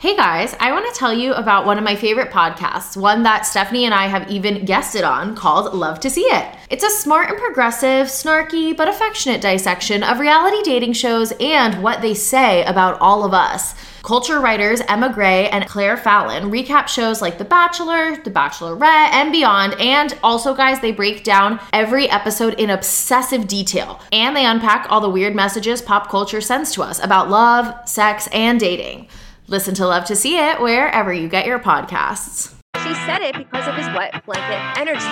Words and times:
Hey 0.00 0.16
guys, 0.16 0.56
I 0.58 0.72
want 0.72 0.86
to 0.86 0.98
tell 0.98 1.12
you 1.12 1.34
about 1.34 1.66
one 1.66 1.76
of 1.76 1.84
my 1.84 1.94
favorite 1.94 2.30
podcasts, 2.30 2.96
one 2.96 3.24
that 3.24 3.42
Stefanie 3.42 3.82
and 3.82 3.92
I 3.92 4.06
have 4.06 4.30
even 4.30 4.64
guested 4.64 5.04
on 5.04 5.36
called 5.36 5.74
Love 5.74 6.00
to 6.00 6.08
See 6.08 6.22
It. 6.22 6.56
It's 6.70 6.82
a 6.82 6.88
smart 6.88 7.28
and 7.28 7.38
progressive, 7.38 8.06
snarky, 8.06 8.74
but 8.74 8.88
affectionate 8.88 9.42
dissection 9.42 10.02
of 10.02 10.18
reality 10.18 10.62
dating 10.62 10.94
shows 10.94 11.34
and 11.38 11.82
what 11.82 12.00
they 12.00 12.14
say 12.14 12.64
about 12.64 12.98
all 12.98 13.26
of 13.26 13.34
us. 13.34 13.74
Culture 14.02 14.40
writers 14.40 14.80
Emma 14.88 15.12
Gray 15.12 15.50
and 15.50 15.66
Claire 15.66 15.98
Fallon 15.98 16.50
recap 16.50 16.88
shows 16.88 17.20
like 17.20 17.36
The 17.36 17.44
Bachelor, 17.44 18.16
The 18.16 18.30
Bachelorette, 18.30 19.12
and 19.12 19.30
beyond. 19.30 19.74
And 19.78 20.18
also, 20.22 20.54
guys, 20.54 20.80
they 20.80 20.92
break 20.92 21.24
down 21.24 21.60
every 21.74 22.08
episode 22.08 22.58
in 22.58 22.70
obsessive 22.70 23.46
detail. 23.46 24.00
And 24.12 24.34
they 24.34 24.46
unpack 24.46 24.86
all 24.88 25.02
the 25.02 25.10
weird 25.10 25.34
messages 25.34 25.82
pop 25.82 26.08
culture 26.08 26.40
sends 26.40 26.72
to 26.72 26.82
us 26.82 27.04
about 27.04 27.28
love, 27.28 27.86
sex, 27.86 28.30
and 28.32 28.58
dating. 28.58 29.06
Listen 29.50 29.74
to 29.74 29.84
Love 29.84 30.04
to 30.04 30.14
See 30.14 30.38
It 30.38 30.60
wherever 30.60 31.12
you 31.12 31.28
get 31.28 31.44
your 31.44 31.58
podcasts. 31.58 32.54
She 32.84 32.94
said 32.94 33.20
it 33.20 33.36
because 33.36 33.66
of 33.66 33.74
his 33.74 33.86
wet 33.88 34.24
blanket 34.24 34.78
energy. 34.78 35.00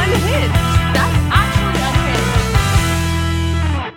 Unhinged. 0.00 0.52
That's 0.96 1.16
actually 1.30 1.78
unhinged. 3.86 3.96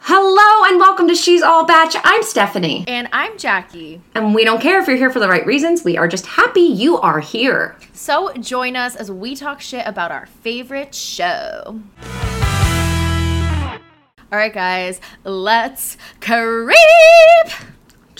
Hello 0.00 0.68
and 0.68 0.78
welcome 0.78 1.08
to 1.08 1.14
She's 1.14 1.40
All 1.40 1.64
Bach. 1.64 1.90
I'm 2.04 2.20
Stefanie. 2.20 2.84
And 2.86 3.08
I'm 3.14 3.38
Jackie. 3.38 4.02
And 4.14 4.34
we 4.34 4.44
don't 4.44 4.60
care 4.60 4.78
if 4.78 4.86
you're 4.86 4.98
here 4.98 5.10
for 5.10 5.20
the 5.20 5.28
right 5.28 5.46
reasons. 5.46 5.82
We 5.82 5.96
are 5.96 6.06
just 6.06 6.26
happy 6.26 6.60
you 6.60 6.98
are 6.98 7.20
here. 7.20 7.78
So 7.94 8.30
join 8.34 8.76
us 8.76 8.94
as 8.94 9.10
we 9.10 9.36
talk 9.36 9.62
shit 9.62 9.86
about 9.86 10.12
our 10.12 10.26
favorite 10.26 10.94
show. 10.94 11.80
All 14.30 14.38
right, 14.38 14.52
guys, 14.52 15.00
let's 15.24 15.96
creep. 16.20 16.76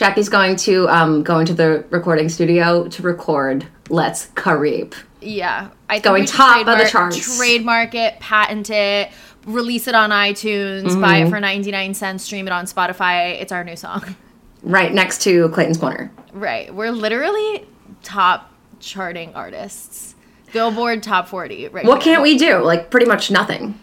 Jackie's 0.00 0.30
going 0.30 0.56
to 0.56 0.88
um, 0.88 1.22
go 1.22 1.40
into 1.40 1.52
the 1.52 1.84
recording 1.90 2.30
studio 2.30 2.88
to 2.88 3.02
record 3.02 3.66
Let's 3.90 4.28
Carib. 4.34 4.94
Yeah, 5.20 5.68
I 5.90 5.96
think 5.96 6.04
Going 6.04 6.24
top 6.24 6.66
of 6.66 6.78
the 6.78 6.86
charts. 6.86 7.36
Trademark 7.36 7.94
it, 7.94 8.18
patent 8.18 8.70
it, 8.70 9.10
release 9.44 9.88
it 9.88 9.94
on 9.94 10.08
iTunes, 10.08 10.84
Mm-hmm. 10.84 11.00
buy 11.02 11.16
it 11.18 11.28
for 11.28 11.38
ninety 11.38 11.70
nine 11.70 11.92
cents, 11.92 12.24
stream 12.24 12.46
it 12.46 12.50
on 12.50 12.64
Spotify. 12.64 13.38
It's 13.42 13.52
our 13.52 13.62
new 13.62 13.76
song. 13.76 14.16
Right 14.62 14.90
next 14.90 15.20
to 15.24 15.50
Clayton's 15.50 15.76
Corner. 15.76 16.10
Right, 16.32 16.74
we're 16.74 16.92
literally 16.92 17.66
top 18.02 18.50
charting 18.78 19.34
artists. 19.34 20.14
Billboard 20.54 21.02
top 21.02 21.28
forty. 21.28 21.68
Right. 21.68 21.84
What 21.84 22.00
can't 22.00 22.22
we 22.22 22.38
do? 22.38 22.64
Like, 22.64 22.90
pretty 22.90 23.04
much 23.04 23.30
nothing. 23.30 23.78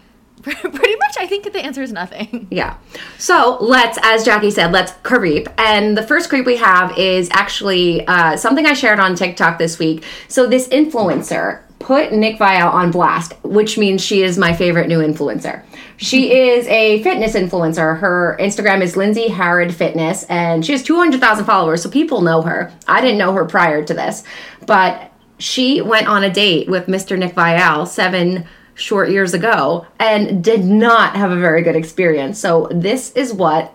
Pretty 0.60 0.96
much, 0.96 1.16
I 1.18 1.26
think 1.26 1.44
the 1.52 1.60
answer 1.60 1.82
is 1.82 1.92
nothing. 1.92 2.46
Yeah. 2.58 2.78
So 3.18 3.58
let's, 3.60 3.98
as 4.02 4.24
Jackie 4.24 4.50
said, 4.50 4.72
let's 4.72 4.92
creep. 5.02 5.48
And 5.58 5.96
the 5.96 6.02
first 6.02 6.28
creep 6.28 6.46
we 6.46 6.56
have 6.56 6.96
is 6.96 7.28
actually 7.30 8.06
uh, 8.06 8.36
something 8.36 8.66
I 8.66 8.72
shared 8.72 8.98
on 8.98 9.14
TikTok 9.14 9.58
this 9.58 9.78
week. 9.78 10.02
So 10.28 10.46
this 10.46 10.66
influencer 10.68 11.60
put 11.78 12.12
Nick 12.12 12.38
Viall 12.38 12.72
on 12.72 12.90
blast, 12.90 13.34
which 13.44 13.78
means 13.78 14.02
she 14.02 14.22
is 14.22 14.38
my 14.38 14.52
favorite 14.52 14.88
new 14.88 14.98
influencer. 14.98 15.62
She 15.98 16.32
is 16.50 16.66
a 16.68 17.02
fitness 17.02 17.34
influencer. 17.34 17.98
Her 17.98 18.36
Instagram 18.40 18.80
is 18.80 18.96
Lindsay 18.96 19.28
Harrod 19.28 19.74
Fitness, 19.74 20.24
and 20.24 20.64
she 20.64 20.72
has 20.72 20.82
200,000 20.82 21.44
followers, 21.44 21.82
so 21.82 21.90
people 21.90 22.22
know 22.22 22.42
her. 22.42 22.72
I 22.86 23.00
didn't 23.00 23.18
know 23.18 23.32
her 23.34 23.44
prior 23.44 23.84
to 23.84 23.94
this, 23.94 24.24
but 24.66 25.12
she 25.38 25.80
went 25.80 26.08
on 26.08 26.24
a 26.24 26.32
date 26.32 26.68
with 26.68 26.86
Mr. 26.86 27.18
Nick 27.18 27.34
Viall 27.34 27.86
seven 27.86 28.46
short 28.78 29.10
years 29.10 29.34
ago 29.34 29.86
and 29.98 30.42
did 30.42 30.64
not 30.64 31.16
have 31.16 31.30
a 31.30 31.36
very 31.36 31.62
good 31.62 31.76
experience. 31.76 32.38
So 32.38 32.68
this 32.70 33.12
is 33.12 33.32
what 33.32 33.74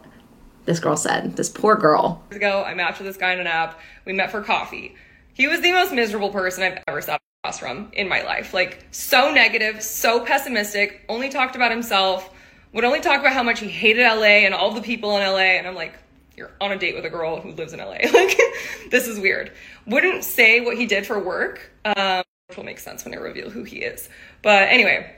this 0.66 0.80
girl 0.80 0.96
said. 0.96 1.36
This 1.36 1.50
poor 1.50 1.76
girl. 1.76 2.24
Years 2.32 2.38
ago, 2.38 2.64
I 2.64 2.74
matched 2.74 3.00
with 3.00 3.08
this 3.08 3.18
guy 3.18 3.34
on 3.34 3.40
an 3.40 3.48
app. 3.48 3.80
We 4.06 4.14
met 4.14 4.32
for 4.32 4.42
coffee. 4.42 4.96
He 5.34 5.48
was 5.48 5.62
the 5.62 5.72
most 5.72 5.92
miserable 5.94 6.30
person 6.30 6.64
I've 6.64 6.84
ever 6.88 7.02
sat 7.02 7.22
across 7.44 7.60
from 7.60 7.92
in 7.94 8.08
my 8.08 8.22
life. 8.24 8.54
Like, 8.54 8.86
so 8.92 9.32
negative, 9.32 9.84
so 9.84 10.24
pessimistic, 10.24 11.04
only 11.10 11.30
talked 11.30 11.56
about 11.56 11.72
himself, 11.72 12.30
would 12.72 12.86
only 12.86 13.02
talk 13.02 13.20
about 13.20 13.34
how 13.34 13.44
much 13.44 13.60
he 13.60 13.68
hated 13.68 14.04
LA 14.04 14.46
and 14.46 14.54
all 14.54 14.72
the 14.72 14.82
people 14.82 15.18
in 15.18 15.24
LA. 15.24 15.58
And 15.58 15.68
I'm 15.68 15.76
like, 15.76 15.94
you're 16.38 16.52
on 16.62 16.72
a 16.72 16.78
date 16.78 16.96
with 16.96 17.06
a 17.06 17.10
girl 17.10 17.42
who 17.42 17.52
lives 17.52 17.74
in 17.74 17.80
LA. 17.80 17.98
Like, 18.14 18.40
this 18.92 19.08
is 19.08 19.20
weird. 19.20 19.52
Wouldn't 19.86 20.24
say 20.24 20.62
what 20.62 20.78
he 20.78 20.86
did 20.86 21.06
for 21.06 21.20
work, 21.20 21.72
um, 21.86 22.24
will 22.58 22.64
make 22.64 22.80
sense 22.80 23.06
when 23.06 23.14
I 23.14 23.18
reveal 23.18 23.50
who 23.50 23.64
he 23.64 23.78
is. 23.78 24.10
But 24.42 24.70
anyway, 24.70 25.14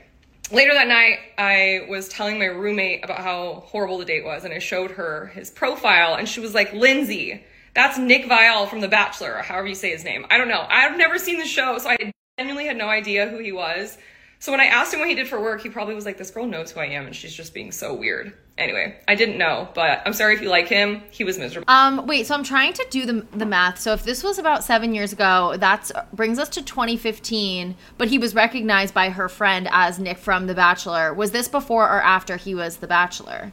later 0.50 0.74
that 0.74 0.88
night, 0.88 1.18
I 1.38 1.86
was 1.88 2.08
telling 2.08 2.38
my 2.38 2.46
roommate 2.46 3.04
about 3.04 3.18
how 3.18 3.64
horrible 3.66 3.98
the 3.98 4.04
date 4.04 4.24
was, 4.24 4.44
and 4.44 4.52
I 4.52 4.58
showed 4.58 4.92
her 4.92 5.26
his 5.34 5.50
profile, 5.50 6.14
and 6.14 6.28
she 6.28 6.40
was 6.40 6.54
like, 6.54 6.72
Lindsay, 6.72 7.44
that's 7.74 7.98
Nick 7.98 8.24
Viall 8.24 8.68
from 8.68 8.80
The 8.80 8.88
Bachelor, 8.88 9.36
or 9.36 9.42
however 9.42 9.68
you 9.68 9.74
say 9.74 9.90
his 9.90 10.04
name. 10.04 10.26
I 10.30 10.38
don't 10.38 10.48
know. 10.48 10.66
I've 10.68 10.96
never 10.96 11.18
seen 11.18 11.38
the 11.38 11.46
show, 11.46 11.78
so 11.78 11.90
I 11.90 12.12
genuinely 12.38 12.66
had 12.66 12.76
no 12.76 12.88
idea 12.88 13.28
who 13.28 13.38
he 13.38 13.52
was. 13.52 13.98
So 14.38 14.52
when 14.52 14.60
I 14.60 14.66
asked 14.66 14.92
him 14.92 15.00
what 15.00 15.08
he 15.08 15.14
did 15.14 15.28
for 15.28 15.40
work, 15.40 15.62
he 15.62 15.68
probably 15.68 15.94
was 15.94 16.04
like, 16.04 16.18
This 16.18 16.30
girl 16.30 16.46
knows 16.46 16.70
who 16.70 16.80
I 16.80 16.86
am, 16.86 17.06
and 17.06 17.14
she's 17.14 17.34
just 17.34 17.54
being 17.54 17.72
so 17.72 17.94
weird. 17.94 18.32
Anyway, 18.58 18.96
I 19.06 19.14
didn't 19.14 19.36
know, 19.36 19.68
but 19.74 20.00
I'm 20.06 20.14
sorry 20.14 20.34
if 20.34 20.40
you 20.40 20.48
like 20.48 20.66
him. 20.66 21.02
He 21.10 21.24
was 21.24 21.38
miserable. 21.38 21.70
Um, 21.70 22.06
wait, 22.06 22.26
so 22.26 22.34
I'm 22.34 22.42
trying 22.42 22.72
to 22.72 22.86
do 22.88 23.04
the, 23.04 23.26
the 23.36 23.44
math. 23.44 23.78
So 23.78 23.92
if 23.92 24.02
this 24.02 24.24
was 24.24 24.38
about 24.38 24.64
seven 24.64 24.94
years 24.94 25.12
ago, 25.12 25.56
that's 25.58 25.92
brings 26.14 26.38
us 26.38 26.48
to 26.50 26.62
2015. 26.62 27.76
But 27.98 28.08
he 28.08 28.16
was 28.18 28.34
recognized 28.34 28.94
by 28.94 29.10
her 29.10 29.28
friend 29.28 29.68
as 29.70 29.98
Nick 29.98 30.16
from 30.16 30.46
The 30.46 30.54
Bachelor. 30.54 31.12
Was 31.12 31.32
this 31.32 31.48
before 31.48 31.84
or 31.84 32.00
after 32.02 32.38
he 32.38 32.54
was 32.54 32.78
The 32.78 32.86
Bachelor? 32.86 33.52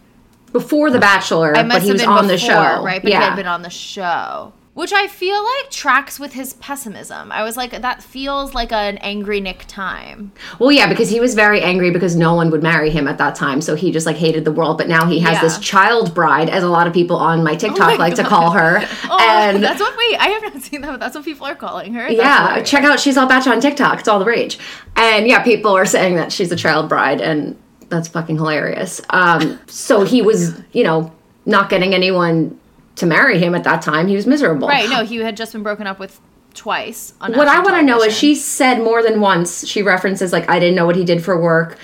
Before 0.53 0.89
The 0.89 0.99
Bachelor, 0.99 1.51
It 1.53 1.65
must 1.65 1.69
but 1.69 1.81
he 1.81 1.87
have 1.89 1.95
was 1.95 2.01
been 2.03 2.09
on 2.09 2.27
the 2.27 2.37
show. 2.37 2.81
right? 2.83 3.01
But 3.01 3.09
he 3.09 3.13
yeah. 3.17 3.27
had 3.29 3.35
been 3.35 3.47
on 3.47 3.61
the 3.61 3.69
show, 3.69 4.53
which 4.73 4.91
I 4.91 5.07
feel 5.07 5.35
like 5.43 5.69
tracks 5.69 6.19
with 6.19 6.33
his 6.33 6.53
pessimism. 6.53 7.31
I 7.31 7.43
was 7.43 7.55
like, 7.55 7.79
that 7.79 8.01
feels 8.01 8.55
like 8.55 8.71
an 8.71 8.97
angry 8.97 9.39
Nick 9.39 9.65
time. 9.67 10.31
well, 10.57 10.71
yeah, 10.71 10.87
because 10.89 11.09
he 11.11 11.19
was 11.19 11.35
very 11.35 11.61
angry 11.61 11.91
because 11.91 12.15
no 12.15 12.33
one 12.33 12.49
would 12.49 12.63
marry 12.63 12.89
him 12.89 13.07
at 13.07 13.19
that 13.19 13.35
time. 13.35 13.61
So 13.61 13.75
he 13.75 13.91
just 13.91 14.05
like 14.07 14.15
hated 14.15 14.45
the 14.45 14.51
world. 14.51 14.79
But 14.79 14.87
now 14.87 15.05
he 15.05 15.19
has 15.19 15.33
Yeah. 15.33 15.41
this 15.41 15.59
child 15.59 16.15
bride, 16.15 16.49
as 16.49 16.63
a 16.63 16.69
lot 16.69 16.87
of 16.87 16.93
people 16.93 17.17
on 17.17 17.43
my 17.43 17.55
TikTok 17.55 17.99
like 17.99 18.15
to 18.15 18.23
call 18.23 18.51
her. 18.51 18.83
Oh, 19.09 19.17
and 19.19 19.61
that's 19.63 19.79
what. 19.79 19.95
Wait, 19.95 20.17
I 20.19 20.27
have 20.29 20.41
not 20.53 20.61
seen 20.63 20.81
that, 20.81 20.89
but 20.91 20.99
that's 20.99 21.13
what 21.15 21.23
people 21.23 21.45
are 21.45 21.53
calling 21.55 21.93
her. 21.93 22.03
That's 22.07 22.15
yeah, 22.15 22.45
hilarious. 22.47 22.69
check 22.69 22.83
out 22.83 22.99
She's 22.99 23.15
All 23.15 23.27
Bach 23.27 23.45
on 23.45 23.59
TikTok. 23.61 23.99
It's 23.99 24.07
all 24.07 24.17
the 24.17 24.25
rage. 24.25 24.57
And 24.95 25.27
yeah, 25.27 25.43
people 25.43 25.71
are 25.77 25.85
saying 25.85 26.15
that 26.15 26.31
she's 26.31 26.51
a 26.51 26.55
child 26.55 26.89
bride, 26.89 27.21
and 27.21 27.55
that's 27.89 28.07
fucking 28.07 28.37
hilarious. 28.37 29.01
Um, 29.11 29.59
so 29.67 30.03
he 30.03 30.21
was, 30.23 30.59
you 30.71 30.83
know, 30.83 31.11
not 31.45 31.69
getting 31.69 31.93
anyone 31.93 32.59
to 32.95 33.05
marry 33.05 33.39
him 33.39 33.55
at 33.55 33.63
that 33.63 33.81
time. 33.81 34.07
He 34.07 34.15
was 34.15 34.27
miserable. 34.27 34.67
Right. 34.67 34.89
No, 34.89 35.03
he 35.03 35.17
had 35.17 35.35
just 35.35 35.53
been 35.53 35.63
broken 35.63 35.87
up 35.87 35.99
with 35.99 36.19
twice. 36.53 37.13
On 37.21 37.33
What 37.33 37.47
I 37.47 37.59
want 37.59 37.75
to 37.75 37.81
know 37.81 38.01
is 38.01 38.15
she 38.15 38.35
said 38.35 38.77
more 38.79 39.01
than 39.01 39.19
once, 39.19 39.67
she 39.67 39.81
references, 39.81 40.31
like, 40.31 40.49
I 40.49 40.59
didn't 40.59 40.75
know 40.75 40.85
what 40.85 40.95
he 40.95 41.03
did 41.03 41.23
for 41.23 41.39
work. 41.39 41.77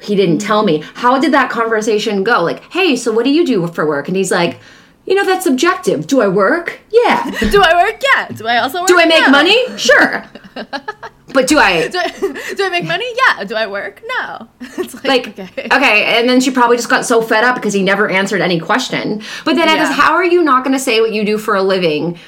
He 0.00 0.16
didn't 0.16 0.38
tell 0.38 0.62
me. 0.62 0.82
How 0.94 1.18
did 1.20 1.32
that 1.32 1.50
conversation 1.50 2.24
go? 2.24 2.42
Like, 2.42 2.70
hey, 2.72 2.96
so 2.96 3.12
what 3.12 3.24
do 3.24 3.30
you 3.30 3.44
do 3.44 3.66
for 3.68 3.86
work? 3.86 4.08
And 4.08 4.16
he's 4.16 4.30
like, 4.30 4.58
you 5.06 5.14
know, 5.14 5.24
that's 5.24 5.44
subjective. 5.44 6.06
Do 6.06 6.20
I 6.20 6.28
work? 6.28 6.80
Yeah. 6.90 7.30
Do 7.50 7.60
I 7.62 7.74
work? 7.84 8.00
Yeah. 8.14 8.28
Do 8.28 8.46
I 8.46 8.58
also 8.58 8.80
work? 8.80 8.88
do 8.88 8.98
I 8.98 9.04
make 9.06 9.24
No. 9.24 9.30
money? 9.30 9.78
Sure. 9.78 10.24
but 10.54 11.46
do 11.48 11.58
I 11.58 11.88
Do 11.94 11.98
I, 11.98 12.08
do 12.56 12.64
I 12.64 12.68
make 12.70 12.84
money? 12.84 13.06
Yeah. 13.16 13.44
Do 13.44 13.54
I 13.54 13.66
work? 13.66 14.02
No. 14.18 14.48
It's 14.60 14.94
like, 14.94 15.04
like 15.26 15.38
okay. 15.38 15.68
okay. 15.72 16.04
and 16.18 16.28
then 16.28 16.40
she 16.40 16.50
probably 16.50 16.76
just 16.76 16.88
got 16.88 17.04
so 17.04 17.20
fed 17.22 17.44
up 17.44 17.54
because 17.56 17.74
he 17.74 17.82
never 17.82 18.08
answered 18.08 18.40
any 18.40 18.58
question 18.60 19.22
but 19.44 19.56
then 19.56 19.68
I 19.68 19.74
Yeah. 19.74 19.84
just 19.84 19.92
how 20.00 20.12
are 20.14 20.24
you 20.24 20.42
not 20.42 20.64
going 20.64 20.76
to 20.76 20.82
say 20.82 21.00
what 21.00 21.12
you 21.12 21.24
do 21.24 21.38
for 21.38 21.54
a 21.54 21.62
living 21.62 22.18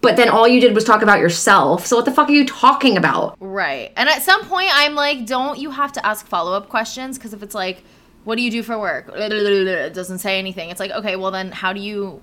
but 0.00 0.16
then 0.16 0.28
all 0.28 0.46
you 0.46 0.60
did 0.60 0.74
was 0.74 0.84
talk 0.84 1.02
about 1.02 1.18
yourself 1.18 1.86
so 1.86 1.96
what 1.96 2.04
the 2.04 2.12
fuck 2.12 2.28
are 2.28 2.32
you 2.32 2.46
talking 2.46 2.96
about 2.96 3.36
Right. 3.40 3.92
And 3.96 4.08
at 4.08 4.22
some 4.22 4.44
point, 4.46 4.70
I'm 4.72 4.94
like, 4.94 5.26
don't 5.26 5.58
you 5.58 5.70
have 5.70 5.92
to 5.92 6.04
ask 6.04 6.26
follow 6.26 6.52
up 6.52 6.68
questions? 6.68 7.16
Because 7.18 7.32
if 7.32 7.42
it's 7.42 7.54
like, 7.54 7.84
what 8.24 8.36
do 8.36 8.42
you 8.42 8.50
do 8.50 8.62
for 8.62 8.78
work? 8.78 9.10
It 9.14 9.94
doesn't 9.94 10.18
say 10.18 10.38
anything. 10.38 10.70
It's 10.70 10.80
like, 10.80 10.90
okay, 10.90 11.16
well 11.16 11.30
then, 11.30 11.52
how 11.52 11.72
do 11.72 11.80
you? 11.80 12.22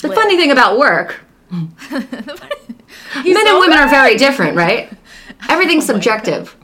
the 0.00 0.14
funny 0.14 0.36
thing 0.36 0.50
about 0.50 0.78
work 0.78 1.20
men 1.50 1.72
and 1.90 3.58
women 3.58 3.78
are 3.78 3.88
very 3.88 4.16
different 4.16 4.56
right 4.56 4.92
everything's 5.48 5.86
subjective 5.92 6.56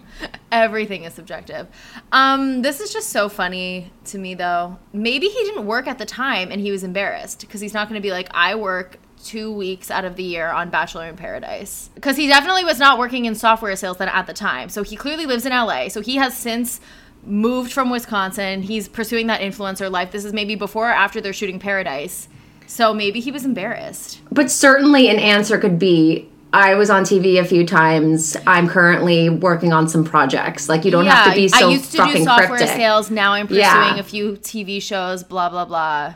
Everything 0.53 1.03
is 1.03 1.12
subjective. 1.12 1.67
Um, 2.12 2.62
this 2.62 2.81
is 2.81 2.93
just 2.93 3.11
so 3.11 3.29
funny 3.29 3.91
to 4.05 4.19
me, 4.19 4.35
though. 4.35 4.79
Maybe 4.93 5.27
he 5.27 5.43
didn't 5.43 5.67
work 5.67 5.88
at 5.88 5.99
the 5.99 6.06
time 6.06 6.53
and 6.53 6.61
he 6.61 6.70
was 6.70 6.85
embarrassed 6.85 7.41
because 7.41 7.61
he's 7.61 7.75
not 7.75 7.88
going 7.88 8.00
to 8.00 8.03
be 8.03 8.12
like, 8.12 8.29
I 8.32 8.55
work 8.55 9.00
two 9.25 9.53
weeks 9.53 9.91
out 9.91 10.05
of 10.05 10.15
the 10.15 10.23
year 10.23 10.49
on 10.49 10.70
Bachelor 10.70 11.09
in 11.09 11.17
Paradise. 11.17 11.91
Because 11.97 12.17
he 12.17 12.29
definitely 12.29 12.65
was 12.65 12.79
not 12.79 13.00
working 13.00 13.25
in 13.25 13.35
software 13.35 13.75
sales 13.75 13.97
then 13.97 14.09
at 14.09 14.29
the 14.29 14.32
time. 14.32 14.69
So 14.69 14.85
he 14.85 14.94
clearly 14.94 15.27
lives 15.27 15.44
in 15.44 15.50
LA. 15.50 15.88
So 15.88 16.00
he 16.00 16.17
has 16.17 16.37
since 16.37 16.81
moved 17.26 17.73
from 17.73 17.91
Wisconsin. 17.91 18.62
He's 18.62 18.88
pursuing 18.88 19.26
that 19.29 19.41
influencer 19.41 19.91
life. 19.91 20.11
This 20.12 20.25
is 20.25 20.32
maybe 20.32 20.55
before 20.55 20.88
or 20.91 20.93
after 20.93 21.21
they're 21.21 21.32
shooting 21.32 21.59
Paradise. 21.59 22.29
So 22.67 22.94
maybe 22.94 23.21
he 23.21 23.31
was 23.31 23.44
embarrassed. 23.44 24.21
but 24.32 24.50
certainly 24.50 25.09
an 25.09 25.19
answer 25.19 25.59
could 25.59 25.79
be 25.79 26.29
I 26.53 26.75
was 26.76 26.88
on 26.88 27.03
TV 27.03 27.41
a 27.41 27.44
few 27.44 27.67
times. 27.67 28.37
I'm 28.47 28.69
currently 28.69 29.29
working 29.29 29.73
on 29.73 29.88
some 29.88 30.05
projects. 30.05 30.69
Like 30.69 30.85
you 30.85 30.91
don't 30.93 31.05
have 31.06 31.31
to 31.31 31.35
be 31.35 31.49
so 31.49 31.69
I 31.69 31.73
used 31.73 31.91
to 31.93 31.99
do 32.06 32.25
software 32.25 32.47
cryptic. 32.47 32.69
sales. 32.69 33.11
Now 33.11 33.32
I'm 33.32 33.49
pursuing 33.49 33.61
Yeah. 33.65 33.99
a 33.99 34.03
few 34.05 34.37
TV 34.37 34.81
shows. 34.81 35.25
Blah 35.25 35.49
blah 35.50 35.65
blah. 35.65 36.15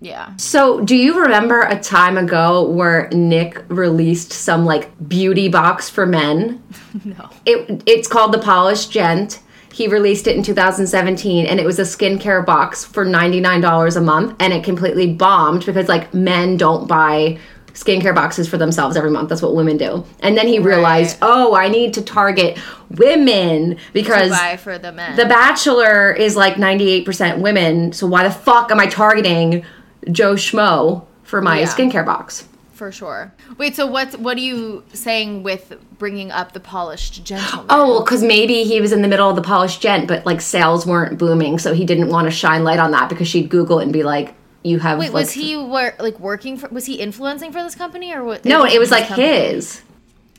Yeah. 0.00 0.36
So, 0.36 0.80
do 0.80 0.94
you 0.94 1.20
remember 1.20 1.62
a 1.62 1.76
time 1.78 2.16
ago 2.18 2.62
where 2.68 3.08
Nick 3.10 3.64
released 3.68 4.32
some 4.32 4.64
like 4.64 4.90
beauty 5.08 5.48
box 5.48 5.88
for 5.88 6.06
men? 6.06 6.62
No. 7.04 7.30
It 7.46 7.82
it's 7.86 8.08
called 8.08 8.32
the 8.32 8.38
Polished 8.38 8.90
Gent. 8.90 9.40
He 9.78 9.86
released 9.86 10.26
it 10.26 10.34
in 10.36 10.42
2017 10.42 11.46
and 11.46 11.60
it 11.60 11.64
was 11.64 11.78
a 11.78 11.82
skincare 11.82 12.44
box 12.44 12.84
for 12.84 13.06
$99 13.06 13.96
a 13.96 14.00
month 14.00 14.34
and 14.40 14.52
it 14.52 14.64
completely 14.64 15.06
bombed 15.14 15.64
because 15.64 15.86
like 15.88 16.12
men 16.12 16.56
don't 16.56 16.88
buy 16.88 17.38
skincare 17.74 18.12
boxes 18.12 18.48
for 18.48 18.58
themselves 18.58 18.96
every 18.96 19.12
month. 19.12 19.28
That's 19.28 19.40
what 19.40 19.54
women 19.54 19.76
do. 19.76 20.04
And 20.18 20.36
then 20.36 20.48
he 20.48 20.58
realized, 20.58 21.18
"Oh, 21.22 21.54
I 21.54 21.68
need 21.68 21.94
to 21.94 22.02
target 22.02 22.58
women 22.90 23.76
because 23.92 24.36
for 24.58 24.78
the 24.78 24.90
men. 24.90 25.14
The 25.14 25.26
Bachelor 25.26 26.10
is 26.10 26.34
like 26.34 26.54
98% 26.54 27.38
women. 27.38 27.92
So 27.92 28.08
why 28.08 28.24
the 28.24 28.32
fuck 28.32 28.72
am 28.72 28.80
I 28.80 28.86
targeting 28.86 29.64
Joe 30.10 30.34
Schmo 30.34 31.04
for 31.22 31.40
my 31.40 31.60
Yeah. 31.60 31.66
skincare 31.68 32.04
box? 32.04 32.47
For 32.78 32.92
sure. 32.92 33.34
Wait, 33.58 33.76
so 33.76 33.86
what's 33.86 34.16
what 34.16 34.38
are 34.38 34.40
you 34.40 34.84
saying 34.94 35.42
with 35.42 35.76
bringing 35.98 36.30
up 36.30 36.52
the 36.52 36.60
polished 36.60 37.24
gentleman? 37.24 37.66
Oh, 37.68 38.02
because 38.02 38.22
maybe 38.22 38.64
he 38.64 38.80
was 38.80 38.92
in 38.92 39.02
the 39.02 39.08
middle 39.08 39.28
of 39.28 39.36
the 39.36 39.42
polished 39.42 39.82
gent, 39.82 40.08
but 40.08 40.24
like 40.24 40.40
sales 40.40 40.86
weren't 40.86 41.18
booming, 41.18 41.58
so 41.58 41.74
he 41.74 41.84
didn't 41.84 42.08
want 42.08 42.26
to 42.26 42.30
shine 42.30 42.64
light 42.64 42.78
on 42.78 42.92
that 42.92 43.08
because 43.10 43.28
she'd 43.28 43.50
Google 43.50 43.80
it 43.80 43.82
and 43.82 43.92
be 43.92 44.04
like, 44.04 44.34
"You 44.62 44.78
have." 44.78 44.98
Wait, 44.98 45.12
like, 45.12 45.24
was 45.24 45.32
he 45.32 45.56
wor- 45.56 45.94
like 45.98 46.18
working 46.20 46.56
for? 46.56 46.68
Was 46.68 46.86
he 46.86 46.94
influencing 46.94 47.52
for 47.52 47.62
this 47.62 47.74
company 47.74 48.14
or 48.14 48.24
what? 48.24 48.44
No, 48.44 48.64
it 48.64 48.78
was 48.78 48.90
like 48.90 49.08
company? 49.08 49.26
his. 49.26 49.82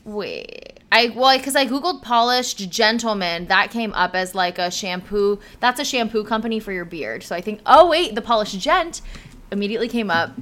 Wait, 0.04 0.80
I 0.90 1.12
well, 1.14 1.36
because 1.36 1.54
I 1.54 1.66
googled 1.66 2.02
polished 2.02 2.70
gentleman, 2.70 3.46
that 3.46 3.70
came 3.70 3.92
up 3.92 4.14
as 4.14 4.34
like 4.34 4.58
a 4.58 4.70
shampoo. 4.70 5.38
That's 5.60 5.78
a 5.78 5.84
shampoo 5.84 6.24
company 6.24 6.58
for 6.58 6.72
your 6.72 6.86
beard. 6.86 7.22
So 7.22 7.36
I 7.36 7.40
think, 7.40 7.60
oh 7.66 7.88
wait, 7.88 8.14
the 8.14 8.22
polished 8.22 8.58
gent 8.58 9.02
immediately 9.52 9.88
came 9.88 10.10
up. 10.10 10.32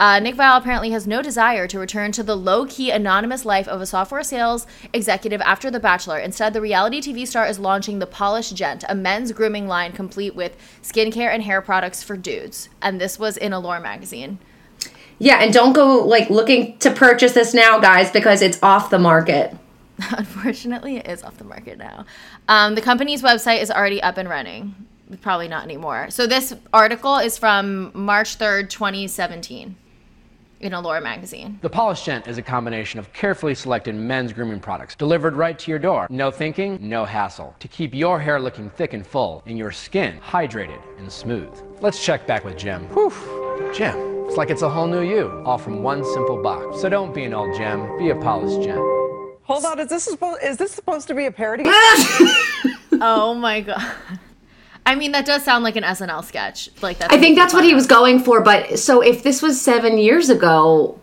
Uh, 0.00 0.20
Nick 0.20 0.36
Viall 0.36 0.58
apparently 0.58 0.90
has 0.90 1.06
no 1.06 1.22
desire 1.22 1.66
to 1.66 1.78
return 1.78 2.12
to 2.12 2.22
the 2.22 2.36
low 2.36 2.66
key, 2.66 2.90
anonymous 2.90 3.44
life 3.44 3.66
of 3.66 3.80
a 3.80 3.86
software 3.86 4.22
sales 4.22 4.66
executive 4.92 5.40
after 5.40 5.70
The 5.70 5.80
Bachelor. 5.80 6.18
Instead, 6.18 6.52
the 6.52 6.60
reality 6.60 7.00
TV 7.00 7.26
star 7.26 7.46
is 7.46 7.58
launching 7.58 7.98
the 7.98 8.06
Polished 8.06 8.54
Gent, 8.54 8.84
a 8.88 8.94
men's 8.94 9.32
grooming 9.32 9.66
line 9.66 9.92
complete 9.92 10.34
with 10.34 10.56
skincare 10.82 11.32
and 11.32 11.42
hair 11.42 11.60
products 11.60 12.02
for 12.02 12.16
dudes. 12.16 12.68
And 12.80 13.00
this 13.00 13.18
was 13.18 13.36
in 13.36 13.52
Allure 13.52 13.80
magazine. 13.80 14.38
Yeah, 15.18 15.42
and 15.42 15.52
don't 15.52 15.72
go 15.72 16.04
like 16.04 16.30
looking 16.30 16.78
to 16.78 16.90
purchase 16.90 17.32
this 17.32 17.52
now, 17.52 17.78
guys, 17.80 18.10
because 18.10 18.40
it's 18.40 18.62
off 18.62 18.90
the 18.90 18.98
market. 18.98 19.56
Unfortunately, 20.10 20.98
it 20.98 21.08
is 21.08 21.24
off 21.24 21.38
the 21.38 21.44
market 21.44 21.78
now. 21.78 22.06
Um, 22.46 22.76
the 22.76 22.80
company's 22.80 23.22
website 23.22 23.60
is 23.60 23.70
already 23.70 24.00
up 24.00 24.16
and 24.16 24.28
running. 24.28 24.74
Probably 25.20 25.48
not 25.48 25.64
anymore. 25.64 26.10
So 26.10 26.26
this 26.26 26.54
article 26.72 27.16
is 27.16 27.38
from 27.38 27.90
March 27.94 28.38
3rd, 28.38 28.68
2017 28.68 29.76
in 30.60 30.72
Allure 30.72 31.00
magazine. 31.00 31.58
The 31.62 31.70
Polished 31.70 32.04
Gent 32.04 32.26
is 32.26 32.36
a 32.36 32.42
combination 32.42 32.98
of 32.98 33.12
carefully 33.12 33.54
selected 33.54 33.94
men's 33.94 34.32
grooming 34.32 34.60
products 34.60 34.94
delivered 34.94 35.34
right 35.34 35.58
to 35.58 35.70
your 35.70 35.78
door. 35.78 36.06
No 36.10 36.30
thinking, 36.30 36.78
no 36.80 37.04
hassle. 37.04 37.54
To 37.60 37.68
keep 37.68 37.94
your 37.94 38.18
hair 38.18 38.40
looking 38.40 38.68
thick 38.70 38.92
and 38.92 39.06
full 39.06 39.42
and 39.46 39.56
your 39.56 39.70
skin 39.70 40.18
hydrated 40.20 40.80
and 40.98 41.10
smooth. 41.10 41.48
Let's 41.80 42.04
check 42.04 42.26
back 42.26 42.44
with 42.44 42.56
Jim. 42.56 42.84
Whew, 42.88 43.72
Jim, 43.72 43.96
it's 44.26 44.36
like 44.36 44.50
it's 44.50 44.62
a 44.62 44.68
whole 44.68 44.88
new 44.88 45.02
you, 45.02 45.42
all 45.46 45.58
from 45.58 45.82
one 45.82 46.04
simple 46.04 46.42
box. 46.42 46.80
So 46.80 46.88
don't 46.88 47.14
be 47.14 47.24
an 47.24 47.34
old 47.34 47.56
gem, 47.56 47.96
be 47.96 48.10
a 48.10 48.16
polished 48.16 48.62
gent. 48.62 48.80
Hold 49.44 49.64
on, 49.64 49.78
is 49.78 49.88
this 49.88 50.04
supposed 50.04 50.42
is 50.42 50.56
this 50.56 50.72
supposed 50.72 51.08
to 51.08 51.14
be 51.14 51.26
a 51.26 51.32
parody? 51.32 51.64
Oh 53.00 53.32
my 53.34 53.60
god. 53.60 53.96
I 54.88 54.94
mean, 54.94 55.12
that 55.12 55.26
does 55.26 55.44
sound 55.44 55.64
like 55.64 55.76
an 55.76 55.82
SNL 55.84 56.24
sketch. 56.24 56.70
Like 56.80 56.96
that. 56.98 57.12
I 57.12 57.18
think 57.18 57.36
that's 57.36 57.52
what 57.52 57.62
he 57.62 57.74
was 57.74 57.86
going 57.86 58.20
for. 58.20 58.40
But 58.40 58.78
so 58.78 59.02
if 59.02 59.22
this 59.22 59.42
was 59.42 59.60
seven 59.60 59.98
years 59.98 60.30
ago, 60.30 60.98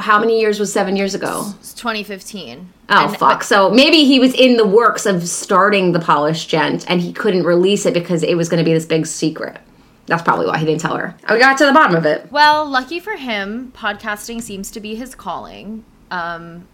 how 0.00 0.18
many 0.18 0.40
years 0.40 0.58
was 0.58 0.72
seven 0.72 0.96
years 0.96 1.14
ago? 1.14 1.52
It's 1.60 1.74
2015. 1.74 2.72
Oh 2.88 3.06
And- 3.08 3.16
fuck! 3.18 3.42
So 3.44 3.68
maybe 3.68 4.04
he 4.04 4.18
was 4.18 4.32
in 4.32 4.56
the 4.56 4.66
works 4.66 5.04
of 5.04 5.28
starting 5.28 5.92
the 5.92 6.00
polished 6.00 6.48
gent, 6.48 6.86
and 6.90 7.02
he 7.02 7.12
couldn't 7.12 7.44
release 7.44 7.84
it 7.84 7.92
because 7.92 8.22
it 8.22 8.34
was 8.34 8.48
going 8.48 8.64
to 8.64 8.64
be 8.64 8.72
this 8.72 8.86
big 8.86 9.04
secret. 9.06 9.58
That's 10.06 10.22
probably 10.22 10.46
why 10.46 10.56
he 10.56 10.64
didn't 10.64 10.80
tell 10.80 10.96
her. 10.96 11.14
We 11.30 11.38
got 11.38 11.58
to 11.58 11.66
the 11.66 11.72
bottom 11.72 11.94
of 11.94 12.06
it. 12.06 12.32
Well, 12.32 12.64
lucky 12.64 12.98
for 12.98 13.16
him, 13.16 13.72
podcasting 13.76 14.40
seems 14.40 14.70
to 14.70 14.80
be 14.80 14.94
his 14.94 15.14
calling. 15.14 15.84
Um, 16.10 16.66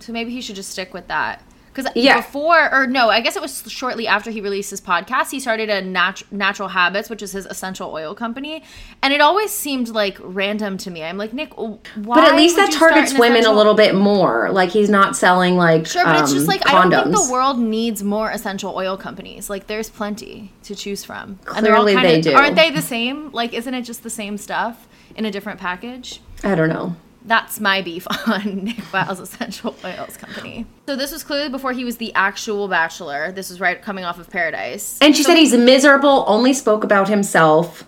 so 0.00 0.12
maybe 0.12 0.32
he 0.32 0.40
should 0.40 0.56
just 0.56 0.70
stick 0.70 0.92
with 0.92 1.06
that. 1.06 1.42
Because 1.76 1.92
Yeah. 1.94 2.16
before, 2.16 2.72
or 2.74 2.86
no, 2.86 3.10
I 3.10 3.20
guess 3.20 3.36
it 3.36 3.42
was 3.42 3.62
shortly 3.68 4.06
after 4.06 4.30
he 4.30 4.40
released 4.40 4.70
his 4.70 4.80
podcast, 4.80 5.30
he 5.30 5.38
started 5.38 5.68
a 5.68 5.82
nat- 5.82 6.22
Natural 6.30 6.68
Habits, 6.70 7.10
which 7.10 7.20
is 7.22 7.32
his 7.32 7.44
essential 7.44 7.92
oil 7.92 8.14
company, 8.14 8.62
and 9.02 9.12
it 9.12 9.20
always 9.20 9.50
seemed 9.50 9.90
like 9.90 10.16
random 10.20 10.78
to 10.78 10.90
me. 10.90 11.02
I'm 11.04 11.18
like, 11.18 11.34
Nick, 11.34 11.52
why? 11.54 11.76
But 11.96 12.24
at 12.24 12.34
least 12.34 12.56
that 12.56 12.72
targets 12.72 13.18
women 13.18 13.44
a 13.44 13.52
little 13.52 13.74
bit 13.74 13.94
more. 13.94 14.48
Like 14.50 14.70
he's 14.70 14.88
not 14.88 15.16
selling 15.16 15.56
like 15.56 15.86
Sure, 15.86 16.02
but 16.04 16.20
it's 16.22 16.32
just 16.32 16.44
um, 16.44 16.48
like 16.48 16.62
condoms. 16.62 16.74
I 16.86 16.88
don't 16.88 17.12
think 17.12 17.26
the 17.26 17.32
world 17.32 17.58
needs 17.58 18.02
more 18.02 18.30
essential 18.30 18.74
oil 18.74 18.96
companies. 18.96 19.50
Like 19.50 19.66
there's 19.66 19.90
plenty 19.90 20.52
to 20.62 20.74
choose 20.74 21.04
from. 21.04 21.38
and 21.54 21.64
they're 21.64 21.76
all 21.76 21.82
Clearly 21.82 21.94
kind 21.94 22.06
they 22.06 22.18
of, 22.20 22.24
do. 22.24 22.34
Aren't 22.34 22.56
they 22.56 22.70
the 22.70 22.80
same? 22.82 23.30
Like 23.32 23.52
isn't 23.52 23.74
it 23.74 23.82
just 23.82 24.02
the 24.02 24.10
same 24.10 24.38
stuff 24.38 24.88
in 25.14 25.26
a 25.26 25.30
different 25.30 25.60
package? 25.60 26.20
I 26.42 26.54
don't 26.54 26.70
know. 26.70 26.96
That's 27.26 27.58
my 27.58 27.82
beef 27.82 28.06
on 28.26 28.64
Nick 28.64 28.76
Viall's 28.76 29.20
Essential 29.20 29.74
Oils 29.84 30.16
Company. 30.16 30.64
So 30.86 30.96
this 30.96 31.12
was 31.12 31.24
clearly 31.24 31.48
before 31.48 31.72
he 31.72 31.84
was 31.84 31.96
the 31.96 32.14
actual 32.14 32.68
bachelor. 32.68 33.32
This 33.32 33.50
was 33.50 33.60
right 33.60 33.82
coming 33.82 34.04
off 34.04 34.18
of 34.18 34.30
Paradise. 34.30 34.98
And 35.00 35.14
she 35.14 35.24
said 35.24 35.36
he's 35.36 35.52
miserable. 35.52 36.24
Only 36.28 36.52
spoke 36.52 36.84
about 36.84 37.08
himself. 37.08 37.86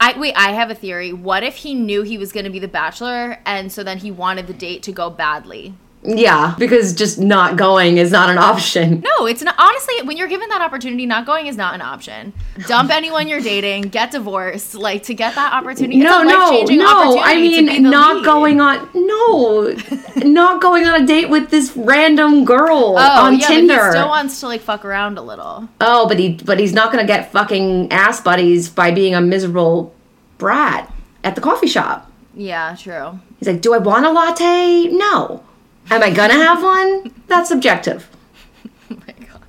I 0.00 0.18
wait, 0.18 0.34
I 0.36 0.52
have 0.52 0.70
a 0.70 0.74
theory. 0.74 1.12
What 1.12 1.42
if 1.42 1.56
he 1.56 1.74
knew 1.74 2.02
he 2.02 2.18
was 2.18 2.32
going 2.32 2.44
to 2.44 2.50
be 2.50 2.58
the 2.58 2.68
bachelor 2.68 3.38
and 3.46 3.70
so 3.70 3.82
then 3.82 3.98
he 3.98 4.10
wanted 4.10 4.46
the 4.46 4.52
date 4.52 4.82
to 4.84 4.92
go 4.92 5.10
badly? 5.10 5.74
Yeah, 6.06 6.54
because 6.58 6.94
just 6.94 7.18
not 7.18 7.56
going 7.56 7.98
is 7.98 8.12
not 8.12 8.30
an 8.30 8.38
option. 8.38 9.00
No, 9.00 9.26
it's 9.26 9.42
not. 9.42 9.54
Honestly, 9.58 9.94
when 10.04 10.16
you're 10.16 10.28
given 10.28 10.48
that 10.50 10.60
opportunity, 10.60 11.04
not 11.04 11.26
going 11.26 11.46
is 11.48 11.56
not 11.56 11.74
an 11.74 11.82
option. 11.82 12.32
Dump 12.68 12.90
anyone 12.90 13.26
you're 13.26 13.40
dating, 13.40 13.82
get 13.88 14.12
divorced, 14.12 14.74
like 14.76 15.02
to 15.04 15.14
get 15.14 15.34
that 15.34 15.52
opportunity. 15.52 15.96
No, 15.98 16.22
no, 16.22 16.62
no. 16.62 17.18
I 17.18 17.34
opportunity 17.34 17.56
to 17.56 17.62
be 17.66 17.72
mean, 17.80 17.82
not 17.90 18.16
lead. 18.16 18.24
going 18.24 18.60
on. 18.60 18.88
No, 18.94 19.74
not 20.16 20.62
going 20.62 20.86
on 20.86 21.02
a 21.02 21.06
date 21.06 21.28
with 21.28 21.50
this 21.50 21.76
random 21.76 22.44
girl 22.44 22.94
Oh, 22.98 23.24
on 23.24 23.38
yeah, 23.38 23.46
Tinder. 23.48 23.76
but 23.76 23.84
he 23.86 23.90
still 23.90 24.08
wants 24.08 24.40
to 24.40 24.46
like 24.46 24.60
fuck 24.60 24.84
around 24.84 25.18
a 25.18 25.22
little. 25.22 25.68
oh, 25.80 26.06
but 26.06 26.18
he, 26.18 26.34
but 26.44 26.60
he's 26.60 26.72
not 26.72 26.92
gonna 26.92 27.06
get 27.06 27.32
fucking 27.32 27.90
ass 27.90 28.20
buddies 28.20 28.68
by 28.68 28.90
being 28.92 29.14
a 29.14 29.20
miserable 29.20 29.92
brat 30.38 30.92
at 31.24 31.34
the 31.34 31.40
coffee 31.40 31.66
shop. 31.66 32.10
Yeah, 32.34 32.76
true. 32.78 33.18
He's 33.38 33.48
like, 33.48 33.60
do 33.60 33.74
I 33.74 33.78
want 33.78 34.06
a 34.06 34.10
latte? 34.12 34.88
No. 34.92 35.42
Am 35.90 36.02
I 36.02 36.10
gonna 36.10 36.34
have 36.34 36.62
one? 36.62 37.12
That's 37.28 37.48
subjective. 37.48 38.08
Oh 38.90 38.96
my 39.06 39.14
god. 39.26 39.42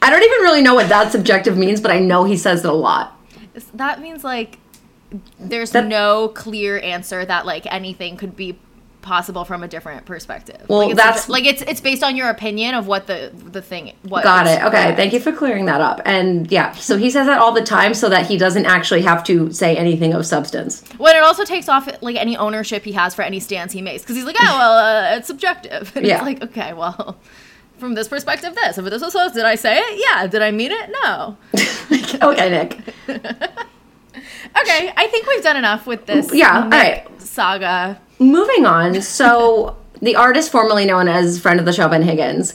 I 0.00 0.10
don't 0.10 0.22
even 0.22 0.38
really 0.40 0.62
know 0.62 0.74
what 0.74 0.88
that 0.88 1.12
subjective 1.12 1.56
means, 1.56 1.80
but 1.80 1.90
I 1.90 1.98
know 1.98 2.24
he 2.24 2.36
says 2.36 2.64
it 2.64 2.68
a 2.70 2.72
lot. 2.72 3.18
That 3.74 4.00
means 4.00 4.24
like 4.24 4.58
there's 5.38 5.70
That- 5.72 5.86
no 5.86 6.28
clear 6.28 6.78
answer 6.80 7.24
that 7.24 7.44
like 7.46 7.66
anything 7.72 8.16
could 8.16 8.34
be 8.36 8.58
possible 9.02 9.44
from 9.44 9.62
a 9.62 9.68
different 9.68 10.06
perspective. 10.06 10.64
Well, 10.68 10.78
like, 10.78 10.90
it's 10.92 10.96
that's- 10.98 11.28
like 11.28 11.44
it's 11.44 11.60
it's 11.62 11.80
based 11.80 12.02
on 12.02 12.16
your 12.16 12.28
opinion 12.30 12.74
of 12.74 12.86
what 12.86 13.06
the 13.06 13.30
the 13.34 13.60
thing 13.60 13.92
what 14.02 14.22
Got 14.24 14.46
it. 14.46 14.62
Okay. 14.62 14.94
Thank 14.96 15.12
you 15.12 15.20
for 15.20 15.32
clearing 15.32 15.66
that 15.66 15.80
up. 15.80 16.00
And 16.06 16.50
yeah, 16.50 16.72
so 16.72 16.96
he 16.96 17.10
says 17.10 17.26
that 17.26 17.38
all 17.38 17.52
the 17.52 17.62
time 17.62 17.92
so 17.94 18.08
that 18.08 18.26
he 18.26 18.38
doesn't 18.38 18.64
actually 18.66 19.02
have 19.02 19.22
to 19.24 19.52
say 19.52 19.76
anything 19.76 20.14
of 20.14 20.24
substance. 20.24 20.82
Well, 20.98 21.14
it 21.14 21.22
also 21.22 21.44
takes 21.44 21.68
off 21.68 21.88
like 22.02 22.16
any 22.16 22.36
ownership 22.36 22.84
he 22.84 22.92
has 22.92 23.14
for 23.14 23.22
any 23.22 23.40
stance 23.40 23.72
he 23.72 23.82
makes 23.82 24.02
because 24.02 24.16
he's 24.16 24.24
like, 24.24 24.36
oh 24.40 24.44
well, 24.58 24.78
uh, 25.12 25.16
it's 25.16 25.26
subjective. 25.26 25.92
And 25.96 26.06
Yeah. 26.06 26.14
it's 26.16 26.24
like, 26.24 26.42
okay, 26.42 26.72
well, 26.72 27.18
from 27.78 27.94
this 27.94 28.08
perspective, 28.08 28.54
this. 28.54 28.78
If 28.78 28.84
this 28.84 29.02
was 29.02 29.12
so, 29.12 29.28
did 29.32 29.44
I 29.44 29.56
say 29.56 29.76
it? 29.78 30.04
Yeah. 30.08 30.26
Did 30.28 30.40
I 30.42 30.50
mean 30.52 30.70
it? 30.72 30.90
No. 31.02 31.36
okay, 32.30 32.48
Nick. 32.50 32.78
Okay, 34.14 34.92
I 34.96 35.06
think 35.06 35.26
we've 35.26 35.42
done 35.42 35.56
enough 35.56 35.86
with 35.86 36.04
this. 36.04 36.32
Yeah, 36.34 36.56
all 36.64 36.68
Nick 36.68 36.72
right. 36.72 37.22
Saga. 37.22 37.98
Moving 38.22 38.66
on. 38.66 39.02
So 39.02 39.76
the 40.00 40.16
artist 40.16 40.50
formerly 40.50 40.84
known 40.84 41.08
as 41.08 41.40
friend 41.40 41.58
of 41.60 41.66
the 41.66 41.72
show 41.72 41.88
Ben 41.88 42.02
Higgins 42.02 42.54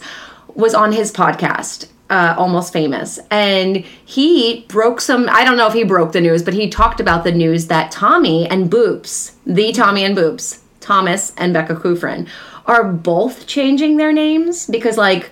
was 0.53 0.73
on 0.73 0.91
his 0.91 1.11
podcast. 1.11 1.87
Uh, 2.09 2.33
almost 2.37 2.71
famous 2.71 3.19
and 3.29 3.75
he 4.05 4.61
broke 4.69 5.01
some 5.01 5.27
i 5.29 5.43
don't 5.43 5.57
know 5.57 5.67
if 5.67 5.73
he 5.73 5.83
broke 5.83 6.13
the 6.13 6.21
news 6.21 6.41
but 6.41 6.53
he 6.53 6.69
talked 6.69 7.01
about 7.01 7.25
the 7.25 7.33
news 7.33 7.67
that 7.67 7.91
tommy 7.91 8.47
and 8.47 8.71
boops 8.71 9.33
the 9.45 9.73
tommy 9.73 10.05
and 10.05 10.15
boops 10.15 10.61
thomas 10.79 11.33
and 11.35 11.53
becca 11.53 11.75
kufrin 11.75 12.25
are 12.65 12.85
both 12.85 13.45
changing 13.45 13.97
their 13.97 14.13
names 14.13 14.67
because 14.67 14.95
like 14.95 15.31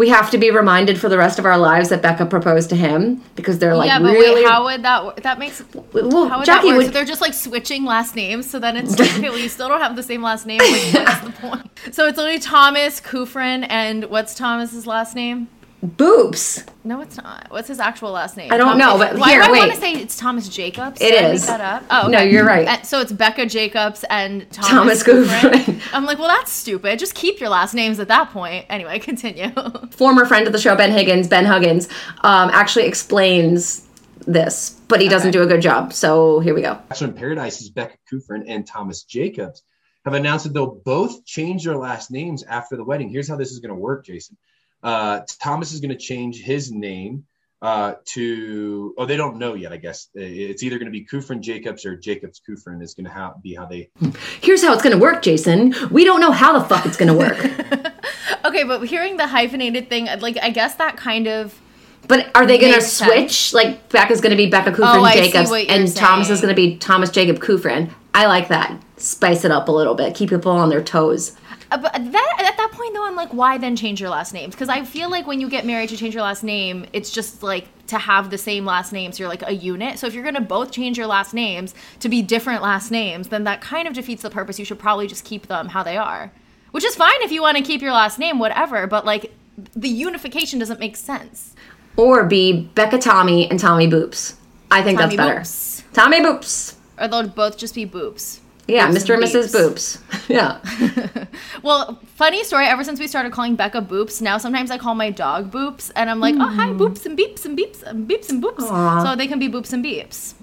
we 0.00 0.08
have 0.08 0.30
to 0.30 0.38
be 0.38 0.50
reminded 0.50 0.98
for 0.98 1.10
the 1.10 1.18
rest 1.18 1.38
of 1.38 1.44
our 1.44 1.58
lives 1.58 1.90
that 1.90 2.00
becca 2.00 2.24
proposed 2.24 2.70
to 2.70 2.74
him 2.74 3.22
because 3.36 3.58
they're 3.58 3.76
like 3.76 3.88
yeah, 3.88 3.98
but 3.98 4.12
really 4.12 4.44
wait, 4.44 4.50
how 4.50 4.64
would 4.64 4.82
that 4.82 5.04
work? 5.04 5.20
That 5.20 5.38
makes 5.38 5.62
well 5.92 6.26
how 6.26 6.38
would 6.38 6.46
jackie 6.46 6.68
that 6.68 6.74
work? 6.74 6.76
would 6.78 6.86
So 6.86 6.92
they're 6.92 7.04
just 7.04 7.20
like 7.20 7.34
switching 7.34 7.84
last 7.84 8.16
names, 8.16 8.48
so 8.48 8.58
then 8.58 8.78
it's 8.78 8.98
like, 8.98 9.12
okay, 9.18 9.28
well, 9.28 9.38
you 9.38 9.50
still 9.50 9.68
don't 9.68 9.82
have 9.82 9.96
the 9.96 10.02
same 10.02 10.22
last 10.22 10.46
name. 10.46 10.58
Like, 10.58 10.94
what's 10.94 11.20
the 11.20 11.32
point? 11.32 11.66
So 11.92 12.06
it's 12.06 12.18
only 12.18 12.38
Thomas 12.38 12.98
Kufrin, 13.00 13.66
and 13.68 14.04
what's 14.04 14.34
Thomas's 14.34 14.86
last 14.86 15.14
name? 15.14 15.48
Boobs. 15.82 16.64
No, 16.84 17.00
it's 17.00 17.16
not. 17.16 17.46
What's 17.50 17.68
his 17.68 17.80
actual 17.80 18.10
last 18.10 18.36
name? 18.36 18.52
I 18.52 18.58
don't 18.58 18.76
know, 18.76 18.98
but 18.98 19.16
why 19.18 19.30
here, 19.30 19.42
do 19.42 19.48
I 19.54 19.58
want 19.58 19.72
to 19.72 19.78
say 19.78 19.94
it's 19.94 20.16
Thomas 20.16 20.48
Jacobs? 20.48 21.00
It 21.00 21.10
Did 21.10 21.24
I 21.24 21.28
is. 21.30 21.40
Make 21.42 21.46
that 21.48 21.60
up. 21.60 21.84
Oh, 21.90 22.08
No, 22.08 22.20
you're 22.20 22.44
right. 22.44 22.84
So 22.84 23.00
it's 23.00 23.12
Becca 23.12 23.46
Jacobs 23.46 24.04
and 24.10 24.50
Thomas, 24.50 25.02
Thomas 25.02 25.02
Gouffrin. 25.02 25.50
Gouffrin. 25.52 25.80
I'm 25.94 26.04
like, 26.04 26.18
well, 26.18 26.28
that's 26.28 26.52
stupid. 26.52 26.98
Just 26.98 27.14
keep 27.14 27.40
your 27.40 27.48
last 27.48 27.72
names 27.72 27.98
at 27.98 28.08
that 28.08 28.30
point. 28.30 28.66
Anyway, 28.68 28.98
continue. 29.00 29.50
Former 29.90 30.26
friend 30.26 30.46
of 30.46 30.52
the 30.52 30.60
show, 30.60 30.76
Ben 30.76 30.92
Higgins, 30.92 31.28
Ben 31.28 31.46
Huggins, 31.46 31.88
um, 32.22 32.50
actually 32.50 32.84
explains 32.84 33.86
this, 34.26 34.78
but 34.88 35.00
he 35.00 35.08
doesn't 35.08 35.30
do 35.30 35.42
a 35.42 35.46
good 35.46 35.62
job. 35.62 35.94
So 35.94 36.40
here 36.40 36.54
we 36.54 36.60
go. 36.60 36.74
Bachelor 36.88 37.08
in 37.08 37.14
Paradise 37.14 37.62
is 37.62 37.70
Becca 37.70 37.96
Kufrin 38.12 38.44
and 38.46 38.66
Thomas 38.66 39.04
Jacobs 39.04 39.62
have 40.04 40.14
announced 40.14 40.44
that 40.44 40.52
they'll 40.52 40.80
both 40.84 41.24
change 41.24 41.64
their 41.64 41.76
last 41.76 42.10
names 42.10 42.42
after 42.44 42.76
the 42.76 42.84
wedding. 42.84 43.08
Here's 43.08 43.28
how 43.28 43.36
this 43.36 43.50
is 43.50 43.60
going 43.60 43.74
to 43.74 43.80
work, 43.80 44.04
Jason. 44.04 44.36
Uh, 44.82 45.20
Thomas 45.42 45.72
is 45.72 45.80
going 45.80 45.90
to 45.90 45.96
change 45.96 46.40
his 46.40 46.70
name 46.72 47.24
uh, 47.62 47.94
to, 48.06 48.94
oh, 48.96 49.04
they 49.04 49.16
don't 49.16 49.36
know 49.36 49.54
yet, 49.54 49.72
I 49.72 49.76
guess. 49.76 50.08
It's 50.14 50.62
either 50.62 50.78
going 50.78 50.90
to 50.90 50.92
be 50.92 51.04
Kufrin 51.04 51.40
Jacobs 51.40 51.84
or 51.84 51.96
Jacobs 51.96 52.40
Kufrin 52.48 52.82
is 52.82 52.94
going 52.94 53.04
to 53.04 53.12
ha- 53.12 53.34
be 53.42 53.54
how 53.54 53.66
they. 53.66 53.90
Here's 54.40 54.62
how 54.62 54.72
it's 54.72 54.82
going 54.82 54.96
to 54.96 55.02
work, 55.02 55.22
Jason. 55.22 55.74
We 55.90 56.04
don't 56.04 56.20
know 56.20 56.32
how 56.32 56.58
the 56.58 56.64
fuck 56.64 56.86
it's 56.86 56.96
going 56.96 57.12
to 57.12 57.14
work. 57.14 57.38
okay, 58.44 58.64
but 58.64 58.82
hearing 58.86 59.18
the 59.18 59.26
hyphenated 59.26 59.88
thing, 59.90 60.08
like, 60.20 60.38
I 60.42 60.50
guess 60.50 60.76
that 60.76 60.96
kind 60.96 61.26
of. 61.26 61.60
But 62.08 62.30
are 62.34 62.46
they 62.46 62.58
going 62.58 62.72
to 62.72 62.78
Makes 62.78 62.92
switch? 62.92 63.52
Like 63.52 63.88
Becca's 63.90 64.22
going 64.22 64.30
to 64.30 64.36
be 64.36 64.46
Becca 64.46 64.72
Kufrin 64.72 65.10
Oh, 65.10 65.12
Jacobs, 65.12 65.50
what 65.50 65.66
you're 65.66 65.76
and 65.76 65.94
Thomas 65.94 66.30
is 66.30 66.40
going 66.40 66.48
to 66.48 66.56
be 66.56 66.76
Thomas 66.78 67.10
Jacob 67.10 67.38
Kufrin. 67.40 67.92
I 68.14 68.26
like 68.26 68.48
that. 68.48 68.82
Spice 68.96 69.44
it 69.44 69.50
up 69.50 69.68
a 69.68 69.72
little 69.72 69.94
bit. 69.94 70.14
Keep 70.14 70.30
people 70.30 70.50
on 70.50 70.70
their 70.70 70.82
toes. 70.82 71.36
Uh, 71.70 71.78
but 71.78 71.92
that 71.92 72.34
at 72.38 72.56
that 72.56 72.70
point 72.72 72.94
though, 72.94 73.06
I'm 73.06 73.14
like, 73.14 73.32
why 73.32 73.58
then 73.58 73.76
change 73.76 74.00
your 74.00 74.10
last 74.10 74.34
names? 74.34 74.54
Because 74.54 74.68
I 74.68 74.84
feel 74.84 75.08
like 75.08 75.26
when 75.26 75.40
you 75.40 75.48
get 75.48 75.64
married 75.64 75.90
to 75.90 75.96
change 75.96 76.14
your 76.14 76.22
last 76.24 76.42
name, 76.42 76.86
it's 76.92 77.10
just 77.10 77.42
like 77.42 77.68
to 77.86 77.98
have 77.98 78.30
the 78.30 78.38
same 78.38 78.64
last 78.64 78.92
name, 78.92 79.12
so 79.12 79.20
you're 79.20 79.28
like 79.28 79.46
a 79.46 79.52
unit. 79.52 79.98
So 79.98 80.06
if 80.06 80.14
you're 80.14 80.24
gonna 80.24 80.40
both 80.40 80.72
change 80.72 80.98
your 80.98 81.06
last 81.06 81.32
names 81.32 81.74
to 82.00 82.08
be 82.08 82.22
different 82.22 82.62
last 82.62 82.90
names, 82.90 83.28
then 83.28 83.44
that 83.44 83.60
kind 83.60 83.86
of 83.86 83.94
defeats 83.94 84.22
the 84.22 84.30
purpose. 84.30 84.58
You 84.58 84.64
should 84.64 84.78
probably 84.78 85.06
just 85.06 85.24
keep 85.24 85.46
them 85.46 85.68
how 85.68 85.82
they 85.82 85.96
are, 85.96 86.32
which 86.72 86.84
is 86.84 86.96
fine 86.96 87.22
if 87.22 87.30
you 87.30 87.42
want 87.42 87.56
to 87.56 87.62
keep 87.62 87.82
your 87.82 87.92
last 87.92 88.18
name, 88.18 88.38
whatever. 88.38 88.86
But 88.86 89.04
like 89.04 89.32
the 89.74 89.88
unification 89.88 90.58
doesn't 90.58 90.80
make 90.80 90.96
sense. 90.96 91.54
Or 91.96 92.24
be 92.24 92.62
Becca 92.74 92.98
Tommy 92.98 93.48
and 93.50 93.60
Tommy 93.60 93.86
Boops. 93.86 94.34
I 94.70 94.82
think 94.82 94.98
Tommy 94.98 95.16
that's 95.16 95.28
better. 95.28 95.40
Boops. 95.40 95.92
Tommy 95.92 96.20
Boops. 96.20 96.76
Or 96.98 97.08
they'll 97.08 97.28
both 97.28 97.58
just 97.58 97.74
be 97.74 97.86
boops. 97.86 98.39
Yeah, 98.66 98.88
Mr. 98.88 99.14
and 99.14 99.22
Mrs. 99.22 99.52
Boops. 99.54 100.00
yeah. 100.28 101.26
Well, 101.62 102.00
funny 102.14 102.42
story. 102.44 102.66
Ever 102.66 102.84
since 102.84 102.98
we 102.98 103.06
started 103.06 103.32
calling 103.32 103.54
Becca 103.54 103.82
Boops, 103.82 104.22
now 104.22 104.38
sometimes 104.38 104.70
I 104.70 104.78
call 104.78 104.94
my 104.94 105.10
dog 105.10 105.50
Boops, 105.50 105.90
and 105.94 106.08
I'm 106.08 106.20
like, 106.20 106.34
oh 106.38 106.46
hi, 106.46 106.68
mm-hmm. 106.68 106.80
Boops 106.80 107.04
and 107.04 107.18
Beeps 107.18 107.44
and 107.44 107.58
Beeps 107.58 107.82
and 107.82 108.08
Beeps 108.08 108.30
and 108.30 108.42
Boops. 108.42 108.62
Aw. 108.62 109.04
So 109.04 109.16
they 109.16 109.26
can 109.26 109.38
be 109.38 109.48
Boops 109.48 109.72
and 109.72 109.84
Beeps. 109.84 110.34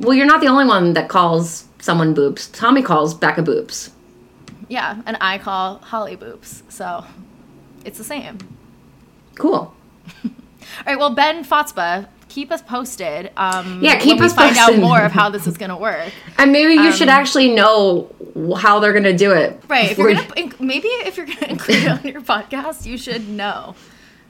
Well, 0.00 0.14
you're 0.14 0.26
not 0.26 0.40
the 0.40 0.48
only 0.48 0.66
one 0.66 0.94
that 0.94 1.08
calls 1.08 1.66
someone 1.80 2.14
Boops. 2.14 2.50
Tommy 2.52 2.82
calls 2.82 3.14
Becca 3.14 3.42
Boops. 3.42 3.90
Yeah, 4.68 5.00
and 5.06 5.16
I 5.20 5.38
call 5.38 5.78
Holly 5.78 6.16
Boops. 6.16 6.62
So 6.70 7.04
it's 7.84 7.98
the 7.98 8.04
same. 8.04 8.38
Cool. 9.36 9.54
All 10.24 10.30
right. 10.86 10.98
Well, 10.98 11.14
Ben 11.14 11.44
Fotzba, 11.44 12.08
keep 12.34 12.50
us 12.50 12.62
posted. 12.62 13.30
Um, 13.36 13.80
Yeah, 13.82 13.98
keep 13.98 14.20
us 14.20 14.34
find 14.34 14.56
posted. 14.56 14.76
out 14.76 14.80
more 14.80 15.00
of 15.02 15.12
how 15.12 15.30
this 15.30 15.46
is 15.46 15.56
gonna 15.56 15.76
work. 15.78 16.10
And 16.38 16.50
maybe 16.52 16.74
you 16.74 16.90
should 16.92 17.08
Um, 17.08 17.18
actually 17.20 17.54
know 17.54 18.08
how 18.58 18.80
they're 18.80 18.92
going 18.92 19.04
to 19.04 19.16
do 19.16 19.30
it. 19.32 19.62
Right. 19.68 19.92
If 19.92 19.98
you're 19.98 20.12
gonna 20.14 20.50
maybe 20.58 20.88
if 21.08 21.16
you're 21.16 21.26
gonna 21.26 21.46
include 21.56 21.84
it 21.84 21.88
on 21.88 22.02
your 22.12 22.20
podcast, 22.20 22.84
you 22.86 22.98
should 22.98 23.28
know 23.28 23.76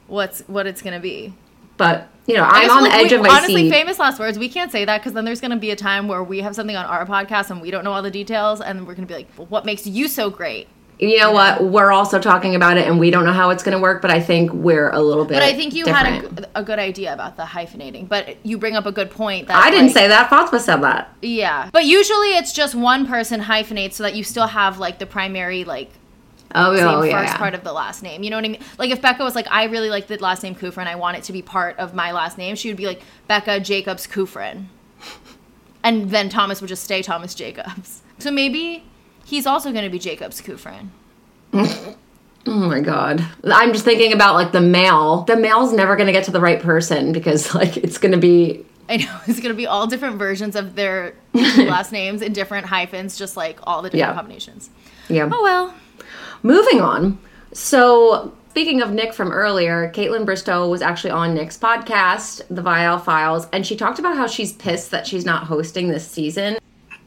what's 0.07 0.41
what 0.47 0.67
it's 0.67 0.81
gonna 0.83 0.99
be. 0.99 1.33
But, 1.77 2.07
you 2.25 2.35
know, 2.35 2.47
I'm 2.49 2.69
on 2.71 2.83
the 2.83 2.89
edge 2.93 3.11
we- 3.11 3.17
of 3.17 3.21
my 3.23 3.29
honestly, 3.29 3.63
seat. 3.63 3.69
famous 3.69 3.99
last 3.99 4.17
words. 4.19 4.39
We 4.39 4.47
can't 4.47 4.71
say 4.71 4.85
that 4.85 4.99
because 5.01 5.11
then 5.11 5.25
there's 5.25 5.41
going 5.41 5.51
to 5.51 5.57
be 5.57 5.71
a 5.71 5.75
time 5.75 6.07
where 6.07 6.23
we 6.23 6.39
have 6.39 6.55
something 6.55 6.77
on 6.77 6.85
our 6.85 7.05
podcast 7.05 7.49
and 7.51 7.59
we 7.61 7.69
don't 7.69 7.83
know 7.83 7.91
all 7.91 8.01
the 8.01 8.09
details, 8.11 8.61
and 8.61 8.87
we're 8.87 8.93
going 8.95 9.05
to 9.05 9.11
be 9.13 9.17
like, 9.17 9.27
well, 9.35 9.47
"What 9.47 9.65
makes 9.65 9.85
you 9.85 10.07
so 10.07 10.29
great?" 10.29 10.69
You 10.99 11.17
know 11.19 11.31
what? 11.31 11.63
We're 11.63 11.91
also 11.91 12.19
talking 12.19 12.55
about 12.55 12.77
it 12.77 12.87
and 12.87 12.99
we 12.99 13.11
don't 13.11 13.25
know 13.25 13.33
how 13.33 13.49
it's 13.49 13.63
going 13.63 13.75
to 13.77 13.81
work, 13.81 14.01
but 14.01 14.11
I 14.11 14.19
think 14.21 14.51
we're 14.53 14.89
a 14.91 15.01
little 15.01 15.25
bit 15.25 15.33
But 15.35 15.43
I 15.43 15.53
think 15.53 15.73
you 15.73 15.85
had 15.87 16.05
a, 16.05 16.21
different. 16.27 16.47
a 16.55 16.63
good 16.63 16.79
idea 16.79 17.13
about 17.13 17.35
the 17.37 17.43
hyphenating. 17.43 18.07
But 18.07 18.37
you 18.43 18.57
bring 18.57 18.75
up 18.75 18.85
a 18.85 18.91
good 18.91 19.11
point. 19.11 19.47
That 19.47 19.57
I 19.57 19.69
didn't 19.71 19.87
like- 19.87 19.93
say 19.95 20.07
that. 20.07 20.29
Fatima 20.29 20.59
said 20.59 20.77
that. 20.83 21.13
Yeah, 21.21 21.69
but 21.73 21.85
usually 21.85 22.29
it's 22.37 22.53
just 22.53 22.75
one 22.75 23.05
person 23.05 23.41
hyphenates 23.41 23.97
so 23.97 24.03
that 24.03 24.15
you 24.15 24.23
still 24.23 24.47
have 24.47 24.79
like 24.79 24.99
the 24.99 25.05
primary 25.05 25.63
like 25.65 25.91
Oh, 26.57 26.73
same 26.73 26.87
oh 26.87 27.01
yeah. 27.03 27.19
first 27.21 27.33
yeah. 27.33 27.37
part 27.37 27.53
of 27.53 27.65
the 27.65 27.73
last 27.73 28.01
name. 28.01 28.23
You 28.23 28.29
know 28.29 28.37
what 28.37 28.45
I 28.45 28.49
mean? 28.49 28.61
Like 28.77 28.89
if 28.91 29.01
Becca 29.01 29.21
was 29.23 29.35
like, 29.35 29.47
I 29.51 29.65
really 29.65 29.89
like 29.89 30.07
the 30.07 30.17
last 30.17 30.41
name 30.43 30.55
Kufrin, 30.55 30.87
I 30.87 30.95
want 30.95 31.17
it 31.17 31.23
to 31.25 31.33
be 31.33 31.41
part 31.41 31.77
of 31.79 31.93
my 31.93 32.13
last 32.13 32.37
name, 32.37 32.55
she 32.55 32.69
would 32.69 32.77
be 32.77 32.85
like 32.85 33.01
Becca 33.27 33.59
Jacobs 33.59 34.07
Kufrin. 34.07 34.67
And 35.83 36.09
then 36.11 36.29
Thomas 36.29 36.61
would 36.61 36.67
just 36.67 36.83
stay 36.83 37.01
Thomas 37.01 37.35
Jacobs. 37.35 38.01
So 38.19 38.31
maybe 38.31 38.85
he's 39.25 39.45
also 39.45 39.71
going 39.73 39.83
to 39.83 39.89
be 39.89 39.99
Jacobs 39.99 40.41
Kufrin. 40.41 40.87
Oh 42.47 42.69
my 42.69 42.79
god. 42.79 43.25
I'm 43.43 43.73
just 43.73 43.85
thinking 43.85 44.13
about 44.13 44.35
like 44.35 44.51
the 44.51 44.61
mail. 44.61 45.23
The 45.23 45.35
mail's 45.35 45.73
never 45.73 45.95
going 45.95 46.05
to 46.05 46.13
get 46.13 46.25
to 46.25 46.31
the 46.31 46.39
right 46.39 46.61
person 46.61 47.11
because 47.11 47.55
like 47.55 47.75
it's 47.75 47.97
going 47.97 48.11
to 48.11 48.19
be 48.19 48.63
I 48.87 48.97
know 48.97 49.19
it's 49.27 49.39
going 49.39 49.49
to 49.51 49.57
be 49.57 49.65
all 49.65 49.87
different 49.87 50.19
versions 50.19 50.55
of 50.55 50.75
their 50.75 51.15
last 51.33 51.91
names 51.91 52.21
in 52.21 52.33
different 52.33 52.67
hyphens, 52.67 53.17
just 53.17 53.35
like 53.35 53.57
all 53.63 53.81
the 53.81 53.89
different 53.89 54.11
Yeah. 54.11 54.15
combinations. 54.15 54.69
yeah. 55.09 55.27
Oh 55.31 55.41
well. 55.41 55.73
Moving 56.43 56.81
on. 56.81 57.17
So, 57.51 58.31
speaking 58.51 58.83
of 58.83 58.91
Nick 58.91 59.15
from 59.15 59.31
earlier, 59.31 59.91
Kaitlyn 59.95 60.23
Bristowe 60.23 60.69
was 60.69 60.83
actually 60.83 61.09
on 61.11 61.33
Nick's 61.33 61.57
podcast, 61.57 62.43
The 62.51 62.61
Viall 62.61 63.01
Files, 63.03 63.47
and 63.53 63.65
she 63.65 63.75
talked 63.75 63.97
about 63.97 64.17
how 64.17 64.27
she's 64.27 64.53
pissed 64.53 64.91
that 64.91 65.07
she's 65.07 65.25
not 65.25 65.45
hosting 65.45 65.87
this 65.87 66.07
season. 66.07 66.57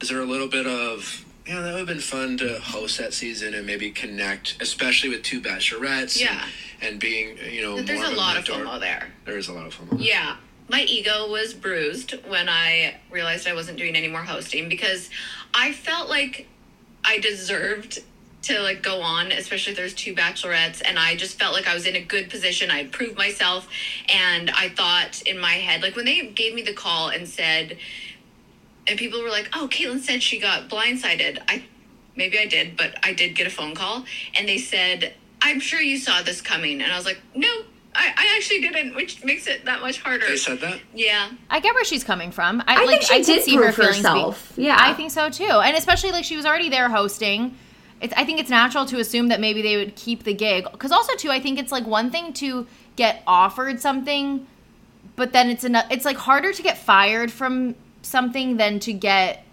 Is 0.01 0.09
there 0.09 0.21
a 0.21 0.25
little 0.27 0.49
bit 0.49 0.67
of, 0.67 1.25
yeah, 1.49 1.63
that 1.63 1.71
would 1.73 1.79
have 1.79 1.87
been 1.89 1.99
fun 1.99 2.37
to 2.39 2.61
host 2.61 2.99
that 2.99 3.15
season 3.15 3.55
and 3.55 3.67
maybe 3.67 3.91
connect, 3.91 4.61
especially 4.61 5.09
with 5.09 5.23
two 5.23 5.41
bachelorettes. 5.41 6.21
Yeah. 6.21 6.45
And, 6.83 6.91
and 6.93 7.01
being, 7.01 7.39
you 7.51 7.63
know, 7.63 7.81
There's 7.81 8.07
a 8.07 8.15
lot 8.15 8.37
of. 8.37 8.45
FOMO 8.45 8.79
there. 8.79 9.09
There 9.25 9.39
is 9.39 9.49
a 9.49 9.55
lot 9.55 9.67
of 9.67 9.75
FOMO. 9.75 9.97
Yeah. 9.99 10.37
My 10.69 10.83
ego 10.83 11.31
was 11.31 11.55
bruised 11.55 12.13
when 12.29 12.51
I 12.51 12.97
realized 13.11 13.49
I 13.49 13.55
wasn't 13.55 13.79
doing 13.79 13.97
any 13.97 14.09
more 14.09 14.23
hosting 14.23 14.69
because 14.69 15.09
I 15.55 15.73
felt 15.73 16.11
like 16.11 16.47
I 17.03 17.19
deserved 17.19 18.01
to 18.43 18.61
like 18.61 18.83
go 18.83 19.01
on, 19.01 19.33
especially 19.33 19.73
if 19.73 19.79
there's 19.79 19.95
two 19.95 20.15
bachelorettes, 20.15 20.83
and 20.85 20.99
I 20.99 21.17
just 21.17 21.39
felt 21.39 21.55
like 21.55 21.67
I 21.67 21.75
was 21.75 21.87
in 21.87 21.97
a 21.97 22.03
good 22.03 22.31
position. 22.31 22.71
I 22.71 22.79
had 22.79 22.93
proved 22.93 23.17
myself, 23.17 23.67
and 24.09 24.51
I 24.51 24.69
thought 24.69 25.23
in 25.23 25.39
my 25.39 25.55
head, 25.55 25.83
like 25.83 25.97
when 25.97 26.05
they 26.05 26.27
gave 26.27 26.55
me 26.55 26.63
the 26.63 26.75
call 26.75 27.09
and 27.09 27.27
said, 27.27 27.79
and 28.89 28.99
people 28.99 29.23
were 29.23 29.31
like, 29.31 29.49
"Oh, 29.55 29.69
Kaitlyn 29.71 30.01
said 30.01 30.23
she 30.23 30.39
got 30.39 30.69
blindsided." 30.69 31.39
I 31.49 31.65
maybe 32.17 32.39
I 32.39 32.47
did, 32.47 32.77
but 32.77 32.99
I 33.03 33.13
did 33.13 33.35
get 33.35 33.47
a 33.47 33.51
phone 33.51 33.75
call, 33.75 34.05
and 34.37 34.49
they 34.49 34.59
said, 34.59 35.15
"I'm 35.43 35.61
sure 35.61 35.81
you 35.81 35.99
saw 35.99 36.23
this 36.23 36.41
coming," 36.41 36.81
and 36.83 36.93
I 36.93 36.97
was 36.97 37.07
like, 37.07 37.21
"No." 37.35 37.49
I, 37.95 38.13
I 38.17 38.37
actually 38.37 38.61
didn't, 38.61 38.95
which 38.95 39.25
makes 39.25 39.49
it 39.49 39.65
that 39.65 39.81
much 39.81 40.01
harder. 40.01 40.27
They 40.29 40.37
said 40.37 40.61
that? 40.61 40.79
Yeah. 40.95 41.31
I 41.51 41.59
get 41.59 41.75
where 41.75 41.85
she's 41.85 42.05
coming 42.05 42.31
from. 42.31 42.61
I, 42.67 42.75
I 42.75 42.85
like, 42.85 42.89
think 43.01 43.03
she 43.03 43.15
I 43.15 43.23
did 43.23 43.35
could 43.39 43.45
see 43.45 43.57
her 43.57 43.73
feelings 43.73 43.97
being- 43.97 44.05
herself. 44.05 44.53
Yeah. 44.57 44.77
I 44.79 44.93
think 44.95 45.11
so 45.11 45.31
too. 45.31 45.45
And 45.47 45.77
especially 45.77 46.13
like 46.13 46.25
she 46.25 46.37
was 46.37 46.45
already 46.47 46.69
there 46.69 46.91
hosting. 46.91 47.57
It's, 48.01 48.15
I 48.17 48.25
think 48.25 48.39
it's 48.39 48.51
natural 48.51 48.85
to 48.87 49.01
assume 49.01 49.29
that 49.29 49.41
maybe 49.41 49.63
they 49.63 49.77
would 49.79 49.97
keep 49.97 50.23
the 50.23 50.35
gig. 50.35 50.69
Because 50.71 50.93
also 50.93 51.17
too, 51.17 51.31
I 51.31 51.41
think 51.41 51.59
it's 51.59 51.73
like 51.73 51.87
one 51.87 52.11
thing 52.13 52.35
to 52.35 52.69
get 52.95 53.23
offered 53.27 53.81
something, 53.81 54.47
but 55.17 55.33
then 55.33 55.51
it's 55.51 55.65
enough. 55.65 55.87
It's 55.91 56.05
like 56.05 56.19
harder 56.19 56.53
to 56.53 56.63
get 56.63 56.79
fired 56.79 57.33
from 57.33 57.75
something 58.03 58.57
than 58.57 58.81
to 58.81 58.93
get. 58.93 59.45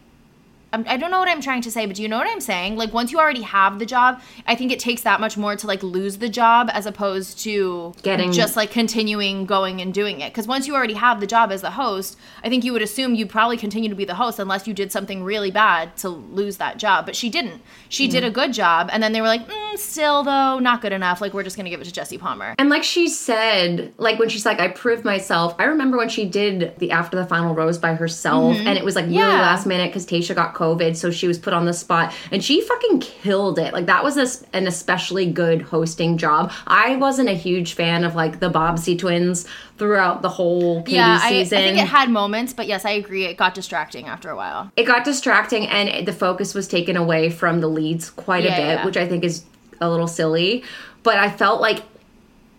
I 0.88 0.98
don't 0.98 1.12
know 1.12 1.20
what 1.20 1.28
I'm 1.30 1.42
trying 1.42 1.62
to 1.62 1.72
say, 1.72 1.86
but 1.86 1.96
do 1.96 2.02
you 2.02 2.08
know 2.10 2.18
what 2.18 2.28
I'm 2.28 2.42
saying? 2.42 2.76
Like 2.76 2.94
once 2.94 3.12
you 3.12 3.20
already 3.20 3.42
have 3.44 3.80
the 3.80 3.86
job, 3.86 4.22
I 4.48 4.56
think 4.56 4.72
it 4.72 4.80
takes 4.80 5.02
that 5.04 5.20
much 5.20 5.38
more 5.38 5.56
to 5.56 5.68
like 5.68 5.82
lose 5.84 6.18
the 6.18 6.30
job 6.30 6.70
as 6.74 6.86
opposed 6.86 7.40
to 7.40 7.94
Getting- 8.04 8.32
just 8.32 8.56
like 8.56 8.72
continuing 8.72 9.46
going 9.46 9.82
and 9.82 9.94
doing 9.94 10.22
it. 10.22 10.32
Because 10.32 10.48
once 10.48 10.68
you 10.68 10.76
already 10.76 10.94
have 10.96 11.20
the 11.20 11.28
job 11.28 11.52
as 11.52 11.62
the 11.62 11.72
host, 11.72 12.18
I 12.44 12.50
think 12.50 12.64
you 12.64 12.74
would 12.74 12.82
assume 12.82 13.16
you'd 13.16 13.30
probably 13.30 13.58
continue 13.58 13.90
to 13.90 13.96
be 13.96 14.06
the 14.06 14.16
host 14.16 14.40
unless 14.40 14.68
you 14.68 14.74
did 14.74 14.92
something 14.92 15.24
really 15.24 15.52
bad 15.52 15.96
to 15.98 16.10
lose 16.10 16.58
that 16.58 16.78
job. 16.78 17.06
But 17.06 17.16
she 17.16 17.30
didn't. 17.30 17.62
She 17.90 18.08
did 18.08 18.24
a 18.24 18.30
good 18.32 18.54
job, 18.54 18.90
and 18.92 19.02
then 19.02 19.12
they 19.14 19.22
were 19.22 19.28
like, 19.28 19.48
mm, 19.48 19.78
still 19.78 20.24
though, 20.24 20.60
not 20.60 20.82
good 20.82 20.92
enough. 20.94 21.22
Like 21.22 21.34
we're 21.34 21.44
just 21.44 21.56
gonna 21.58 21.70
give 21.70 21.82
it 21.82 21.86
to 21.86 21.92
Jesse 21.92 22.18
Palmer. 22.18 22.56
And 22.58 22.70
like 22.70 22.84
she 22.84 23.08
said, 23.08 23.94
like 23.98 24.20
when 24.20 24.30
she's 24.30 24.46
like, 24.46 24.60
I 24.60 24.68
proved 24.70 25.04
myself. 25.06 25.56
I 25.60 25.66
remember 25.66 25.98
when 25.98 26.10
she 26.10 26.26
did 26.26 26.78
the 26.80 26.92
After 26.92 27.18
the 27.18 27.26
Final 27.26 27.54
Rose 27.56 27.78
by 27.78 27.94
herself, 27.96 28.56
and 28.58 28.78
it 28.78 28.84
was 28.86 28.96
like 28.96 29.06
really 29.06 29.16
Mm-hmm. 29.16 29.32
Yeah. 29.32 29.42
last 29.42 29.66
minute 29.66 29.90
because 29.92 30.06
Tayshia 30.06 30.36
got 30.36 30.54
COVID, 30.54 30.65
so 30.94 31.12
she 31.12 31.28
was 31.28 31.38
put 31.38 31.54
on 31.54 31.66
the 31.66 31.74
spot, 31.74 32.14
and 32.32 32.44
she 32.44 32.62
fucking 32.62 33.00
killed 33.00 33.60
it. 33.60 33.74
Like 33.74 33.86
that 33.86 34.04
was 34.04 34.18
a, 34.18 34.28
an 34.56 34.68
especially 34.68 35.26
good 35.32 35.62
hosting 35.62 36.18
job. 36.18 36.52
I 36.68 36.96
wasn't 36.96 37.30
a 37.30 37.34
huge 37.34 37.74
fan 37.74 38.04
of 38.04 38.16
like 38.16 38.40
the 38.40 38.50
Bobbsey 38.50 38.98
twins 38.98 39.46
throughout 39.78 40.22
the 40.22 40.30
whole 40.30 40.82
Katie 40.84 40.96
yeah, 40.98 41.20
I, 41.22 41.40
I 41.42 41.44
think 41.46 41.78
it 41.78 41.88
had 41.88 42.10
moments, 42.10 42.54
but 42.54 42.68
yes, 42.68 42.86
I 42.86 42.92
agree. 42.92 43.26
It 43.26 43.36
got 43.38 43.54
distracting 43.54 44.08
after 44.08 44.30
a 44.30 44.36
while. 44.36 44.72
it 44.76 44.84
got 44.86 45.04
distracting 45.06 45.68
and 45.68 45.90
it- 45.90 46.06
the 46.06 46.14
focus 46.14 46.54
was 46.54 46.68
taken 46.68 46.96
away 46.98 47.30
from 47.30 47.62
the 47.62 47.68
leads 47.68 48.10
quite 48.10 48.44
Yeah, 48.44 48.54
a 48.54 48.62
bit 48.62 48.68
yeah. 48.80 48.86
which 48.86 48.98
i 48.98 49.08
think 49.08 49.24
is 49.24 49.44
a 49.82 49.90
little 49.90 50.08
silly 50.08 50.64
but 51.04 51.18
i 51.18 51.30
felt 51.30 51.60
like 51.62 51.82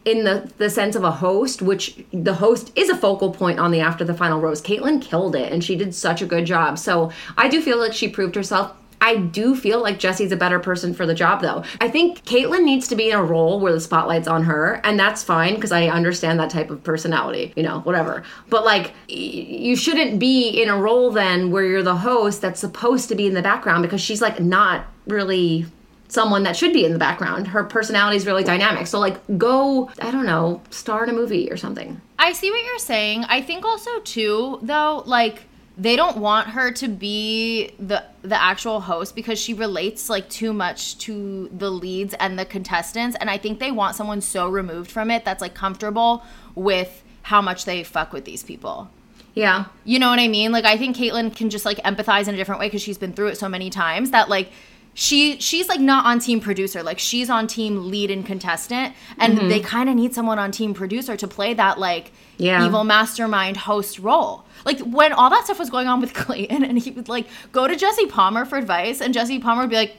in 0.07 0.25
the 0.25 0.51
the 0.57 0.71
sense 0.71 0.97
of 0.97 1.05
a 1.05 1.11
host, 1.11 1.61
which 1.61 2.03
the 2.13 2.35
host 2.35 2.73
is 2.77 2.89
a 2.89 2.97
focal 2.97 3.33
point 3.33 3.59
on 3.59 3.73
the 3.73 3.81
after 3.81 4.05
the 4.05 4.15
final 4.15 4.41
rose. 4.41 4.63
Kaitlyn 4.63 5.03
killed 5.03 5.37
it, 5.37 5.53
and 5.53 5.63
she 5.63 5.77
did 5.77 5.95
such 5.95 6.23
a 6.23 6.27
good 6.27 6.47
job. 6.47 6.79
So 6.79 7.11
I 7.37 7.49
do 7.49 7.61
feel 7.61 7.79
like 7.79 7.93
she 7.93 8.09
proved 8.09 8.35
herself. 8.37 8.73
I 8.99 9.17
do 9.17 9.55
feel 9.55 9.83
like 9.83 9.99
Jesse's 9.99 10.33
a 10.33 10.37
better 10.37 10.59
person 10.59 10.95
for 10.95 11.05
the 11.05 11.15
job, 11.15 11.43
though. 11.43 11.65
I 11.83 11.89
think 11.91 12.25
Kaitlyn 12.25 12.65
needs 12.65 12.89
to 12.89 12.97
be 12.97 13.11
in 13.11 13.17
a 13.17 13.23
role 13.23 13.61
where 13.61 13.73
the 13.73 13.81
spotlight's 13.81 14.27
on 14.27 14.45
her, 14.45 14.81
and 14.85 14.99
that's 14.99 15.23
fine 15.23 15.57
because 15.57 15.71
I 15.71 15.89
understand 15.89 16.41
that 16.41 16.49
type 16.49 16.71
of 16.71 16.83
personality, 16.83 17.53
you 17.57 17.63
know, 17.63 17.81
whatever. 17.81 18.23
But 18.49 18.65
like, 18.65 18.87
y- 19.09 19.17
you 19.17 19.77
shouldn't 19.77 20.19
be 20.19 20.49
in 20.49 20.71
a 20.71 20.81
role 20.81 21.11
then 21.11 21.51
where 21.51 21.65
you're 21.65 21.83
the 21.83 21.97
host 21.97 22.41
that's 22.41 22.59
supposed 22.59 23.09
to 23.11 23.15
be 23.15 23.27
in 23.27 23.35
the 23.35 23.43
background 23.43 23.83
because 23.83 24.01
she's 24.01 24.23
like 24.23 24.41
not 24.41 24.87
really 25.07 25.67
someone 26.09 26.43
that 26.45 26.57
should 26.57 26.73
be 26.73 26.85
in 26.85 26.93
the 26.93 26.99
background. 26.99 27.49
Her 27.49 27.65
personality 27.65 28.17
is 28.17 28.27
really 28.27 28.45
dynamic. 28.45 28.87
So 28.87 28.99
like, 28.99 29.21
go, 29.39 29.91
I 30.01 30.11
don't 30.11 30.27
know, 30.27 30.63
star 30.71 31.05
in 31.05 31.11
a 31.11 31.13
movie 31.13 31.51
or 31.51 31.57
something. 31.57 32.01
I 32.19 32.33
see 32.33 32.51
what 32.51 32.65
you're 32.65 32.79
saying. 32.79 33.25
I 33.25 33.43
think 33.43 33.65
also 33.65 34.01
too, 34.01 34.59
though, 34.63 35.03
like 35.07 35.43
they 35.79 35.95
don't 35.95 36.17
want 36.17 36.49
her 36.49 36.73
to 36.73 36.89
be 36.89 37.71
the 37.79 38.03
the 38.23 38.41
actual 38.41 38.81
host 38.81 39.15
because 39.15 39.39
she 39.39 39.53
relates 39.53 40.09
like 40.09 40.29
too 40.31 40.53
much 40.53 40.97
to 40.99 41.51
the 41.57 41.71
leads 41.71 42.15
and 42.15 42.39
the 42.39 42.45
contestants, 42.45 43.17
and 43.21 43.29
I 43.29 43.37
think 43.37 43.59
they 43.59 43.71
want 43.71 43.97
someone 43.97 44.21
so 44.21 44.49
removed 44.49 44.91
from 44.91 45.11
it 45.11 45.25
that's 45.25 45.43
like 45.43 45.55
comfortable 45.55 46.25
with 46.55 47.03
how 47.23 47.43
much 47.43 47.65
they 47.65 47.83
fuck 47.85 48.13
with 48.13 48.25
these 48.25 48.43
people. 48.43 48.89
Yeah. 49.35 49.67
You 49.85 49.99
know 49.99 50.09
what 50.09 50.19
I 50.19 50.29
mean? 50.29 50.51
Like 50.51 50.65
I 50.65 50.79
think 50.79 50.97
Kaitlyn 50.97 51.37
can 51.37 51.51
just 51.51 51.67
like 51.67 51.77
empathize 51.79 52.27
in 52.27 52.35
a 52.35 52.39
different 52.39 52.59
way 52.59 52.69
because 52.69 52.81
she's 52.81 52.97
been 52.97 53.13
through 53.13 53.29
it 53.29 53.37
so 53.37 53.49
many 53.49 53.69
times 53.69 54.11
that 54.13 54.31
like 54.31 54.51
she 54.99 55.39
she's 55.41 55.69
like 55.69 55.79
not 55.79 56.07
on 56.07 56.19
team 56.19 56.41
producer 56.41 56.83
like 56.83 56.99
she's 56.99 57.29
on 57.29 57.47
team 57.47 57.91
lead 57.91 58.11
and 58.11 58.25
contestant 58.25 58.95
and 59.19 59.39
Mhm. 59.39 59.49
they 59.51 59.61
kind 59.61 59.91
of 59.91 59.95
need 59.95 60.15
someone 60.15 60.39
on 60.39 60.51
team 60.51 60.73
producer 60.73 61.17
to 61.19 61.29
play 61.29 61.53
that 61.53 61.79
like 61.79 62.13
Yeah. 62.39 62.65
evil 62.65 62.83
mastermind 62.83 63.59
host 63.59 63.99
role 63.99 64.45
like 64.65 64.81
when 64.81 65.13
all 65.13 65.29
that 65.29 65.45
stuff 65.45 65.59
was 65.59 65.69
going 65.69 65.87
on 65.87 66.01
with 66.01 66.15
clayton 66.23 66.65
and 66.65 66.79
he 66.79 66.91
would 66.93 67.11
like 67.11 67.27
go 67.53 67.69
to 67.69 67.77
jesse 67.77 68.07
palmer 68.07 68.47
for 68.47 68.57
advice 68.57 69.03
and 69.03 69.13
jesse 69.13 69.39
palmer 69.39 69.61
would 69.63 69.71
be 69.71 69.77
like 69.77 69.97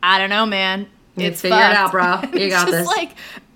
i 0.00 0.16
don't 0.18 0.30
know 0.30 0.46
man 0.46 0.86
it's 1.16 1.40
figure 1.40 1.56
it 1.58 1.62
out, 1.62 1.90
bro. 1.90 2.20
You 2.40 2.48
got 2.50 2.68
just 2.68 2.70
this. 2.70 2.86
like 2.86 3.10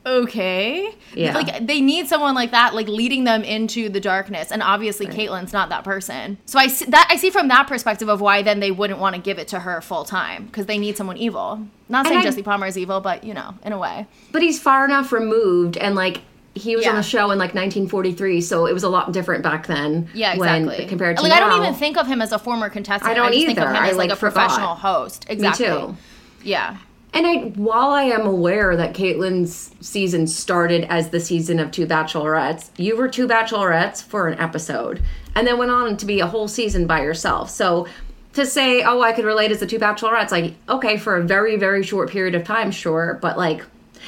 okay 0.07 0.95
Yeah. 1.15 1.35
like 1.35 1.67
they 1.67 1.81
need 1.81 2.09
someone 2.09 2.35
like 2.35 2.51
that 2.51 2.75
like 2.75 2.89
leading 2.89 3.25
them 3.25 3.43
into 3.43 3.89
the 3.89 4.01
darkness 4.01 4.51
and 4.53 4.63
obviously 4.63 5.07
kaitlyn's 5.07 5.53
not 5.53 5.71
that 5.71 5.83
person 5.85 6.37
so 6.45 6.59
i 6.59 6.67
see 6.67 6.85
that 6.87 7.07
i 7.11 7.17
see 7.17 7.31
from 7.31 7.49
that 7.49 7.67
perspective 7.67 8.09
of 8.09 8.21
why 8.21 8.43
then 8.43 8.61
they 8.61 8.71
wouldn't 8.71 8.99
want 9.01 9.15
to 9.17 9.21
give 9.23 9.39
it 9.39 9.49
to 9.49 9.61
her 9.61 9.81
full 9.81 10.05
time 10.05 10.47
because 10.47 10.67
they 10.67 10.77
need 10.79 10.97
someone 10.97 11.17
evil 11.17 11.67
not 11.89 12.07
saying 12.07 12.19
I- 12.21 12.23
jesse 12.25 12.43
palmer 12.43 12.67
is 12.67 12.77
evil 12.77 13.01
but 13.01 13.25
you 13.25 13.33
know 13.35 13.55
in 13.65 13.73
a 13.73 13.79
way 13.79 14.07
But 14.33 14.43
he's 14.43 14.61
far 14.61 14.85
enough 14.85 15.11
removed 15.13 15.77
and 15.79 15.95
like 15.95 16.21
he 16.57 16.77
was 16.77 16.87
on 16.87 16.95
the 16.95 17.03
show 17.03 17.33
in 17.33 17.39
like 17.41 17.53
1943, 17.53 18.41
so 18.41 18.67
it 18.67 18.73
was 18.73 18.85
a 18.85 18.89
lot 18.89 19.11
different 19.11 19.43
back 19.43 19.67
then. 19.67 20.09
yeah 20.15 20.37
when- 20.37 20.63
exactly 20.67 20.87
compared 20.87 21.17
to 21.17 21.23
like 21.25 21.31
now. 21.31 21.37
i 21.37 21.41
don't 21.41 21.61
even 21.61 21.75
think 21.75 21.97
of 21.97 22.07
him 22.07 22.23
as 22.23 22.31
a 22.31 22.39
former 22.39 22.69
contestant 22.69 23.11
I 23.11 23.15
don't 23.15 23.33
just 23.33 23.45
think 23.47 23.59
of 23.59 23.65
either. 23.65 23.75
him 23.75 23.83
I, 23.83 23.89
as 23.89 23.97
like, 23.97 24.11
like, 24.11 24.17
a 24.17 24.21
forgot. 24.21 24.35
professional 24.35 24.75
host 24.77 25.27
exactly 25.29 25.67
too. 25.67 25.97
yeah 26.45 26.77
And 27.15 27.29
I, 27.29 27.37
while 27.55 27.91
I 27.91 28.03
am 28.03 28.27
aware 28.27 28.77
that 28.77 28.93
Kaitlyn's 28.93 29.71
season 29.81 30.27
started 30.27 30.85
as 30.91 31.11
the 31.11 31.21
season 31.21 31.61
of 31.61 31.71
two 31.71 31.87
bachelorettes, 31.87 32.71
you 32.77 32.97
were 32.97 33.09
two 33.09 33.29
bachelorettes 33.29 34.03
for 34.03 34.27
an 34.27 34.37
episode, 34.41 35.01
and 35.37 35.47
then 35.47 35.57
went 35.57 35.71
on 35.71 35.97
to 35.99 36.07
be 36.07 36.19
a 36.19 36.27
whole 36.27 36.49
season 36.49 36.89
by 36.89 37.03
yourself. 37.03 37.51
So 37.51 37.87
to 38.33 38.45
say, 38.45 38.83
oh, 38.83 39.01
I 39.01 39.13
could 39.13 39.25
relate 39.25 39.53
as 39.53 39.61
the 39.61 39.67
two 39.67 39.79
bachelorettes, 39.79 40.33
like, 40.33 40.55
okay, 40.69 40.97
for 40.97 41.17
a 41.17 41.23
very, 41.23 41.57
very 41.57 41.85
short 41.85 42.11
period 42.11 42.35
of 42.35 42.43
time, 42.43 42.73
sure, 42.73 43.21
but 43.23 43.39
like, 43.39 43.63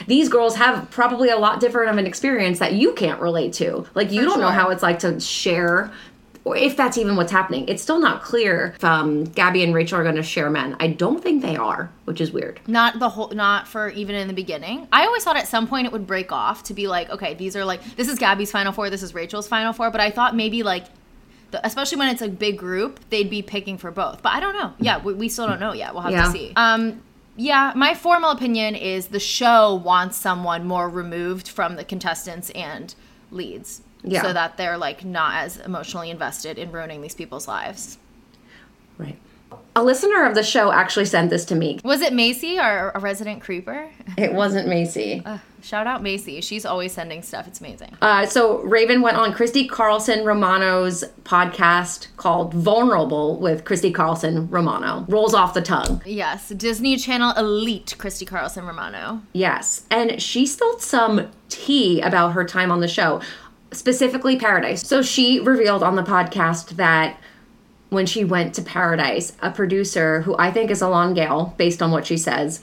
these 0.08 0.28
girls 0.28 0.56
have 0.56 0.90
probably 0.90 1.30
a 1.30 1.38
lot 1.38 1.60
different 1.60 1.90
of 1.90 1.98
an 1.98 2.06
experience 2.06 2.58
that 2.58 2.75
you 2.75 2.92
can't 2.92 3.20
relate 3.20 3.52
to. 3.54 3.86
Like, 3.94 4.10
you 4.10 4.22
For 4.22 4.26
don't 4.26 4.40
know 4.40 4.48
how 4.48 4.70
it's 4.70 4.82
like 4.82 4.98
to 4.98 5.20
share 5.20 5.92
or 6.46 6.56
if 6.56 6.76
that's 6.76 6.96
even 6.96 7.16
what's 7.16 7.32
happening. 7.32 7.66
It's 7.68 7.82
still 7.82 7.98
not 7.98 8.22
clear 8.22 8.72
if 8.76 8.84
um, 8.84 9.24
Gabby 9.24 9.64
and 9.64 9.74
Rachel 9.74 9.98
are 9.98 10.04
going 10.04 10.14
to 10.14 10.22
share 10.22 10.48
men. 10.48 10.76
I 10.78 10.86
don't 10.86 11.20
think 11.22 11.42
they 11.42 11.56
are, 11.56 11.90
which 12.04 12.20
is 12.20 12.30
weird. 12.30 12.60
not 12.68 13.00
the 13.00 13.08
whole 13.08 13.30
not 13.30 13.66
for 13.66 13.88
even 13.90 14.14
in 14.14 14.28
the 14.28 14.34
beginning 14.34 14.86
i 14.92 15.04
always 15.04 15.24
thought 15.24 15.36
at 15.36 15.48
some 15.48 15.66
point 15.66 15.86
it 15.86 15.92
would 15.92 16.06
break 16.06 16.30
off 16.30 16.62
to 16.62 16.72
be 16.74 16.87
like 16.87 17.11
okay 17.11 17.35
these 17.35 17.56
are 17.56 17.64
like 17.64 17.80
this 17.96 18.09
is 18.09 18.16
gabby's 18.18 18.50
final 18.52 18.72
four 18.72 18.88
this 18.90 19.02
is 19.02 19.12
rachel's 19.12 19.48
final 19.48 19.72
four 19.72 19.90
but 19.90 20.00
i 20.00 20.09
thought 20.11 20.37
maybe 20.37 20.62
like 20.62 20.85
the, 21.50 21.66
especially 21.66 21.98
when 21.98 22.09
it's 22.09 22.22
a 22.22 22.28
big 22.28 22.56
group 22.59 23.00
they'd 23.11 23.28
be 23.30 23.42
picking 23.42 23.76
for 23.76 23.90
both 23.90 24.22
but 24.22 24.32
i 24.32 24.38
don't 24.40 24.54
know 24.54 24.72
yeah 24.78 25.02
we, 25.02 25.12
we 25.14 25.28
still 25.28 25.46
don't 25.48 25.59
know 25.61 25.72
yet 25.72 25.92
we'll 25.94 26.02
have 26.02 26.12
Yeah. 26.12 26.24
to 26.26 26.30
see 26.30 26.52
um 26.56 27.02
yeah 27.37 27.72
my 27.74 27.94
formal 27.94 28.30
opinion 28.30 28.74
is 28.76 29.09
the 29.09 29.20
show 29.20 29.74
wants 29.74 30.16
someone 30.16 30.64
more 30.64 30.88
removed 30.88 31.48
from 31.48 31.74
the 31.76 31.85
contestants 31.85 32.50
and 32.50 32.94
leads 33.30 33.82
Yeah. 34.02 34.22
so 34.22 34.32
that 34.32 34.56
they're 34.56 34.78
like 34.78 35.04
not 35.04 35.35
as 35.44 35.56
emotionally 35.59 36.11
invested 36.11 36.59
in 36.59 36.70
ruining 36.72 37.02
these 37.02 37.14
people's 37.14 37.48
lives 37.48 37.98
Right. 38.98 39.18
A 39.76 39.82
listener 39.85 40.24
of 40.24 40.35
the 40.35 40.42
show 40.42 40.72
actually 40.72 41.04
sent 41.04 41.28
this 41.30 41.44
to 41.46 41.54
me. 41.54 41.78
was 41.85 42.00
it 42.00 42.12
macy 42.12 42.59
or 42.59 42.92
a 42.94 42.98
resident 43.00 43.42
creeper 43.42 43.88
It 44.16 44.32
wasn't 44.32 44.68
Macy. 44.68 45.22
Ugh, 45.24 45.38
shout 45.62 45.87
out 45.87 46.02
macy 46.02 46.40
she's 46.40 46.64
always 46.64 46.92
sending 46.92 47.22
stuff 47.22 47.46
it's 47.46 47.61
amazing 47.61 47.94
Uh, 48.00 48.24
so 48.26 48.59
Raven 48.62 49.02
went 49.02 49.16
on 49.18 49.32
Christy 49.35 49.68
Carlson 49.68 50.24
Romano's 50.24 51.04
podcast 51.24 52.06
called 52.16 52.54
Vulnerable 52.54 53.38
with 53.38 53.64
Christy 53.64 53.92
Carlson 53.92 54.48
Romano. 54.50 55.04
Rolls 55.09 55.35
off 55.35 55.52
the 55.54 55.62
tongue. 55.62 56.00
Yes, 56.06 56.48
Disney 56.50 56.96
Channel 56.96 57.32
elite 57.37 57.94
Christy 57.98 58.24
Carlson 58.24 58.64
Romano. 58.64 59.22
Yes. 59.32 59.82
And 59.90 60.22
she 60.22 60.46
spilled 60.46 60.80
some 60.80 61.28
tea 61.48 62.00
about 62.00 62.30
her 62.30 62.44
time 62.44 62.70
on 62.72 62.80
the 62.80 62.88
show, 62.88 63.20
specifically 63.72 64.38
Paradise. 64.38 64.87
So 64.87 65.02
she 65.02 65.40
revealed 65.40 65.83
on 65.83 65.96
the 65.96 66.02
podcast 66.02 66.76
that 66.76 67.18
when 67.88 68.07
she 68.07 68.24
went 68.24 68.55
to 68.55 68.62
Paradise, 68.62 69.33
a 69.40 69.50
producer 69.50 70.22
who 70.22 70.37
I 70.38 70.50
think 70.50 70.70
is 70.70 70.83
Elan 70.83 71.14
Gale, 71.14 71.55
based 71.57 71.81
on 71.81 71.92
what 71.92 72.05
she 72.05 72.16
says, 72.16 72.61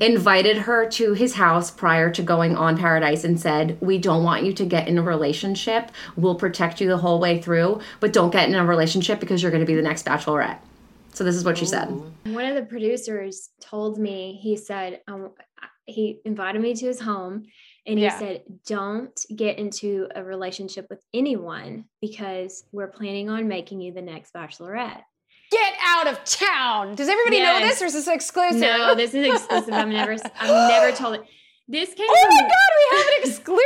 invited 0.00 0.56
her 0.58 0.88
to 0.90 1.12
his 1.12 1.34
house 1.34 1.70
prior 1.70 2.10
to 2.10 2.22
going 2.22 2.56
on 2.56 2.78
Paradise 2.78 3.24
and 3.24 3.38
said, 3.38 3.76
We 3.80 3.98
don't 3.98 4.24
want 4.24 4.44
you 4.44 4.54
to 4.54 4.64
get 4.64 4.88
in 4.88 4.96
a 4.96 5.02
relationship. 5.02 5.90
We'll 6.16 6.34
protect 6.34 6.80
you 6.80 6.88
the 6.88 6.96
whole 6.96 7.20
way 7.20 7.42
through, 7.42 7.80
but 8.00 8.12
don't 8.12 8.30
get 8.30 8.48
in 8.48 8.54
a 8.54 8.64
relationship 8.64 9.20
because 9.20 9.42
you're 9.42 9.52
going 9.52 9.62
to 9.62 9.66
be 9.66 9.74
the 9.74 9.82
next 9.82 10.06
bachelorette. 10.06 10.58
So 11.12 11.24
this 11.24 11.36
is 11.36 11.44
what 11.44 11.58
she 11.58 11.66
said. 11.66 11.88
One 12.24 12.46
of 12.46 12.54
the 12.54 12.64
producers 12.64 13.50
told 13.60 13.98
me, 13.98 14.40
he 14.42 14.56
said, 14.56 15.02
um, 15.06 15.30
he 15.86 16.20
invited 16.24 16.60
me 16.60 16.74
to 16.74 16.86
his 16.86 17.00
home 17.00 17.44
and 17.86 17.98
he 17.98 18.08
said, 18.10 18.42
Don't 18.66 19.18
get 19.34 19.58
into 19.58 20.08
a 20.14 20.22
relationship 20.24 20.86
with 20.90 21.02
anyone 21.12 21.84
because 22.00 22.64
we're 22.72 22.88
planning 22.88 23.28
on 23.30 23.48
making 23.48 23.80
you 23.80 23.92
the 23.92 24.02
next 24.02 24.32
bachelorette. 24.34 25.02
Get 25.50 25.74
out 25.84 26.06
of 26.08 26.24
town. 26.24 26.94
Does 26.96 27.08
everybody 27.08 27.40
know 27.40 27.60
this 27.60 27.80
or 27.82 27.84
is 27.86 27.92
this 27.92 28.08
exclusive? 28.08 28.60
No, 28.60 28.94
this 28.94 29.14
is 29.14 29.26
exclusive. 29.34 29.72
I'm 29.74 29.90
never, 29.90 30.12
I've 30.12 30.68
never 30.70 30.90
told 30.96 31.16
it. 31.16 31.22
This 31.68 31.94
came 31.94 32.06
Oh 32.08 32.26
my 32.30 32.36
from- 32.38 32.48
god, 32.48 32.70
we 32.76 32.98
have 32.98 33.06
an 33.06 33.30
exclusive. 33.30 33.62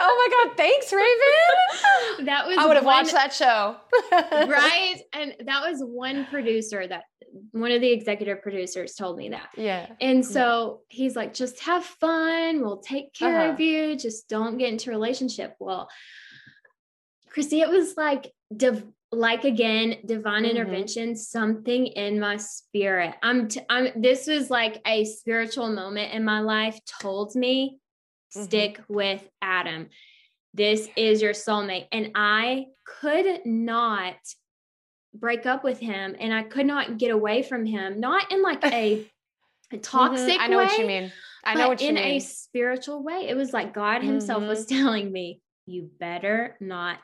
Oh 0.00 0.28
my 0.30 0.48
god, 0.48 0.56
thanks, 0.56 0.92
Raven. 0.92 2.26
That 2.26 2.46
was 2.46 2.56
I 2.58 2.66
would 2.66 2.76
have 2.76 2.84
one- 2.84 2.94
watched 3.04 3.12
that 3.12 3.32
show. 3.34 3.76
right? 4.12 4.96
And 5.12 5.34
that 5.46 5.60
was 5.68 5.80
one 5.82 6.26
producer 6.26 6.86
that 6.86 7.04
one 7.52 7.72
of 7.72 7.80
the 7.80 7.90
executive 7.90 8.42
producers 8.42 8.94
told 8.94 9.16
me 9.16 9.30
that. 9.30 9.48
Yeah. 9.56 9.86
And 10.00 10.24
so 10.24 10.82
he's 10.88 11.16
like, 11.16 11.32
just 11.34 11.60
have 11.60 11.84
fun. 11.84 12.60
We'll 12.62 12.78
take 12.80 13.12
care 13.14 13.40
Uh-huh. 13.42 13.52
of 13.52 13.60
you. 13.60 13.96
Just 13.96 14.28
don't 14.28 14.58
get 14.58 14.68
into 14.70 14.90
a 14.90 14.92
relationship. 14.92 15.54
Well, 15.58 15.88
Christy, 17.30 17.60
it 17.60 17.68
was 17.68 17.96
like 17.96 18.32
div- 18.54 18.84
like 19.10 19.44
again, 19.44 19.96
divine 20.06 20.44
Mhm. 20.44 20.50
intervention, 20.50 21.16
something 21.16 21.86
in 21.86 22.18
my 22.20 22.36
spirit. 22.38 23.14
I'm 23.22 23.48
t- 23.48 23.60
I'm 23.68 23.88
this 24.00 24.26
was 24.26 24.50
like 24.50 24.80
a 24.86 25.04
spiritual 25.04 25.68
moment 25.70 26.14
in 26.14 26.24
my 26.24 26.40
life 26.40 26.78
told 27.00 27.34
me 27.34 27.78
Mhm. 28.34 28.44
stick 28.44 28.80
with 28.88 29.26
Adam. 29.42 29.88
This 30.54 30.88
is 30.96 31.20
your 31.22 31.32
soulmate. 31.32 31.88
And 31.92 32.12
I 32.14 32.66
could 32.84 33.44
not 33.46 34.16
break 35.14 35.46
up 35.46 35.64
with 35.64 35.78
him 35.78 36.16
and 36.18 36.32
I 36.32 36.42
could 36.42 36.66
not 36.66 36.98
get 36.98 37.10
away 37.10 37.42
from 37.42 37.66
him, 37.66 38.00
not 38.00 38.30
in 38.32 38.42
like 38.42 38.64
a, 38.64 39.06
a 39.72 39.78
toxic 39.78 40.36
Mhm, 40.36 40.40
I 40.40 40.46
know 40.48 40.58
way, 40.58 40.64
what 40.64 40.78
you 40.78 40.86
mean. 40.86 41.12
I 41.44 41.54
know 41.54 41.68
what 41.68 41.80
you 41.80 41.88
in 41.88 41.94
mean. 41.96 42.04
In 42.04 42.10
a 42.16 42.20
spiritual 42.20 43.02
way. 43.02 43.26
It 43.28 43.36
was 43.36 43.52
like 43.52 43.74
God 43.74 44.02
Himself 44.02 44.44
was 44.44 44.66
telling 44.66 45.12
me, 45.12 45.40
you 45.66 45.90
better 45.98 46.56
not 46.60 46.98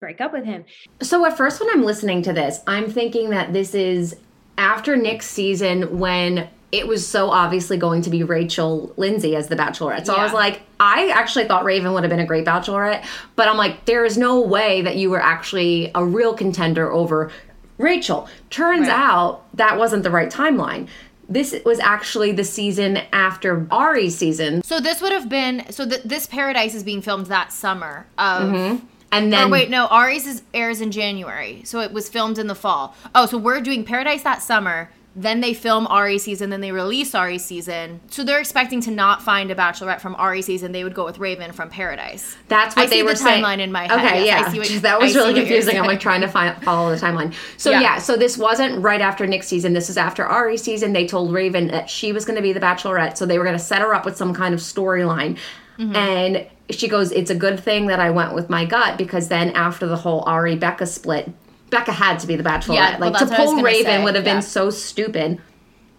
break 0.00 0.20
up 0.20 0.32
with 0.32 0.44
him. 0.44 0.64
So 1.02 1.24
at 1.26 1.36
first, 1.36 1.60
when 1.60 1.68
I'm 1.70 1.84
listening 1.84 2.22
to 2.22 2.32
this, 2.32 2.60
I'm 2.66 2.90
thinking 2.90 3.30
that 3.30 3.52
this 3.52 3.74
is 3.74 4.16
after 4.60 4.94
Nick's 4.96 5.26
season 5.26 5.98
when 5.98 6.48
it 6.70 6.86
was 6.86 7.04
so 7.04 7.30
obviously 7.30 7.76
going 7.76 8.02
to 8.02 8.10
be 8.10 8.22
Rachel 8.22 8.92
Lindsay 8.96 9.34
as 9.34 9.48
the 9.48 9.56
Bachelorette. 9.56 10.06
So 10.06 10.14
I 10.14 10.22
was 10.22 10.32
like, 10.32 10.60
I 10.78 11.08
actually 11.08 11.46
thought 11.46 11.64
Raven 11.64 11.92
would 11.94 12.04
have 12.04 12.10
been 12.10 12.20
a 12.20 12.26
great 12.26 12.44
Bachelorette, 12.44 13.04
but 13.34 13.48
I'm 13.48 13.56
like, 13.56 13.86
there 13.86 14.04
is 14.04 14.16
no 14.16 14.40
way 14.40 14.82
that 14.82 14.94
you 14.96 15.10
were 15.10 15.20
actually 15.20 15.90
a 15.96 16.04
real 16.04 16.32
contender 16.34 16.92
over 16.92 17.32
Rachel. 17.78 18.28
Turns 18.50 18.82
Right. 18.86 18.90
out 18.90 19.56
that 19.56 19.78
wasn't 19.78 20.02
the 20.04 20.10
right 20.10 20.30
timeline. 20.30 20.86
this 21.28 21.54
was 21.64 21.78
actually 21.78 22.32
the 22.32 22.42
season 22.42 22.96
after 23.12 23.64
Arie's 23.70 24.16
season. 24.16 24.62
So 24.64 24.80
this 24.80 25.00
would 25.00 25.12
have 25.12 25.28
been 25.28 25.64
so 25.70 25.88
th- 25.88 26.02
this 26.02 26.26
Paradise 26.26 26.74
is 26.74 26.82
being 26.82 27.00
filmed 27.02 27.26
that 27.26 27.52
summer 27.52 28.06
of. 28.18 28.42
Mm-hmm. 28.48 28.86
And 29.12 29.32
then 29.32 29.48
or 29.48 29.50
wait, 29.50 29.70
no, 29.70 29.88
Arie's 29.90 30.26
is, 30.26 30.42
airs 30.54 30.80
in 30.80 30.90
January, 30.92 31.62
so 31.64 31.80
it 31.80 31.92
was 31.92 32.08
filmed 32.08 32.38
in 32.38 32.46
the 32.46 32.54
fall. 32.54 32.94
Oh, 33.14 33.26
so 33.26 33.38
we're 33.38 33.60
doing 33.60 33.84
Paradise 33.84 34.22
that 34.22 34.42
summer. 34.42 34.90
Then 35.16 35.40
they 35.40 35.54
film 35.54 35.88
Arie 35.90 36.18
season, 36.18 36.50
then 36.50 36.60
they 36.60 36.70
release 36.70 37.16
Arie 37.16 37.38
season. 37.38 38.00
So 38.10 38.22
they're 38.22 38.38
expecting 38.38 38.80
to 38.82 38.92
not 38.92 39.20
find 39.20 39.50
a 39.50 39.56
Bachelorette 39.56 40.00
from 40.00 40.14
Arie 40.16 40.40
season. 40.40 40.70
They 40.70 40.84
would 40.84 40.94
go 40.94 41.04
with 41.04 41.18
Raven 41.18 41.50
from 41.50 41.68
Paradise. 41.68 42.36
That's 42.46 42.76
what 42.76 42.84
I 42.84 42.86
they 42.86 42.98
see 42.98 43.02
were 43.02 43.10
the 43.10 43.16
saying. 43.16 43.42
timeline 43.42 43.58
in 43.58 43.72
my 43.72 43.88
head. 43.88 43.98
Okay, 44.06 44.24
Yes, 44.24 44.42
yeah, 44.42 44.46
I 44.48 44.52
see 44.52 44.58
what 44.60 44.70
you- 44.74 44.78
that 44.80 45.00
was 45.00 45.16
I 45.16 45.18
really 45.18 45.34
confusing. 45.34 45.76
I'm 45.80 45.86
like 45.86 45.98
trying 45.98 46.20
to 46.20 46.28
find, 46.28 46.62
follow 46.62 46.94
the 46.94 46.96
timeline. 47.04 47.34
So 47.56 47.72
Yeah. 47.72 47.80
yeah. 47.80 47.98
so 47.98 48.16
this 48.16 48.38
wasn't 48.38 48.80
right 48.80 49.00
after 49.00 49.26
Nick's 49.26 49.48
season. 49.48 49.72
This 49.72 49.90
is 49.90 49.96
after 49.96 50.22
Arie's 50.24 50.62
season. 50.62 50.92
They 50.92 51.08
told 51.08 51.32
Raven 51.32 51.66
that 51.68 51.90
she 51.90 52.12
was 52.12 52.24
going 52.24 52.36
to 52.36 52.42
be 52.42 52.52
the 52.52 52.60
Bachelorette, 52.60 53.16
so 53.16 53.26
they 53.26 53.36
were 53.38 53.44
going 53.44 53.58
to 53.58 53.62
set 53.64 53.82
her 53.82 53.92
up 53.92 54.04
with 54.04 54.16
some 54.16 54.32
kind 54.32 54.54
of 54.54 54.60
storyline. 54.60 55.36
Mm-hmm. 55.76 55.96
And 55.96 56.46
she 56.72 56.88
goes, 56.88 57.12
"It's 57.12 57.30
a 57.30 57.34
good 57.34 57.58
thing 57.60 57.86
that 57.86 58.00
I 58.00 58.10
went 58.10 58.34
with 58.34 58.48
my 58.50 58.64
gut 58.64 58.96
because 58.98 59.28
then 59.28 59.50
after 59.50 59.86
the 59.86 59.96
whole 59.96 60.24
Arie 60.28 60.56
Becca 60.56 60.86
split." 60.86 61.30
Becca 61.70 61.92
had 61.92 62.18
to 62.18 62.26
be 62.26 62.34
the 62.34 62.42
Bachelorette. 62.42 62.74
Yeah, 62.74 62.96
like 62.98 63.12
that's 63.12 63.24
to 63.26 63.30
what 63.30 63.38
I 63.40 63.44
was 63.44 63.52
pull 63.54 63.62
Raven 63.62 63.84
say. 63.84 64.02
would 64.04 64.14
have 64.16 64.26
Yeah. 64.26 64.34
been 64.34 64.42
so 64.42 64.70
stupid. 64.70 65.38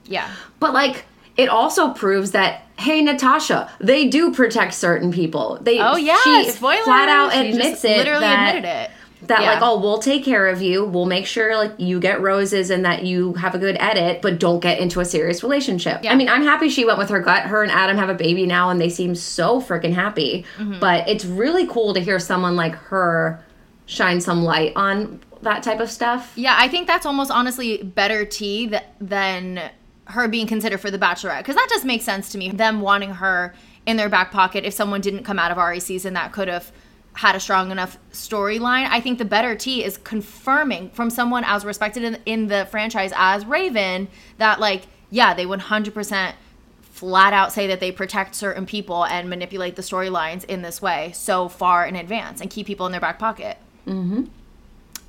Yeah. 0.06 0.28
But 0.60 0.74
like 0.74 1.06
it 1.38 1.48
also 1.48 1.90
proves 1.94 2.32
that 2.32 2.64
hey 2.78 3.02
Natasha, 3.02 3.70
they 3.80 4.08
do 4.08 4.34
protect 4.34 4.74
certain 4.74 5.12
people. 5.14 5.60
They 5.62 5.80
Oh 5.80 5.96
yeah. 5.96 6.18
she 6.24 6.50
Spoiler. 6.50 6.82
flat 6.84 7.08
out 7.08 7.32
She 7.32 7.52
admits 7.52 7.86
it 7.86 7.98
Literally 7.98 8.20
that, 8.22 8.56
admitted 8.56 8.68
it. 8.68 8.92
That 9.28 9.42
Yeah. 9.42 9.54
like 9.54 9.62
oh 9.62 9.80
we'll 9.80 10.00
take 10.00 10.24
care 10.26 10.48
of 10.48 10.62
you. 10.62 10.84
We'll 10.86 11.06
make 11.06 11.26
sure 11.26 11.56
like 11.56 11.74
you 11.78 12.00
get 12.00 12.22
roses 12.22 12.70
and 12.70 12.84
that 12.86 13.04
you 13.04 13.34
have 13.34 13.54
a 13.56 13.60
good 13.60 13.78
edit, 13.80 14.22
but 14.22 14.40
don't 14.40 14.60
get 14.60 14.80
into 14.80 15.00
a 15.00 15.06
serious 15.06 15.44
relationship. 15.44 16.02
Yeah. 16.04 16.12
I 16.12 16.16
mean, 16.16 16.28
I'm 16.30 16.44
happy 16.44 16.70
she 16.70 16.86
went 16.86 16.98
with 16.98 17.10
her 17.10 17.20
gut. 17.20 17.44
Her 17.44 17.62
and 17.64 17.72
Adam 17.72 17.98
have 17.98 18.10
a 18.10 18.16
baby 18.16 18.46
now 18.46 18.70
and 18.70 18.82
they 18.82 18.90
seem 18.90 19.14
so 19.16 19.62
freaking 19.62 19.94
happy. 19.94 20.46
Mm-hmm. 20.58 20.80
But 20.80 21.08
it's 21.08 21.26
really 21.26 21.68
cool 21.68 21.94
to 21.94 22.00
hear 22.00 22.18
someone 22.20 22.56
like 22.56 22.74
her 22.76 23.44
shine 23.86 24.22
some 24.22 24.44
light 24.44 24.74
on 24.76 25.20
that 25.42 25.64
type 25.64 25.80
of 25.80 25.90
stuff. 25.92 26.34
Yeah, 26.36 26.56
I 26.58 26.68
think 26.68 26.88
that's 26.88 27.06
almost 27.06 27.30
honestly 27.32 27.78
better 27.84 28.26
tea 28.26 28.68
th- 28.70 28.84
than 29.00 29.70
her 30.06 30.28
being 30.28 30.48
considered 30.48 30.80
for 30.80 30.92
the 30.92 31.00
Bachelorette 31.00 31.40
because 31.40 31.56
that 31.56 31.68
does 31.70 31.86
make 31.86 32.02
sense 32.02 32.30
to 32.30 32.38
me. 32.38 32.50
Them 32.52 32.82
wanting 32.82 33.12
her 33.16 33.54
in 33.86 33.98
their 33.98 34.10
back 34.10 34.32
pocket 34.32 34.66
if 34.66 34.74
someone 34.74 35.02
didn't 35.02 35.24
come 35.24 35.40
out 35.40 35.52
of 35.52 35.58
Arie's 35.58 35.84
season 35.86 36.14
that 36.14 36.32
could 36.32 36.48
have 36.48 36.72
had 37.13 37.36
a 37.36 37.39
strong 37.39 37.71
enough 37.71 37.97
storyline. 38.12 38.88
I 38.89 39.02
think 39.02 39.17
the 39.17 39.26
better 39.26 39.56
tea 39.56 39.84
is 39.84 39.97
confirming 39.97 40.89
from 40.91 41.10
someone 41.10 41.43
as 41.43 41.65
respected 41.65 42.04
in, 42.04 42.19
in 42.26 42.47
the 42.47 42.67
franchise 42.71 43.12
as 43.15 43.45
Raven 43.45 44.08
that 44.38 44.60
like 44.60 44.88
yeah 45.10 45.34
they 45.34 45.45
100% 45.45 46.34
flat 46.82 47.34
out 47.34 47.52
say 47.52 47.67
that 47.67 47.80
they 47.80 47.91
protect 47.91 48.36
certain 48.36 48.65
people 48.65 49.06
and 49.06 49.30
manipulate 49.30 49.76
the 49.76 49.82
storylines 49.82 50.45
in 50.45 50.62
this 50.62 50.82
way 50.82 51.12
so 51.13 51.50
far 51.50 51.86
in 51.86 51.95
advance 51.95 52.39
and 52.41 52.50
keep 52.50 52.67
people 52.67 52.86
in 52.86 52.91
their 52.91 53.02
back 53.02 53.17
pocket. 53.17 53.58
Mm-hmm. 53.88 54.26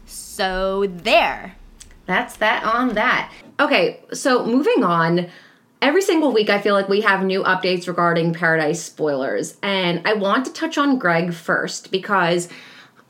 So 0.07 0.87
there. 0.89 1.57
That's 2.07 2.37
that 2.39 2.65
on 2.65 2.95
that. 2.95 3.33
Okay, 3.61 4.01
so 4.13 4.45
moving 4.45 4.83
on. 4.83 5.29
Every 5.83 6.01
single 6.01 6.33
week, 6.33 6.49
I 6.49 6.61
feel 6.61 6.75
like 6.75 6.89
we 6.89 7.01
have 7.01 7.25
new 7.25 7.43
updates 7.43 7.89
regarding 7.89 8.35
Paradise 8.35 8.81
spoilers. 8.81 9.57
And 9.65 10.07
I 10.07 10.13
want 10.13 10.47
to 10.47 10.53
touch 10.53 10.79
on 10.79 10.97
Greg 10.97 11.35
first 11.35 11.91
because 11.91 12.49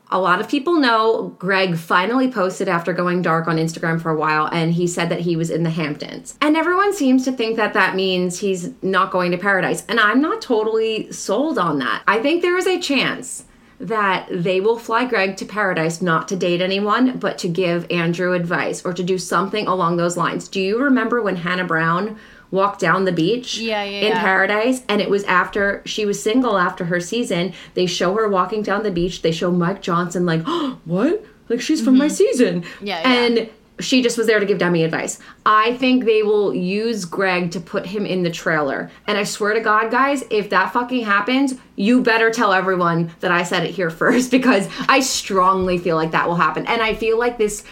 a 0.09 0.19
lot 0.19 0.41
of 0.41 0.49
people 0.49 0.79
know 0.79 1.35
Greg 1.37 1.77
finally 1.77 2.31
posted 2.31 2.67
after 2.67 2.91
going 2.91 3.21
dark 3.21 3.47
on 3.47 3.57
Instagram 3.57 4.01
for 4.01 4.09
a 4.09 4.17
while 4.17 4.49
and 4.51 4.73
he 4.73 4.87
said 4.87 5.09
that 5.09 5.19
he 5.19 5.35
was 5.35 5.51
in 5.51 5.61
the 5.61 5.69
Hamptons. 5.69 6.35
And 6.41 6.57
everyone 6.57 6.95
seems 6.95 7.23
to 7.25 7.31
think 7.31 7.57
that 7.57 7.73
that 7.73 7.95
means 7.95 8.39
he's 8.39 8.71
not 8.81 9.11
going 9.11 9.29
to 9.33 9.37
Paradise. 9.37 9.85
And 9.87 9.99
I'm 9.99 10.19
not 10.19 10.41
totally 10.41 11.11
sold 11.11 11.59
on 11.59 11.77
that. 11.77 12.01
I 12.07 12.23
think 12.23 12.41
there 12.41 12.57
is 12.57 12.65
a 12.65 12.79
chance 12.79 13.45
that 13.79 14.27
they 14.31 14.61
will 14.61 14.79
fly 14.79 15.05
Greg 15.05 15.35
to 15.37 15.45
paradise 15.45 16.01
not 16.01 16.27
to 16.29 16.35
date 16.35 16.61
anyone, 16.61 17.17
but 17.17 17.37
to 17.39 17.49
give 17.49 17.85
Andrew 17.91 18.33
advice 18.33 18.85
or 18.85 18.93
to 18.93 19.03
do 19.03 19.17
something 19.17 19.67
along 19.67 19.97
those 19.97 20.15
lines. 20.15 20.47
Do 20.47 20.61
you 20.61 20.79
remember 20.79 21.21
when 21.21 21.35
Hannah 21.35 21.65
Brown 21.65 22.17
walked 22.53 22.79
down 22.79 23.03
the 23.05 23.11
beach 23.11 23.57
Yeah, 23.57 23.83
yeah, 23.83 24.01
in 24.01 24.07
yeah. 24.09 24.21
paradise? 24.21 24.83
And 24.87 25.01
it 25.01 25.09
was 25.09 25.23
after 25.23 25.81
she 25.85 26.05
was 26.05 26.21
single 26.21 26.57
after 26.57 26.85
her 26.85 26.99
season. 26.99 27.51
They 27.73 27.87
show 27.87 28.13
her 28.13 28.29
walking 28.29 28.61
down 28.61 28.83
the 28.83 28.91
beach. 28.91 29.23
They 29.23 29.31
show 29.31 29.51
Mike 29.51 29.81
Johnson, 29.81 30.25
like, 30.25 30.43
oh, 30.45 30.79
what? 30.85 31.25
Like, 31.49 31.59
she's 31.59 31.83
from 31.83 31.97
my 31.97 32.07
season. 32.07 32.61
Mm-hmm. 32.61 32.85
Yeah. 32.85 33.09
And 33.09 33.49
she 33.79 34.03
just 34.03 34.19
was 34.19 34.27
there 34.27 34.39
to 34.39 34.45
give 34.45 34.59
Demi 34.59 34.83
advice. 34.83 35.19
I 35.47 35.75
think 35.77 36.05
they 36.05 36.21
will 36.21 36.53
use 36.53 37.05
Greg 37.05 37.49
to 37.51 37.59
put 37.59 37.87
him 37.87 38.05
in 38.05 38.21
the 38.21 38.29
trailer. 38.29 38.91
And 39.07 39.17
I 39.17 39.23
swear 39.23 39.55
to 39.55 39.59
God, 39.59 39.89
guys, 39.89 40.23
if 40.29 40.51
that 40.51 40.71
fucking 40.73 41.03
happens, 41.03 41.55
you 41.75 42.03
better 42.03 42.29
tell 42.29 42.53
everyone 42.53 43.11
that 43.21 43.31
I 43.31 43.41
said 43.43 43.63
it 43.63 43.71
here 43.71 43.89
first 44.03 44.29
because 44.29 44.69
I 44.87 44.99
strongly 44.99 45.79
feel 45.79 45.95
like 45.95 46.11
that 46.11 46.27
will 46.27 46.35
happen. 46.35 46.67
And 46.67 46.83
I 46.83 46.93
feel 46.93 47.17
like 47.17 47.39
this 47.39 47.63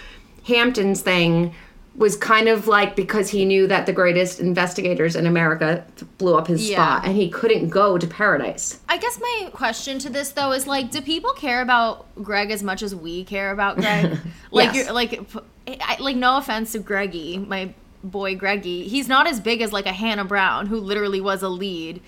Hamptons 0.47 1.01
thing 1.01 1.53
was 1.95 2.15
kind 2.15 2.47
of 2.47 2.67
like 2.67 2.95
because 2.95 3.29
he 3.29 3.43
knew 3.43 3.67
that 3.67 3.85
the 3.85 3.91
greatest 3.91 4.39
investigators 4.39 5.15
in 5.15 5.25
America 5.27 5.85
blew 6.17 6.35
up 6.37 6.47
his 6.47 6.69
Yeah. 6.69 6.77
spot 6.77 7.05
and 7.05 7.15
he 7.15 7.29
couldn't 7.29 7.67
go 7.69 7.97
to 7.97 8.07
paradise. 8.07 8.79
I 8.87 8.97
guess 8.97 9.19
my 9.19 9.49
question 9.53 9.99
to 9.99 10.09
this 10.09 10.31
though 10.31 10.53
is 10.53 10.65
like, 10.67 10.89
do 10.91 11.01
people 11.01 11.33
care 11.33 11.61
about 11.61 12.05
Greg 12.23 12.49
as 12.49 12.63
much 12.63 12.81
as 12.81 12.95
we 12.95 13.25
care 13.25 13.51
about 13.51 13.75
Greg? 13.75 14.17
like, 14.51 14.73
Yes. 14.73 14.85
you're 14.85 14.93
like, 14.93 15.19
I, 15.67 15.97
like, 15.99 16.15
no 16.15 16.37
offense 16.37 16.71
to 16.71 16.79
Greggy, 16.79 17.37
my 17.37 17.73
boy 18.03 18.35
Greggy, 18.35 18.87
he's 18.87 19.07
not 19.09 19.27
as 19.27 19.39
big 19.39 19.61
as 19.61 19.73
like 19.73 19.85
a 19.85 19.91
Hannah 19.93 20.25
Brown 20.25 20.67
who 20.67 20.77
literally 20.79 21.19
was 21.21 21.43
a 21.43 21.49
lead. 21.49 22.01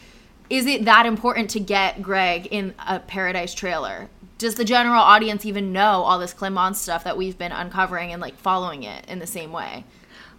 Is 0.50 0.65
it 0.65 0.86
that 0.86 1.06
important 1.06 1.50
to 1.52 1.60
get 1.60 2.02
Greg 2.02 2.48
in 2.52 2.74
a 2.88 3.00
Paradise 3.00 3.54
trailer? 3.54 4.10
Does 4.38 4.56
the 4.56 4.65
general 4.65 5.02
audience 5.02 5.46
even 5.46 5.72
know 5.72 6.04
all 6.04 6.19
this 6.19 6.34
Clement 6.34 6.76
stuff 6.76 7.04
that 7.04 7.17
we've 7.17 7.38
been 7.38 7.52
uncovering 7.52 8.12
and 8.12 8.22
like 8.22 8.38
following 8.38 8.84
it 8.84 9.06
in 9.08 9.19
the 9.19 9.28
same 9.28 9.52
way? 9.52 9.86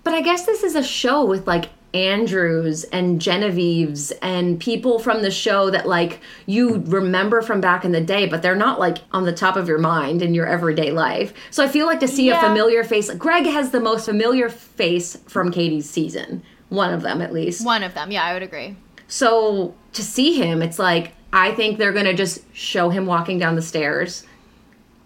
But 0.02 0.14
I 0.14 0.20
guess 0.20 0.44
this 0.44 0.62
is 0.62 0.74
a 0.74 0.82
show 0.82 1.24
with 1.24 1.46
like 1.46 1.70
Andrews 1.94 2.82
and 2.84 3.20
Genevieve's 3.20 4.10
and 4.20 4.58
people 4.58 4.98
from 4.98 5.22
the 5.22 5.30
show 5.30 5.70
that 5.70 5.86
like 5.88 6.20
you 6.44 6.82
remember 6.86 7.40
from 7.40 7.60
back 7.60 7.84
in 7.84 7.92
the 7.92 8.00
day, 8.00 8.26
but 8.26 8.42
they're 8.42 8.56
not 8.56 8.80
like 8.80 8.98
on 9.12 9.24
the 9.24 9.32
top 9.32 9.56
of 9.56 9.68
your 9.68 9.78
mind 9.78 10.20
in 10.20 10.34
your 10.34 10.46
everyday 10.46 10.90
life. 10.90 11.32
So 11.50 11.64
I 11.64 11.68
feel 11.68 11.86
like 11.86 12.00
to 12.00 12.08
see 12.08 12.28
a 12.30 12.40
familiar 12.40 12.82
face, 12.84 13.12
Greg 13.14 13.46
has 13.46 13.70
the 13.70 13.80
most 13.80 14.04
familiar 14.04 14.48
face 14.48 15.16
from 15.28 15.52
Katie's 15.52 15.88
season, 15.88 16.42
one 16.68 16.92
of 16.92 17.02
them 17.02 17.22
at 17.22 17.32
least. 17.32 17.64
One 17.64 17.84
of 17.84 17.94
them, 17.94 18.10
yeah, 18.10 18.24
I 18.24 18.34
would 18.34 18.42
agree. 18.42 18.76
So 19.06 19.74
to 19.92 20.02
see 20.02 20.34
him, 20.34 20.62
it's 20.62 20.78
like 20.78 21.13
I 21.34 21.52
think 21.52 21.78
they're 21.78 21.92
gonna 21.92 22.14
just 22.14 22.42
show 22.54 22.90
him 22.90 23.06
walking 23.06 23.38
down 23.38 23.56
the 23.56 23.62
stairs. 23.62 24.24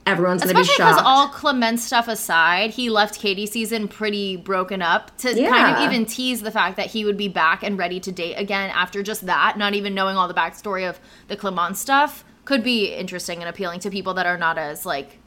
Everyone's 0.07 0.43
gonna 0.43 0.53
be 0.53 0.61
Especially 0.61 0.85
because 0.85 1.03
all 1.03 1.29
Clement 1.29 1.81
stuff 1.81 2.07
aside, 2.07 2.71
he 2.71 2.91
left 2.91 3.19
Katie 3.19 3.47
season 3.47 3.89
pretty 3.89 4.37
broken 4.37 4.83
up 4.83 5.17
to 5.19 5.35
kind 5.35 5.75
of 5.75 5.83
even 5.83 6.05
tease 6.05 6.43
the 6.43 6.51
fact 6.51 6.77
that 6.77 6.87
he 6.87 7.07
would 7.07 7.17
be 7.17 7.29
back 7.29 7.63
and 7.63 7.79
ready 7.79 7.99
to 8.01 8.13
date 8.13 8.35
again 8.35 8.71
after 8.75 9.03
just 9.03 9.25
that, 9.25 9.57
not 9.57 9.73
even 9.73 9.95
knowing 9.95 10.19
all 10.19 10.29
the 10.29 10.35
backstory 10.35 10.89
of 10.89 11.01
the 11.29 11.37
Clement 11.37 11.79
stuff. 11.79 12.25
Could 12.45 12.63
be 12.63 12.95
interesting 12.95 13.41
and 13.41 13.49
appealing 13.49 13.81
to 13.81 13.91
people 13.91 14.13
that 14.15 14.27
are 14.27 14.39
not 14.39 14.59
as 14.59 14.85
like 14.85 15.19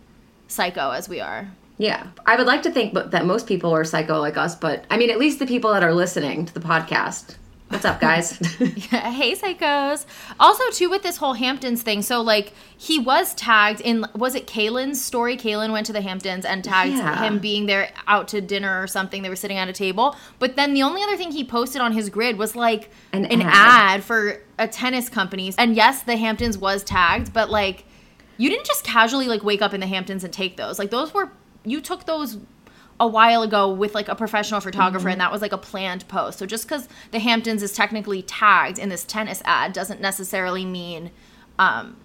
psycho 0.47 0.91
as 0.91 1.09
we 1.09 1.19
are. 1.19 1.47
Yeah, 1.79 2.07
I 2.27 2.35
would 2.35 2.45
like 2.45 2.61
to 2.63 2.71
think 2.71 2.93
that 2.93 3.25
most 3.25 3.47
people 3.47 3.73
are 3.73 3.83
psycho 3.83 4.19
like 4.19 4.37
us, 4.37 4.55
but 4.55 4.85
I 4.91 4.97
mean, 4.97 5.09
at 5.09 5.17
least 5.17 5.39
the 5.39 5.47
people 5.47 5.73
that 5.73 5.83
are 5.83 5.95
listening 5.95 6.45
to 6.45 6.53
the 6.53 6.59
podcast. 6.59 7.37
What's 7.71 7.85
up, 7.85 8.01
guys? 8.01 8.31
hey 8.37 9.33
psychos 9.35 10.05
also 10.39 10.63
too 10.71 10.89
with 10.89 11.03
this 11.03 11.17
whole 11.17 11.33
hamptons 11.33 11.81
thing 11.81 12.01
so 12.01 12.21
like 12.21 12.53
he 12.77 12.99
was 12.99 13.33
tagged 13.35 13.79
in 13.81 14.05
was 14.15 14.35
it 14.35 14.45
kaylin's 14.45 15.01
story 15.03 15.37
kaylin 15.37 15.71
went 15.71 15.85
to 15.85 15.93
the 15.93 16.01
hamptons 16.01 16.43
and 16.45 16.63
tagged 16.63 16.93
Yeah. 16.97 17.23
him 17.23 17.39
being 17.39 17.65
there 17.67 17.91
out 18.07 18.27
to 18.29 18.41
dinner 18.41 18.81
or 18.81 18.87
something 18.87 19.21
they 19.21 19.29
were 19.29 19.35
sitting 19.37 19.57
at 19.57 19.69
a 19.69 19.73
table 19.73 20.15
but 20.39 20.55
then 20.57 20.73
the 20.73 20.83
only 20.83 21.01
other 21.01 21.15
thing 21.15 21.31
he 21.31 21.43
posted 21.45 21.81
on 21.81 21.93
his 21.93 22.09
grid 22.09 22.37
was 22.37 22.55
like 22.55 22.89
An 23.13 23.25
an, 23.25 23.41
ad. 23.41 23.49
ad. 23.53 24.03
for 24.03 24.41
a 24.59 24.67
tennis 24.67 25.07
company 25.09 25.53
and 25.57 25.75
yes 25.75 26.03
the 26.03 26.17
hamptons 26.17 26.57
was 26.57 26.83
tagged 26.83 27.31
but 27.33 27.49
like 27.49 27.85
you 28.37 28.49
didn't 28.49 28.65
just 28.65 28.83
casually 28.83 29.27
like 29.27 29.43
wake 29.43 29.61
up 29.61 29.73
in 29.73 29.79
the 29.79 29.87
hamptons 29.87 30.23
and 30.23 30.33
take 30.33 30.57
those 30.57 30.77
like 30.77 30.89
those 30.91 31.13
were 31.13 31.31
you 31.63 31.79
took 31.79 32.05
those 32.05 32.37
a 33.01 33.07
while 33.07 33.41
ago 33.41 33.69
with 33.69 33.93
like 33.95 34.07
a 34.07 34.15
professional 34.15 34.61
photographer 34.61 35.05
Mm-hmm. 35.07 35.13
and 35.13 35.21
that 35.21 35.31
was 35.31 35.41
like 35.41 35.51
a 35.51 35.57
planned 35.57 36.07
post. 36.07 36.39
So 36.39 36.45
just 36.45 36.67
cuz 36.69 36.87
the 37.11 37.19
Hamptons 37.19 37.61
is 37.63 37.73
technically 37.73 38.21
tagged 38.21 38.77
in 38.79 38.87
this 38.89 39.03
tennis 39.03 39.41
ad 39.43 39.73
doesn't 39.73 39.99
necessarily 39.99 40.65
mean 40.65 41.11
um 41.59 41.97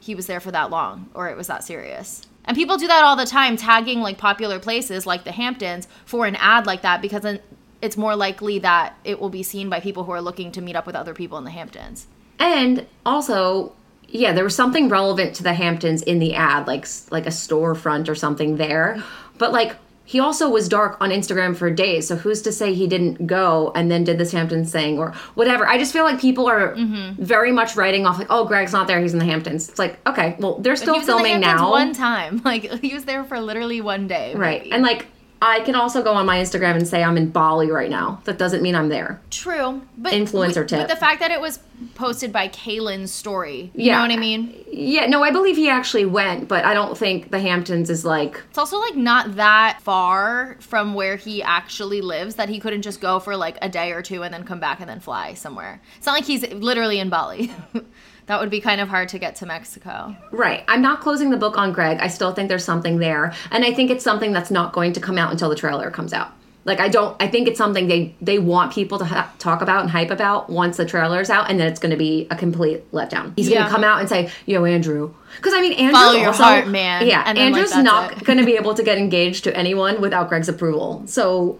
he 0.00 0.14
was 0.14 0.26
there 0.26 0.40
for 0.40 0.50
that 0.50 0.70
long 0.70 1.08
or 1.14 1.28
it 1.28 1.36
was 1.36 1.46
that 1.46 1.62
serious. 1.62 2.22
And 2.46 2.56
people 2.56 2.78
do 2.78 2.86
that 2.88 3.04
all 3.04 3.16
the 3.16 3.26
time 3.26 3.56
tagging 3.56 4.00
like 4.00 4.16
popular 4.18 4.58
places 4.58 5.06
like 5.06 5.24
the 5.24 5.32
Hamptons 5.32 5.86
for 6.06 6.24
an 6.26 6.36
ad 6.36 6.66
like 6.66 6.82
that 6.82 7.02
because 7.02 7.22
then 7.22 7.38
it's 7.82 7.96
more 7.96 8.16
likely 8.16 8.58
that 8.60 8.94
it 9.04 9.20
will 9.20 9.28
be 9.30 9.42
seen 9.42 9.68
by 9.68 9.78
people 9.80 10.04
who 10.04 10.12
are 10.12 10.22
looking 10.22 10.50
to 10.52 10.60
meet 10.62 10.74
up 10.74 10.86
with 10.86 10.96
other 10.96 11.14
people 11.14 11.36
in 11.38 11.44
the 11.44 11.50
Hamptons. 11.50 12.06
and 12.38 12.86
also, 13.04 13.72
yeah, 14.08 14.32
there 14.32 14.44
was 14.44 14.54
something 14.56 14.88
relevant 14.88 15.34
to 15.36 15.42
the 15.42 15.52
Hamptons 15.52 16.02
in 16.02 16.18
the 16.18 16.34
ad, 16.34 16.66
like 16.66 16.86
like 17.10 17.26
a 17.26 17.30
storefront 17.30 18.08
or 18.08 18.14
something 18.14 18.56
there. 18.56 19.02
But 19.38 19.52
like 19.52 19.76
he 20.10 20.18
also 20.18 20.50
was 20.50 20.68
dark 20.68 20.96
on 21.00 21.10
Instagram 21.10 21.54
for 21.56 21.70
days. 21.70 22.08
So 22.08 22.16
who's 22.16 22.42
to 22.42 22.50
say 22.50 22.74
he 22.74 22.88
didn't 22.88 23.28
go 23.28 23.70
and 23.76 23.88
then 23.92 24.02
did 24.02 24.18
this 24.18 24.32
Hamptons 24.32 24.72
thing 24.72 24.98
or 24.98 25.12
whatever? 25.34 25.68
I 25.68 25.78
just 25.78 25.92
feel 25.92 26.02
like 26.02 26.20
people 26.20 26.48
are 26.48 26.74
Mm-hmm. 26.74 27.22
very 27.22 27.52
much 27.52 27.76
writing 27.76 28.06
off 28.06 28.18
like, 28.18 28.26
oh, 28.28 28.44
Greg's 28.44 28.72
not 28.72 28.88
there. 28.88 29.00
He's 29.00 29.12
in 29.12 29.20
the 29.20 29.24
Hamptons. 29.24 29.68
It's 29.68 29.78
like, 29.78 29.98
okay, 30.08 30.34
well, 30.40 30.58
they're 30.58 30.74
still 30.74 30.94
he 30.94 31.00
was 31.00 31.08
in 31.08 31.16
the 31.16 31.22
filming 31.22 31.40
now. 31.40 31.70
One 31.70 31.92
time, 31.94 32.42
like 32.44 32.64
he 32.80 32.92
was 32.92 33.04
there 33.04 33.22
for 33.22 33.38
literally 33.40 33.80
one 33.80 34.08
day. 34.08 34.34
right. 34.34 34.62
maybe. 34.62 34.72
And 34.72 34.82
like, 34.82 35.06
I 35.42 35.60
can 35.60 35.74
also 35.74 36.02
go 36.02 36.12
on 36.12 36.26
my 36.26 36.36
Instagram 36.38 36.74
and 36.76 36.86
say 36.86 37.02
I'm 37.02 37.16
in 37.16 37.30
Bali 37.30 37.70
right 37.70 37.88
now. 37.88 38.20
That 38.24 38.36
doesn't 38.38 38.62
mean 38.62 38.74
I'm 38.74 38.90
there. 38.90 39.20
True, 39.30 39.80
but 39.96 40.12
Influencer 40.12 40.56
with- 40.60 40.66
tip. 40.68 40.80
But 40.80 40.88
the 40.88 40.96
fact 40.96 41.20
that 41.20 41.30
it 41.30 41.40
was 41.40 41.60
posted 41.94 42.30
by 42.30 42.48
Kaylin's 42.48 43.10
story, 43.10 43.70
you 43.74 43.86
Yeah. 43.86 43.96
know 43.96 44.02
what 44.02 44.10
I 44.10 44.16
mean? 44.18 44.54
Yeah, 44.70 45.06
no, 45.06 45.22
I 45.24 45.30
believe 45.30 45.56
he 45.56 45.70
actually 45.70 46.04
went, 46.04 46.46
but 46.46 46.66
I 46.66 46.74
don't 46.74 46.96
think 46.96 47.30
the 47.30 47.40
Hamptons 47.40 47.88
is 47.88 48.04
like 48.04 48.42
It's 48.50 48.58
also 48.58 48.78
like 48.78 48.96
not 48.96 49.36
that 49.36 49.78
far 49.80 50.56
from 50.60 50.92
where 50.92 51.16
he 51.16 51.42
actually 51.42 52.02
lives 52.02 52.34
that 52.34 52.50
he 52.50 52.60
couldn't 52.60 52.82
just 52.82 53.00
go 53.00 53.18
for 53.18 53.34
like 53.34 53.56
a 53.62 53.68
day 53.70 53.92
or 53.92 54.02
two 54.02 54.22
and 54.22 54.34
then 54.34 54.44
come 54.44 54.60
back 54.60 54.80
and 54.80 54.90
then 54.90 55.00
fly 55.00 55.32
somewhere. 55.32 55.80
It's 55.96 56.04
not 56.06 56.12
like 56.12 56.24
he's 56.26 56.46
literally 56.52 56.98
in 56.98 57.08
Bali. 57.08 57.50
that 58.26 58.40
would 58.40 58.50
be 58.50 58.60
kind 58.60 58.80
of 58.80 58.88
hard 58.88 59.08
to 59.10 59.18
get 59.18 59.36
to 59.36 59.46
Mexico. 59.46 60.14
Right. 60.30 60.64
I'm 60.68 60.82
not 60.82 61.00
closing 61.00 61.30
the 61.30 61.36
book 61.36 61.56
on 61.58 61.72
Greg. 61.72 61.98
I 62.00 62.08
still 62.08 62.32
think 62.32 62.48
there's 62.48 62.64
something 62.64 62.98
there. 62.98 63.32
And 63.50 63.64
I 63.64 63.72
think 63.72 63.90
it's 63.90 64.04
something 64.04 64.32
that's 64.32 64.50
not 64.50 64.72
going 64.72 64.92
to 64.94 65.00
come 65.00 65.18
out 65.18 65.32
until 65.32 65.48
the 65.48 65.56
trailer 65.56 65.90
comes 65.90 66.12
out. 66.12 66.32
Like 66.66 66.78
I 66.78 66.88
don't 66.88 67.16
I 67.20 67.26
think 67.26 67.48
it's 67.48 67.56
something 67.56 67.88
they 67.88 68.14
they 68.20 68.38
want 68.38 68.72
people 68.72 68.98
to 68.98 69.04
ha- 69.06 69.32
talk 69.38 69.62
about 69.62 69.80
and 69.80 69.90
hype 69.90 70.10
about 70.10 70.50
once 70.50 70.76
the 70.76 70.84
trailer's 70.84 71.30
out 71.30 71.48
and 71.48 71.58
then 71.58 71.66
it's 71.66 71.80
going 71.80 71.90
to 71.90 71.96
be 71.96 72.26
a 72.30 72.36
complete 72.36 72.90
letdown. 72.92 73.32
He's 73.34 73.48
going 73.48 73.64
to 73.64 73.70
come 73.70 73.82
out 73.82 74.00
and 74.00 74.08
say, 74.08 74.30
"Yo, 74.44 74.64
Andrew." 74.66 75.14
Cuz 75.40 75.54
I 75.54 75.62
mean, 75.62 75.72
Andrew 75.72 75.92
Follow 75.98 76.18
your 76.18 76.28
also, 76.28 76.42
heart, 76.42 76.68
man. 76.68 77.06
Yeah, 77.06 77.22
And 77.24 77.38
then, 77.38 77.52
like, 77.52 77.62
Andrew's 77.62 77.82
not 77.82 78.24
going 78.24 78.38
to 78.38 78.44
be 78.44 78.56
able 78.60 78.74
to 78.74 78.82
get 78.82 78.98
engaged 78.98 79.44
to 79.44 79.56
anyone 79.56 80.02
without 80.02 80.28
Greg's 80.28 80.50
approval. 80.50 81.02
So 81.06 81.58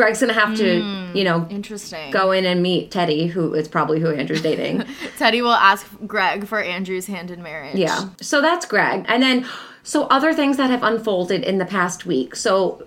Greg's 0.00 0.20
to 0.20 0.32
have 0.32 0.56
to, 0.56 0.80
Hmm. 0.82 1.16
you 1.16 1.24
know, 1.24 1.46
Interesting. 1.50 2.10
go 2.10 2.32
in 2.32 2.44
and 2.46 2.62
meet 2.62 2.90
Teddy, 2.90 3.26
who 3.26 3.54
is 3.54 3.68
probably 3.68 4.00
who 4.00 4.10
Andrew's 4.10 4.42
dating. 4.42 4.84
Teddy 5.18 5.42
will 5.42 5.52
ask 5.52 5.86
Greg 6.06 6.46
for 6.46 6.60
Andrew's 6.60 7.06
hand 7.06 7.30
in 7.30 7.42
marriage. 7.42 7.76
Yeah. 7.76 8.08
So 8.20 8.40
that's 8.40 8.64
Greg. 8.66 9.04
And 9.08 9.22
then, 9.22 9.44
so 9.82 10.04
other 10.04 10.32
things 10.32 10.56
that 10.56 10.70
have 10.70 10.82
unfolded 10.82 11.42
in 11.44 11.58
the 11.58 11.64
past 11.66 12.06
week. 12.06 12.34
So 12.36 12.84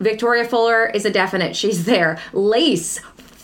Victoria 0.00 0.44
Fuller 0.44 0.86
is 0.86 1.04
a 1.04 1.10
definite. 1.10 1.56
She's 1.56 1.84
there. 1.84 2.18
Lace. 2.32 3.00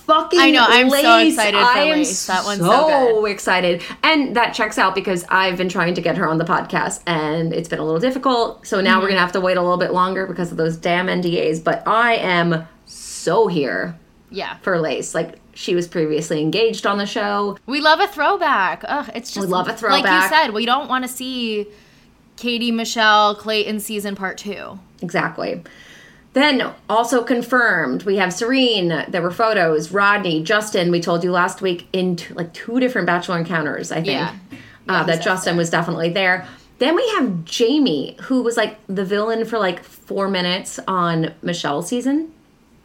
Fucking 0.07 0.41
I 0.41 0.51
know, 0.51 0.67
I'm 0.69 0.91
so 0.91 1.19
excited 1.19 1.57
for 1.57 1.65
I 1.65 1.79
am 1.85 1.99
Lace. 1.99 2.27
That 2.27 2.45
one's 2.45 2.59
so 2.61 2.89
so 2.89 3.27
excited. 3.27 3.81
And 4.03 4.35
that 4.35 4.55
checks 4.55 4.77
out 4.77 4.93
because 4.97 5.25
I've 5.29 5.57
been 5.57 5.69
trying 5.69 5.95
to 5.95 6.01
get 6.01 6.17
her 6.17 6.29
on 6.29 6.39
the 6.39 6.45
podcast 6.45 7.01
and 7.07 7.53
it's 7.53 7.69
been 7.69 7.79
a 7.79 7.85
little 7.85 8.01
difficult. 8.01 8.67
So 8.67 8.81
now 8.81 8.97
we're 8.99 9.03
Mm-hmm. 9.03 9.07
going 9.11 9.15
to 9.15 9.21
have 9.21 9.33
to 9.33 9.41
wait 9.41 9.57
a 9.57 9.63
little 9.63 9.77
bit 9.77 9.93
longer 9.93 10.27
because 10.27 10.51
of 10.51 10.57
those 10.57 10.77
damn 10.77 11.07
NDAs. 11.07 11.63
But 11.63 11.87
I 11.87 12.15
am 12.17 12.67
so 13.21 13.47
here 13.47 13.97
Yeah. 14.31 14.57
for 14.63 14.79
Lace. 14.81 15.15
Like, 15.15 15.37
she 15.55 15.75
was 15.75 15.87
previously 15.89 16.41
engaged 16.41 16.87
on 16.87 16.99
the 16.99 17.07
show. 17.07 17.59
We 17.67 17.81
love 17.81 18.01
a 18.01 18.07
throwback. 18.07 18.85
Ugh, 18.89 19.11
it's 19.15 19.33
just 19.33 19.47
We 19.47 19.53
love 19.53 19.69
a 19.69 19.75
throwback. 19.75 20.05
Like 20.05 20.23
you 20.23 20.29
said, 20.29 20.55
we 20.55 20.65
don't 20.67 20.89
want 20.89 21.05
to 21.05 21.09
see 21.09 21.67
Katie, 22.37 22.71
Michelle, 22.73 23.35
Clayton 23.35 23.81
season 23.81 24.15
part 24.17 24.39
two. 24.39 24.79
Exactly. 25.03 25.63
Then 26.33 26.73
also 26.89 27.25
confirmed, 27.25 28.05
we 28.05 28.17
have 28.19 28.33
Serene. 28.33 29.05
There 29.09 29.21
were 29.21 29.33
photos. 29.33 29.91
Rodney, 29.93 30.43
Justin. 30.45 30.91
We 30.93 31.01
told 31.01 31.25
you 31.25 31.33
last 31.33 31.61
week 31.61 31.89
in 31.93 32.17
t- 32.17 32.33
like 32.35 32.55
two 32.55 32.79
different 32.79 33.07
Bachelor 33.07 33.37
encounters. 33.39 33.91
I 33.91 33.97
think 33.97 34.07
Yeah. 34.07 34.35
uh, 34.89 35.03
that 35.05 35.23
Justin 35.23 35.57
was 35.57 35.71
definitely 35.71 36.11
there. 36.11 36.47
Then 36.79 36.95
we 36.95 37.07
have 37.17 37.45
Jamie, 37.45 38.17
who 38.23 38.43
was 38.43 38.57
like 38.57 38.79
the 38.87 39.05
villain 39.05 39.45
for 39.45 39.59
like 39.59 39.83
four 39.83 40.29
minutes 40.29 40.79
on 40.87 41.35
Michelle's 41.43 41.89
season. 41.89 42.33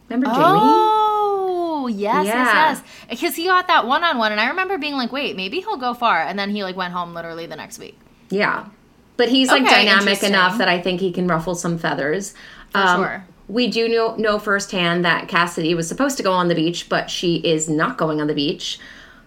Remember 0.08 0.26
oh, 0.30 0.34
Jamie? 0.34 0.60
Oh, 0.62 1.86
yes, 1.88 2.26
Yeah. 2.26 2.32
yes, 2.32 2.82
yes. 2.82 2.82
Because 3.10 3.36
he 3.36 3.46
got 3.46 3.66
that 3.68 3.86
one 3.86 4.04
on 4.04 4.18
one, 4.18 4.32
and 4.32 4.40
I 4.40 4.48
remember 4.48 4.78
being 4.78 4.94
like, 4.94 5.12
wait, 5.12 5.36
maybe 5.36 5.60
he'll 5.60 5.76
go 5.76 5.94
far. 5.94 6.22
And 6.22 6.38
then 6.38 6.50
he 6.50 6.62
like 6.62 6.76
went 6.76 6.92
home 6.92 7.14
literally 7.14 7.46
the 7.46 7.56
next 7.56 7.78
week. 7.78 7.98
Yeah. 8.30 8.66
But 9.16 9.28
he's 9.28 9.48
like 9.48 9.62
Okay, 9.62 9.86
dynamic 9.86 10.22
enough 10.22 10.58
that 10.58 10.68
I 10.68 10.80
think 10.80 11.00
he 11.00 11.12
can 11.12 11.26
ruffle 11.26 11.54
some 11.54 11.78
feathers. 11.78 12.34
For 12.70 12.78
um, 12.78 13.02
sure. 13.02 13.24
We 13.48 13.68
do 13.68 13.88
know, 13.88 14.16
know 14.16 14.38
firsthand 14.38 15.04
that 15.04 15.28
Cassidy 15.28 15.74
was 15.74 15.88
supposed 15.88 16.16
to 16.16 16.22
go 16.22 16.32
on 16.32 16.48
the 16.48 16.54
beach, 16.54 16.88
but 16.88 17.10
she 17.10 17.36
is 17.36 17.68
not 17.68 17.96
going 17.96 18.20
on 18.20 18.26
the 18.26 18.34
beach. 18.34 18.78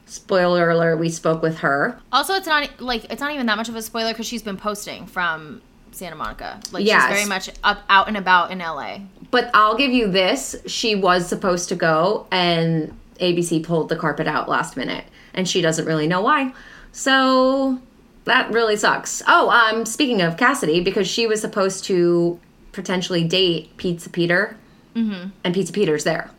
Spoiler 0.05 0.69
alert, 0.69 0.97
we 0.97 1.09
spoke 1.09 1.41
with 1.41 1.59
her. 1.59 1.99
Also, 2.11 2.33
it's 2.33 2.47
not 2.47 2.81
like 2.81 3.05
it's 3.11 3.21
not 3.21 3.31
even 3.31 3.45
that 3.45 3.57
much 3.57 3.69
of 3.69 3.75
a 3.75 3.81
spoiler 3.81 4.11
because 4.11 4.25
she's 4.25 4.41
been 4.41 4.57
posting 4.57 5.05
from 5.05 5.61
Santa 5.91 6.15
Monica. 6.15 6.59
Like 6.71 6.85
Yes. 6.85 7.03
she's 7.03 7.13
very 7.15 7.29
much 7.29 7.49
up, 7.63 7.83
out 7.89 8.07
and 8.07 8.17
about 8.17 8.51
in 8.51 8.59
LA. 8.59 8.99
But 9.31 9.49
I'll 9.53 9.77
give 9.77 9.91
you 9.91 10.07
this 10.09 10.55
she 10.65 10.95
was 10.95 11.27
supposed 11.27 11.69
to 11.69 11.75
go, 11.75 12.27
and 12.31 12.97
ABC 13.19 13.63
pulled 13.63 13.89
the 13.89 13.95
carpet 13.95 14.27
out 14.27 14.49
last 14.49 14.75
minute, 14.77 15.05
and 15.33 15.47
she 15.47 15.61
doesn't 15.61 15.85
really 15.85 16.07
know 16.07 16.21
why. 16.21 16.53
So 16.91 17.79
that 18.25 18.51
really 18.51 18.75
sucks. 18.75 19.21
Oh, 19.27 19.49
um, 19.49 19.85
speaking 19.85 20.21
of 20.21 20.37
Cassidy, 20.37 20.81
because 20.81 21.07
she 21.07 21.27
was 21.27 21.41
supposed 21.41 21.83
to 21.85 22.39
potentially 22.71 23.23
date 23.23 23.75
Pizza 23.77 24.09
Peter, 24.09 24.55
Mm-hmm. 24.95 25.29
and 25.43 25.53
Pizza 25.53 25.71
Peter's 25.71 26.03
there. 26.03 26.31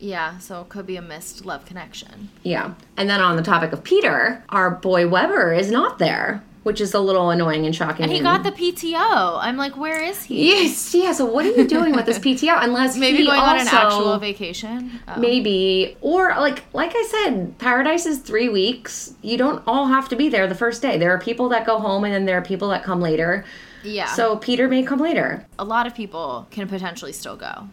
Yeah, 0.00 0.38
so 0.38 0.62
it 0.62 0.70
could 0.70 0.86
be 0.86 0.96
a 0.96 1.02
missed 1.02 1.44
love 1.44 1.66
connection. 1.66 2.30
Yeah. 2.42 2.72
And 2.96 3.08
then 3.08 3.20
on 3.20 3.36
the 3.36 3.42
topic 3.42 3.72
of 3.72 3.84
Peter, 3.84 4.42
our 4.48 4.70
boy 4.70 5.06
Weber 5.06 5.52
is 5.52 5.70
not 5.70 5.98
there, 5.98 6.42
which 6.62 6.80
is 6.80 6.94
a 6.94 7.00
little 7.00 7.30
annoying 7.30 7.66
and 7.66 7.74
shocking. 7.74 8.04
And 8.04 8.12
he 8.12 8.20
got 8.20 8.44
the 8.44 8.52
PTO. 8.52 9.38
I'm 9.40 9.56
like, 9.56 9.76
where 9.76 10.00
is 10.00 10.22
he? 10.24 10.48
Yes, 10.48 10.94
yeah. 10.94 11.12
So 11.12 11.24
what 11.24 11.44
are 11.44 11.50
you 11.50 11.66
doing 11.66 11.94
with 11.94 12.06
this 12.06 12.18
PTO? 12.26 12.56
Unless 12.62 12.96
Maybe 12.96 13.26
going 13.26 13.40
on 13.40 13.60
an 13.60 13.68
actual 13.68 14.18
vacation. 14.18 15.00
Oh. 15.08 15.18
Maybe. 15.18 15.96
Or 16.00 16.28
like 16.38 16.62
like 16.72 16.92
I 16.94 17.02
said, 17.10 17.58
paradise 17.58 18.06
is 18.06 18.18
three 18.18 18.48
weeks. 18.48 19.14
You 19.22 19.36
don't 19.36 19.62
all 19.66 19.86
have 19.86 20.08
to 20.10 20.16
be 20.16 20.28
there 20.28 20.46
the 20.46 20.54
first 20.54 20.82
day. 20.82 20.98
There 20.98 21.12
are 21.12 21.18
people 21.18 21.48
that 21.50 21.66
go 21.66 21.78
home 21.78 22.04
and 22.04 22.12
then 22.14 22.24
there 22.26 22.38
are 22.38 22.42
people 22.42 22.68
that 22.68 22.84
come 22.84 23.00
later. 23.00 23.44
Yeah. 23.82 24.06
So 24.06 24.36
Peter 24.36 24.68
may 24.68 24.84
come 24.84 25.00
later. 25.00 25.44
a 25.58 25.64
lot 25.64 25.86
of 25.88 25.94
people 25.94 26.46
can 26.50 26.68
potentially 26.68 27.12
still 27.12 27.36
go. 27.36 27.68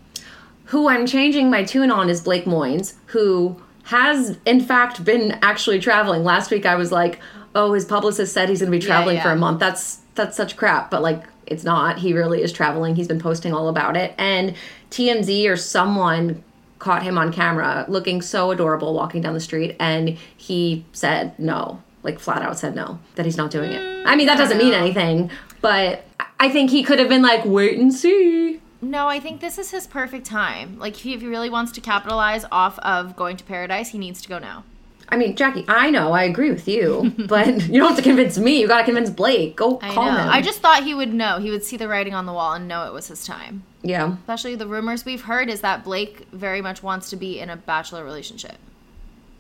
Who 0.66 0.88
I'm 0.90 1.06
changing 1.06 1.50
my 1.50 1.64
tune 1.64 1.92
on 1.92 2.10
is 2.10 2.22
Blake 2.22 2.46
Moynes, 2.46 2.94
who 3.08 3.62
has 3.84 4.38
in 4.46 4.62
fact 4.62 5.04
been 5.04 5.38
actually 5.42 5.80
traveling. 5.80 6.24
Last 6.24 6.52
week 6.52 6.66
I 6.66 6.76
was 6.76 6.92
like, 6.92 7.20
oh, 7.56 7.74
his 7.74 7.86
publicist 7.86 8.34
said 8.34 8.50
he's 8.50 8.60
gonna 8.60 8.72
be 8.72 8.80
traveling 8.80 9.20
for 9.22 9.30
yeah. 9.30 9.34
a 9.34 9.38
month. 9.38 9.60
That's 9.60 9.98
that's 10.16 10.36
such 10.36 10.58
crap, 10.58 10.92
but 10.92 11.02
like 11.02 11.24
it's 11.48 11.64
not. 11.64 12.00
He 12.00 12.14
really 12.14 12.42
is 12.42 12.52
traveling. 12.52 12.96
He's 12.96 13.08
been 13.08 13.20
posting 13.20 13.54
all 13.54 13.70
about 13.70 13.98
it. 13.98 14.14
And 14.18 14.56
TMZ 14.92 15.50
or 15.50 15.58
someone 15.58 16.44
caught 16.78 17.04
him 17.04 17.18
on 17.18 17.34
camera 17.34 17.86
looking 17.90 18.22
so 18.22 18.52
adorable 18.52 18.94
walking 18.94 19.22
down 19.22 19.34
the 19.34 19.40
street 19.40 19.76
and 19.80 20.18
he 20.38 20.86
said 20.94 21.38
no. 21.38 21.82
Like 22.04 22.20
flat 22.20 22.42
out 22.42 22.58
said 22.58 22.76
no, 22.76 23.00
that 23.16 23.26
he's 23.26 23.36
not 23.36 23.52
doing 23.52 23.72
it. 23.72 24.08
I 24.08 24.16
mean 24.16 24.28
that 24.28 24.38
doesn't 24.38 24.58
mean 24.58 24.74
anything, 24.74 25.30
but 25.60 26.06
I 26.40 26.50
think 26.50 26.72
he 26.72 26.84
could 26.84 27.00
have 27.00 27.10
been 27.10 27.22
like, 27.22 27.44
wait 27.44 27.78
and 27.78 27.94
see. 27.94 28.62
No, 28.82 29.08
I 29.08 29.20
think 29.20 29.42
this 29.42 29.58
is 29.58 29.72
his 29.72 29.88
perfect 29.88 30.26
time. 30.26 30.80
Like, 30.80 30.94
if 30.94 31.22
he 31.22 31.28
really 31.28 31.50
wants 31.50 31.74
to 31.74 31.82
capitalize 31.82 32.46
off 32.50 32.80
of 32.80 33.18
going 33.18 33.36
to 33.36 33.44
paradise, 33.44 33.90
he 33.90 33.98
needs 33.98 34.22
to 34.22 34.30
go 34.30 34.40
now. 34.40 34.64
I 35.12 35.18
mean, 35.18 35.36
Jackie, 35.36 35.66
I 35.68 35.90
know, 35.90 36.12
I 36.12 36.24
agree 36.24 36.52
with 36.52 36.68
you, 36.68 37.14
but 37.28 37.48
you 37.68 37.80
don't 37.80 37.88
have 37.90 37.98
to 37.98 38.04
convince 38.04 38.38
me. 38.38 38.62
You 38.62 38.68
got 38.68 38.80
to 38.80 38.84
convince 38.86 39.10
Blake. 39.10 39.56
Go 39.56 39.80
I 39.82 39.94
call 39.94 40.06
know. 40.06 40.18
him. 40.18 40.30
I 40.30 40.42
just 40.42 40.60
thought 40.62 40.84
he 40.84 40.94
would 40.94 41.14
know. 41.14 41.40
He 41.40 41.50
would 41.52 41.64
see 41.64 41.78
the 41.78 41.88
writing 41.88 42.14
on 42.14 42.26
the 42.26 42.34
wall 42.34 42.54
and 42.54 42.68
know 42.68 42.86
it 42.86 42.94
was 42.94 43.08
his 43.08 43.26
time. 43.26 43.64
yeah. 43.82 44.14
Especially 44.20 44.56
the 44.56 44.68
rumors 44.68 45.06
we've 45.06 45.24
heard 45.24 45.50
is 45.50 45.62
that 45.62 45.84
Blake 45.84 46.28
very 46.32 46.62
much 46.62 46.84
wants 46.84 47.10
to 47.10 47.16
be 47.16 47.40
in 47.40 47.50
a 47.50 47.56
bachelor 47.58 48.04
relationship. 48.04 48.56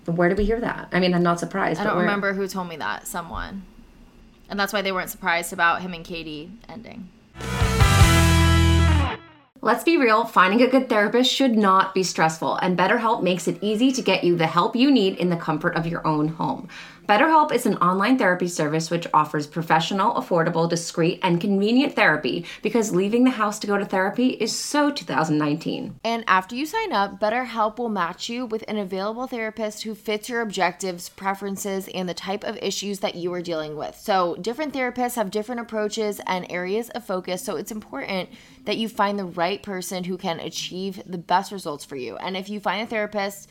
Where 0.06 0.28
did 0.30 0.38
we 0.40 0.46
hear 0.46 0.60
that? 0.60 0.90
I 0.92 1.00
mean, 1.00 1.14
I'm 1.14 1.22
not 1.24 1.40
surprised. 1.40 1.80
I 1.80 1.84
don't 1.84 1.94
where- 1.96 2.04
remember 2.06 2.34
who 2.34 2.48
told 2.48 2.68
me 2.68 2.78
that. 2.78 3.06
Someone. 3.06 3.64
And 4.50 4.60
that's 4.60 4.74
why 4.74 4.82
they 4.82 4.92
weren't 4.92 5.12
surprised 5.12 5.54
about 5.54 5.82
him 5.84 5.94
and 5.94 6.04
Katie 6.04 6.50
ending. 6.68 7.10
Let's 9.62 9.84
be 9.84 9.98
real, 9.98 10.24
finding 10.24 10.62
a 10.62 10.70
good 10.70 10.88
therapist 10.88 11.30
should 11.30 11.58
not 11.58 11.94
be 11.94 12.02
stressful, 12.02 12.56
and 12.56 12.78
BetterHelp 12.78 13.22
makes 13.22 13.46
it 13.46 13.62
easy 13.62 13.92
to 13.92 14.02
get 14.02 14.24
you 14.24 14.38
the 14.38 14.48
help 14.48 14.74
you 14.74 14.90
need 14.90 15.18
in 15.18 15.30
the 15.30 15.36
comfort 15.36 15.76
of 15.76 15.86
your 15.86 16.06
own 16.08 16.30
home. 16.30 16.70
BetterHelp 17.10 17.52
is 17.52 17.66
an 17.66 17.76
online 17.78 18.20
therapy 18.20 18.48
service 18.48 18.92
which 18.92 19.08
offers 19.16 19.48
professional, 19.48 20.14
affordable, 20.14 20.70
discreet, 20.70 21.20
and 21.24 21.42
convenient 21.42 21.96
therapy 21.96 22.46
because 22.62 22.94
leaving 22.94 23.24
the 23.24 23.32
house 23.32 23.58
to 23.58 23.66
go 23.66 23.80
to 23.80 23.86
therapy 23.86 24.28
is 24.28 24.56
so 24.56 24.92
2019. 24.92 26.00
And 26.04 26.24
after 26.28 26.56
you 26.56 26.68
sign 26.68 26.94
up, 26.94 27.20
BetterHelp 27.20 27.80
will 27.80 27.90
match 27.90 28.30
you 28.30 28.46
with 28.46 28.64
an 28.68 28.78
available 28.78 29.26
therapist 29.26 29.82
who 29.82 29.96
fits 29.96 30.30
your 30.30 30.42
objectives, 30.42 31.10
preferences, 31.10 31.90
and 31.96 32.08
the 32.08 32.14
type 32.14 32.44
of 32.44 32.60
issues 32.62 33.00
that 33.00 33.16
you 33.16 33.34
are 33.34 33.42
dealing 33.42 33.76
with. 33.76 33.96
So, 33.96 34.36
different 34.36 34.76
therapists 34.76 35.16
have 35.16 35.32
different 35.32 35.62
approaches 35.62 36.22
and 36.28 36.46
areas 36.52 36.92
of 36.92 37.04
focus. 37.04 37.44
So, 37.44 37.56
it's 37.56 37.72
important 37.72 38.30
that 38.66 38.78
you 38.78 38.88
find 38.88 39.18
the 39.18 39.26
right 39.26 39.64
person 39.64 40.04
who 40.04 40.16
can 40.16 40.40
achieve 40.40 41.02
the 41.08 41.18
best 41.18 41.52
results 41.52 41.84
for 41.84 41.96
you. 41.96 42.18
And 42.18 42.38
if 42.38 42.50
you 42.50 42.60
find 42.60 42.84
a 42.84 42.86
therapist 42.86 43.50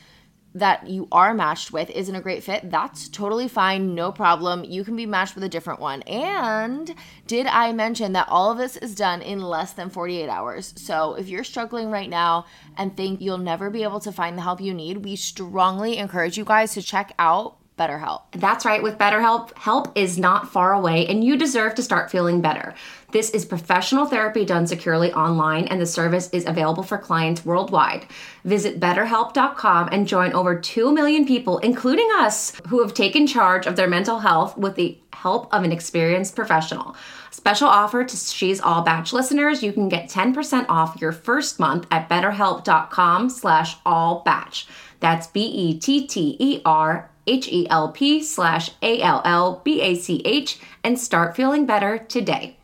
that 0.59 0.88
you 0.88 1.09
are 1.12 1.35
matched 1.35 1.73
with 1.73 1.90
isn't 1.90 2.14
a 2.14 2.21
great 2.21 2.42
fit, 2.42 2.71
that's 2.71 3.09
totally 3.09 3.49
fine. 3.49 3.94
No 3.94 4.12
problem. 4.12 4.64
You 4.64 4.85
can 4.85 4.97
be 4.97 5.07
matched 5.07 5.35
with 5.35 5.44
a 5.44 5.49
different 5.49 5.81
one. 5.81 6.03
And 6.03 6.94
did 7.27 7.47
I 7.47 7.73
mention 7.73 8.12
that 8.12 8.29
all 8.29 8.51
of 8.51 8.59
this 8.59 8.77
is 8.77 8.94
done 8.94 9.23
in 9.23 9.40
less 9.40 9.73
than 9.73 9.90
48 9.90 10.29
hours? 10.29 10.75
So 10.77 11.14
if 11.14 11.29
you're 11.29 11.44
struggling 11.44 11.90
right 11.90 12.11
now 12.11 12.47
and 12.77 12.97
think 12.97 13.21
you'll 13.21 13.38
never 13.38 13.71
be 13.71 13.83
able 13.83 14.01
to 14.01 14.12
find 14.12 14.37
the 14.37 14.42
help 14.42 14.61
you 14.61 14.75
need, 14.75 15.05
we 15.05 15.16
strongly 15.16 15.99
encourage 15.99 16.38
you 16.38 16.44
guys 16.44 16.73
to 16.75 16.83
check 16.83 17.14
out 17.18 17.58
BetterHelp. 17.79 18.23
That's 18.33 18.67
right, 18.67 18.83
with 18.83 18.99
BetterHelp, 18.99 19.57
help 19.57 19.97
is 19.97 20.19
not 20.19 20.51
far 20.51 20.75
away 20.75 21.07
and 21.07 21.25
you 21.25 21.37
deserve 21.37 21.75
to 21.77 21.83
start 21.83 22.11
feeling 22.11 22.41
better. 22.41 22.75
This 23.11 23.31
is 23.31 23.47
professional 23.47 24.05
therapy 24.05 24.45
done 24.45 24.67
securely 24.67 25.11
online, 25.14 25.64
and 25.69 25.81
the 25.81 25.87
service 25.87 26.29
is 26.31 26.45
available 26.45 26.83
for 26.83 26.99
clients 26.99 27.43
worldwide. 27.43 28.07
Visit 28.45 28.79
betterhelp.com 28.81 29.88
and 29.91 30.07
join 30.07 30.35
over 30.35 30.59
2 30.59 30.93
million 30.93 31.25
people, 31.27 31.57
including 31.59 32.07
us, 32.19 32.53
who 32.69 32.83
have 32.83 32.93
taken 32.93 33.27
charge 33.27 33.67
of 33.67 33.77
their 33.77 33.88
mental 33.88 34.19
health 34.19 34.59
with 34.59 34.75
the 34.75 34.99
help 35.14 35.53
of 35.55 35.64
an 35.64 35.73
experienced 35.73 36.37
professional. 36.37 36.95
Special 37.31 37.69
offer 37.69 38.05
to 38.05 38.17
She's 38.17 38.61
All 38.61 38.83
Bach 38.83 39.11
listeners, 39.11 39.62
you 39.62 39.73
can 39.73 39.88
get 39.88 40.11
10% 40.11 40.67
off 40.69 41.01
your 41.01 41.12
first 41.12 41.59
month 41.59 41.87
at 41.91 42.11
betterhelp.com 42.11 43.31
slash 43.31 43.77
all 43.87 44.21
bach. 44.23 44.55
That's 45.01 45.29
B-E-T-T-E-R 45.29 47.11
H-E-L-P 47.29 48.23
slash 48.23 48.71
A-L-L-B-A-C-H 48.83 50.59
and 50.83 50.99
start 50.99 51.37
feeling 51.37 51.67
better 51.67 51.99
today. 51.99 52.57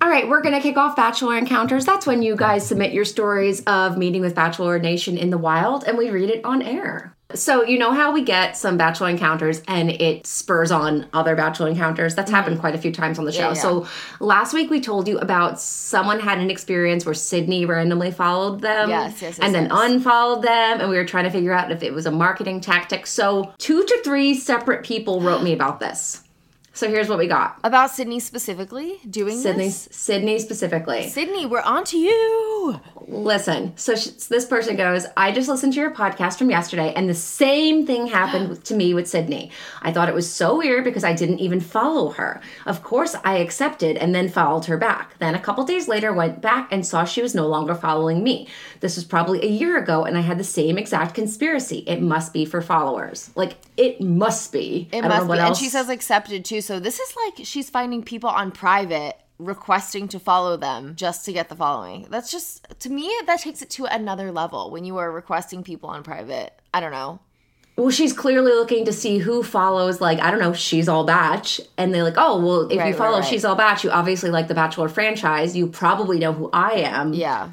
All 0.00 0.08
right, 0.08 0.28
we're 0.28 0.42
going 0.42 0.54
to 0.54 0.60
kick 0.60 0.76
off 0.76 0.96
Bachelor 0.96 1.36
Encounters. 1.38 1.84
That's 1.84 2.06
when 2.06 2.22
you 2.22 2.36
guys 2.36 2.66
submit 2.66 2.92
your 2.92 3.04
stories 3.04 3.62
of 3.64 3.96
meeting 3.96 4.20
with 4.20 4.34
Bachelor 4.34 4.78
Nation 4.78 5.16
in 5.16 5.30
the 5.30 5.38
wild 5.38 5.84
and 5.84 5.96
we 5.96 6.10
read 6.10 6.30
it 6.30 6.44
on 6.44 6.60
air. 6.60 7.11
So, 7.34 7.64
you 7.64 7.78
know 7.78 7.92
how 7.92 8.12
we 8.12 8.22
get 8.22 8.56
some 8.56 8.76
Bachelor 8.76 9.08
Encounters 9.08 9.62
and 9.68 9.90
it 9.90 10.26
spurs 10.26 10.70
on 10.70 11.06
other 11.12 11.34
Bachelor 11.34 11.68
Encounters? 11.68 12.14
That's 12.14 12.30
happened 12.30 12.54
mm-hmm. 12.56 12.60
quite 12.60 12.74
a 12.74 12.78
few 12.78 12.92
times 12.92 13.18
on 13.18 13.24
the 13.24 13.32
show. 13.32 13.40
Yeah, 13.40 13.54
yeah. 13.54 13.62
So, 13.62 13.86
last 14.20 14.54
week 14.54 14.70
we 14.70 14.80
told 14.80 15.08
you 15.08 15.18
about 15.18 15.60
someone 15.60 16.20
had 16.20 16.38
an 16.38 16.50
experience 16.50 17.04
where 17.04 17.14
Sydney 17.14 17.64
randomly 17.64 18.10
followed 18.10 18.60
them 18.60 18.90
Yes, 18.90 19.22
yes, 19.22 19.22
yes, 19.22 19.38
and 19.40 19.54
then 19.54 19.68
unfollowed 19.70 20.42
them. 20.42 20.80
And 20.80 20.90
we 20.90 20.96
were 20.96 21.04
trying 21.04 21.24
to 21.24 21.30
figure 21.30 21.52
out 21.52 21.70
if 21.70 21.82
it 21.82 21.92
was 21.92 22.06
a 22.06 22.10
marketing 22.10 22.60
tactic. 22.60 23.06
So, 23.06 23.52
two 23.58 23.82
to 23.82 24.00
three 24.04 24.34
separate 24.34 24.84
people 24.84 25.20
wrote 25.20 25.42
me 25.42 25.52
about 25.52 25.80
this. 25.80 26.22
So, 26.74 26.88
here's 26.88 27.08
what 27.08 27.18
we 27.18 27.26
got 27.26 27.58
About 27.64 27.90
Sydney 27.90 28.18
specifically 28.18 28.98
doing 29.08 29.38
Sydney, 29.38 29.66
this? 29.66 29.88
Sydney 29.90 30.38
specifically. 30.38 31.08
Sydney, 31.08 31.44
we're 31.44 31.60
on 31.60 31.84
to 31.84 31.98
you. 31.98 32.80
Listen, 33.08 33.76
so 33.76 33.94
sh- 33.94 34.06
this 34.28 34.46
person 34.46 34.76
goes, 34.76 35.04
I 35.16 35.32
just 35.32 35.48
listened 35.50 35.74
to 35.74 35.80
your 35.80 35.90
podcast 35.90 36.38
from 36.38 36.48
yesterday, 36.48 36.94
and 36.94 37.10
the 37.10 37.14
same 37.14 37.86
thing 37.86 38.06
happened 38.06 38.64
to 38.64 38.74
me 38.74 38.94
with 38.94 39.06
Sydney. 39.06 39.50
I 39.82 39.92
thought 39.92 40.08
it 40.08 40.14
was 40.14 40.32
so 40.32 40.56
weird 40.56 40.84
because 40.84 41.04
I 41.04 41.12
didn't 41.12 41.40
even 41.40 41.60
follow 41.60 42.10
her. 42.12 42.40
Of 42.64 42.82
course, 42.82 43.14
I 43.22 43.38
accepted 43.38 43.98
and 43.98 44.14
then 44.14 44.30
followed 44.30 44.64
her 44.64 44.78
back. 44.78 45.18
Then 45.18 45.34
a 45.34 45.40
couple 45.40 45.64
days 45.64 45.88
later, 45.88 46.12
went 46.14 46.40
back 46.40 46.72
and 46.72 46.86
saw 46.86 47.04
she 47.04 47.20
was 47.20 47.34
no 47.34 47.46
longer 47.46 47.74
following 47.74 48.24
me. 48.24 48.48
This 48.80 48.96
was 48.96 49.04
probably 49.04 49.44
a 49.44 49.48
year 49.48 49.76
ago, 49.76 50.04
and 50.04 50.16
I 50.16 50.22
had 50.22 50.38
the 50.38 50.44
same 50.44 50.78
exact 50.78 51.14
conspiracy. 51.14 51.84
It 51.86 52.00
must 52.00 52.32
be 52.32 52.46
for 52.46 52.62
followers. 52.62 53.30
Like, 53.34 53.58
it 53.76 54.00
must 54.00 54.52
be. 54.52 54.88
It 54.90 55.02
must 55.02 55.28
be. 55.28 55.38
And 55.38 55.56
she 55.56 55.68
says 55.68 55.90
accepted 55.90 56.46
too. 56.46 56.61
So 56.62 56.80
this 56.80 56.98
is 56.98 57.14
like 57.26 57.46
she's 57.46 57.68
finding 57.68 58.02
people 58.02 58.30
on 58.30 58.50
private 58.52 59.16
requesting 59.38 60.08
to 60.08 60.18
follow 60.20 60.56
them 60.56 60.94
just 60.94 61.24
to 61.24 61.32
get 61.32 61.48
the 61.48 61.56
following. 61.56 62.06
That's 62.10 62.30
just 62.30 62.66
to 62.80 62.90
me 62.90 63.12
that 63.26 63.40
takes 63.40 63.60
it 63.62 63.70
to 63.70 63.84
another 63.86 64.32
level 64.32 64.70
when 64.70 64.84
you 64.84 64.96
are 64.98 65.10
requesting 65.10 65.62
people 65.62 65.90
on 65.90 66.02
private. 66.02 66.52
I 66.72 66.80
don't 66.80 66.92
know. 66.92 67.20
Well, 67.76 67.90
she's 67.90 68.12
clearly 68.12 68.52
looking 68.52 68.84
to 68.84 68.92
see 68.92 69.16
who 69.16 69.42
follows, 69.42 69.98
like, 69.98 70.20
I 70.20 70.30
don't 70.30 70.40
know, 70.40 70.52
She's 70.52 70.90
All 70.90 71.04
Bach. 71.04 71.46
And 71.78 71.94
they're 71.94 72.04
like, 72.04 72.18
oh, 72.18 72.38
well, 72.38 72.60
if 72.70 72.76
Right, 72.78 72.88
you 72.88 72.92
right, 72.92 72.94
follow 72.96 73.20
right. 73.20 73.26
She's 73.26 73.46
All 73.46 73.54
Bach, 73.54 73.82
you 73.82 73.90
obviously 73.90 74.30
like 74.30 74.48
the 74.48 74.54
Bachelor 74.54 74.90
franchise. 74.90 75.56
You 75.56 75.66
probably 75.68 76.18
know 76.18 76.34
who 76.34 76.50
I 76.52 76.72
am. 76.72 77.14
Yeah. 77.14 77.50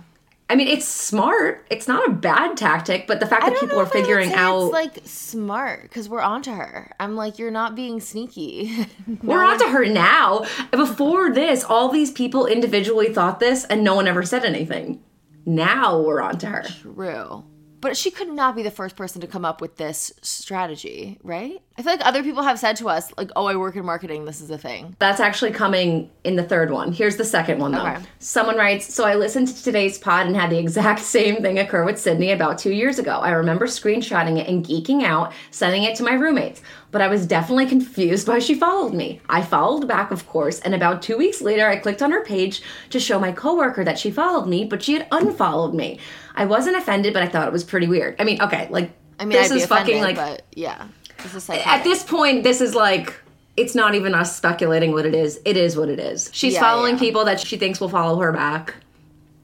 I 0.50 0.56
mean, 0.56 0.68
it's 0.68 0.88
smart. 0.88 1.66
It's 1.70 1.88
not 1.88 2.08
a 2.08 2.12
bad 2.12 2.58
tactic, 2.58 3.06
but 3.06 3.20
the 3.20 3.28
fact 3.28 3.46
that 3.46 3.60
people 3.60 3.80
are 3.80 3.84
if 3.84 3.92
I 3.92 3.98
would 3.98 4.02
figuring 4.02 4.34
out. 4.34 4.64
it's 4.64 4.74
like 4.74 5.00
smart 5.04 5.84
because 5.84 6.10
we're 6.10 6.22
onto 6.22 6.52
her. 6.52 6.92
I'm 7.00 7.16
like, 7.16 7.38
you're 7.38 7.52
not 7.52 7.76
being 7.76 8.00
sneaky. 8.00 8.88
we're 9.24 9.44
onto 9.44 9.66
her 9.66 9.86
now. 9.86 10.46
Before 10.72 11.32
this, 11.32 11.64
all 11.64 11.90
these 11.90 12.12
people 12.12 12.48
individually 12.48 13.14
thought 13.14 13.40
this 13.40 13.64
and 13.66 13.84
no 13.84 13.94
one 13.94 14.08
ever 14.08 14.24
said 14.24 14.44
anything. 14.44 15.04
Now 15.46 16.02
we're 16.02 16.22
onto 16.22 16.48
her. 16.48 16.64
True. 16.64 17.46
But 17.82 17.96
she 17.96 18.12
could 18.12 18.30
not 18.30 18.56
be 18.56 18.63
the 18.63 18.72
first 18.72 18.96
person 18.96 19.22
to 19.22 19.28
come 19.28 19.46
up 19.46 19.62
with 19.62 19.78
this 19.78 20.12
strategy, 20.22 21.18
right? 21.24 21.62
I 21.78 21.82
feel 21.82 21.94
like 21.94 22.06
other 22.06 22.24
people 22.24 22.44
have 22.44 22.60
said 22.60 22.76
to 22.78 22.89
us, 22.89 23.12
like, 23.18 23.32
oh, 23.38 23.46
I 23.46 23.56
work 23.56 23.78
in 23.78 23.86
marketing, 23.86 24.26
this 24.26 24.42
is 24.42 24.50
a 24.50 24.58
thing. 24.58 24.98
That's 25.00 25.22
actually 25.22 25.52
coming 25.52 26.10
in 26.26 26.36
the 26.36 26.44
third 26.44 26.72
one. 26.72 26.92
Here's 26.92 27.15
the 27.15 27.24
second 27.24 27.60
one, 27.60 27.72
though. 27.72 27.86
Okay. 27.86 27.98
Someone 28.20 28.58
writes 28.58 28.94
So 28.94 29.06
I 29.06 29.15
listened 29.15 29.48
to 29.48 29.63
today's 29.63 29.98
pod 29.98 30.28
and 30.28 30.36
had 30.36 30.50
the 30.50 30.58
exact 30.58 31.00
same 31.18 31.42
thing 31.42 31.58
occur 31.58 31.86
with 31.86 31.98
Sydney 31.98 32.32
about 32.32 32.58
two 32.58 32.74
years 32.74 33.00
ago. 33.00 33.12
I 33.12 33.32
remember 33.32 33.65
screenshotting 33.65 34.38
it 34.38 34.48
and 34.50 34.65
geeking 34.65 35.04
out, 35.04 35.32
sending 35.52 35.84
it 35.84 35.96
to 35.98 36.04
my 36.04 36.13
roommates. 36.13 36.62
But 36.92 37.02
I 37.02 37.08
was 37.08 37.28
definitely 37.28 37.68
confused 37.68 38.28
why 38.28 38.39
she 38.39 38.56
followed 38.56 38.94
me. 38.94 39.22
I 39.30 39.42
followed 39.42 39.88
back, 39.88 40.12
of 40.12 40.28
course, 40.28 40.60
and 40.60 40.74
about 40.74 41.02
two 41.02 41.18
weeks 41.18 41.39
later, 41.39 41.68
I 41.68 41.78
clicked 41.78 42.02
on 42.02 42.12
her 42.12 42.26
page 42.26 42.62
to 42.89 43.00
show 43.00 43.20
my 43.20 43.32
coworker 43.32 43.84
that 43.84 44.00
she 44.00 44.10
followed 44.10 44.48
me, 44.48 44.65
but 44.65 44.82
she 44.82 44.94
had 44.94 45.08
unfollowed 45.12 45.76
me. 45.76 46.00
I 46.39 46.45
wasn't 46.45 46.78
offended, 46.78 47.13
but 47.13 47.21
I 47.21 47.28
thought 47.28 47.47
it 47.47 47.52
was 47.54 47.63
pretty 47.63 47.88
weird. 47.88 48.15
I 48.19 48.23
mean, 48.23 48.41
okay, 48.41 48.67
like, 48.71 48.91
I 49.19 49.25
mean, 49.25 49.38
this 49.38 49.52
I'd 49.52 49.58
is 49.58 49.63
offended, 49.65 49.97
fucking 49.97 50.02
like 50.02 50.15
but 50.15 50.43
yeah. 50.56 50.88
This 51.21 51.36
is 51.36 51.49
at 51.49 51.84
this 51.84 52.02
point, 52.04 52.43
this 52.43 52.62
is 52.62 52.73
like 52.73 53.13
it's 53.58 53.75
not 53.75 53.93
even 53.93 54.15
us 54.15 54.36
speculating 54.38 54.93
what 54.93 55.06
it 55.06 55.13
is. 55.13 55.41
It 55.43 55.58
is 55.58 55.75
what 55.75 55.89
it 55.89 55.99
is. 55.99 56.30
She's 56.34 56.54
Yeah, 56.54 56.62
following 56.62 56.93
yeah. 56.93 56.99
people 57.02 57.25
that 57.25 57.41
she 57.41 57.58
thinks 57.58 57.82
will 57.82 57.89
follow 57.89 58.17
her 58.21 58.32
back. 58.32 58.75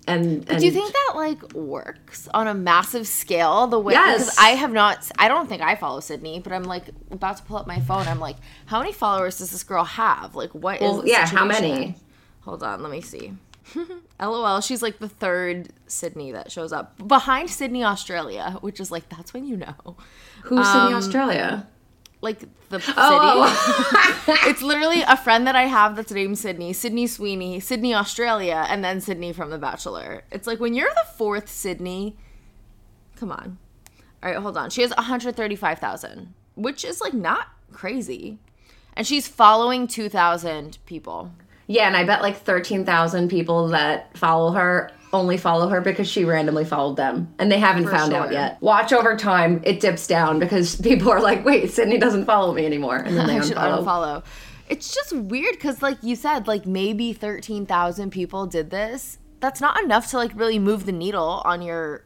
And, 0.07 0.49
and 0.49 0.59
Do 0.59 0.65
you 0.65 0.71
think 0.71 0.93
that 0.93 1.13
like 1.15 1.53
works 1.53 2.29
on 2.33 2.47
a 2.47 2.53
massive 2.53 3.07
scale? 3.07 3.67
The 3.67 3.79
way 3.79 3.93
Yes. 3.93 4.19
because 4.19 4.37
I 4.37 4.49
have 4.51 4.71
not, 4.71 5.11
I 5.19 5.27
don't 5.27 5.49
think 5.49 5.61
I 5.61 5.75
follow 5.75 5.99
Sydney, 5.99 6.39
but 6.39 6.53
I'm 6.53 6.63
like 6.63 6.85
about 7.11 7.37
to 7.37 7.43
pull 7.43 7.57
up 7.57 7.67
my 7.67 7.81
phone. 7.81 8.07
I'm 8.07 8.19
like, 8.21 8.37
how 8.67 8.79
many 8.79 8.93
followers 8.93 9.39
does 9.39 9.51
this 9.51 9.63
girl 9.63 9.83
have? 9.83 10.33
Like, 10.35 10.51
what 10.55 10.79
Well, 10.79 11.01
the 11.01 11.09
yeah, 11.09 11.25
how 11.27 11.43
many? 11.43 11.95
Hold 12.41 12.63
on, 12.63 12.83
let 12.83 12.91
me 12.91 13.01
see. 13.01 13.33
LOL, 14.21 14.61
she's 14.61 14.81
like 14.83 14.99
the 14.99 15.09
third 15.09 15.69
Sydney 15.87 16.31
that 16.31 16.51
shows 16.51 16.71
up 16.73 17.07
behind 17.07 17.49
Sydney, 17.49 17.83
Australia, 17.83 18.57
which 18.61 18.79
is 18.79 18.91
like 18.91 19.09
that's 19.09 19.33
when 19.33 19.45
you 19.45 19.57
know, 19.57 19.95
who's 20.43 20.65
Sydney, 20.65 20.79
um, 20.81 20.95
Australia? 20.95 21.67
like 22.21 22.39
the 22.69 22.79
city. 22.79 22.93
Oh, 22.97 24.23
it's 24.47 24.63
literally 24.63 25.01
a 25.01 25.15
friend 25.15 25.45
that 25.45 25.55
I 25.55 25.63
have 25.63 25.95
that's 25.95 26.11
named 26.11 26.39
Sydney, 26.39 26.73
Sydney 26.73 27.05
Sweeney, 27.05 27.59
Sydney 27.59 27.93
Australia, 27.93 28.65
and 28.67 28.83
then 28.83 28.99
Sydney 28.99 29.31
from 29.31 29.51
The 29.51 29.59
Bachelor. 29.59 30.23
It's 30.31 30.47
like 30.47 30.59
when 30.59 30.73
you're 30.73 30.89
the 30.89 31.05
fourth 31.17 31.49
Sydney, 31.49 32.17
come 33.15 33.31
on. 33.31 33.59
All 34.23 34.31
right, 34.31 34.39
hold 34.39 34.57
on. 34.57 34.71
She 34.71 34.81
has 34.81 34.89
135,000, 34.95 36.33
which 36.55 36.83
is 36.83 36.99
like 36.99 37.13
not 37.13 37.49
crazy. 37.71 38.39
And 38.95 39.05
she's 39.05 39.27
following 39.27 39.85
2,000 39.87 40.79
people. 40.87 41.31
yeah, 41.67 41.85
and 41.85 41.95
I 41.97 42.05
bet 42.05 42.21
like 42.21 42.37
thirteen 42.37 42.85
thousand 42.85 43.29
people 43.29 43.67
that 43.67 44.17
follow 44.17 44.51
her 44.53 44.89
only 45.15 45.37
follow 45.37 45.67
her 45.69 45.81
because 45.81 46.07
she 46.07 46.25
randomly 46.25 46.65
followed 46.65 46.97
them, 46.97 47.33
and 47.39 47.51
they 47.51 47.59
haven't 47.59 47.85
For 47.85 47.91
found 47.91 48.13
out 48.13 48.31
yet. 48.31 48.61
Watch 48.61 48.93
over 48.93 49.15
time; 49.17 49.61
it 49.63 49.79
dips 49.79 50.05
down 50.07 50.39
because 50.39 50.75
people 50.81 51.09
are 51.11 51.21
like, 51.21 51.43
"Wait, 51.43 51.71
Sydney 51.71 51.97
doesn't 51.97 52.25
follow 52.25 52.53
me 52.53 52.65
anymore," 52.65 52.97
and 52.97 53.17
then 53.17 53.27
they 53.31 53.37
I 53.37 53.41
should 53.41 53.57
unfollow. 53.57 53.83
unfollow. 53.83 54.23
It's 54.69 54.93
just 54.93 55.13
weird 55.13 55.55
because, 55.55 55.81
like 55.81 55.97
you 56.01 56.15
said, 56.15 56.47
like 56.47 56.65
maybe 56.65 57.13
13,000 57.13 58.09
people 58.11 58.45
did 58.47 58.69
this. 58.71 59.19
That's 59.39 59.61
not 59.61 59.81
enough 59.83 60.09
to 60.11 60.17
like 60.17 60.31
really 60.35 60.59
move 60.59 60.85
the 60.85 60.91
needle 60.91 61.41
on 61.45 61.61
your 61.61 62.03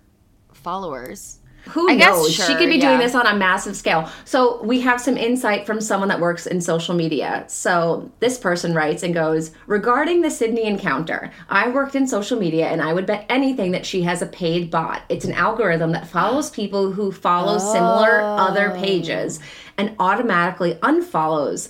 followers. 0.53 1.39
Who 1.69 1.89
I 1.89 1.95
guess 1.95 2.15
knows? 2.15 2.33
she 2.33 2.55
could 2.55 2.69
be 2.69 2.79
doing 2.79 2.99
this 2.99 3.15
on 3.15 3.25
a 3.25 3.35
massive 3.35 3.75
scale. 3.75 4.09
So 4.25 4.61
we 4.63 4.81
have 4.81 4.99
some 4.99 5.17
insight 5.17 5.65
from 5.65 5.81
someone 5.81 6.09
that 6.09 6.19
works 6.19 6.47
in 6.47 6.61
social 6.61 6.95
media. 6.95 7.45
So 7.47 8.11
this 8.19 8.37
person 8.37 8.73
writes 8.73 9.03
and 9.03 9.13
goes, 9.13 9.51
regarding 9.67 10.21
the 10.21 10.31
Sydney 10.31 10.65
encounter, 10.65 11.31
I 11.49 11.69
worked 11.69 11.95
in 11.95 12.07
social 12.07 12.39
media 12.39 12.67
and 12.67 12.81
I 12.81 12.93
would 12.93 13.05
bet 13.05 13.25
anything 13.29 13.71
that 13.71 13.85
she 13.85 14.01
has 14.03 14.21
a 14.21 14.27
paid 14.27 14.71
bot. 14.71 15.03
It's 15.09 15.25
an 15.25 15.33
algorithm 15.33 15.91
that 15.91 16.07
follows 16.07 16.49
people 16.59 16.91
who 16.91 17.11
follow 17.11 17.57
similar 17.57 18.21
other 18.21 18.71
pages 18.71 19.39
and 19.77 19.95
automatically 19.99 20.75
unfollows 20.75 21.69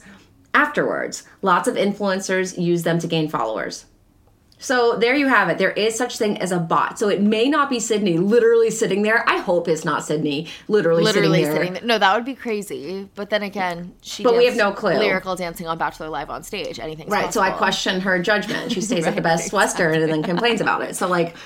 afterwards. 0.53 1.23
Lots 1.41 1.67
of 1.67 1.75
influencers 1.75 2.61
use 2.61 2.83
them 2.83 2.99
to 2.99 3.07
gain 3.07 3.29
followers. 3.29 3.85
So 4.61 4.97
there 4.97 5.15
you 5.15 5.27
have 5.29 5.47
it. 5.47 5.57
There 5.57 5.71
is 5.71 5.95
such 5.97 6.17
thing 6.17 6.37
as 6.39 6.51
a 6.51 6.59
bot. 6.59 6.99
So 6.99 7.07
it 7.07 7.21
may 7.21 7.47
not 7.47 7.69
be 7.69 7.79
Sydney 7.79 8.17
literally 8.17 8.69
sitting 8.69 9.03
there. 9.03 9.27
I 9.27 9.37
hope 9.37 9.69
it's 9.69 9.85
not 9.85 10.03
Sydney 10.05 10.47
literally, 10.67 11.01
literally 11.01 11.43
sitting 11.43 11.55
there. 11.55 11.63
sitting 11.65 11.73
there. 11.75 11.83
No, 11.85 11.97
that 11.97 12.13
would 12.13 12.25
be 12.25 12.35
crazy. 12.35 13.07
But 13.15 13.29
then 13.29 13.41
again, 13.41 13.95
she 14.01 14.21
But 14.21 14.35
we 14.35 14.45
have 14.45 14.57
no 14.57 14.73
clue. 14.73 14.95
Lyrical 14.99 15.37
dancing 15.37 15.65
on 15.65 15.77
Bachelor 15.77 16.09
Live 16.09 16.29
on 16.29 16.43
stage. 16.43 16.77
Anything 16.77 17.07
Right. 17.07 17.33
So 17.33 17.39
I 17.39 17.51
question 17.51 18.01
her 18.01 18.21
judgment. 18.21 18.73
She 18.73 18.81
stays 18.81 19.07
at 19.07 19.15
the 19.15 19.21
Right, 19.21 19.37
Best 19.37 19.53
Western 19.53 19.95
and 20.01 20.11
then 20.11 20.23
complains 20.23 20.59
about 20.59 20.81
it. 20.81 20.93
So 20.97 21.07
like, 21.07 21.37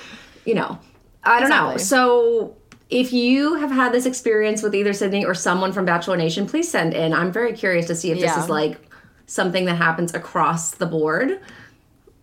you 0.44 0.54
know, 0.54 0.76
I 1.22 1.38
don't 1.38 1.50
know. 1.50 1.76
So 1.76 2.56
If 2.90 3.12
you 3.12 3.54
have 3.54 3.70
had 3.70 3.92
this 3.92 4.06
experience 4.06 4.60
with 4.60 4.74
either 4.74 4.92
Sydney 4.92 5.24
or 5.24 5.34
someone 5.34 5.72
from 5.72 5.84
Bachelor 5.84 6.16
Nation, 6.16 6.46
please 6.46 6.68
send 6.68 6.92
in. 6.94 7.12
I'm 7.14 7.30
very 7.32 7.52
curious 7.52 7.86
to 7.86 7.94
see 7.94 8.10
if 8.10 8.18
Yeah. 8.18 8.34
this 8.34 8.44
is 8.44 8.50
like 8.50 8.78
something 9.26 9.64
that 9.66 9.76
happens 9.76 10.12
across 10.14 10.72
the 10.72 10.86
board. 10.86 11.40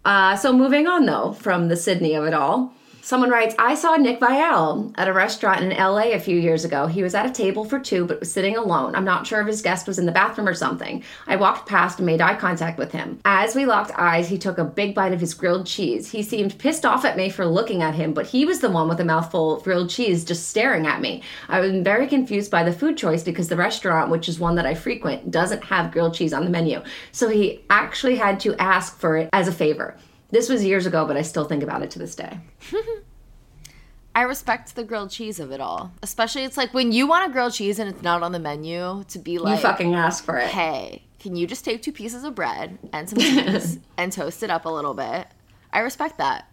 Uh, 0.03 0.35
so 0.35 0.51
moving 0.51 0.87
on 0.87 1.05
though 1.05 1.33
from 1.33 1.67
the 1.67 1.75
Sydney 1.75 2.13
of 2.15 2.25
it 2.25 2.33
all, 2.33 2.73
someone 3.01 3.29
writes, 3.29 3.55
I 3.57 3.75
saw 3.75 3.95
Nick 3.95 4.19
Viall 4.19 4.93
at 4.95 5.07
a 5.07 5.13
restaurant 5.13 5.61
in 5.61 5.77
LA 5.77 6.11
a 6.11 6.19
few 6.19 6.37
years 6.37 6.65
ago. 6.65 6.87
He 6.87 7.03
was 7.03 7.15
at 7.15 7.25
a 7.25 7.31
table 7.31 7.65
for 7.65 7.79
two 7.79 8.05
but 8.05 8.19
was 8.19 8.31
sitting 8.31 8.57
alone. 8.57 8.95
I'm 8.95 9.05
not 9.05 9.25
sure 9.27 9.41
if 9.41 9.47
his 9.47 9.61
guest 9.61 9.87
was 9.87 9.99
in 9.99 10.05
the 10.05 10.11
bathroom 10.11 10.47
or 10.47 10.53
something. 10.53 11.03
I 11.27 11.35
walked 11.35 11.67
past 11.67 11.99
and 11.99 12.05
made 12.05 12.21
eye 12.21 12.35
contact 12.35 12.77
with 12.77 12.91
him. 12.91 13.19
As 13.25 13.55
we 13.55 13.65
locked 13.65 13.91
eyes, 13.95 14.29
he 14.29 14.37
took 14.37 14.57
a 14.57 14.63
big 14.63 14.95
bite 14.95 15.13
of 15.13 15.19
his 15.19 15.33
grilled 15.33 15.65
cheese. 15.65 16.11
He 16.11 16.23
seemed 16.23 16.57
pissed 16.57 16.85
off 16.85 17.05
at 17.05 17.17
me 17.17 17.29
for 17.29 17.45
looking 17.45 17.81
at 17.81 17.95
him, 17.95 18.13
but 18.13 18.27
he 18.27 18.45
was 18.45 18.59
the 18.59 18.69
one 18.69 18.87
with 18.87 18.99
a 18.99 19.05
mouthful 19.05 19.57
of 19.57 19.63
grilled 19.63 19.89
cheese 19.89 20.23
just 20.23 20.49
staring 20.49 20.87
at 20.87 21.01
me. 21.01 21.23
I 21.49 21.59
was 21.59 21.71
very 21.71 22.07
confused 22.07 22.51
by 22.51 22.63
the 22.63 22.73
food 22.73 22.97
choice 22.97 23.23
because 23.23 23.49
the 23.49 23.55
restaurant, 23.55 24.11
which 24.11 24.29
is 24.29 24.39
one 24.39 24.55
that 24.55 24.65
I 24.65 24.75
frequent, 24.75 25.31
doesn't 25.31 25.63
have 25.65 25.91
grilled 25.91 26.13
cheese 26.13 26.33
on 26.33 26.43
the 26.43 26.49
menu. 26.49 26.81
So 27.11 27.29
he 27.29 27.61
actually 27.69 28.15
had 28.15 28.39
to 28.41 28.55
ask 28.55 28.97
for 28.99 29.17
it 29.17 29.29
as 29.33 29.47
a 29.47 29.51
favor. 29.51 29.97
This 30.31 30.49
was 30.49 30.63
years 30.63 30.85
ago, 30.85 31.05
but 31.05 31.17
I 31.17 31.21
still 31.21 31.45
think 31.45 31.61
about 31.61 31.83
it 31.83 31.91
to 31.91 31.99
this 31.99 32.15
day. 32.15 32.39
I 34.15 34.23
respect 34.23 34.75
the 34.75 34.83
grilled 34.83 35.09
cheese 35.09 35.39
of 35.39 35.51
it 35.51 35.61
all. 35.61 35.91
Especially 36.03 36.43
it's 36.43 36.57
like 36.57 36.73
when 36.73 36.91
you 36.91 37.07
want 37.07 37.29
a 37.29 37.31
grilled 37.31 37.53
cheese 37.53 37.79
and 37.79 37.89
it's 37.89 38.01
not 38.01 38.23
on 38.23 38.31
the 38.31 38.39
menu 38.39 39.03
to 39.07 39.19
be 39.19 39.37
like 39.37 39.57
you 39.57 39.61
fucking 39.61 39.95
ask 39.95 40.23
for 40.23 40.37
it. 40.37 40.49
hey, 40.49 41.03
can 41.19 41.35
you 41.35 41.47
just 41.47 41.63
take 41.63 41.81
two 41.81 41.93
pieces 41.93 42.23
of 42.23 42.35
bread 42.35 42.77
and 42.91 43.09
some 43.09 43.19
cheese 43.19 43.79
and 43.97 44.11
toast 44.11 44.43
it 44.43 44.49
up 44.49 44.65
a 44.65 44.69
little 44.69 44.93
bit? 44.93 45.27
I 45.71 45.79
respect 45.79 46.17
that. 46.17 46.47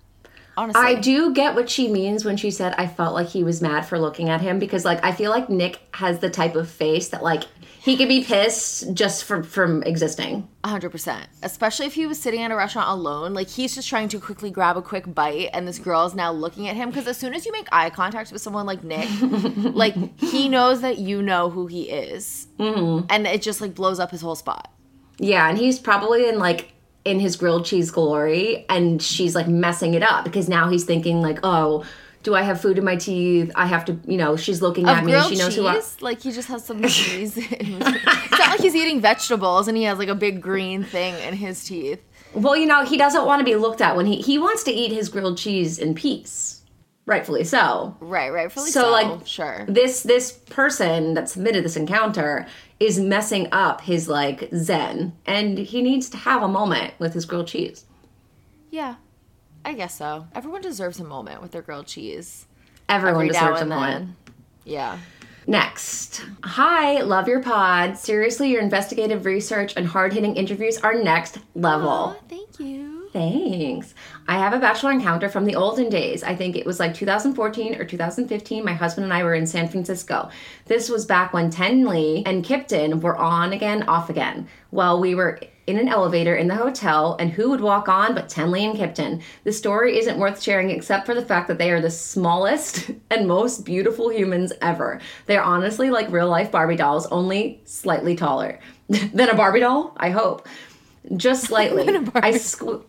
Honestly. 0.56 0.82
I 0.82 0.94
do 0.96 1.32
get 1.32 1.54
what 1.54 1.70
she 1.70 1.88
means 1.88 2.24
when 2.24 2.36
she 2.36 2.50
said 2.50 2.74
I 2.78 2.88
felt 2.88 3.14
like 3.14 3.28
he 3.28 3.44
was 3.44 3.62
mad 3.62 3.86
for 3.86 3.98
looking 3.98 4.28
at 4.28 4.40
him 4.40 4.58
because 4.58 4.84
like 4.84 5.04
I 5.04 5.12
feel 5.12 5.30
like 5.30 5.48
Nick 5.48 5.80
has 5.94 6.18
the 6.18 6.30
type 6.30 6.56
of 6.56 6.68
face 6.68 7.08
that 7.08 7.22
like 7.22 7.44
he 7.80 7.96
could 7.96 8.08
be 8.08 8.24
pissed 8.24 8.92
just 8.94 9.24
from 9.24 9.42
from 9.42 9.82
existing. 9.84 10.48
100%. 10.64 11.26
Especially 11.42 11.86
if 11.86 11.94
he 11.94 12.06
was 12.06 12.18
sitting 12.18 12.42
at 12.42 12.50
a 12.50 12.56
restaurant 12.56 12.90
alone. 12.90 13.34
Like, 13.34 13.48
he's 13.48 13.74
just 13.74 13.88
trying 13.88 14.08
to 14.10 14.18
quickly 14.18 14.50
grab 14.50 14.76
a 14.76 14.82
quick 14.82 15.14
bite, 15.14 15.50
and 15.52 15.66
this 15.66 15.78
girl 15.78 16.04
is 16.04 16.14
now 16.14 16.32
looking 16.32 16.68
at 16.68 16.76
him. 16.76 16.90
Because 16.90 17.06
as 17.06 17.16
soon 17.16 17.34
as 17.34 17.46
you 17.46 17.52
make 17.52 17.68
eye 17.72 17.90
contact 17.90 18.32
with 18.32 18.42
someone 18.42 18.66
like 18.66 18.84
Nick, 18.84 19.08
like, 19.74 19.94
he 20.18 20.48
knows 20.48 20.80
that 20.82 20.98
you 20.98 21.22
know 21.22 21.48
who 21.50 21.66
he 21.66 21.82
is. 21.88 22.48
Mm-hmm. 22.58 23.06
And 23.08 23.26
it 23.26 23.40
just, 23.40 23.60
like, 23.60 23.74
blows 23.74 23.98
up 23.98 24.10
his 24.10 24.20
whole 24.20 24.34
spot. 24.34 24.72
Yeah, 25.18 25.48
and 25.48 25.58
he's 25.58 25.78
probably 25.78 26.28
in 26.28 26.38
like 26.38 26.72
in 27.04 27.20
his 27.20 27.36
grilled 27.36 27.64
cheese 27.64 27.90
glory 27.90 28.66
and 28.68 29.02
she's 29.02 29.34
like 29.34 29.48
messing 29.48 29.94
it 29.94 30.02
up 30.02 30.24
because 30.24 30.48
now 30.48 30.68
he's 30.68 30.84
thinking 30.84 31.20
like, 31.20 31.38
"Oh, 31.42 31.84
do 32.28 32.34
I 32.34 32.42
have 32.42 32.60
food 32.60 32.76
in 32.76 32.84
my 32.84 32.96
teeth? 32.96 33.50
I 33.54 33.64
have 33.64 33.86
to, 33.86 33.98
you 34.06 34.18
know, 34.18 34.36
she's 34.36 34.60
looking 34.60 34.86
Of 34.86 34.98
at 34.98 35.04
me. 35.04 35.12
She 35.12 35.36
knows 35.36 35.46
cheese, 35.48 35.56
who 35.56 35.66
I 35.66 35.76
am. 35.76 35.82
like, 36.02 36.20
he 36.20 36.30
just 36.30 36.48
has 36.48 36.62
some 36.62 36.82
cheese. 36.86 37.38
it's 37.38 38.38
not 38.38 38.50
like 38.50 38.60
he's 38.60 38.74
eating 38.74 39.00
vegetables 39.00 39.66
and 39.66 39.76
he 39.78 39.84
has, 39.84 39.96
like, 39.98 40.10
a 40.10 40.14
big 40.14 40.42
green 40.42 40.84
thing 40.84 41.14
in 41.26 41.32
his 41.34 41.64
teeth. 41.64 42.02
Well, 42.34 42.54
you 42.54 42.66
know, 42.66 42.84
he 42.84 42.98
doesn't 42.98 43.24
want 43.24 43.40
to 43.40 43.44
be 43.44 43.54
looked 43.56 43.80
at 43.80 43.96
when 43.96 44.04
he 44.04 44.16
he 44.20 44.38
wants 44.38 44.62
to 44.64 44.70
eat 44.70 44.92
his 44.92 45.08
grilled 45.08 45.38
cheese 45.38 45.78
in 45.78 45.94
peace. 45.94 46.62
Rightfully 47.06 47.44
so. 47.44 47.96
Right, 48.00 48.28
rightfully 48.30 48.70
So, 48.70 48.82
so. 48.82 48.90
like, 48.90 49.26
sure. 49.26 49.64
This 49.66 50.02
this 50.02 50.32
person 50.32 51.14
that 51.14 51.30
submitted 51.30 51.64
this 51.64 51.76
encounter 51.76 52.46
is 52.78 53.00
messing 53.00 53.48
up 53.50 53.80
his 53.80 54.10
like 54.10 54.50
zen 54.54 55.14
and 55.24 55.56
he 55.56 55.80
needs 55.80 56.10
to 56.10 56.18
have 56.18 56.42
a 56.42 56.48
moment 56.48 56.92
with 56.98 57.14
his 57.14 57.24
grilled 57.24 57.48
cheese. 57.48 57.86
Yeah, 58.70 58.96
I 59.68 59.74
guess 59.74 59.94
so. 59.94 60.26
Everyone 60.34 60.62
deserves 60.62 60.98
a 60.98 61.04
moment 61.04 61.42
with 61.42 61.50
their 61.50 61.60
grilled 61.60 61.86
cheese. 61.86 62.46
Everyone 62.88 63.26
every 63.26 63.28
deserves 63.28 63.60
a 63.60 63.66
moment. 63.66 64.16
Yeah. 64.64 64.98
Next. 65.46 66.24
Hi, 66.42 67.02
love 67.02 67.28
your 67.28 67.42
pod. 67.42 67.98
Seriously, 67.98 68.48
your 68.48 68.62
investigative 68.62 69.26
research 69.26 69.74
and 69.76 69.86
hard 69.86 70.14
hitting 70.14 70.36
interviews 70.36 70.78
are 70.78 70.94
next 70.94 71.36
level. 71.54 72.16
thank 72.30 72.58
you. 72.58 73.10
Thanks. 73.12 73.92
I 74.26 74.38
have 74.38 74.54
a 74.54 74.58
bachelor 74.58 74.90
encounter 74.90 75.28
from 75.28 75.44
the 75.44 75.56
olden 75.56 75.90
days. 75.90 76.22
I 76.22 76.34
think 76.34 76.56
it 76.56 76.64
was 76.64 76.80
like 76.80 76.94
2014 76.94 77.74
or 77.74 77.84
2015. 77.84 78.64
My 78.64 78.72
husband 78.72 79.04
and 79.04 79.12
I 79.12 79.22
were 79.22 79.34
in 79.34 79.46
San 79.46 79.68
Francisco. 79.68 80.30
This 80.64 80.88
was 80.88 81.04
back 81.04 81.34
when 81.34 81.50
Tenley 81.50 82.22
and 82.24 82.42
Kiptyn 82.42 83.02
were 83.02 83.18
on 83.18 83.52
again, 83.52 83.82
off 83.82 84.08
again. 84.08 84.48
Well, 84.70 84.98
we 84.98 85.14
were 85.14 85.38
in 85.68 85.78
an 85.78 85.88
elevator 85.88 86.34
in 86.34 86.48
the 86.48 86.54
hotel, 86.54 87.14
and 87.20 87.30
who 87.30 87.50
would 87.50 87.60
walk 87.60 87.88
on 87.88 88.14
but 88.14 88.28
Tenley 88.28 88.64
and 88.68 88.76
Kiptyn? 88.76 89.22
The 89.44 89.52
story 89.52 89.98
isn't 89.98 90.18
worth 90.18 90.42
sharing 90.42 90.70
except 90.70 91.04
for 91.04 91.14
the 91.14 91.24
fact 91.24 91.46
that 91.48 91.58
they 91.58 91.70
are 91.70 91.80
the 91.80 91.90
smallest 91.90 92.90
and 93.10 93.28
most 93.28 93.64
beautiful 93.64 94.10
humans 94.10 94.52
ever. 94.62 95.00
They're 95.26 95.42
honestly 95.42 95.90
like 95.90 96.10
real 96.10 96.28
life 96.28 96.50
Barbie 96.50 96.76
dolls, 96.76 97.06
only 97.08 97.60
slightly 97.64 98.16
taller 98.16 98.58
than 98.88 99.28
a 99.28 99.34
Barbie 99.34 99.60
doll, 99.60 99.92
I 99.98 100.10
hope. 100.10 100.48
Just 101.16 101.44
slightly. 101.48 101.88
I 101.88 102.32
squ- 102.32 102.84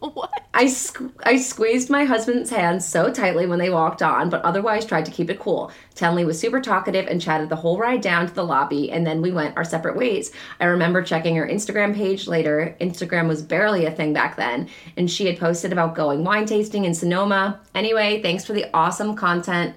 I, 0.53 0.65
squ- 0.65 1.13
I 1.23 1.37
squeezed 1.37 1.89
my 1.89 2.03
husband's 2.03 2.49
hand 2.49 2.83
so 2.83 3.11
tightly 3.11 3.45
when 3.45 3.59
they 3.59 3.69
walked 3.69 4.01
on, 4.01 4.29
but 4.29 4.41
otherwise 4.43 4.85
tried 4.85 5.05
to 5.05 5.11
keep 5.11 5.29
it 5.29 5.39
cool. 5.39 5.71
Tenley 5.95 6.25
was 6.25 6.39
super 6.39 6.59
talkative 6.59 7.07
and 7.07 7.21
chatted 7.21 7.49
the 7.49 7.55
whole 7.55 7.77
ride 7.77 8.01
down 8.01 8.27
to 8.27 8.33
the 8.33 8.43
lobby, 8.43 8.91
and 8.91 9.05
then 9.05 9.21
we 9.21 9.31
went 9.31 9.55
our 9.57 9.63
separate 9.63 9.95
ways. 9.95 10.31
I 10.59 10.65
remember 10.65 11.01
checking 11.01 11.35
her 11.35 11.47
Instagram 11.47 11.95
page 11.95 12.27
later. 12.27 12.75
Instagram 12.81 13.27
was 13.27 13.41
barely 13.41 13.85
a 13.85 13.91
thing 13.91 14.11
back 14.13 14.35
then, 14.35 14.69
and 14.97 15.09
she 15.09 15.25
had 15.25 15.39
posted 15.39 15.71
about 15.71 15.95
going 15.95 16.23
wine 16.23 16.45
tasting 16.45 16.85
in 16.85 16.93
Sonoma. 16.93 17.59
Anyway, 17.75 18.21
thanks 18.21 18.43
for 18.45 18.53
the 18.53 18.65
awesome 18.73 19.15
content. 19.15 19.75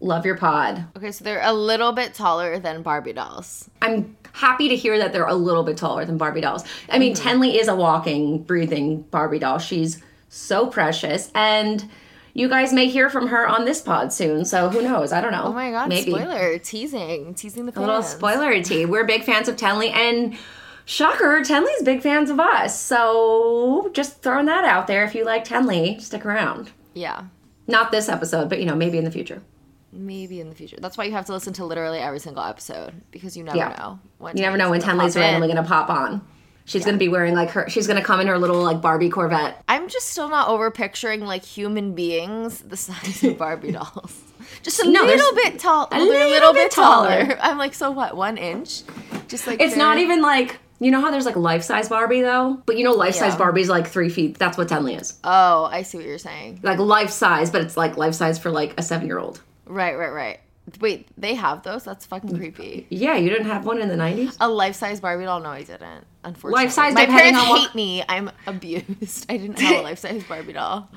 Love 0.00 0.26
your 0.26 0.36
pod. 0.36 0.84
Okay, 0.96 1.12
so 1.12 1.22
they're 1.22 1.42
a 1.44 1.52
little 1.52 1.92
bit 1.92 2.12
taller 2.12 2.58
than 2.58 2.82
Barbie 2.82 3.12
dolls. 3.12 3.70
I'm 3.80 4.16
happy 4.32 4.68
to 4.68 4.76
hear 4.76 4.98
that 4.98 5.12
they're 5.12 5.26
a 5.26 5.34
little 5.34 5.62
bit 5.62 5.76
taller 5.76 6.04
than 6.04 6.18
Barbie 6.18 6.40
dolls. 6.40 6.64
I 6.88 6.98
mean, 6.98 7.14
mm-hmm. 7.14 7.28
Tenley 7.28 7.60
is 7.60 7.68
a 7.68 7.74
walking, 7.76 8.42
breathing 8.42 9.02
Barbie 9.02 9.38
doll. 9.38 9.58
She's 9.58 10.02
so 10.28 10.66
precious. 10.66 11.30
And 11.34 11.88
you 12.34 12.48
guys 12.48 12.72
may 12.72 12.88
hear 12.88 13.10
from 13.10 13.28
her 13.28 13.46
on 13.46 13.64
this 13.64 13.80
pod 13.80 14.12
soon. 14.12 14.44
So 14.44 14.70
who 14.70 14.82
knows? 14.82 15.12
I 15.12 15.20
don't 15.20 15.32
know. 15.32 15.44
Oh 15.44 15.52
my 15.52 15.70
god, 15.70 15.88
Maybe. 15.88 16.10
spoiler. 16.10 16.58
Teasing. 16.58 17.34
Teasing 17.34 17.66
the 17.66 17.78
A 17.78 17.80
little 17.80 18.02
spoiler 18.02 18.62
tea. 18.62 18.86
We're 18.86 19.04
big 19.04 19.22
fans 19.22 19.48
of 19.48 19.56
Tenley. 19.56 19.92
And 19.92 20.36
shocker, 20.86 21.42
Tenley's 21.42 21.82
big 21.82 22.00
fans 22.00 22.30
of 22.30 22.40
us. 22.40 22.80
So 22.80 23.90
just 23.92 24.22
throwing 24.22 24.46
that 24.46 24.64
out 24.64 24.86
there. 24.86 25.04
If 25.04 25.14
you 25.14 25.24
like 25.24 25.44
Tenley, 25.44 26.00
stick 26.00 26.24
around. 26.24 26.70
Yeah. 26.94 27.24
Not 27.66 27.90
this 27.90 28.08
episode, 28.08 28.48
but 28.48 28.58
you 28.60 28.66
know, 28.66 28.74
maybe 28.74 28.98
in 28.98 29.04
the 29.04 29.10
future. 29.10 29.42
Maybe 29.92 30.40
in 30.40 30.48
the 30.48 30.54
future. 30.54 30.76
That's 30.80 30.96
why 30.96 31.04
you 31.04 31.12
have 31.12 31.26
to 31.26 31.32
listen 31.32 31.52
to 31.54 31.64
literally 31.66 31.98
every 31.98 32.18
single 32.18 32.42
episode 32.42 32.94
because 33.10 33.36
you 33.36 33.44
never 33.44 33.58
Yeah. 33.58 33.68
know. 33.78 33.98
When 34.18 34.36
You 34.36 34.42
never 34.42 34.56
know 34.56 34.70
when 34.70 34.80
Tenley's 34.80 35.16
randomly 35.16 35.48
going 35.48 35.62
to 35.62 35.68
pop 35.68 35.90
on. 35.90 36.22
She's 36.64 36.84
going 36.84 36.94
to 36.94 36.98
be 36.98 37.08
wearing 37.08 37.34
like 37.34 37.50
her, 37.50 37.68
she's 37.68 37.86
going 37.88 37.98
to 37.98 38.04
come 38.04 38.20
in 38.20 38.28
her 38.28 38.38
little 38.38 38.62
like 38.62 38.80
Barbie 38.80 39.10
Corvette. 39.10 39.62
I'm 39.68 39.88
just 39.88 40.08
still 40.10 40.28
not 40.28 40.48
over 40.48 40.70
picturing 40.70 41.20
like 41.26 41.44
human 41.44 41.94
beings 41.94 42.60
the 42.60 42.76
size 42.76 43.22
of 43.24 43.36
Barbie 43.36 43.72
dolls. 43.72 44.22
Just 44.62 44.80
a 44.80 44.88
No, 44.88 45.02
little 45.04 45.34
bit 45.34 45.58
tall. 45.58 45.88
a 45.90 45.98
they're 45.98 46.00
little 46.28 46.52
bit 46.52 46.70
taller. 46.70 47.26
taller. 47.26 47.38
I'm 47.42 47.58
like, 47.58 47.74
so 47.74 47.90
what? 47.90 48.16
One 48.16 48.38
inch? 48.38 48.82
Just 49.28 49.46
like 49.46 49.60
It's 49.60 49.76
not 49.76 49.98
even 49.98 50.22
like 50.22 50.58
you 50.78 50.90
know 50.90 51.00
how 51.00 51.10
there's 51.12 51.26
like 51.26 51.36
life 51.36 51.62
size 51.64 51.88
Barbie 51.88 52.22
though, 52.22 52.60
but 52.66 52.76
you 52.78 52.84
know 52.84 52.92
life 52.92 53.14
size 53.16 53.32
Yeah. 53.32 53.38
Barbie's 53.38 53.68
like 53.68 53.86
three 53.88 54.08
feet. 54.08 54.38
That's 54.38 54.56
what 54.56 54.68
Tenley 54.68 55.00
is. 55.00 55.18
Oh, 55.24 55.64
I 55.64 55.82
see 55.82 55.98
what 55.98 56.06
you're 56.06 56.18
saying. 56.18 56.60
Like 56.62 56.78
life 56.78 57.10
size, 57.10 57.50
but 57.50 57.60
it's 57.60 57.76
like 57.76 57.96
life 57.96 58.14
size 58.14 58.38
for 58.38 58.50
like 58.50 58.74
a 58.78 58.82
seven 58.82 59.06
year 59.06 59.18
old. 59.18 59.40
Right, 59.72 59.96
right, 59.96 60.12
right. 60.12 60.40
Wait, 60.80 61.08
they 61.18 61.34
have 61.34 61.62
those? 61.64 61.82
That's 61.84 62.06
fucking 62.06 62.36
creepy. 62.36 62.86
Yeah, 62.90 63.16
you 63.16 63.28
didn't 63.30 63.46
have 63.46 63.64
one 63.66 63.80
in 63.82 63.88
the 63.88 63.96
nineties. 63.96 64.36
A 64.40 64.48
life 64.48 64.76
size 64.76 65.00
Barbie 65.00 65.24
doll? 65.24 65.40
No, 65.40 65.48
I 65.48 65.62
didn't. 65.62 66.04
Unfortunately, 66.24 66.64
Life-size, 66.66 66.94
My 66.94 67.06
parents 67.06 67.40
on 67.40 67.48
what- 67.48 67.60
hate 67.60 67.74
me. 67.74 68.04
I'm 68.08 68.30
abused. 68.46 69.26
I 69.30 69.38
didn't 69.38 69.58
have 69.58 69.80
a 69.80 69.82
life 69.88 69.98
size 69.98 70.22
Barbie 70.24 70.52
doll. 70.52 70.88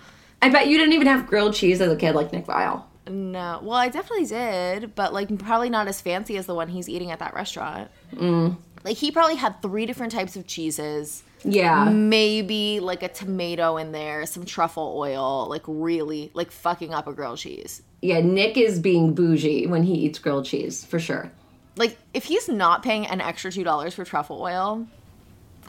I 0.42 0.50
bet 0.50 0.68
you 0.68 0.78
didn't 0.78 0.94
even 0.94 1.08
have 1.08 1.26
grilled 1.26 1.56
cheese 1.56 1.82
as 1.82 1.92
a 1.92 1.96
kid 1.96 2.14
like 2.14 2.32
Nick 2.32 2.46
Viall. 2.46 2.84
No, 3.08 3.60
well, 3.62 3.78
I 3.78 3.90
definitely 3.90 4.26
did, 4.26 4.96
but 4.96 5.14
like 5.14 5.38
probably 5.40 5.70
not 5.70 5.88
as 5.88 6.02
fancy 6.02 6.38
as 6.38 6.46
the 6.46 6.56
one 6.56 6.70
he's 6.70 6.90
eating 6.90 7.12
at 7.12 7.20
that 7.20 7.34
restaurant. 7.34 7.92
Mm. 8.14 8.58
Like 8.84 8.98
he 8.98 9.12
probably 9.12 9.36
had 9.36 9.62
three 9.62 9.86
different 9.86 10.12
types 10.12 10.36
of 10.36 10.48
cheeses. 10.48 11.24
Yeah. 11.44 11.90
Maybe 11.90 12.80
like 12.80 13.04
a 13.04 13.08
tomato 13.08 13.78
in 13.78 13.92
there, 13.92 14.26
some 14.26 14.46
truffle 14.46 14.96
oil, 14.98 15.48
like 15.50 15.64
really 15.68 16.32
like 16.34 16.52
fucking 16.52 16.94
up 16.94 17.08
a 17.08 17.14
grilled 17.14 17.38
cheese. 17.38 17.84
Yeah, 18.02 18.22
Nick 18.22 18.58
is 18.58 18.80
being 18.80 19.14
bougie 19.14 19.68
when 19.68 19.84
he 19.84 19.94
eats 19.94 20.20
grilled 20.20 20.46
cheese 20.46 20.84
for 20.84 21.00
sure. 21.00 21.32
Like 21.76 21.98
if 22.14 22.26
he's 22.26 22.48
not 22.48 22.84
paying 22.84 23.06
an 23.06 23.22
extra 23.22 23.52
two 23.52 23.64
dollars 23.64 23.94
for 23.94 24.06
truffle 24.06 24.42
oil, 24.42 24.88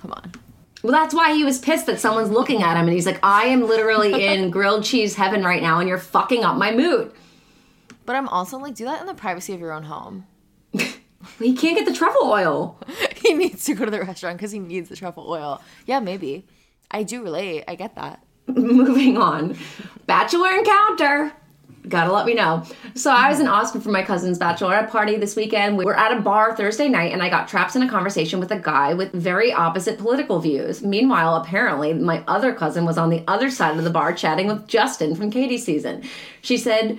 come 0.00 0.12
on. 0.12 0.32
Well, 0.82 0.92
that's 0.92 1.14
why 1.14 1.34
he 1.34 1.44
was 1.44 1.58
pissed 1.58 1.86
that 1.86 1.98
someone's 1.98 2.30
looking 2.30 2.62
at 2.62 2.76
him 2.76 2.86
and 2.86 2.92
he's 2.92 3.06
like, 3.06 3.18
I 3.22 3.46
am 3.46 3.66
literally 3.66 4.26
in 4.26 4.50
grilled 4.50 4.84
cheese 4.84 5.14
heaven 5.14 5.42
right 5.42 5.62
now 5.62 5.80
and 5.80 5.88
you're 5.88 5.98
fucking 5.98 6.44
up 6.44 6.56
my 6.56 6.72
mood. 6.72 7.12
But 8.06 8.16
I'm 8.16 8.28
also 8.28 8.58
like, 8.58 8.74
do 8.74 8.84
that 8.84 9.00
in 9.00 9.06
the 9.06 9.14
privacy 9.14 9.52
of 9.52 9.60
your 9.60 9.72
own 9.72 9.84
home. 9.84 10.26
He 11.38 11.54
can't 11.54 11.76
get 11.76 11.86
the 11.86 11.92
truffle 11.92 12.30
oil. 12.30 12.78
he 13.16 13.34
needs 13.34 13.64
to 13.64 13.74
go 13.74 13.84
to 13.84 13.90
the 13.90 14.00
restaurant 14.00 14.38
because 14.38 14.52
he 14.52 14.58
needs 14.58 14.88
the 14.88 14.96
truffle 14.96 15.28
oil. 15.28 15.60
Yeah, 15.86 16.00
maybe. 16.00 16.46
I 16.90 17.02
do 17.02 17.22
relate. 17.22 17.64
I 17.66 17.74
get 17.74 17.96
that. 17.96 18.22
Moving 18.46 19.16
on. 19.16 19.56
Bachelor 20.06 20.50
encounter. 20.50 21.32
Gotta 21.88 22.12
let 22.12 22.26
me 22.26 22.34
know. 22.34 22.64
So 22.94 23.12
I 23.12 23.28
was 23.28 23.38
in 23.38 23.46
Austin 23.46 23.80
for 23.80 23.90
my 23.90 24.02
cousin's 24.02 24.40
bachelorette 24.40 24.90
party 24.90 25.16
this 25.18 25.36
weekend. 25.36 25.78
We 25.78 25.84
were 25.84 25.96
at 25.96 26.16
a 26.16 26.20
bar 26.20 26.56
Thursday 26.56 26.88
night, 26.88 27.12
and 27.12 27.22
I 27.22 27.28
got 27.28 27.46
trapped 27.46 27.76
in 27.76 27.82
a 27.82 27.88
conversation 27.88 28.40
with 28.40 28.50
a 28.50 28.58
guy 28.58 28.92
with 28.92 29.12
very 29.12 29.52
opposite 29.52 29.96
political 29.96 30.40
views. 30.40 30.82
Meanwhile, 30.82 31.36
apparently, 31.36 31.94
my 31.94 32.24
other 32.26 32.52
cousin 32.52 32.86
was 32.86 32.98
on 32.98 33.10
the 33.10 33.22
other 33.28 33.50
side 33.50 33.78
of 33.78 33.84
the 33.84 33.90
bar 33.90 34.12
chatting 34.12 34.48
with 34.48 34.66
Justin 34.66 35.14
from 35.14 35.30
Katie's 35.30 35.64
season. 35.64 36.02
She 36.40 36.58
said 36.58 36.98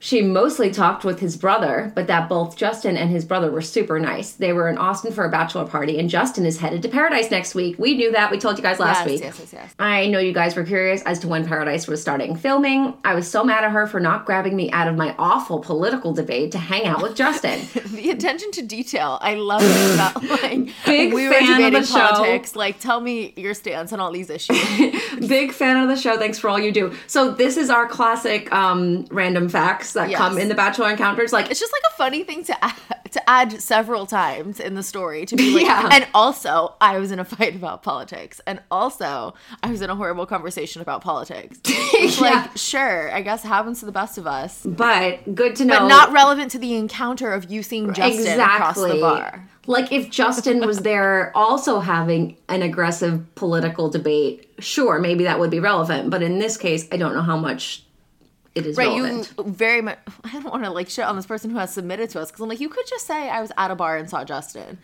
she 0.00 0.22
mostly 0.22 0.70
talked 0.70 1.04
with 1.04 1.18
his 1.18 1.36
brother, 1.36 1.90
but 1.94 2.06
that 2.06 2.28
both 2.28 2.56
Justin 2.56 2.96
and 2.96 3.10
his 3.10 3.24
brother 3.24 3.50
were 3.50 3.60
super 3.60 3.98
nice. 3.98 4.32
They 4.32 4.52
were 4.52 4.68
in 4.68 4.78
Austin 4.78 5.12
for 5.12 5.24
a 5.24 5.30
bachelor 5.30 5.66
party, 5.66 5.98
and 5.98 6.08
Justin 6.08 6.46
is 6.46 6.58
headed 6.58 6.82
to 6.82 6.88
Paradise 6.88 7.30
next 7.30 7.54
week. 7.54 7.78
We 7.78 7.94
knew 7.94 8.12
that. 8.12 8.30
We 8.30 8.38
told 8.38 8.58
you 8.58 8.62
guys 8.62 8.78
last 8.78 9.00
yes, 9.00 9.06
week. 9.06 9.20
yes, 9.22 9.38
yes, 9.40 9.52
yes. 9.52 9.74
I 9.78 10.06
know 10.06 10.20
you 10.20 10.32
guys 10.32 10.54
were 10.54 10.62
curious 10.62 11.02
as 11.02 11.18
to 11.20 11.28
when 11.28 11.46
Paradise 11.46 11.88
was 11.88 12.00
starting 12.00 12.36
filming. 12.36 12.94
I 13.04 13.14
was 13.14 13.28
so 13.28 13.42
mad 13.42 13.64
at 13.64 13.72
her 13.72 13.86
for 13.88 13.98
not 13.98 14.24
grabbing 14.24 14.54
me 14.54 14.70
out 14.70 14.86
of 14.86 14.94
my 14.94 15.16
awful 15.18 15.58
political 15.58 16.12
debate 16.12 16.52
to 16.52 16.58
hang 16.58 16.86
out 16.86 17.02
with 17.02 17.16
Justin. 17.16 17.60
the 17.96 18.10
attention 18.10 18.52
to 18.52 18.62
detail. 18.62 19.18
I 19.20 19.34
love 19.34 19.62
it. 19.64 19.88
About, 19.98 20.22
like, 20.42 20.68
Big 20.86 21.12
we 21.12 21.26
were 21.26 21.32
fan 21.32 21.42
of 21.42 21.48
debating 21.56 21.80
the 21.80 21.86
show. 21.86 21.94
politics. 21.94 22.54
Like, 22.54 22.78
tell 22.78 23.00
me 23.00 23.32
your 23.36 23.54
stance 23.54 23.92
on 23.92 23.98
all 23.98 24.12
these 24.12 24.30
issues. 24.30 24.58
Big 25.26 25.52
fan 25.52 25.76
of 25.76 25.88
the 25.88 25.96
show. 25.96 26.16
Thanks 26.18 26.38
for 26.38 26.48
all 26.48 26.58
you 26.58 26.70
do. 26.70 26.94
So 27.08 27.32
this 27.32 27.56
is 27.56 27.68
our 27.68 27.88
classic 27.88 28.52
um, 28.52 29.06
random 29.10 29.48
facts 29.48 29.87
that 29.94 30.10
Yes. 30.10 30.18
come 30.18 30.38
in 30.38 30.48
the 30.48 30.54
Bachelor 30.54 30.90
encounters. 30.90 31.32
Like 31.32 31.50
it's 31.50 31.60
just 31.60 31.72
like 31.72 31.82
a 31.92 31.96
funny 31.96 32.22
thing 32.24 32.44
to 32.44 32.64
add, 32.64 32.76
to 33.12 33.30
add 33.30 33.60
several 33.60 34.06
times 34.06 34.60
in 34.60 34.74
the 34.74 34.82
story 34.82 35.26
to 35.26 35.36
be 35.36 35.54
like, 35.54 35.62
Yeah. 35.66 35.88
and 35.92 36.06
also 36.14 36.74
I 36.80 36.98
was 36.98 37.10
in 37.10 37.18
a 37.18 37.24
fight 37.24 37.54
about 37.56 37.82
politics, 37.82 38.40
and 38.46 38.60
also 38.70 39.34
I 39.62 39.70
was 39.70 39.82
in 39.82 39.90
a 39.90 39.96
horrible 39.96 40.26
conversation 40.26 40.82
about 40.82 41.02
politics. 41.02 41.58
Yeah. 41.98 42.20
Like, 42.20 42.56
sure, 42.56 43.12
I 43.12 43.22
guess 43.22 43.44
it 43.44 43.48
happens 43.48 43.80
to 43.80 43.86
the 43.86 43.92
best 43.92 44.18
of 44.18 44.26
us, 44.26 44.64
but 44.64 45.34
good 45.34 45.56
to 45.56 45.64
know. 45.64 45.80
but 45.80 45.88
not 45.88 46.12
relevant 46.12 46.50
to 46.52 46.58
the 46.58 46.74
encounter 46.74 47.32
of 47.32 47.50
you 47.50 47.62
seeing 47.62 47.92
Justin 47.92 48.38
across 48.40 48.76
the 48.76 48.98
bar. 49.00 49.48
Like 49.66 49.90
if 49.92 50.08
Justin 50.10 50.64
was 50.66 50.78
there 50.80 51.32
also 51.36 51.80
having 51.80 52.36
an 52.48 52.62
aggressive 52.62 53.34
political 53.34 53.90
debate, 53.90 54.48
sure, 54.60 54.98
maybe 54.98 55.24
that 55.24 55.38
would 55.40 55.50
be 55.50 55.60
relevant. 55.60 56.08
But 56.10 56.22
in 56.22 56.38
this 56.38 56.56
case, 56.56 56.86
I 56.92 56.96
don't 56.96 57.14
know 57.14 57.22
how 57.22 57.36
much 57.36 57.82
it 58.54 58.66
is 58.66 58.76
Right, 58.76 58.88
relevant. 58.88 59.32
you 59.36 59.44
very 59.44 59.80
much. 59.82 59.98
I 60.24 60.32
don't 60.32 60.50
want 60.50 60.64
to 60.64 60.70
like 60.70 60.88
shit 60.88 61.04
on 61.04 61.16
this 61.16 61.26
person 61.26 61.50
who 61.50 61.58
has 61.58 61.72
submitted 61.72 62.10
to 62.10 62.20
us 62.20 62.30
because 62.30 62.42
I'm 62.42 62.48
like, 62.48 62.60
you 62.60 62.68
could 62.68 62.86
just 62.88 63.06
say 63.06 63.28
I 63.30 63.40
was 63.40 63.52
at 63.56 63.70
a 63.70 63.74
bar 63.76 63.96
and 63.96 64.08
saw 64.08 64.24
Justin. 64.24 64.78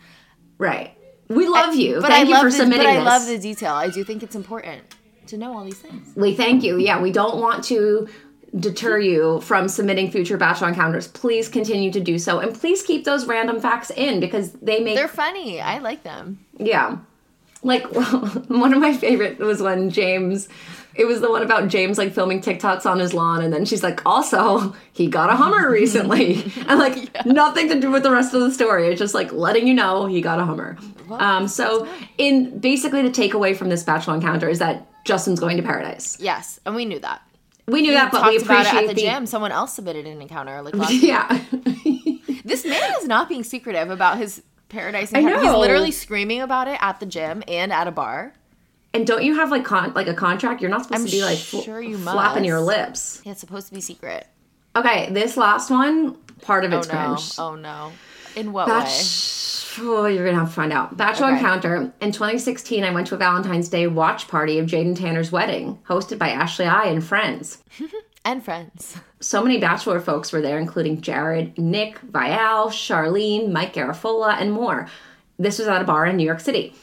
Right. 0.57 0.97
We 1.27 1.47
love 1.47 1.75
you. 1.75 2.01
But 2.01 2.09
Thank 2.09 2.25
I 2.27 2.29
you 2.29 2.33
love 2.35 2.43
for 2.43 2.49
the, 2.51 2.55
submitting 2.57 2.85
But 2.85 2.91
I 2.91 2.95
this. 2.97 3.05
love 3.05 3.25
the 3.27 3.39
detail. 3.39 3.73
I 3.73 3.89
do 3.89 4.03
think 4.03 4.21
it's 4.23 4.35
important 4.35 4.83
to 5.27 5.37
know 5.37 5.57
all 5.57 5.63
these 5.65 5.79
things. 5.79 6.13
We 6.15 6.35
thank 6.35 6.63
you. 6.63 6.77
Yeah, 6.77 7.01
we 7.01 7.11
don't 7.11 7.41
want 7.41 7.63
to 7.65 8.07
deter 8.59 8.99
you 8.99 9.41
from 9.41 9.67
submitting 9.67 10.11
future 10.11 10.37
Bachelor 10.37 10.69
encounters. 10.69 11.07
Please 11.07 11.49
continue 11.49 11.91
to 11.91 11.99
do 11.99 12.17
so. 12.19 12.39
And 12.39 12.53
please 12.53 12.83
keep 12.83 13.03
those 13.03 13.25
random 13.25 13.59
facts 13.59 13.89
in 13.89 14.19
because 14.19 14.51
they 14.53 14.79
make 14.81 14.95
They're 14.95 15.07
funny. 15.07 15.59
I 15.59 15.79
like 15.79 16.03
them. 16.03 16.45
Yeah. 16.57 16.99
Like 17.63 17.83
one 18.47 18.71
of 18.73 18.79
my 18.79 18.95
favorite 18.95 19.39
was 19.39 19.61
when 19.61 19.89
James 19.89 20.47
it 20.95 21.05
was 21.05 21.21
the 21.21 21.29
one 21.29 21.41
about 21.41 21.67
James 21.67 21.97
like 21.97 22.13
filming 22.13 22.41
TikToks 22.41 22.85
on 22.85 22.99
his 22.99 23.13
lawn 23.13 23.43
and 23.43 23.53
then 23.53 23.65
she's 23.65 23.83
like 23.83 24.05
also 24.05 24.75
he 24.93 25.07
got 25.07 25.29
a 25.29 25.35
Hummer 25.35 25.69
recently. 25.81 26.43
and 26.67 26.79
like 26.79 27.25
nothing 27.25 27.69
to 27.69 27.79
do 27.79 27.91
with 27.91 28.03
the 28.03 28.11
rest 28.11 28.33
of 28.33 28.41
the 28.41 28.51
story. 28.51 28.87
It's 28.87 28.99
just 28.99 29.13
like 29.13 29.31
letting 29.31 29.67
you 29.67 29.73
know 29.73 30.05
he 30.05 30.21
got 30.21 30.39
a 30.39 30.45
Hummer. 30.45 30.77
Um 31.11 31.47
so 31.47 31.87
in 32.17 32.59
basically 32.59 33.01
the 33.01 33.09
takeaway 33.09 33.55
from 33.55 33.69
this 33.69 33.83
bachelor 33.83 34.15
encounter 34.15 34.49
is 34.49 34.59
that 34.59 34.87
Justin's 35.05 35.39
going 35.39 35.57
to 35.57 35.63
paradise. 35.63 36.17
Yes, 36.19 36.59
and 36.65 36.75
we 36.75 36.83
knew 36.85 36.99
that. 36.99 37.21
We 37.67 37.81
knew 37.81 37.93
that, 37.93 38.11
but 38.11 38.27
we 38.27 38.37
about 38.37 38.65
it 38.65 38.73
at 38.73 38.87
the, 38.87 38.93
the 38.93 39.01
gym. 39.01 39.25
Someone 39.25 39.51
else 39.51 39.73
submitted 39.73 40.05
an 40.05 40.21
encounter. 40.21 40.61
Like 40.61 40.75
last 40.75 40.93
Yeah. 41.01 41.27
this 42.43 42.65
man 42.65 42.93
is 42.99 43.07
not 43.07 43.27
being 43.29 43.43
secretive 43.43 43.89
about 43.89 44.17
his 44.17 44.41
paradise 44.69 45.13
I 45.13 45.21
know. 45.21 45.39
He's 45.39 45.51
literally 45.51 45.91
screaming 45.91 46.41
about 46.41 46.67
it 46.67 46.77
at 46.81 46.99
the 46.99 47.05
gym 47.05 47.43
and 47.47 47.71
at 47.73 47.87
a 47.87 47.91
bar. 47.91 48.33
And 48.95 49.05
don't 49.05 49.23
you 49.23 49.35
have 49.35 49.51
like 49.51 49.65
con- 49.65 49.93
like 49.93 50.07
a 50.07 50.13
contract? 50.13 50.61
You're 50.61 50.71
not 50.71 50.83
supposed 50.83 51.01
I'm 51.01 51.05
to 51.05 51.11
be 51.11 51.21
like 51.23 51.37
fl- 51.37 51.59
sure 51.61 51.81
you 51.81 51.97
flapping 51.97 52.43
must. 52.43 52.45
your 52.47 52.61
lips. 52.61 53.21
It's 53.25 53.39
supposed 53.41 53.67
to 53.67 53.73
be 53.73 53.81
secret. 53.81 54.25
Okay, 54.75 55.09
this 55.11 55.37
last 55.37 55.69
one, 55.69 56.15
part 56.41 56.63
of 56.65 56.73
it's 56.73 56.87
Oh 56.89 56.93
no! 56.93 57.05
cringe. 57.15 57.31
Oh 57.39 57.55
no! 57.55 57.91
In 58.35 58.51
what 58.53 58.67
Bach- 58.67 58.85
way? 58.85 58.91
oh, 59.81 60.05
you're 60.05 60.25
gonna 60.25 60.39
have 60.39 60.47
to 60.49 60.53
find 60.53 60.71
out. 60.71 60.95
Bachelor 60.95 61.27
Okay. 61.27 61.37
Encounter. 61.37 61.91
In 62.01 62.11
2016, 62.13 62.83
I 62.85 62.91
went 62.91 63.07
to 63.07 63.15
a 63.15 63.17
Valentine's 63.17 63.67
Day 63.69 63.87
watch 63.87 64.27
party 64.29 64.59
of 64.59 64.65
Jaden 64.67 64.97
Tanner's 64.97 65.31
wedding, 65.31 65.77
hosted 65.87 66.17
by 66.17 66.29
Ashley 66.29 66.65
I 66.65 66.85
and 66.85 67.03
friends. 67.03 67.57
And 68.27 68.43
friends. 68.43 68.97
So 69.19 69.43
many 69.43 69.59
Bachelor 69.59 69.99
folks 69.99 70.33
were 70.33 70.41
there, 70.41 70.57
including 70.57 70.99
Jared, 71.01 71.59
Nick, 71.59 71.99
Viall, 72.01 72.69
Charlene, 72.69 73.51
Mike 73.51 73.75
Garafola, 73.75 74.41
and 74.41 74.51
more. 74.51 74.87
This 75.37 75.59
was 75.59 75.67
at 75.67 75.79
a 75.83 75.85
bar 75.85 76.07
in 76.07 76.17
New 76.17 76.23
York 76.25 76.39
City. 76.39 76.73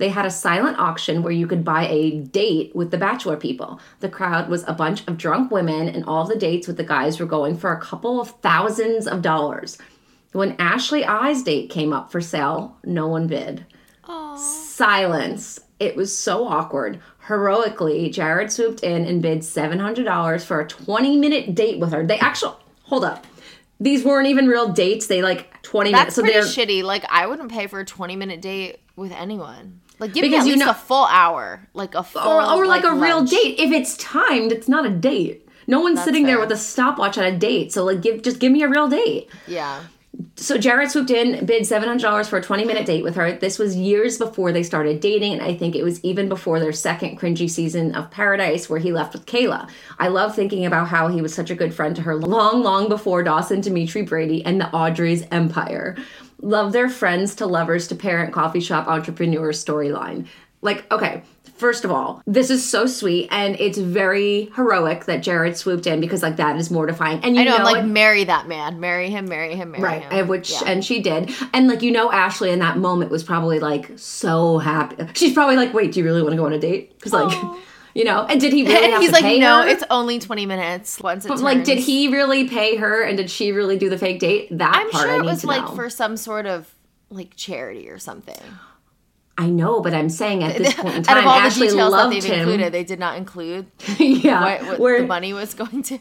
They 0.00 0.08
had 0.08 0.24
a 0.24 0.30
silent 0.30 0.78
auction 0.78 1.22
where 1.22 1.30
you 1.30 1.46
could 1.46 1.62
buy 1.62 1.86
a 1.86 2.20
date 2.20 2.74
with 2.74 2.90
the 2.90 2.96
Bachelor 2.96 3.36
people. 3.36 3.78
The 4.00 4.08
crowd 4.08 4.48
was 4.48 4.64
a 4.66 4.72
bunch 4.72 5.06
of 5.06 5.18
drunk 5.18 5.50
women, 5.50 5.88
and 5.90 6.06
all 6.06 6.26
the 6.26 6.38
dates 6.38 6.66
with 6.66 6.78
the 6.78 6.84
guys 6.84 7.20
were 7.20 7.26
going 7.26 7.58
for 7.58 7.70
a 7.70 7.80
couple 7.82 8.18
of 8.18 8.30
thousands 8.40 9.06
of 9.06 9.20
dollars. 9.20 9.76
When 10.32 10.56
Ashley 10.58 11.04
I's 11.04 11.42
date 11.42 11.68
came 11.68 11.92
up 11.92 12.10
for 12.10 12.22
sale, 12.22 12.78
no 12.82 13.08
one 13.08 13.26
bid. 13.26 13.66
Silence. 14.38 15.60
It 15.78 15.96
was 15.96 16.16
so 16.16 16.48
awkward. 16.48 17.00
Heroically, 17.28 18.08
Jared 18.08 18.50
swooped 18.50 18.82
in 18.82 19.04
and 19.04 19.20
bid 19.20 19.40
$700 19.40 20.42
for 20.42 20.60
a 20.60 20.66
20 20.66 21.18
minute 21.18 21.54
date 21.54 21.78
with 21.78 21.92
her. 21.92 22.06
They 22.06 22.18
actually, 22.18 22.54
hold 22.84 23.04
up. 23.04 23.26
These 23.78 24.02
weren't 24.02 24.28
even 24.28 24.46
real 24.46 24.72
dates. 24.72 25.08
They 25.08 25.20
like 25.20 25.60
20 25.60 25.92
minutes. 25.92 26.04
That's 26.04 26.16
So 26.16 26.22
pretty 26.22 26.38
they're 26.38 26.80
shitty. 26.80 26.84
Like 26.84 27.04
I 27.10 27.26
wouldn't 27.26 27.50
pay 27.50 27.66
for 27.66 27.80
a 27.80 27.84
20 27.84 28.16
minute 28.16 28.40
date 28.40 28.80
with 28.96 29.12
anyone. 29.12 29.79
Like 30.00 30.14
give 30.14 30.22
Because 30.22 30.44
me 30.46 30.52
at 30.52 30.54
least 30.56 30.66
know- 30.66 30.70
a 30.70 30.74
full 30.74 31.04
hour, 31.04 31.68
like 31.74 31.94
a 31.94 32.02
full, 32.02 32.22
or, 32.22 32.42
or 32.42 32.66
like, 32.66 32.84
a 32.84 32.94
real 32.94 33.22
date. 33.22 33.60
If 33.60 33.70
it's 33.70 33.96
timed, 33.98 34.50
it's 34.50 34.68
not 34.68 34.86
a 34.86 34.90
date. 34.90 35.46
No 35.66 35.80
one's 35.80 35.96
That's 35.96 36.06
sitting 36.06 36.24
there 36.26 36.40
with 36.40 36.50
a 36.50 36.56
stopwatch 36.56 37.18
on 37.18 37.24
a 37.24 37.38
date. 37.38 37.72
So 37.72 37.84
like 37.84 38.00
give 38.00 38.22
just 38.22 38.40
give 38.40 38.50
me 38.50 38.62
a 38.62 38.68
real 38.68 38.88
date. 38.88 39.28
Yeah. 39.46 39.84
So 40.36 40.58
Jared 40.58 40.90
swooped 40.90 41.10
in, 41.10 41.46
bid 41.46 41.64
seven 41.66 41.86
hundred 41.88 42.02
dollars 42.02 42.28
for 42.28 42.38
a 42.38 42.42
twenty 42.42 42.64
minute 42.64 42.86
date 42.86 43.04
with 43.04 43.14
her. 43.14 43.32
This 43.32 43.58
was 43.58 43.76
years 43.76 44.18
before 44.18 44.52
they 44.52 44.62
started 44.62 45.00
dating, 45.00 45.34
and 45.34 45.42
I 45.42 45.54
think 45.54 45.76
it 45.76 45.84
was 45.84 46.02
even 46.02 46.28
before 46.28 46.58
their 46.60 46.72
second 46.72 47.18
cringy 47.18 47.48
season 47.48 47.94
of 47.94 48.10
Paradise, 48.10 48.68
where 48.68 48.80
he 48.80 48.92
left 48.92 49.12
with 49.12 49.26
Kayla. 49.26 49.70
I 49.98 50.08
love 50.08 50.34
thinking 50.34 50.66
about 50.66 50.88
how 50.88 51.08
he 51.08 51.22
was 51.22 51.32
such 51.34 51.50
a 51.50 51.54
good 51.54 51.72
friend 51.72 51.94
to 51.96 52.02
her 52.02 52.16
long, 52.16 52.62
long 52.62 52.88
before 52.88 53.22
Dawson, 53.22 53.60
Dimitri, 53.60 54.02
Brady, 54.02 54.44
and 54.44 54.60
the 54.60 54.70
Audrey's 54.74 55.24
empire. 55.30 55.96
Love 56.42 56.72
their 56.72 56.88
friends 56.88 57.34
to 57.36 57.46
lovers 57.46 57.88
to 57.88 57.94
parent 57.94 58.32
coffee 58.32 58.60
shop 58.60 58.86
entrepreneur 58.88 59.52
storyline. 59.52 60.26
Like, 60.62 60.90
okay, 60.92 61.22
first 61.56 61.86
of 61.86 61.90
all, 61.90 62.22
this 62.26 62.50
is 62.50 62.66
so 62.68 62.84
sweet, 62.86 63.28
and 63.30 63.58
it's 63.58 63.78
very 63.78 64.50
heroic 64.56 65.06
that 65.06 65.22
Jared 65.22 65.56
swooped 65.56 65.86
in 65.86 66.00
because 66.00 66.22
like 66.22 66.36
that 66.36 66.56
is 66.58 66.70
mortifying. 66.70 67.20
And 67.24 67.34
you 67.34 67.40
I 67.42 67.44
know, 67.44 67.56
I'm 67.56 67.64
like 67.64 67.84
it- 67.84 67.86
marry 67.86 68.24
that 68.24 68.46
man, 68.46 68.78
marry 68.78 69.08
him, 69.08 69.26
marry 69.26 69.54
him, 69.54 69.70
marry 69.70 69.82
right 69.82 70.02
him. 70.02 70.12
and 70.12 70.28
which 70.28 70.50
Yeah. 70.50 70.62
and 70.66 70.84
she 70.84 71.00
did 71.00 71.30
and 71.54 71.66
like 71.66 71.80
you 71.82 71.90
know 71.92 72.12
ashley 72.12 72.50
in 72.50 72.58
that 72.58 72.76
moment 72.76 73.10
was 73.10 73.22
probably 73.24 73.58
like 73.58 73.90
so 73.96 74.58
happy 74.58 75.06
she's 75.14 75.32
probably 75.32 75.56
like 75.56 75.72
wait 75.72 75.92
do 75.92 76.00
you 76.00 76.04
really 76.04 76.20
want 76.22 76.32
to 76.32 76.36
go 76.36 76.44
on 76.46 76.52
a 76.52 76.58
date 76.58 76.94
because 76.98 77.12
like 77.14 77.32
you 78.00 78.04
know 78.06 78.24
and 78.30 78.40
did 78.40 78.52
he 78.52 78.62
really 78.64 78.92
and 78.92 79.02
he's 79.02 79.12
like, 79.12 79.22
pay 79.22 79.38
no, 79.38 79.62
her? 79.62 79.68
it's 79.68 79.84
only 79.90 80.18
20 80.18 80.46
minutes. 80.46 80.98
Once 81.00 81.26
but 81.26 81.38
like 81.40 81.64
did 81.64 81.78
he 81.78 82.08
really 82.08 82.48
pay 82.48 82.76
her 82.76 83.02
and 83.02 83.16
did 83.18 83.30
she 83.30 83.52
really 83.52 83.76
do 83.76 83.88
the 83.90 83.98
fake 83.98 84.18
date 84.20 84.48
that 84.56 84.74
I'm 84.74 84.90
part 84.90 85.06
sure 85.08 85.18
it 85.20 85.24
was 85.24 85.44
like 85.44 85.64
know 85.66 85.74
for 85.74 85.90
some 85.90 86.16
sort 86.16 86.46
of 86.46 86.74
like 87.10 87.36
charity 87.36 87.88
or 87.90 87.98
something. 87.98 88.40
i 89.38 89.48
know 89.48 89.80
but 89.80 89.92
i'm 89.94 90.08
saying 90.08 90.42
at 90.44 90.56
this 90.58 90.74
point 90.74 90.94
in 90.96 91.02
time 91.02 91.16
Out 91.18 91.22
of 91.22 91.26
all 91.28 91.38
ashley 91.40 91.66
the 91.68 91.72
details 91.74 91.92
that 91.92 92.10
they've 92.10 92.24
him 92.24 92.38
included, 92.40 92.72
they 92.72 92.84
did 92.84 92.98
not 92.98 93.16
include 93.16 93.66
yeah 93.98 94.40
what, 94.42 94.62
what 94.68 94.78
where 94.80 95.00
the 95.02 95.06
money 95.06 95.32
was 95.32 95.54
going 95.54 95.82
to. 95.92 95.98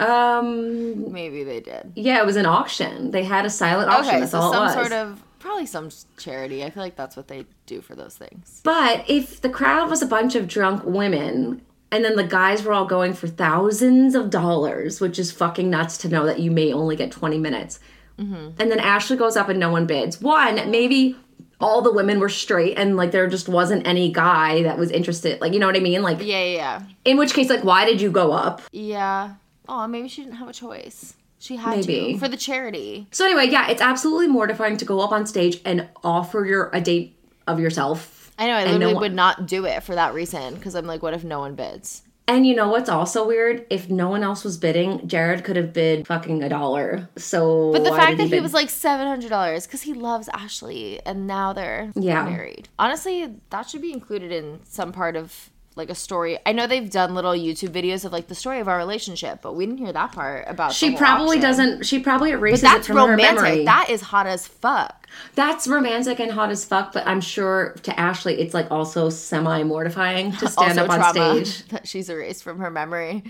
um 0.00 1.12
Maybe 1.12 1.44
they 1.44 1.60
did. 1.60 1.92
yeah 1.94 2.20
it 2.20 2.26
was 2.26 2.36
an 2.36 2.46
auction 2.46 3.10
they 3.12 3.24
had 3.24 3.44
a 3.46 3.50
silent 3.50 3.88
auction 3.90 4.10
Okay, 4.10 4.20
that's 4.20 4.32
so 4.32 4.40
all 4.40 4.50
it 4.50 4.54
some 4.56 4.64
was 4.64 4.72
sort 4.74 4.92
of 4.92 5.22
probably 5.44 5.66
some 5.66 5.90
charity. 6.16 6.64
I 6.64 6.70
feel 6.70 6.82
like 6.82 6.96
that's 6.96 7.16
what 7.16 7.28
they 7.28 7.44
do 7.66 7.82
for 7.82 7.94
those 7.94 8.16
things. 8.16 8.60
But 8.64 9.04
if 9.08 9.42
the 9.42 9.50
crowd 9.50 9.90
was 9.90 10.00
a 10.00 10.06
bunch 10.06 10.34
of 10.34 10.48
drunk 10.48 10.82
women 10.84 11.60
and 11.92 12.02
then 12.02 12.16
the 12.16 12.24
guys 12.24 12.62
were 12.64 12.72
all 12.72 12.86
going 12.86 13.12
for 13.12 13.28
thousands 13.28 14.14
of 14.14 14.30
dollars, 14.30 15.02
which 15.02 15.18
is 15.18 15.30
fucking 15.30 15.68
nuts 15.68 15.98
to 15.98 16.08
know 16.08 16.24
that 16.24 16.40
you 16.40 16.50
may 16.50 16.72
only 16.72 16.96
get 16.96 17.12
20 17.12 17.36
minutes. 17.38 17.78
Mm-hmm. 18.18 18.58
And 18.58 18.70
then 18.70 18.80
Ashley 18.80 19.18
goes 19.18 19.36
up 19.36 19.50
and 19.50 19.60
no 19.60 19.70
one 19.70 19.86
bids. 19.86 20.18
One, 20.18 20.70
maybe 20.70 21.14
all 21.60 21.82
the 21.82 21.92
women 21.92 22.20
were 22.20 22.30
straight 22.30 22.78
and 22.78 22.96
like 22.96 23.10
there 23.10 23.28
just 23.28 23.46
wasn't 23.48 23.86
any 23.86 24.10
guy 24.10 24.62
that 24.62 24.78
was 24.78 24.90
interested. 24.90 25.42
Like, 25.42 25.52
you 25.52 25.58
know 25.60 25.66
what 25.66 25.76
I 25.76 25.80
mean? 25.80 26.00
Like, 26.00 26.20
Yeah, 26.20 26.42
yeah, 26.42 26.54
yeah. 26.56 26.82
in 27.04 27.18
which 27.18 27.34
case, 27.34 27.50
like, 27.50 27.64
why 27.64 27.84
did 27.84 28.00
you 28.00 28.10
go 28.10 28.32
up? 28.32 28.62
Yeah. 28.72 29.34
Oh, 29.68 29.86
maybe 29.86 30.08
she 30.08 30.22
didn't 30.22 30.36
have 30.36 30.48
a 30.48 30.54
choice. 30.54 31.14
She 31.44 31.56
had 31.56 31.76
Maybe. 31.76 32.14
to 32.14 32.18
for 32.18 32.26
the 32.26 32.38
charity. 32.38 33.06
So, 33.10 33.26
anyway, 33.26 33.48
yeah, 33.50 33.68
it's 33.68 33.82
absolutely 33.82 34.28
mortifying 34.28 34.78
to 34.78 34.86
go 34.86 35.00
up 35.00 35.12
on 35.12 35.26
stage 35.26 35.60
and 35.66 35.86
offer 36.02 36.46
your 36.46 36.70
a 36.72 36.80
date 36.80 37.18
of 37.46 37.60
yourself. 37.60 38.32
I 38.38 38.46
know. 38.46 38.54
I 38.54 38.60
And 38.60 38.66
no 38.68 38.72
literally 38.76 38.94
one- 38.94 39.00
would 39.02 39.12
not 39.14 39.44
do 39.46 39.66
it 39.66 39.82
for 39.82 39.94
that 39.94 40.14
reason 40.14 40.54
because 40.54 40.74
I'm 40.74 40.86
like, 40.86 41.02
what 41.02 41.12
if 41.12 41.22
no 41.22 41.40
one 41.40 41.54
bids? 41.54 42.00
And 42.26 42.46
you 42.46 42.56
know 42.56 42.68
what's 42.68 42.88
also 42.88 43.26
weird? 43.26 43.66
If 43.68 43.90
no 43.90 44.08
one 44.08 44.22
else 44.22 44.42
was 44.42 44.56
bidding, 44.56 45.06
Jared 45.06 45.44
could 45.44 45.56
have 45.56 45.74
bid 45.74 46.06
fucking 46.06 46.42
a 46.42 46.48
dollar. 46.48 47.10
So, 47.18 47.70
But 47.72 47.84
the 47.84 47.90
fact 47.90 48.16
that 48.16 48.24
he 48.24 48.30
bid- 48.30 48.42
was 48.42 48.54
like 48.54 48.70
seven 48.70 49.06
hundred 49.06 49.28
dollars 49.28 49.66
because 49.66 49.82
he 49.82 49.92
loves 49.92 50.30
Ashley, 50.32 50.98
and 51.04 51.26
now 51.26 51.52
they're 51.52 51.92
Yeah. 51.94 52.24
married. 52.24 52.70
Honestly, 52.78 53.30
that 53.50 53.68
should 53.68 53.82
be 53.82 53.92
included 53.92 54.32
in 54.32 54.60
some 54.64 54.90
part 54.92 55.14
of 55.16 55.50
like 55.76 55.90
a 55.90 55.94
story. 55.94 56.38
I 56.46 56.52
know 56.52 56.66
they've 56.66 56.88
done 56.90 57.14
little 57.14 57.32
YouTube 57.32 57.70
videos 57.70 58.04
of 58.04 58.12
like 58.12 58.28
the 58.28 58.34
story 58.34 58.60
of 58.60 58.68
our 58.68 58.78
relationship, 58.78 59.40
but 59.42 59.54
we 59.54 59.66
didn't 59.66 59.78
hear 59.78 59.92
that 59.92 60.12
part 60.12 60.44
about. 60.48 60.72
she 60.72 60.94
probably 60.96 61.38
auction. 61.38 61.40
doesn't. 61.42 61.82
She 61.86 61.98
probably 61.98 62.32
But 62.36 62.60
that's 62.60 62.84
it 62.88 62.92
from 62.92 62.96
her 62.96 63.10
romantic. 63.10 63.42
memory. 63.42 63.64
That 63.64 63.90
is 63.90 64.00
hot 64.00 64.26
as 64.26 64.46
fuck. 64.46 65.08
That's 65.34 65.66
romantic 65.66 66.20
and 66.20 66.30
hot 66.30 66.50
as 66.50 66.64
fuck. 66.64 66.92
But 66.92 67.06
I'm 67.06 67.20
sure 67.20 67.74
to 67.82 67.98
Ashley, 67.98 68.40
it's 68.40 68.54
like 68.54 68.70
also 68.70 69.10
semi 69.10 69.62
mortifying 69.64 70.32
to 70.32 70.48
stand 70.48 70.78
also 70.78 70.84
up 70.84 70.90
on 70.90 71.12
trauma 71.12 71.44
stage. 71.44 71.68
that 71.70 71.88
she's 71.88 72.08
erased 72.08 72.44
from 72.44 72.58
her 72.60 72.70
memory. 72.70 73.24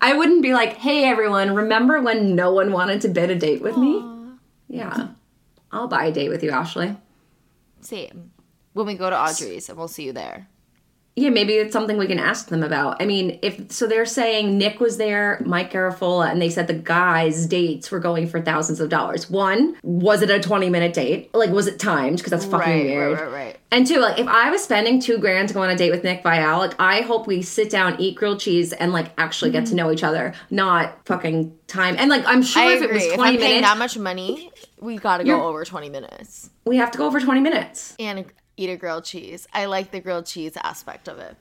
I 0.00 0.14
wouldn't 0.16 0.42
be 0.42 0.54
like, 0.54 0.74
"Hey, 0.76 1.04
everyone, 1.04 1.54
remember 1.54 2.00
when 2.00 2.34
no 2.34 2.52
one 2.52 2.72
wanted 2.72 3.00
to 3.02 3.08
bid 3.08 3.30
a 3.30 3.36
date 3.36 3.60
with 3.62 3.76
me?" 3.76 4.02
Yeah, 4.68 5.08
I'll 5.72 5.88
buy 5.88 6.06
a 6.06 6.12
date 6.12 6.30
with 6.30 6.42
you, 6.42 6.50
Ashley. 6.50 6.96
Same. 7.80 8.30
When 8.74 8.86
we 8.86 8.94
go 8.94 9.10
to 9.10 9.18
Audrey's, 9.18 9.68
and 9.68 9.76
we'll 9.76 9.88
see 9.88 10.04
you 10.04 10.12
there. 10.12 10.48
Yeah, 11.14 11.28
maybe 11.28 11.54
it's 11.54 11.74
something 11.74 11.98
we 11.98 12.06
can 12.06 12.18
ask 12.18 12.48
them 12.48 12.62
about. 12.62 13.02
I 13.02 13.06
mean, 13.06 13.38
if 13.42 13.70
so, 13.70 13.86
they're 13.86 14.06
saying 14.06 14.56
Nick 14.56 14.80
was 14.80 14.96
there, 14.96 15.42
Mike 15.44 15.70
Garafola, 15.70 16.30
and 16.30 16.40
they 16.40 16.48
said 16.48 16.68
the 16.68 16.74
guys' 16.74 17.46
dates 17.46 17.90
were 17.90 18.00
going 18.00 18.26
for 18.26 18.40
thousands 18.40 18.80
of 18.80 18.88
dollars. 18.88 19.28
One, 19.28 19.76
was 19.82 20.22
it 20.22 20.30
a 20.30 20.40
twenty-minute 20.40 20.94
date? 20.94 21.34
Like, 21.34 21.50
was 21.50 21.66
it 21.66 21.78
timed? 21.78 22.16
Because 22.16 22.30
that's 22.30 22.46
fucking 22.46 22.72
right, 22.72 22.84
weird. 22.84 23.18
right, 23.18 23.24
right, 23.24 23.32
right. 23.32 23.56
And 23.70 23.86
two, 23.86 23.98
like, 23.98 24.18
if 24.18 24.26
I 24.26 24.50
was 24.50 24.64
spending 24.64 25.00
two 25.00 25.18
grand 25.18 25.48
to 25.48 25.54
go 25.54 25.62
on 25.62 25.68
a 25.68 25.76
date 25.76 25.90
with 25.90 26.02
Nick 26.02 26.22
Viall, 26.22 26.58
like, 26.58 26.80
I 26.80 27.02
hope 27.02 27.26
we 27.26 27.42
sit 27.42 27.68
down, 27.68 28.00
eat 28.00 28.16
grilled 28.16 28.40
cheese, 28.40 28.72
and 28.72 28.92
like 28.92 29.12
actually 29.18 29.50
get 29.50 29.60
to 29.60 29.66
mm-hmm. 29.66 29.76
know 29.76 29.92
each 29.92 30.04
other, 30.04 30.32
not 30.50 31.04
fucking 31.04 31.54
time. 31.66 31.96
And 31.98 32.08
like, 32.08 32.24
I'm 32.26 32.42
sure 32.42 32.62
I 32.62 32.72
if 32.72 32.82
agree. 32.82 32.88
it 32.88 32.94
was 32.94 33.04
if 33.04 33.14
twenty 33.16 33.32
I'm 33.32 33.38
paying 33.38 33.50
minutes, 33.60 33.68
that 33.68 33.78
much 33.78 33.98
money, 33.98 34.50
we 34.80 34.96
got 34.96 35.18
to 35.18 35.24
go 35.24 35.46
over 35.46 35.64
twenty 35.66 35.90
minutes 35.90 36.48
we 36.64 36.76
have 36.76 36.90
to 36.92 36.98
go 36.98 37.06
over 37.06 37.20
twenty 37.20 37.40
minutes. 37.40 37.94
and 37.98 38.24
eat 38.56 38.70
a 38.70 38.76
grilled 38.76 39.04
cheese. 39.04 39.46
I 39.52 39.66
like 39.66 39.90
the 39.90 40.00
grilled 40.00 40.26
cheese 40.26 40.56
aspect 40.62 41.08
of 41.08 41.18
it, 41.18 41.36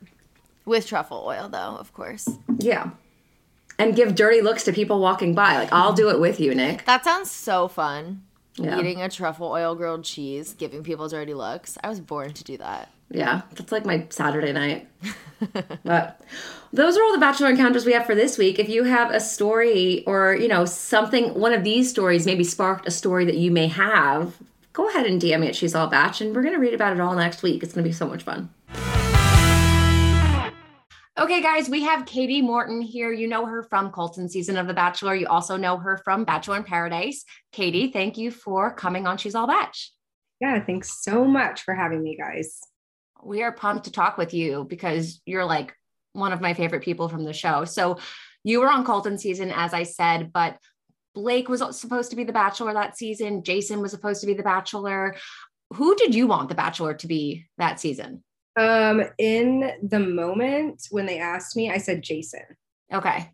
with 0.66 0.88
truffle 0.88 1.24
oil, 1.26 1.50
though, 1.50 1.78
of 1.78 1.94
course. 1.94 2.28
Yeah. 2.58 2.92
And 3.78 3.96
give 3.96 4.16
dirty 4.16 4.42
looks 4.42 4.64
to 4.66 4.74
people 4.74 5.00
walking 5.00 5.34
by. 5.34 5.58
Like, 5.58 5.74
I'll 5.74 5.94
do 5.94 6.10
it 6.10 6.20
with 6.20 6.40
you, 6.40 6.54
Nick. 6.54 6.86
That 6.86 7.04
sounds 7.04 7.32
so 7.32 7.68
fun. 7.68 8.24
Yeah. 8.58 8.80
Eating 8.80 9.02
a 9.02 9.10
truffle 9.10 9.48
oil 9.48 9.76
grilled 9.76 10.04
cheese, 10.04 10.54
giving 10.54 10.84
people 10.84 11.08
dirty 11.08 11.34
looks. 11.34 11.78
I 11.84 11.90
was 11.90 12.00
born 12.00 12.34
to 12.34 12.44
do 12.44 12.58
that. 12.58 12.90
Yeah, 13.10 13.42
that's 13.56 13.72
like 13.72 13.86
my 13.86 14.06
Saturday 14.10 14.54
night. 14.54 14.88
but 15.84 16.22
those 16.72 16.98
are 16.98 17.04
all 17.04 17.12
the 17.12 17.20
bachelor 17.20 17.50
encounters 17.50 17.86
we 17.86 17.94
have 17.94 18.06
for 18.06 18.16
this 18.16 18.38
week. 18.38 18.60
If 18.60 18.70
you 18.70 18.84
have 18.84 19.12
a 19.12 19.20
story 19.20 20.04
or, 20.06 20.36
you 20.36 20.48
know, 20.48 20.66
something, 20.66 21.34
one 21.34 21.54
of 21.54 21.64
these 21.64 21.90
stories 21.90 22.26
maybe 22.26 22.44
sparked 22.44 22.88
a 22.88 22.92
story 22.92 23.26
that 23.26 23.38
you 23.38 23.52
may 23.52 23.68
have, 23.68 24.38
go 24.74 24.88
ahead 24.90 25.06
and 25.06 25.22
DM 25.22 25.42
me 25.42 25.48
at 25.48 25.56
She's 25.56 25.76
All 25.76 25.88
Bach 25.88 26.22
and 26.22 26.36
we're 26.36 26.42
going 26.42 26.54
to 26.54 26.60
read 26.60 26.74
about 26.74 26.94
it 26.94 27.00
all 27.00 27.16
next 27.16 27.44
week. 27.44 27.64
It's 27.64 27.74
going 27.74 27.84
to 27.84 27.90
be 27.90 27.94
so 27.94 28.08
much 28.08 28.24
fun. 28.24 28.50
Okay, 31.20 31.42
guys, 31.42 31.70
we 31.70 31.84
have 31.84 32.06
Katie 32.06 32.42
Morton 32.42 32.82
here. 32.82 33.12
You 33.12 33.28
know 33.28 33.46
her 33.46 33.64
from 33.64 33.92
Colton 33.92 34.30
season 34.30 34.58
of 34.58 34.68
The 34.68 34.74
Bachelor. 34.74 35.14
You 35.14 35.28
also 35.28 35.58
know 35.58 35.78
her 35.78 35.98
from 35.98 36.24
Bachelor 36.24 36.58
in 36.58 36.64
Paradise. 36.64 37.26
Katie, 37.52 37.92
thank 37.92 38.18
you 38.18 38.32
for 38.32 38.74
coming 38.74 39.06
on 39.06 39.18
She's 39.18 39.36
All 39.36 39.46
Bach. 39.46 39.74
Yeah, 40.40 40.64
thanks 40.64 41.04
so 41.04 41.26
much 41.26 41.62
for 41.62 41.76
having 41.76 42.02
me, 42.02 42.18
guys. 42.18 42.60
we 43.24 43.44
are 43.44 43.52
pumped 43.52 43.86
to 43.86 43.92
talk 43.92 44.18
with 44.18 44.34
you 44.34 44.66
because 44.68 45.22
you're 45.26 45.46
like 45.46 45.76
one 46.14 46.32
of 46.32 46.42
my 46.42 46.54
favorite 46.54 46.84
people 46.84 47.08
from 47.10 47.24
the 47.24 47.34
show. 47.34 47.66
So 47.66 48.00
you 48.44 48.60
were 48.60 48.70
on 48.70 48.86
Colton 48.86 49.18
season, 49.18 49.52
as 49.52 49.74
I 49.74 49.84
said, 49.84 50.32
but 50.34 50.58
Blake 51.14 51.50
was 51.50 51.62
supposed 51.80 52.10
to 52.12 52.16
be 52.16 52.24
the 52.24 52.34
bachelor 52.34 52.74
that 52.74 52.98
season. 52.98 53.44
Jason 53.44 53.82
was 53.82 53.92
supposed 53.92 54.22
to 54.22 54.28
be 54.28 54.34
the 54.34 54.44
bachelor. 54.44 55.16
Who 55.74 55.96
did 55.96 56.16
you 56.16 56.28
want 56.28 56.50
the 56.50 56.56
bachelor 56.56 56.94
to 56.94 57.08
be 57.08 57.46
that 57.58 57.80
season? 57.80 58.24
Um, 58.58 59.04
in 59.18 59.72
the 59.82 60.00
moment 60.00 60.88
when 60.90 61.06
they 61.06 61.20
asked 61.20 61.56
me, 61.56 61.72
I 61.72 61.78
said 61.78 62.02
Jason. 62.02 62.44
Okay. 62.94 63.32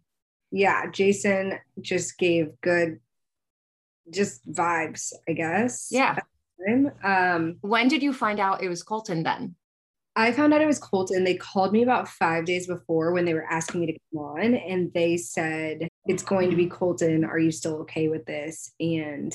Yeah, 0.51 0.89
Jason 0.91 1.59
just 1.81 2.17
gave 2.17 2.51
good 2.61 2.99
just 4.11 4.49
vibes, 4.51 5.11
I 5.27 5.33
guess. 5.33 5.89
Yeah. 5.91 6.17
Um, 7.03 7.57
when 7.61 7.87
did 7.87 8.01
you 8.01 8.13
find 8.13 8.39
out 8.39 8.63
it 8.63 8.69
was 8.69 8.83
Colton 8.83 9.23
then? 9.23 9.55
I 10.15 10.31
found 10.31 10.53
out 10.53 10.61
it 10.61 10.67
was 10.67 10.79
Colton. 10.79 11.23
They 11.23 11.35
called 11.35 11.71
me 11.71 11.83
about 11.83 12.07
five 12.07 12.45
days 12.45 12.65
before 12.65 13.11
when 13.11 13.25
they 13.25 13.35
were 13.35 13.45
asking 13.49 13.81
me 13.81 13.87
to 13.87 13.93
come 13.93 14.23
on, 14.23 14.55
and 14.55 14.91
they 14.93 15.15
said, 15.15 15.87
It's 16.07 16.23
going 16.23 16.49
to 16.49 16.55
be 16.55 16.67
Colton. 16.67 17.25
Are 17.25 17.39
you 17.39 17.51
still 17.51 17.75
okay 17.81 18.07
with 18.07 18.25
this? 18.25 18.71
And 18.79 19.31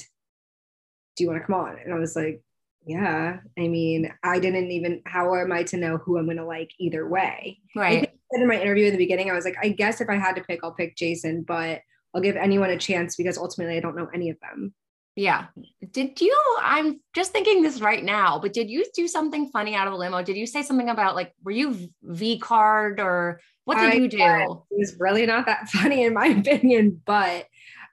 do 1.16 1.24
you 1.24 1.28
want 1.28 1.40
to 1.40 1.46
come 1.46 1.54
on? 1.56 1.76
And 1.84 1.92
I 1.92 1.98
was 1.98 2.16
like, 2.16 2.42
Yeah. 2.84 3.38
I 3.58 3.68
mean, 3.68 4.12
I 4.22 4.38
didn't 4.38 4.70
even, 4.70 5.02
how 5.06 5.34
am 5.36 5.52
I 5.52 5.62
to 5.64 5.76
know 5.76 5.98
who 5.98 6.18
I'm 6.18 6.24
going 6.24 6.36
to 6.38 6.44
like 6.44 6.70
either 6.78 7.08
way? 7.08 7.58
Right. 7.76 8.00
think 8.00 8.08
I 8.08 8.36
said 8.36 8.42
in 8.42 8.48
my 8.48 8.60
interview 8.60 8.86
in 8.86 8.92
the 8.92 8.98
beginning, 8.98 9.30
I 9.30 9.34
was 9.34 9.44
like, 9.44 9.56
I 9.62 9.68
guess 9.68 10.00
if 10.00 10.08
I 10.08 10.16
had 10.16 10.34
to 10.36 10.42
pick, 10.42 10.60
I'll 10.62 10.72
pick 10.72 10.96
Jason, 10.96 11.42
but 11.42 11.80
I'll 12.14 12.22
give 12.22 12.36
anyone 12.36 12.70
a 12.70 12.78
chance 12.78 13.16
because 13.16 13.38
ultimately 13.38 13.76
I 13.76 13.80
don't 13.80 13.96
know 13.96 14.08
any 14.12 14.30
of 14.30 14.38
them. 14.40 14.74
Yeah. 15.14 15.46
Did 15.90 16.20
you? 16.20 16.36
I'm 16.60 17.00
just 17.14 17.32
thinking 17.32 17.62
this 17.62 17.80
right 17.80 18.02
now, 18.02 18.38
but 18.38 18.54
did 18.54 18.70
you 18.70 18.84
do 18.94 19.06
something 19.06 19.50
funny 19.50 19.74
out 19.74 19.86
of 19.86 19.92
the 19.92 19.98
limo? 19.98 20.22
Did 20.22 20.36
you 20.36 20.46
say 20.46 20.62
something 20.62 20.88
about 20.88 21.14
like, 21.14 21.32
were 21.44 21.52
you 21.52 21.90
V 22.02 22.38
card 22.38 22.98
or 22.98 23.40
what 23.64 23.78
did 23.78 23.92
I 23.92 23.94
you 23.94 24.08
do? 24.08 24.18
It 24.18 24.78
was 24.78 24.96
really 24.98 25.26
not 25.26 25.46
that 25.46 25.68
funny 25.70 26.04
in 26.04 26.14
my 26.14 26.26
opinion, 26.38 27.00
but 27.04 27.46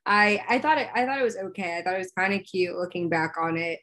I 0.06 0.44
I 0.48 0.60
thought 0.60 0.78
it 0.78 0.90
I 0.94 1.06
thought 1.06 1.20
it 1.20 1.24
was 1.24 1.38
okay. 1.38 1.78
I 1.78 1.82
thought 1.82 1.96
it 1.96 2.00
was 2.00 2.12
kind 2.18 2.34
of 2.34 2.44
cute 2.44 2.76
looking 2.76 3.10
back 3.10 3.36
on 3.40 3.58
it, 3.58 3.80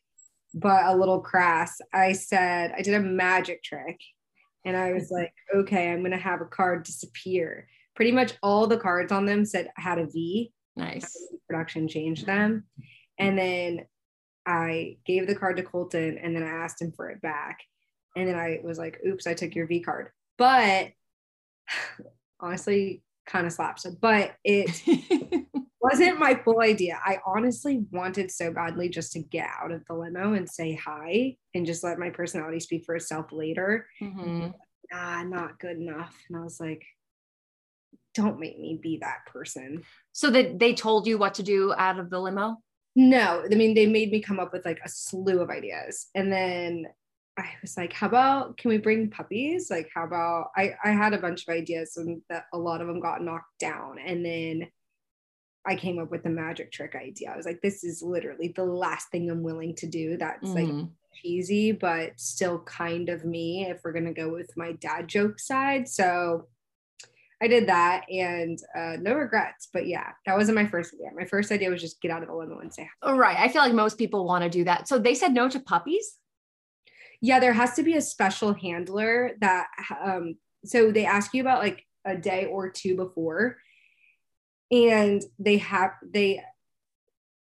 but 0.54 0.84
a 0.84 0.96
little 0.96 1.20
crass. 1.20 1.78
I 1.92 2.12
said 2.12 2.72
I 2.76 2.82
did 2.82 2.94
a 2.94 3.00
magic 3.00 3.62
trick 3.62 4.00
and 4.64 4.76
I 4.76 4.92
was 4.92 5.04
mm-hmm. 5.04 5.14
like, 5.14 5.32
okay, 5.54 5.92
I'm 5.92 6.02
gonna 6.02 6.16
have 6.16 6.40
a 6.40 6.46
card 6.46 6.84
disappear. 6.84 7.68
Pretty 7.94 8.12
much 8.12 8.34
all 8.42 8.66
the 8.66 8.76
cards 8.76 9.12
on 9.12 9.24
them 9.24 9.44
said 9.44 9.70
had 9.76 9.98
a 9.98 10.06
V. 10.06 10.52
Nice. 10.74 11.16
Production 11.48 11.88
changed 11.88 12.26
them. 12.26 12.64
And 13.18 13.38
then 13.38 13.86
I 14.44 14.98
gave 15.06 15.26
the 15.26 15.34
card 15.34 15.56
to 15.56 15.62
Colton 15.62 16.18
and 16.18 16.36
then 16.36 16.42
I 16.42 16.48
asked 16.50 16.82
him 16.82 16.92
for 16.92 17.08
it 17.10 17.22
back. 17.22 17.60
And 18.16 18.28
then 18.28 18.36
I 18.36 18.60
was 18.62 18.78
like, 18.78 19.00
oops, 19.06 19.26
I 19.26 19.34
took 19.34 19.54
your 19.54 19.66
V 19.66 19.80
card. 19.80 20.10
But 20.36 20.90
honestly, 22.40 23.02
kind 23.26 23.46
of 23.46 23.52
slaps. 23.52 23.84
But 23.84 24.34
it 24.44 24.82
wasn't 25.80 26.18
my 26.18 26.34
full 26.34 26.60
idea. 26.60 26.98
I 27.04 27.18
honestly 27.26 27.84
wanted 27.90 28.30
so 28.30 28.52
badly 28.52 28.88
just 28.88 29.12
to 29.12 29.20
get 29.20 29.48
out 29.60 29.72
of 29.72 29.84
the 29.86 29.94
limo 29.94 30.34
and 30.34 30.48
say 30.48 30.74
hi 30.74 31.36
and 31.54 31.66
just 31.66 31.84
let 31.84 31.98
my 31.98 32.10
personality 32.10 32.60
speak 32.60 32.84
for 32.84 32.96
itself 32.96 33.32
later. 33.32 33.86
Mhm. 34.00 34.54
Nah, 34.92 35.22
not 35.24 35.58
good 35.58 35.78
enough. 35.78 36.14
And 36.28 36.38
I 36.38 36.44
was 36.44 36.60
like, 36.60 36.84
don't 38.14 38.40
make 38.40 38.58
me 38.58 38.78
be 38.80 38.98
that 39.02 39.26
person. 39.26 39.82
So 40.12 40.30
that 40.30 40.58
they 40.58 40.74
told 40.74 41.06
you 41.06 41.18
what 41.18 41.34
to 41.34 41.42
do 41.42 41.74
out 41.76 41.98
of 41.98 42.08
the 42.08 42.18
limo? 42.18 42.56
No, 42.94 43.44
I 43.44 43.54
mean, 43.54 43.74
they 43.74 43.86
made 43.86 44.10
me 44.10 44.22
come 44.22 44.40
up 44.40 44.52
with 44.54 44.64
like 44.64 44.80
a 44.82 44.88
slew 44.88 45.40
of 45.40 45.50
ideas. 45.50 46.06
And 46.14 46.32
then 46.32 46.86
I 47.38 47.50
was 47.60 47.76
like, 47.76 47.92
how 47.92 48.06
about 48.06 48.56
can 48.56 48.70
we 48.70 48.78
bring 48.78 49.10
puppies? 49.10 49.70
Like, 49.70 49.90
how 49.94 50.04
about 50.04 50.50
I, 50.56 50.74
I 50.82 50.90
had 50.90 51.12
a 51.12 51.18
bunch 51.18 51.46
of 51.46 51.52
ideas 51.52 51.96
and 51.96 52.22
that 52.30 52.46
a 52.52 52.58
lot 52.58 52.80
of 52.80 52.86
them 52.86 53.00
got 53.00 53.22
knocked 53.22 53.58
down. 53.58 53.98
And 53.98 54.24
then 54.24 54.68
I 55.66 55.76
came 55.76 55.98
up 55.98 56.10
with 56.10 56.22
the 56.22 56.30
magic 56.30 56.72
trick 56.72 56.94
idea. 56.94 57.30
I 57.32 57.36
was 57.36 57.44
like, 57.44 57.60
this 57.60 57.84
is 57.84 58.02
literally 58.02 58.52
the 58.56 58.64
last 58.64 59.10
thing 59.10 59.30
I'm 59.30 59.42
willing 59.42 59.74
to 59.76 59.86
do. 59.86 60.16
That's 60.16 60.54
like 60.54 60.68
Mhm. 60.68 60.90
cheesy, 61.22 61.72
but 61.72 62.18
still 62.18 62.60
kind 62.60 63.08
of 63.10 63.24
me 63.24 63.66
if 63.68 63.80
we're 63.84 63.92
gonna 63.92 64.14
go 64.14 64.30
with 64.32 64.56
my 64.56 64.72
dad 64.72 65.08
joke 65.08 65.38
side. 65.38 65.88
So 65.88 66.48
I 67.42 67.48
did 67.48 67.68
that 67.68 68.10
and 68.10 68.58
uh, 68.74 68.96
no 68.98 69.12
regrets. 69.12 69.68
But 69.70 69.86
yeah, 69.86 70.12
that 70.24 70.38
wasn't 70.38 70.56
my 70.56 70.66
first 70.66 70.94
idea. 70.94 71.10
My 71.14 71.26
first 71.26 71.52
idea 71.52 71.68
was 71.68 71.82
just 71.82 72.00
get 72.00 72.10
out 72.10 72.22
of 72.22 72.28
the 72.28 72.34
limo 72.34 72.60
and 72.60 72.72
say 72.72 72.84
hi. 72.84 72.90
Oh, 73.02 73.16
right. 73.16 73.36
I 73.38 73.48
feel 73.48 73.60
like 73.60 73.74
most 73.74 73.98
people 73.98 74.24
want 74.24 74.42
to 74.44 74.48
do 74.48 74.64
that. 74.64 74.88
So 74.88 74.98
they 74.98 75.14
said 75.14 75.34
no 75.34 75.50
to 75.50 75.60
puppies? 75.60 76.16
Yeah, 77.20 77.40
there 77.40 77.52
has 77.52 77.74
to 77.74 77.82
be 77.82 77.94
a 77.96 78.00
special 78.00 78.54
handler 78.54 79.32
that 79.40 79.66
um 80.02 80.36
so 80.64 80.90
they 80.90 81.06
ask 81.06 81.32
you 81.34 81.40
about 81.40 81.60
like 81.62 81.84
a 82.04 82.16
day 82.16 82.46
or 82.46 82.70
two 82.70 82.96
before 82.96 83.56
and 84.70 85.22
they 85.38 85.58
have 85.58 85.92
they 86.02 86.42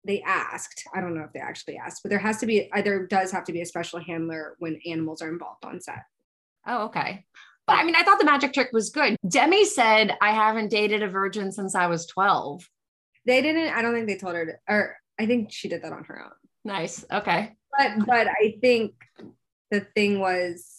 they 0.06 0.22
asked 0.24 0.84
i 0.96 1.00
don't 1.02 1.14
know 1.16 1.24
if 1.24 1.32
they 1.34 1.40
actually 1.40 1.78
asked 1.78 2.02
but 2.04 2.10
there 2.10 2.20
has 2.20 2.40
to 2.40 2.46
be 2.46 2.70
either 2.74 3.06
does 3.08 3.32
have 3.32 3.44
to 3.44 3.54
be 3.54 3.62
a 3.62 3.66
special 3.66 4.00
handler 4.00 4.56
when 4.60 4.80
animals 4.86 5.22
are 5.22 5.30
involved 5.30 5.64
on 5.66 5.80
set 5.82 6.04
Oh, 6.66 6.86
okay. 6.86 7.26
But 7.68 7.74
I 7.80 7.84
mean, 7.84 7.96
I 7.96 8.04
thought 8.04 8.20
the 8.20 8.26
magic 8.26 8.54
trick 8.54 8.70
was 8.72 8.90
good. 8.90 9.18
Demi 9.28 9.66
said, 9.66 10.16
I 10.22 10.32
haven't 10.32 10.70
dated 10.70 11.04
a 11.04 11.10
virgin 11.10 11.52
since 11.52 11.76
I 11.76 11.88
was 11.88 12.06
12. 12.06 12.66
they 13.26 13.42
didn't 13.42 13.74
i 13.76 13.82
don't 13.82 13.94
think 13.94 14.08
they 14.08 14.18
told 14.18 14.36
her 14.36 14.46
to 14.46 14.54
or 14.70 14.96
i 15.20 15.26
think 15.26 15.52
she 15.52 15.68
did 15.68 15.82
that 15.84 15.92
on 15.94 16.04
her 16.06 16.22
own 16.24 16.32
Nice. 16.64 17.04
Okay. 17.12 17.52
but 17.78 18.06
but 18.06 18.28
i 18.28 18.56
think 18.62 18.94
the 19.74 19.82
thing 19.82 20.20
was 20.20 20.70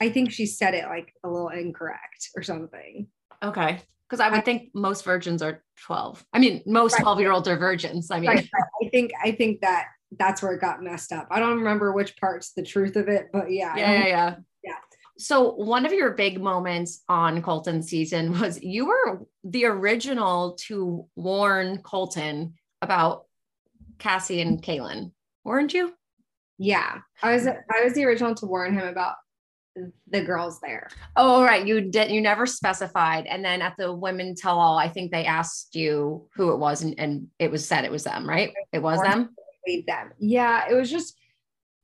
I 0.00 0.08
think 0.08 0.30
she 0.30 0.46
said 0.46 0.74
it 0.74 0.84
like 0.84 1.12
a 1.24 1.28
little 1.28 1.48
incorrect 1.48 2.30
or 2.36 2.42
something. 2.42 3.08
Okay. 3.42 3.80
Because 4.08 4.20
I 4.20 4.28
would 4.28 4.44
think 4.44 4.70
most 4.74 5.04
virgins 5.04 5.42
are 5.42 5.64
12. 5.86 6.24
I 6.32 6.38
mean, 6.38 6.62
most 6.66 6.94
Right. 6.94 7.02
12 7.02 7.20
year 7.20 7.32
olds 7.32 7.48
are 7.48 7.56
virgins. 7.56 8.10
I 8.10 8.20
mean, 8.20 8.28
Right, 8.28 8.48
right. 8.52 8.86
I 8.86 8.88
think 8.90 9.10
I 9.22 9.32
think 9.32 9.60
that 9.62 9.86
that's 10.16 10.42
where 10.42 10.52
it 10.52 10.60
got 10.60 10.82
messed 10.82 11.10
up. 11.12 11.26
I 11.30 11.40
don't 11.40 11.58
remember 11.58 11.92
which 11.92 12.16
part's 12.16 12.52
the 12.52 12.62
truth 12.62 12.94
of 12.94 13.08
it, 13.08 13.30
but 13.32 13.50
yeah. 13.50 13.74
yeah, 13.76 13.92
yeah, 13.92 14.06
yeah. 14.06 14.36
Yeah. 14.62 14.76
So 15.18 15.54
one 15.54 15.86
of 15.86 15.92
your 15.92 16.12
big 16.12 16.40
moments 16.40 17.02
on 17.08 17.42
Colton 17.42 17.82
season 17.82 18.38
was 18.40 18.62
you 18.62 18.86
were 18.86 19.26
the 19.42 19.64
original 19.64 20.56
to 20.66 21.08
warn 21.16 21.78
Colton 21.78 22.54
about 22.82 23.24
Cassie 23.98 24.40
and 24.40 24.62
Caelynn, 24.62 25.10
weren't 25.44 25.74
you? 25.74 25.92
Yeah. 26.58 26.98
I 27.22 27.32
was 27.32 27.44
mm. 27.44 27.56
I 27.70 27.84
was 27.84 27.94
the 27.94 28.04
original 28.04 28.34
to 28.36 28.46
warn 28.46 28.74
him 28.74 28.86
about 28.86 29.16
the 30.08 30.22
girls 30.22 30.60
there. 30.60 30.88
Oh, 31.16 31.42
right. 31.42 31.66
You 31.66 31.80
did. 31.90 32.10
You 32.10 32.20
never 32.20 32.46
specified. 32.46 33.26
And 33.26 33.44
then 33.44 33.60
at 33.60 33.74
the 33.76 33.92
women 33.92 34.36
tell 34.36 34.58
all, 34.58 34.78
I 34.78 34.88
think 34.88 35.10
they 35.10 35.24
asked 35.24 35.74
you 35.74 36.28
who 36.36 36.52
it 36.52 36.58
was, 36.58 36.82
and, 36.82 36.94
and 36.98 37.26
it 37.40 37.50
was 37.50 37.66
said 37.66 37.84
it 37.84 37.90
was 37.90 38.04
them, 38.04 38.28
right? 38.28 38.52
It 38.72 38.80
was 38.80 39.00
them. 39.02 39.30
Them. 39.86 40.12
Yeah, 40.18 40.64
it 40.70 40.74
was 40.74 40.90
just 40.90 41.16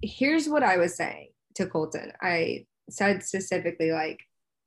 here's 0.02 0.48
what 0.48 0.62
I 0.62 0.76
was 0.76 0.96
saying 0.96 1.30
to 1.56 1.66
Colton. 1.66 2.12
I 2.20 2.66
said 2.90 3.22
specifically, 3.22 3.90
like, 3.90 4.20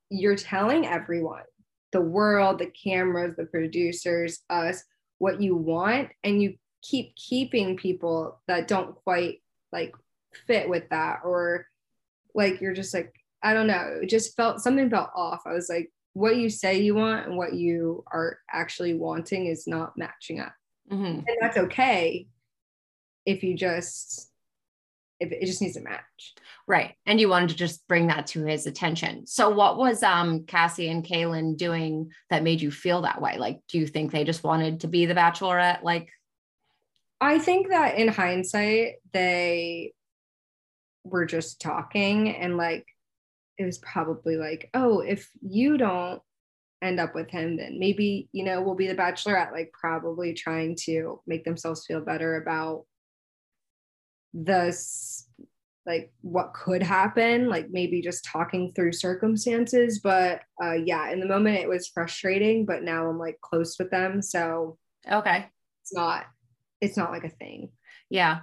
you're 0.09 0.35
telling 0.35 0.85
everyone, 0.85 1.43
the 1.91 2.01
world, 2.01 2.59
the 2.59 2.71
cameras, 2.71 3.35
the 3.37 3.45
producers, 3.45 4.39
us, 4.49 4.83
what 5.19 5.41
you 5.41 5.55
want, 5.55 6.09
and 6.23 6.41
you 6.41 6.55
keep 6.81 7.15
keeping 7.15 7.77
people 7.77 8.41
that 8.47 8.67
don't 8.67 8.95
quite 8.95 9.42
like 9.73 9.93
fit 10.47 10.69
with 10.69 10.87
that, 10.89 11.19
or 11.25 11.67
like 12.33 12.61
you're 12.61 12.73
just 12.73 12.93
like, 12.93 13.13
I 13.41 13.53
don't 13.53 13.67
know, 13.67 13.99
it 14.01 14.09
just 14.09 14.37
felt 14.37 14.61
something 14.61 14.89
felt 14.89 15.09
off. 15.15 15.41
I 15.45 15.51
was 15.51 15.67
like, 15.67 15.91
what 16.13 16.37
you 16.37 16.49
say 16.49 16.79
you 16.79 16.95
want 16.95 17.27
and 17.27 17.35
what 17.35 17.53
you 17.53 18.03
are 18.11 18.37
actually 18.51 18.93
wanting 18.93 19.47
is 19.47 19.67
not 19.67 19.97
matching 19.97 20.39
up. 20.39 20.53
Mhm. 20.89 21.25
And 21.27 21.37
that's 21.41 21.57
okay 21.57 22.27
if 23.25 23.43
you 23.43 23.55
just 23.55 24.29
if 25.19 25.31
it 25.31 25.45
just 25.45 25.61
needs 25.61 25.75
to 25.75 25.81
match. 25.81 26.35
Right. 26.67 26.95
And 27.05 27.19
you 27.19 27.29
wanted 27.29 27.49
to 27.49 27.55
just 27.55 27.87
bring 27.87 28.07
that 28.07 28.27
to 28.27 28.43
his 28.43 28.67
attention. 28.67 29.25
So 29.25 29.49
what 29.49 29.77
was 29.77 30.03
um 30.03 30.45
Cassie 30.45 30.89
and 30.89 31.03
Caelynn 31.03 31.57
doing 31.57 32.11
that 32.29 32.43
made 32.43 32.61
you 32.61 32.71
feel 32.71 33.01
that 33.03 33.21
way? 33.21 33.37
Like, 33.37 33.59
do 33.69 33.77
you 33.79 33.87
think 33.87 34.11
they 34.11 34.23
just 34.23 34.43
wanted 34.43 34.81
to 34.81 34.87
be 34.87 35.05
the 35.05 35.15
bachelorette? 35.15 35.83
Like, 35.83 36.09
I 37.23 37.39
think 37.39 37.69
that 37.69 37.97
in 37.97 38.09
hindsight, 38.09 38.95
they 39.13 39.93
were 41.05 41.25
just 41.25 41.61
talking 41.61 42.35
and 42.35 42.57
like 42.57 42.85
it 43.57 43.65
was 43.65 43.77
probably 43.77 44.35
like, 44.35 44.69
oh, 44.73 44.99
if 44.99 45.29
you 45.41 45.77
don't 45.77 46.21
end 46.81 46.99
up 46.99 47.15
with 47.15 47.29
him, 47.29 47.55
then 47.55 47.79
maybe, 47.79 48.27
you 48.33 48.43
know, 48.43 48.61
we'll 48.61 48.75
be 48.75 48.87
the 48.87 48.95
bachelorette, 48.95 49.53
like 49.53 49.71
probably 49.71 50.33
trying 50.33 50.75
to 50.81 51.21
make 51.25 51.45
themselves 51.45 51.85
feel 51.85 52.01
better 52.01 52.35
about 52.35 52.85
this 54.33 55.27
like 55.85 56.11
what 56.21 56.53
could 56.53 56.81
happen 56.81 57.49
like 57.49 57.67
maybe 57.69 58.01
just 58.01 58.25
talking 58.25 58.71
through 58.73 58.91
circumstances 58.91 59.99
but 59.99 60.41
uh 60.63 60.71
yeah 60.73 61.11
in 61.11 61.19
the 61.19 61.25
moment 61.25 61.59
it 61.59 61.67
was 61.69 61.89
frustrating 61.89 62.65
but 62.65 62.81
now 62.81 63.07
i'm 63.07 63.19
like 63.19 63.39
close 63.41 63.77
with 63.77 63.91
them 63.91 64.21
so 64.21 64.77
okay. 65.11 65.45
it's 65.81 65.93
not 65.93 66.25
it's 66.83 66.97
not 66.97 67.11
like 67.11 67.23
a 67.23 67.29
thing. 67.29 67.69
Yeah. 68.09 68.41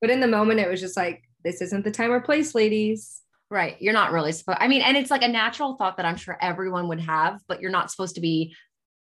but 0.00 0.10
in 0.10 0.20
the 0.20 0.26
moment 0.26 0.60
it 0.60 0.70
was 0.70 0.80
just 0.80 0.96
like 0.96 1.22
this 1.44 1.60
isn't 1.60 1.84
the 1.84 1.90
time 1.90 2.12
or 2.12 2.20
place 2.20 2.54
ladies. 2.54 3.20
Right. 3.50 3.76
You're 3.80 3.92
not 3.94 4.12
really 4.12 4.32
supposed, 4.32 4.58
I 4.60 4.68
mean, 4.68 4.82
and 4.82 4.96
it's 4.96 5.10
like 5.10 5.22
a 5.22 5.28
natural 5.28 5.74
thought 5.76 5.96
that 5.96 6.06
I'm 6.06 6.16
sure 6.16 6.38
everyone 6.40 6.86
would 6.88 7.00
have, 7.00 7.40
but 7.48 7.60
you're 7.60 7.70
not 7.72 7.90
supposed 7.90 8.14
to 8.14 8.20
be 8.20 8.54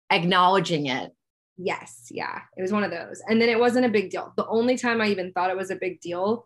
acknowledging 0.09 0.87
it. 0.87 1.11
yes. 1.57 2.07
Yeah. 2.09 2.39
It 2.57 2.61
was 2.61 2.71
one 2.71 2.83
of 2.83 2.91
those. 2.91 3.21
And 3.27 3.39
then 3.39 3.49
it 3.49 3.59
wasn't 3.59 3.85
a 3.85 3.89
big 3.89 4.09
deal. 4.09 4.33
The 4.35 4.47
only 4.47 4.75
time 4.77 5.01
i 5.01 5.07
even 5.09 5.31
thought 5.31 5.51
it 5.51 5.57
was 5.57 5.71
a 5.71 5.75
big 5.75 6.01
deal 6.01 6.45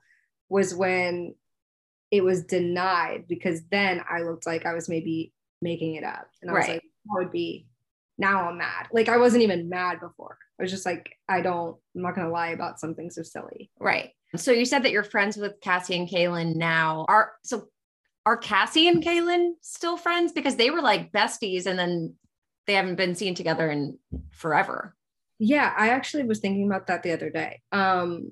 was 0.49 0.75
when 0.75 1.35
it 2.11 2.23
was 2.23 2.43
denied 2.43 3.25
because 3.27 3.61
then 3.71 4.01
i 4.09 4.21
looked 4.21 4.45
like 4.45 4.65
i 4.65 4.73
was 4.73 4.87
maybe 4.87 5.33
making 5.61 5.95
it 5.95 6.03
up. 6.03 6.27
And 6.41 6.51
i 6.51 6.53
was 6.53 6.67
like 6.67 6.81
that 6.81 7.19
would 7.19 7.31
be 7.31 7.67
now 8.17 8.49
i'm 8.49 8.57
mad. 8.57 8.87
Like 8.91 9.09
i 9.09 9.17
wasn't 9.17 9.43
even 9.43 9.69
mad 9.69 9.99
before 9.99 10.37
i 10.59 10.63
was 10.63 10.71
just 10.71 10.85
like 10.85 11.09
i 11.29 11.41
don't 11.41 11.77
i'm 11.95 12.01
not 12.01 12.15
gonna 12.15 12.29
lie 12.29 12.49
about 12.49 12.79
something 12.79 13.09
so 13.09 13.23
silly 13.23 13.69
Right. 13.79 14.11
So 14.35 14.51
you 14.51 14.65
said 14.65 14.83
that 14.83 14.91
you're 14.91 15.03
friends 15.03 15.37
with 15.37 15.53
Cassie 15.61 15.95
and 15.97 16.07
Caelynn 16.07 16.55
now. 16.55 17.05
Are 17.07 17.33
so 17.43 17.69
are 18.25 18.35
Cassie 18.35 18.89
and 18.89 19.01
Caelynn 19.01 19.51
still 19.61 19.95
friends? 19.95 20.33
Because 20.33 20.57
they 20.57 20.69
were 20.69 20.81
like 20.81 21.13
besties 21.13 21.65
and 21.65 21.79
then 21.79 22.13
they 22.67 22.73
haven't 22.73 22.97
been 22.97 23.15
seen 23.15 23.35
together 23.35 23.71
in 23.71 23.97
forever. 24.31 24.95
yeah 25.39 25.73
i 25.77 25.89
actually 25.89 26.23
was 26.23 26.39
thinking 26.39 26.65
about 26.67 26.87
that 26.87 27.03
the 27.03 27.13
other 27.13 27.29
day 27.29 27.61
um 27.71 28.31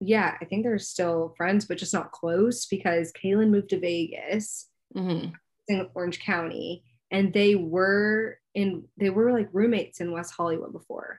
yeah 0.00 0.36
i 0.40 0.44
think 0.44 0.64
they're 0.64 0.78
still 0.78 1.32
friends 1.36 1.64
but 1.66 1.78
just 1.78 1.94
not 1.94 2.10
close 2.10 2.66
because 2.66 3.12
caelynn 3.12 3.50
moved 3.50 3.68
to 3.70 3.78
vegas 3.78 4.68
Mm-hmm. 4.96 5.30
in 5.68 5.88
Orange 5.94 6.20
County, 6.20 6.84
and 7.10 7.32
they 7.32 7.54
were 7.56 8.38
in 8.54 8.84
they 8.96 9.10
were 9.10 9.32
like 9.32 9.48
roommates 9.52 10.00
in 10.00 10.12
West 10.12 10.32
Hollywood 10.36 10.72
before. 10.72 11.18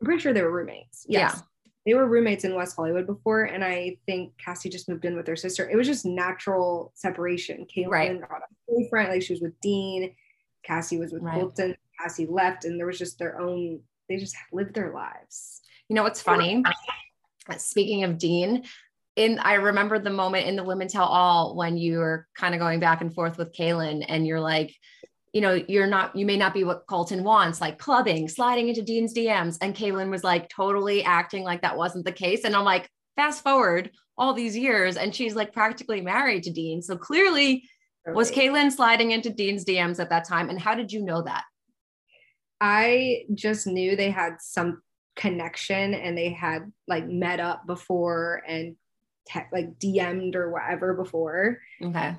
I'm 0.00 0.04
pretty 0.04 0.20
sure 0.20 0.32
they 0.32 0.42
were 0.42 0.52
roommates. 0.52 1.06
Yes. 1.08 1.34
Yeah. 1.36 1.42
They 1.86 1.94
were 1.94 2.06
roommates 2.06 2.44
in 2.44 2.54
West 2.54 2.76
Hollywood 2.76 3.06
before, 3.06 3.44
and 3.44 3.64
I 3.64 3.96
think 4.04 4.34
Cassie 4.36 4.68
just 4.68 4.88
moved 4.88 5.06
in 5.06 5.16
with 5.16 5.26
her 5.26 5.36
sister. 5.36 5.68
It 5.70 5.76
was 5.76 5.86
just 5.86 6.04
natural 6.04 6.92
separation. 6.94 7.66
Caelynn 7.74 7.88
Right. 7.88 8.20
got 8.20 8.42
a 8.42 8.46
boyfriend, 8.70 9.10
like 9.10 9.22
she 9.22 9.32
was 9.32 9.40
with 9.40 9.58
Dean. 9.60 10.14
Cassie 10.62 10.98
was 10.98 11.12
with 11.12 11.22
Right. 11.22 11.40
Colton. 11.40 11.76
Cassie 11.98 12.26
left, 12.26 12.64
and 12.64 12.78
there 12.78 12.86
was 12.86 12.98
just 12.98 13.18
their 13.18 13.40
own. 13.40 13.80
They 14.08 14.18
just 14.18 14.36
lived 14.52 14.74
their 14.74 14.92
lives. 14.92 15.62
You 15.88 15.96
know 15.96 16.02
what's 16.02 16.20
funny? 16.20 16.62
Speaking 17.56 18.04
of 18.04 18.18
Dean, 18.18 18.64
in 19.16 19.38
I 19.38 19.54
remember 19.54 19.98
the 19.98 20.10
moment 20.10 20.46
in 20.46 20.56
the 20.56 20.64
Women 20.64 20.88
Tell 20.88 21.06
All 21.06 21.56
when 21.56 21.76
you 21.78 21.98
were 21.98 22.28
kind 22.36 22.54
of 22.54 22.60
going 22.60 22.80
back 22.80 23.00
and 23.00 23.14
forth 23.14 23.38
with 23.38 23.54
Caelynn, 23.54 24.04
and 24.06 24.26
you're 24.26 24.40
like, 24.40 24.74
you 25.38 25.42
know, 25.42 25.62
you're 25.68 25.86
not, 25.86 26.16
you 26.16 26.26
may 26.26 26.36
not 26.36 26.52
be 26.52 26.64
what 26.64 26.84
Colton 26.88 27.22
wants, 27.22 27.60
like 27.60 27.78
clubbing, 27.78 28.26
sliding 28.28 28.68
into 28.68 28.82
Dean's 28.82 29.14
DMs. 29.14 29.56
And 29.62 29.72
Caelynn 29.72 30.10
was 30.10 30.24
like 30.24 30.48
totally 30.48 31.04
acting 31.04 31.44
like 31.44 31.62
that 31.62 31.76
wasn't 31.76 32.04
the 32.04 32.10
case. 32.10 32.42
And 32.42 32.56
I'm 32.56 32.64
like, 32.64 32.90
fast 33.14 33.44
forward 33.44 33.92
all 34.16 34.34
these 34.34 34.56
years, 34.56 34.96
and 34.96 35.14
she's 35.14 35.36
like 35.36 35.52
practically 35.52 36.00
married 36.00 36.42
to 36.42 36.50
Dean. 36.50 36.82
So 36.82 36.96
clearly, 36.96 37.62
was 38.04 38.32
Totally. 38.32 38.48
Caelynn 38.48 38.72
sliding 38.72 39.12
into 39.12 39.30
Dean's 39.30 39.64
DMs 39.64 40.00
at 40.00 40.10
that 40.10 40.26
time? 40.26 40.50
And 40.50 40.58
how 40.60 40.74
did 40.74 40.90
you 40.90 41.04
know 41.04 41.22
that? 41.22 41.44
I 42.60 43.26
just 43.32 43.68
knew 43.68 43.94
they 43.94 44.10
had 44.10 44.38
some 44.40 44.82
connection 45.14 45.94
and 45.94 46.18
they 46.18 46.30
had 46.30 46.72
like 46.88 47.06
met 47.06 47.38
up 47.38 47.64
before 47.64 48.42
and 48.48 48.74
te- 49.28 49.52
like 49.52 49.78
DM'd 49.78 50.34
or 50.34 50.50
whatever 50.50 50.94
before 50.94 51.60
Okay. 51.80 52.16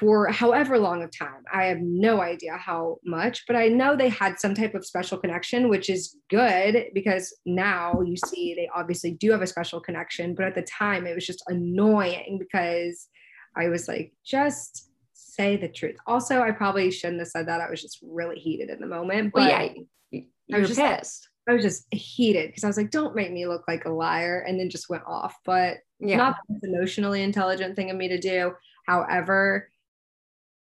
For 0.00 0.28
however 0.28 0.78
long 0.78 1.02
of 1.02 1.10
time. 1.16 1.44
I 1.52 1.64
have 1.66 1.78
no 1.80 2.22
idea 2.22 2.56
how 2.56 2.96
much, 3.04 3.44
but 3.46 3.54
I 3.54 3.68
know 3.68 3.94
they 3.94 4.08
had 4.08 4.40
some 4.40 4.54
type 4.54 4.74
of 4.74 4.86
special 4.86 5.18
connection, 5.18 5.68
which 5.68 5.90
is 5.90 6.16
good 6.30 6.86
because 6.94 7.36
now 7.44 8.00
you 8.00 8.16
see 8.26 8.54
they 8.54 8.68
obviously 8.74 9.12
do 9.12 9.30
have 9.30 9.42
a 9.42 9.46
special 9.46 9.78
connection. 9.80 10.34
But 10.34 10.46
at 10.46 10.54
the 10.54 10.62
time, 10.62 11.06
it 11.06 11.14
was 11.14 11.26
just 11.26 11.44
annoying 11.48 12.38
because 12.40 13.08
I 13.56 13.68
was 13.68 13.86
like, 13.88 14.12
just 14.24 14.88
say 15.12 15.56
the 15.58 15.68
truth. 15.68 15.96
Also, 16.06 16.40
I 16.40 16.50
probably 16.50 16.90
shouldn't 16.90 17.20
have 17.20 17.28
said 17.28 17.46
that. 17.48 17.60
I 17.60 17.68
was 17.70 17.82
just 17.82 17.98
really 18.02 18.36
heated 18.38 18.70
in 18.70 18.80
the 18.80 18.86
moment. 18.86 19.32
But 19.34 19.40
Well, 19.40 19.48
yeah, 20.10 20.20
I 20.54 20.58
was 20.58 20.68
just- 20.68 20.80
pissed. 20.80 21.26
I 21.48 21.54
was 21.54 21.62
just 21.64 21.92
heated 21.92 22.48
because 22.48 22.64
I 22.64 22.68
was 22.68 22.76
like, 22.76 22.90
don't 22.90 23.16
make 23.16 23.32
me 23.32 23.46
look 23.46 23.64
like 23.66 23.84
a 23.84 23.90
liar, 23.90 24.44
and 24.46 24.58
then 24.60 24.70
just 24.70 24.88
went 24.88 25.02
off. 25.06 25.36
But 25.44 25.78
Yeah. 25.98 26.16
not 26.16 26.36
the 26.48 26.68
emotionally 26.68 27.22
intelligent 27.22 27.76
thing 27.76 27.90
of 27.90 27.96
me 27.96 28.08
to 28.08 28.18
do. 28.18 28.52
However, 28.86 29.69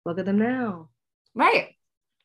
look 0.05 0.19
at 0.19 0.25
them 0.27 0.39
now. 0.39 0.89
Right. 1.35 1.75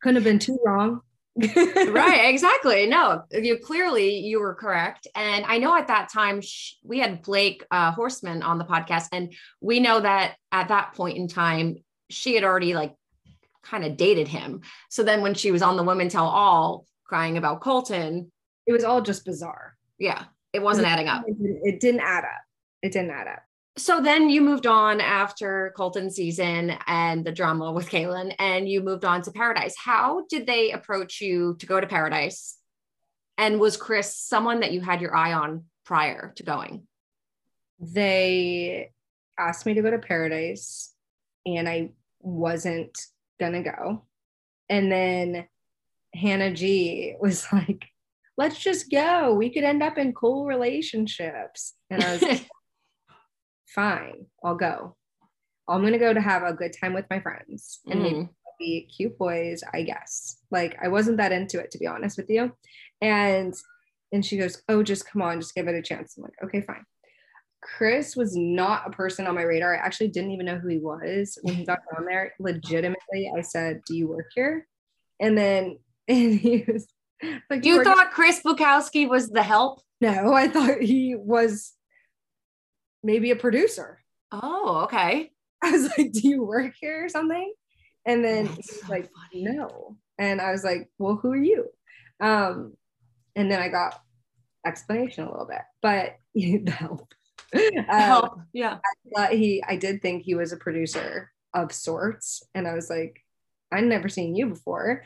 Couldn't 0.02 0.16
have 0.16 0.24
been 0.24 0.40
too 0.40 0.60
wrong. 0.66 1.02
right 1.90 2.30
exactly 2.30 2.88
no 2.88 3.22
you 3.30 3.58
clearly 3.58 4.20
you 4.20 4.40
were 4.40 4.56
correct 4.56 5.06
and 5.16 5.44
i 5.50 5.58
know 5.58 5.76
at 5.76 5.88
that 5.88 6.08
time 6.08 6.40
sh- 6.40 6.76
we 6.82 6.98
had 6.98 7.22
blake 7.22 7.66
uh, 7.72 7.94
Horstmann 7.94 8.42
on 8.42 8.58
the 8.58 8.64
podcast 8.64 9.10
and 9.12 9.34
we 9.60 9.82
know 9.82 10.00
that 10.00 10.36
at 10.54 10.70
that 10.70 10.94
point 10.94 11.18
in 11.18 11.28
time 11.28 11.76
she 12.10 12.36
had 12.36 12.46
already 12.46 12.74
like 12.74 12.96
kind 13.64 13.84
of 13.84 13.98
dated 13.98 14.30
him 14.30 14.62
so 14.90 15.04
then 15.04 15.22
when 15.22 15.34
she 15.34 15.52
was 15.52 15.62
on 15.62 15.76
the 15.76 15.84
women 15.84 16.08
tell 16.08 16.26
all 16.26 16.86
crying 17.04 17.36
about 17.36 17.60
colton 17.60 18.32
It 18.66 18.72
was 18.72 18.86
all 18.86 19.02
just 19.02 19.26
bizarre. 19.26 19.76
yeah 20.00 20.24
it 20.54 20.62
wasn't 20.62 20.88
adding 20.88 21.10
up 21.10 21.26
it 21.28 21.82
didn't 21.82 22.00
add 22.00 22.24
up. 22.24 22.42
It 22.82 22.94
didn't 22.94 23.12
add 23.12 23.28
up. 23.28 23.44
So 23.78 24.00
then 24.02 24.30
you 24.30 24.42
moved 24.42 24.68
on 24.68 25.02
after 25.02 25.74
colton 25.76 26.10
season 26.10 26.78
and 26.88 27.26
the 27.26 27.32
drama 27.32 27.72
with 27.72 27.90
caelynn 27.90 28.34
and 28.40 28.70
you 28.70 28.82
moved 28.82 29.04
on 29.04 29.22
to 29.24 29.32
paradise 29.32 29.76
how 29.78 30.24
did 30.30 30.48
they 30.48 30.72
approach 30.72 31.20
you 31.20 31.56
to 31.60 31.66
go 31.66 31.82
to 31.82 31.88
paradise 31.88 32.58
and 33.38 33.60
was 33.60 33.76
chris 33.76 34.16
someone 34.16 34.62
that 34.62 34.72
you 34.72 34.80
had 34.80 35.02
your 35.02 35.14
eye 35.16 35.34
on 35.34 35.66
prior 35.86 36.34
to 36.38 36.44
going 36.44 36.88
They 37.80 38.92
asked 39.38 39.66
me 39.66 39.74
to 39.74 39.82
go 39.82 39.92
to 39.92 40.00
Paradise. 40.00 40.94
and 41.46 41.68
I 41.68 41.92
wasn't 42.22 42.98
gonna 43.40 43.62
go. 43.64 44.06
And 44.70 44.92
then 44.92 45.48
Hannah 46.14 46.54
G 46.54 47.16
was 47.20 47.46
like, 47.54 47.86
let's 48.38 48.58
just 48.58 48.90
go. 48.90 49.34
We 49.34 49.54
could 49.54 49.64
end 49.64 49.84
up 49.84 49.98
in 49.98 50.14
cool 50.14 50.46
relationships. 50.46 51.74
And 51.90 52.04
I 52.04 52.14
was 52.14 52.22
like, 52.22 52.48
fine, 53.76 54.26
I'll 54.44 54.56
go. 54.56 54.96
I'm 55.68 55.84
gonna 55.84 56.00
go 56.00 56.14
to 56.14 56.22
have 56.22 56.44
a 56.44 56.54
good 56.54 56.74
time 56.80 56.94
with 56.94 57.06
my 57.10 57.20
friends 57.20 57.82
and 57.90 58.02
maybe 58.02 58.16
Mhm. 58.20 58.30
be 58.60 58.86
cute 58.96 59.18
boys, 59.18 59.64
I 59.74 59.84
guess. 59.84 60.38
Like 60.52 60.78
I 60.82 60.88
wasn't 60.88 61.18
that 61.18 61.32
into 61.32 61.60
it 61.60 61.72
to 61.72 61.78
be 61.78 61.88
honest 61.88 62.18
with 62.18 62.30
you. 62.30 62.54
And 63.02 63.54
and 64.12 64.26
she 64.26 64.38
goes, 64.38 64.62
Oh, 64.70 64.82
just 64.84 65.06
come 65.10 65.22
on, 65.22 65.42
just 65.42 65.56
give 65.56 65.68
it 65.68 65.76
a 65.76 65.82
chance. 65.82 66.16
I'm 66.18 66.24
like, 66.24 66.34
okay, 66.44 66.62
fine. 66.62 66.86
Chris 67.62 68.16
was 68.16 68.36
not 68.36 68.88
a 68.88 68.92
person 68.92 69.26
on 69.28 69.34
my 69.36 69.42
radar. 69.42 69.76
I 69.76 69.80
actually 69.80 70.10
didn't 70.10 70.32
even 70.32 70.46
know 70.46 70.58
who 70.60 70.68
he 70.70 70.78
was 70.78 71.38
when 71.42 71.56
he 71.56 71.66
got 71.66 71.80
on 71.98 72.06
there. 72.06 72.34
Legitimately, 72.40 73.32
I 73.36 73.42
said, 73.42 73.82
Do 73.88 73.96
you 73.96 74.08
work 74.08 74.28
here? 74.36 74.68
And 75.20 75.38
then 75.38 75.80
and 76.08 76.36
he 76.40 76.64
was 76.68 76.88
like, 77.50 77.64
"Do 77.64 77.70
You 77.70 77.76
here?" 77.76 77.84
thought 77.84 78.12
Chris 78.12 78.42
Bukowski 78.46 79.10
was 79.10 79.30
the 79.30 79.42
help? 79.44 79.82
No, 80.00 80.34
I 80.34 80.48
thought 80.48 80.82
he 80.82 81.16
was 81.18 81.74
maybe 83.06 83.32
a 83.32 83.36
producer. 83.36 84.00
Oh, 84.32 84.82
okay. 84.86 85.32
I 85.64 85.72
was 85.72 85.90
like, 85.98 86.12
Do 86.12 86.28
you 86.28 86.44
work 86.44 86.74
here 86.80 87.06
or 87.06 87.10
something? 87.10 87.54
And 88.06 88.24
then 88.24 88.48
he 88.48 88.56
was 88.58 88.90
like, 88.90 89.10
No. 89.34 89.98
And 90.18 90.42
I 90.42 90.52
was 90.52 90.64
like, 90.64 90.90
Well, 90.98 91.16
who 91.22 91.32
are 91.32 91.38
you? 91.38 91.68
Um, 92.20 92.74
and 93.36 93.52
then 93.52 93.62
I 93.62 93.70
got 93.70 94.02
explanation 94.66 95.26
a 95.26 95.32
little 95.32 95.48
bit, 95.48 95.62
but 95.82 96.16
the 96.36 96.72
help. 96.72 97.14
Um, 97.54 97.86
Help. 97.88 98.40
Yeah. 98.54 98.80
but 99.14 99.32
he 99.34 99.64
I 99.66 99.78
did 99.78 100.02
think 100.02 100.24
he 100.24 100.36
was 100.36 100.52
a 100.52 100.58
producer 100.58 101.32
of 101.54 101.72
sorts. 101.72 102.44
And 102.54 102.68
I 102.68 102.74
was 102.74 102.90
like, 102.90 103.24
I'd 103.72 103.86
never 103.86 104.10
seen 104.10 104.36
you 104.36 104.48
before. 104.48 105.06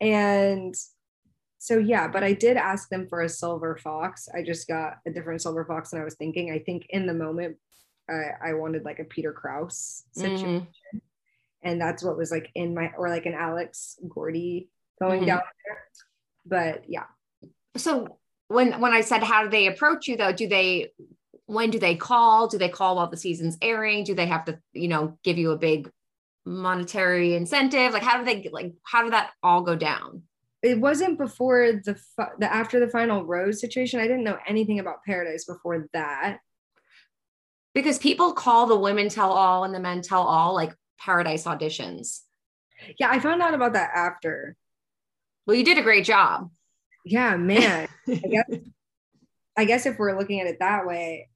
And 0.00 0.74
so 1.62 1.76
yeah, 1.76 2.08
but 2.08 2.24
I 2.24 2.32
did 2.32 2.56
ask 2.56 2.88
them 2.88 3.06
for 3.06 3.20
a 3.20 3.28
silver 3.28 3.76
fox. 3.76 4.30
I 4.34 4.42
just 4.42 4.66
got 4.66 4.94
a 5.06 5.10
different 5.10 5.42
silver 5.42 5.62
fox 5.66 5.90
than 5.90 6.00
I 6.00 6.04
was 6.04 6.14
thinking. 6.14 6.50
I 6.50 6.58
think 6.58 6.86
in 6.88 7.06
the 7.06 7.12
moment 7.12 7.58
I, 8.08 8.48
I 8.48 8.54
wanted 8.54 8.82
like 8.86 8.98
a 8.98 9.04
Peter 9.04 9.30
Krause 9.30 10.04
situation. 10.12 10.66
And 11.62 11.78
that's 11.78 12.02
what 12.02 12.16
was 12.16 12.30
like 12.30 12.50
in 12.54 12.74
my 12.74 12.90
or 12.96 13.10
like 13.10 13.26
an 13.26 13.34
Alex 13.34 13.98
Gordy 14.08 14.70
going 14.98 15.24
Mhm. 15.24 15.26
down 15.26 15.40
there. 15.66 15.84
But 16.46 16.84
yeah. 16.88 17.04
So 17.76 18.18
when 18.48 18.80
when 18.80 18.94
I 18.94 19.02
said 19.02 19.22
how 19.22 19.44
do 19.44 19.50
they 19.50 19.66
approach 19.66 20.08
you 20.08 20.16
though, 20.16 20.32
do 20.32 20.48
they 20.48 20.92
when 21.44 21.68
do 21.68 21.78
they 21.78 21.94
call? 21.94 22.48
Do 22.48 22.56
they 22.56 22.70
call 22.70 22.96
while 22.96 23.10
the 23.10 23.18
season's 23.18 23.58
airing? 23.60 24.04
Do 24.04 24.14
they 24.14 24.26
have 24.26 24.46
to, 24.46 24.58
you 24.72 24.88
know, 24.88 25.18
give 25.22 25.36
you 25.36 25.50
a 25.50 25.58
big 25.58 25.90
monetary 26.46 27.34
incentive? 27.34 27.92
Like 27.92 28.02
how 28.02 28.16
do 28.18 28.24
they 28.24 28.48
like 28.50 28.72
how 28.82 29.02
did 29.02 29.12
that 29.12 29.32
all 29.42 29.60
go 29.60 29.76
down? 29.76 30.22
It 30.62 30.78
wasn't 30.80 31.18
before 31.18 31.72
the 31.84 31.94
fi- 32.16 32.32
the 32.38 32.52
after 32.52 32.80
the 32.80 32.88
final 32.88 33.24
rose 33.24 33.60
situation. 33.60 34.00
I 34.00 34.06
didn't 34.06 34.24
know 34.24 34.38
anything 34.46 34.78
about 34.78 35.04
Paradise 35.06 35.44
before 35.44 35.88
that. 35.92 36.38
Because 37.74 37.98
people 37.98 38.32
call 38.32 38.66
the 38.66 38.78
women 38.78 39.08
tell 39.08 39.30
all 39.32 39.64
and 39.64 39.72
the 39.74 39.80
men 39.80 40.02
tell 40.02 40.22
all 40.22 40.54
like 40.54 40.74
paradise 40.98 41.44
auditions. 41.44 42.20
Yeah, 42.98 43.08
I 43.10 43.20
found 43.20 43.40
out 43.42 43.54
about 43.54 43.74
that 43.74 43.90
after. 43.94 44.56
Well, 45.46 45.56
you 45.56 45.64
did 45.64 45.78
a 45.78 45.82
great 45.82 46.04
job. 46.04 46.50
Yeah, 47.04 47.36
man. 47.36 47.88
I 48.08 48.14
guess 48.14 48.50
I 49.56 49.64
guess 49.64 49.86
if 49.86 49.98
we're 49.98 50.18
looking 50.18 50.40
at 50.40 50.46
it 50.46 50.58
that 50.60 50.86
way, 50.86 51.28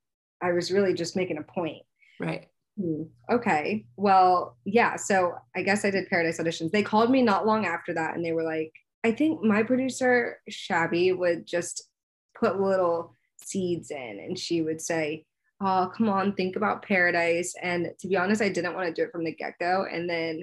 I 0.43 0.53
was 0.53 0.73
really 0.73 0.93
just 0.95 1.17
making 1.17 1.39
a 1.39 1.43
point. 1.43 1.83
Right. 2.21 2.49
Hmm, 2.81 3.05
Okay. 3.31 3.87
Well, 3.97 4.57
yeah. 4.65 4.97
So 4.97 5.35
I 5.55 5.63
guess 5.63 5.85
I 5.85 5.91
did 5.91 6.09
Paradise 6.09 6.39
auditions. 6.39 6.71
They 6.73 6.83
called 6.83 7.11
me 7.11 7.23
not 7.23 7.47
long 7.47 7.65
after 7.67 7.95
that 7.95 8.15
and 8.17 8.25
they 8.25 8.33
were 8.33 8.43
like, 8.43 8.73
I 9.05 9.13
think 9.13 9.43
my 9.43 9.63
producer, 9.63 10.41
Shabby, 10.49 11.13
would 11.13 11.47
just 11.47 11.89
put 12.35 12.61
little 12.61 13.15
seeds 13.37 13.91
in 13.91 14.19
and 14.19 14.39
she 14.39 14.63
would 14.63 14.81
say, 14.81 15.27
Oh, 15.61 15.91
come 15.97 16.09
on, 16.09 16.35
think 16.35 16.57
about 16.57 16.83
Paradise. 16.83 17.55
And 17.63 17.91
to 18.01 18.09
be 18.09 18.17
honest, 18.17 18.43
I 18.43 18.49
didn't 18.49 18.75
want 18.75 18.89
to 18.89 18.93
do 18.93 19.07
it 19.07 19.13
from 19.13 19.25
the 19.25 19.33
get 19.33 19.55
go. 19.61 19.87
And 19.91 20.11
then 20.11 20.43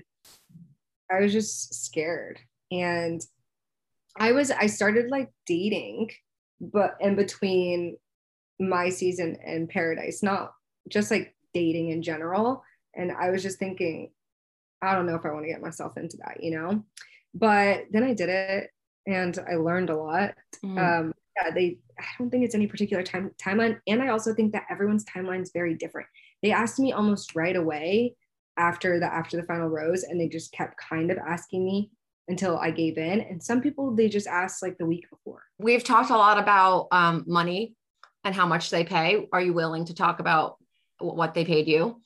I 1.12 1.20
was 1.20 1.34
just 1.34 1.86
scared. 1.86 2.39
And 2.72 3.22
I 4.18 4.32
was, 4.32 4.51
I 4.51 4.68
started 4.68 5.09
like 5.09 5.30
dating, 5.45 6.12
but 6.59 6.95
in 7.01 7.16
between 7.16 7.97
my 8.59 8.89
season 8.89 9.38
and 9.45 9.70
Paradise, 9.70 10.24
not 10.24 10.53
just 10.88 11.12
like 11.12 11.36
dating 11.53 11.89
in 11.89 12.01
general. 12.01 12.64
And 12.95 13.12
I 13.12 13.32
was 13.32 13.43
just 13.43 13.59
thinking, 13.59 14.12
I 14.82 14.95
don't 14.95 15.05
know 15.05 15.16
if 15.16 15.26
I 15.26 15.32
want 15.32 15.43
to 15.43 15.51
get 15.51 15.62
myself 15.62 15.97
into 15.97 16.18
that, 16.18 16.41
you 16.41 16.51
know? 16.51 16.84
But 17.34 17.86
then 17.91 18.03
I 18.03 18.13
did 18.13 18.29
it 18.29 18.69
and 19.07 19.38
I 19.49 19.55
learned 19.55 19.89
a 19.89 19.95
lot. 19.95 20.36
Mhm. 20.63 20.77
Um, 20.77 21.13
yeah, 21.38 21.51
they, 21.51 21.77
I 21.99 22.03
don't 22.17 22.29
think 22.29 22.43
it's 22.43 22.55
any 22.55 22.67
particular 22.67 23.03
time 23.03 23.32
timeline. 23.41 23.79
And 23.88 24.01
I 24.01 24.09
also 24.09 24.34
think 24.34 24.51
that 24.53 24.65
everyone's 24.69 25.05
timeline 25.05 25.41
is 25.41 25.51
very 25.53 25.75
different. 25.75 26.07
They 26.43 26.51
asked 26.51 26.77
me 26.79 26.91
almost 26.91 27.36
right 27.36 27.55
away 27.55 28.15
after 28.57 28.99
the 28.99 29.05
after 29.05 29.38
the 29.38 29.43
final 29.43 29.69
rose, 29.69 30.03
and 30.03 30.19
they 30.19 30.27
just 30.27 30.51
kept 30.51 30.75
kind 30.77 31.09
of 31.09 31.17
asking 31.17 31.63
me 31.65 31.89
until 32.27 32.57
I 32.57 32.71
gave 32.71 32.97
in. 32.97 33.21
And 33.21 33.41
some 33.41 33.61
people 33.61 33.95
they 33.95 34.09
just 34.09 34.27
asked 34.27 34.61
like 34.61 34.77
the 34.77 34.86
week 34.86 35.09
before. 35.09 35.43
We've 35.57 35.84
talked 35.84 36.09
a 36.09 36.17
lot 36.17 36.38
about 36.38 36.88
um, 36.91 37.23
money 37.27 37.75
and 38.23 38.36
how 38.36 38.45
much 38.45 38.69
they 38.69 38.84
pay. 38.84 39.27
Are 39.32 39.41
you 39.41 39.53
willing 39.53 39.86
to 39.86 39.95
talk 39.95 40.19
about 40.19 40.57
wh- 40.99 41.15
what 41.15 41.34
they 41.34 41.45
paid 41.45 41.67
you? 41.67 42.01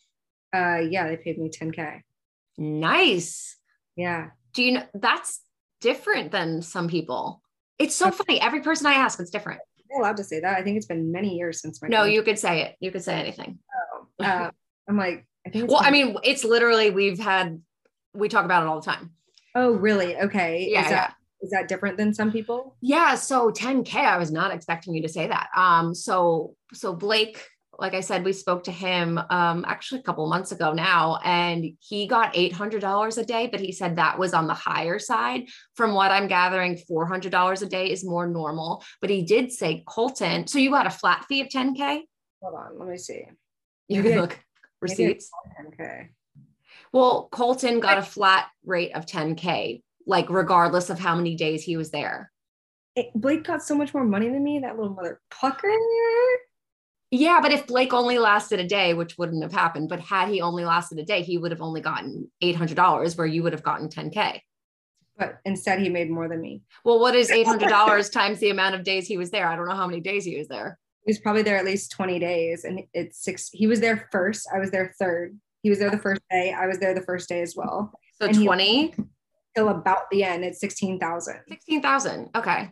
Uh 0.56 0.82
yeah, 0.90 1.08
they 1.08 1.18
paid 1.18 1.38
me 1.40 1.50
10k. 1.50 2.02
Nice. 2.58 3.58
Yeah. 3.96 4.30
Do 4.56 4.64
you 4.64 4.72
know 4.74 4.84
that's 4.94 5.42
different 5.82 6.32
than 6.32 6.62
some 6.62 6.88
people? 6.88 7.42
It's 7.78 7.96
so 7.96 8.10
funny. 8.10 8.40
Every 8.42 8.62
person 8.62 8.88
I 8.88 8.94
ask, 8.94 9.20
it's 9.20 9.30
different. 9.30 9.60
i'm 9.94 10.00
allowed 10.02 10.18
to 10.18 10.24
say 10.24 10.40
that? 10.40 10.58
I 10.58 10.64
think 10.64 10.78
it's 10.78 10.86
been 10.86 11.12
many 11.12 11.36
years 11.38 11.62
since 11.62 11.82
my 11.82 11.90
No, 11.90 12.06
you 12.06 12.24
could 12.24 12.40
say 12.40 12.62
it. 12.64 12.76
You 12.80 12.90
could 12.92 13.04
say 13.04 13.16
anything. 13.20 13.60
uh, 14.24 14.50
I'm 14.90 14.98
like, 14.98 15.28
I 15.46 15.50
think 15.50 15.70
Well, 15.70 15.82
I 15.84 15.92
mean, 15.92 16.18
it's 16.24 16.44
literally 16.44 16.90
we've 16.90 17.20
had 17.20 17.62
we 18.14 18.30
talk 18.30 18.46
about 18.46 18.64
it 18.64 18.68
all 18.68 18.80
the 18.80 18.86
time. 18.86 19.12
oh 19.56 19.72
really? 19.74 20.18
Okay. 20.18 20.70
Yeah, 20.72 20.84
is 20.84 20.90
that 20.90 21.14
is 21.42 21.50
that 21.52 21.68
different 21.68 21.98
than 21.98 22.14
some 22.14 22.32
people? 22.32 22.78
Yeah, 22.82 23.16
so 23.16 23.52
10k 23.52 23.94
I 23.96 24.18
was 24.18 24.32
not 24.32 24.52
expecting 24.54 24.96
you 24.96 25.02
to 25.02 25.10
say 25.10 25.28
that. 25.28 25.50
Um 25.56 25.94
so 25.94 26.56
so 26.74 26.94
Blake 26.94 27.46
like 27.80 27.94
I 27.94 28.02
said 28.02 28.24
we 28.24 28.34
spoke 28.34 28.64
to 28.66 28.72
him 28.72 29.18
um 29.30 29.66
actually 29.68 30.00
a 30.00 30.04
couple 30.04 30.28
months 30.28 30.52
ago 30.52 30.74
now 30.74 31.20
and 31.24 31.66
he 31.80 32.08
got 32.08 32.34
$800 32.34 33.18
a 33.18 33.26
day 33.26 33.48
but 33.48 33.60
he 33.60 33.72
said 33.72 33.96
that 33.96 34.18
was 34.20 34.34
on 34.34 34.48
the 34.48 34.54
higher 34.54 35.00
side. 35.00 35.48
From 35.76 35.94
what 35.94 36.12
I'm 36.12 36.28
gathering 36.28 36.80
$400 36.90 37.62
a 37.62 37.66
day 37.66 37.92
is 37.92 38.04
more 38.04 38.28
normal, 38.28 38.84
but 39.02 39.10
he 39.10 39.24
did 39.24 39.52
say 39.52 39.84
Colton. 39.88 40.48
So 40.48 40.60
you 40.60 40.70
got 40.72 40.88
a 40.88 40.92
flat 40.92 41.26
fee 41.28 41.42
of 41.42 41.48
10k? 41.48 42.02
Hold 42.42 42.56
on, 42.56 42.80
let 42.80 42.88
me 42.88 42.98
see. 42.98 43.24
You 43.88 44.02
can 44.04 44.22
look 44.22 44.40
receipts. 44.82 45.30
saw 45.30 45.64
10K. 45.64 46.10
Well, 46.92 47.28
Colton 47.32 47.80
got 47.80 47.98
a 47.98 48.04
flat 48.04 48.48
rate 48.66 48.92
of 48.96 49.06
10k 49.06 49.82
like 50.08 50.30
regardless 50.30 50.90
of 50.90 51.00
how 51.00 51.16
many 51.16 51.36
days 51.36 51.64
he 51.64 51.78
was 51.78 51.92
there. 51.92 52.32
It- 52.96 53.12
Blake 53.16 53.44
got 53.44 53.62
so 53.64 53.76
much 53.76 53.94
more 53.94 54.04
money 54.04 54.30
than 54.30 54.44
me. 54.44 54.60
That 54.60 54.78
little 54.78 54.94
mother 54.94 55.20
pucker. 55.32 55.68
Yeah, 57.18 57.40
but 57.42 57.54
if 57.54 57.66
Blake 57.66 57.94
only 57.94 58.20
lasted 58.20 58.60
a 58.60 58.68
day, 58.68 58.94
which 58.94 59.18
wouldn't 59.18 59.42
have 59.42 59.54
happened, 59.54 59.88
but 59.88 60.02
had 60.02 60.28
he 60.28 60.42
only 60.42 60.66
lasted 60.66 61.00
a 61.00 61.06
day, 61.06 61.22
he 61.22 61.38
would 61.38 61.52
have 61.52 61.62
only 61.62 61.80
gotten 61.80 62.30
$800 62.44 63.18
where 63.18 63.26
you 63.26 63.42
would 63.42 63.54
have 63.54 63.64
gotten 63.64 63.88
10K. 63.88 64.42
But 65.18 65.38
instead, 65.46 65.80
he 65.80 65.88
made 65.88 66.10
more 66.10 66.28
than 66.28 66.42
me. 66.42 66.64
Well, 66.84 67.00
what 67.00 67.16
is 67.16 67.32
$800 67.32 68.12
times 68.12 68.40
the 68.40 68.50
amount 68.50 68.76
of 68.76 68.84
days 68.84 69.08
he 69.08 69.18
was 69.18 69.32
there? 69.32 69.48
I 69.48 69.56
don't 69.56 69.66
know 69.66 69.76
how 69.76 69.88
many 69.88 70.02
days 70.02 70.26
he 70.26 70.38
was 70.38 70.50
there. 70.50 70.78
He 71.06 71.12
was 71.12 71.20
probably 71.20 71.44
there 71.44 71.58
at 71.58 71.64
least 71.64 71.92
20 71.92 72.20
days, 72.20 72.66
and 72.66 72.82
it's 72.94 73.24
six. 73.24 73.50
He 73.50 73.66
was 73.66 73.80
there 73.80 74.10
first. 74.12 74.50
I 74.54 74.60
was 74.60 74.72
there 74.72 74.94
third. 75.00 75.40
He 75.64 75.70
was 75.70 75.80
there 75.80 75.92
the 75.92 75.98
first 75.98 76.22
day. 76.30 76.54
I 76.54 76.68
was 76.68 76.80
there 76.80 76.94
the 76.94 77.02
first 77.02 77.30
day 77.30 77.42
as 77.42 77.56
well. 77.56 77.94
So 78.20 78.28
And 78.28 78.44
20, 78.44 78.94
Till 79.56 79.70
about 79.70 80.10
the 80.12 80.24
end, 80.24 80.44
it's 80.44 80.60
16,000. 80.60 81.36
16,000. 81.48 82.30
Okay. 82.36 82.72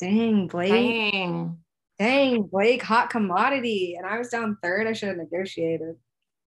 Dang, 0.00 0.48
Blake. 0.48 0.72
Dang. 0.72 1.58
Dang, 1.98 2.42
Blake, 2.42 2.82
hot 2.82 3.10
commodity. 3.10 3.96
And 3.96 4.06
I 4.06 4.18
was 4.18 4.28
down 4.28 4.56
third. 4.62 4.86
I 4.86 4.92
should 4.92 5.08
have 5.08 5.18
negotiated. 5.18 5.96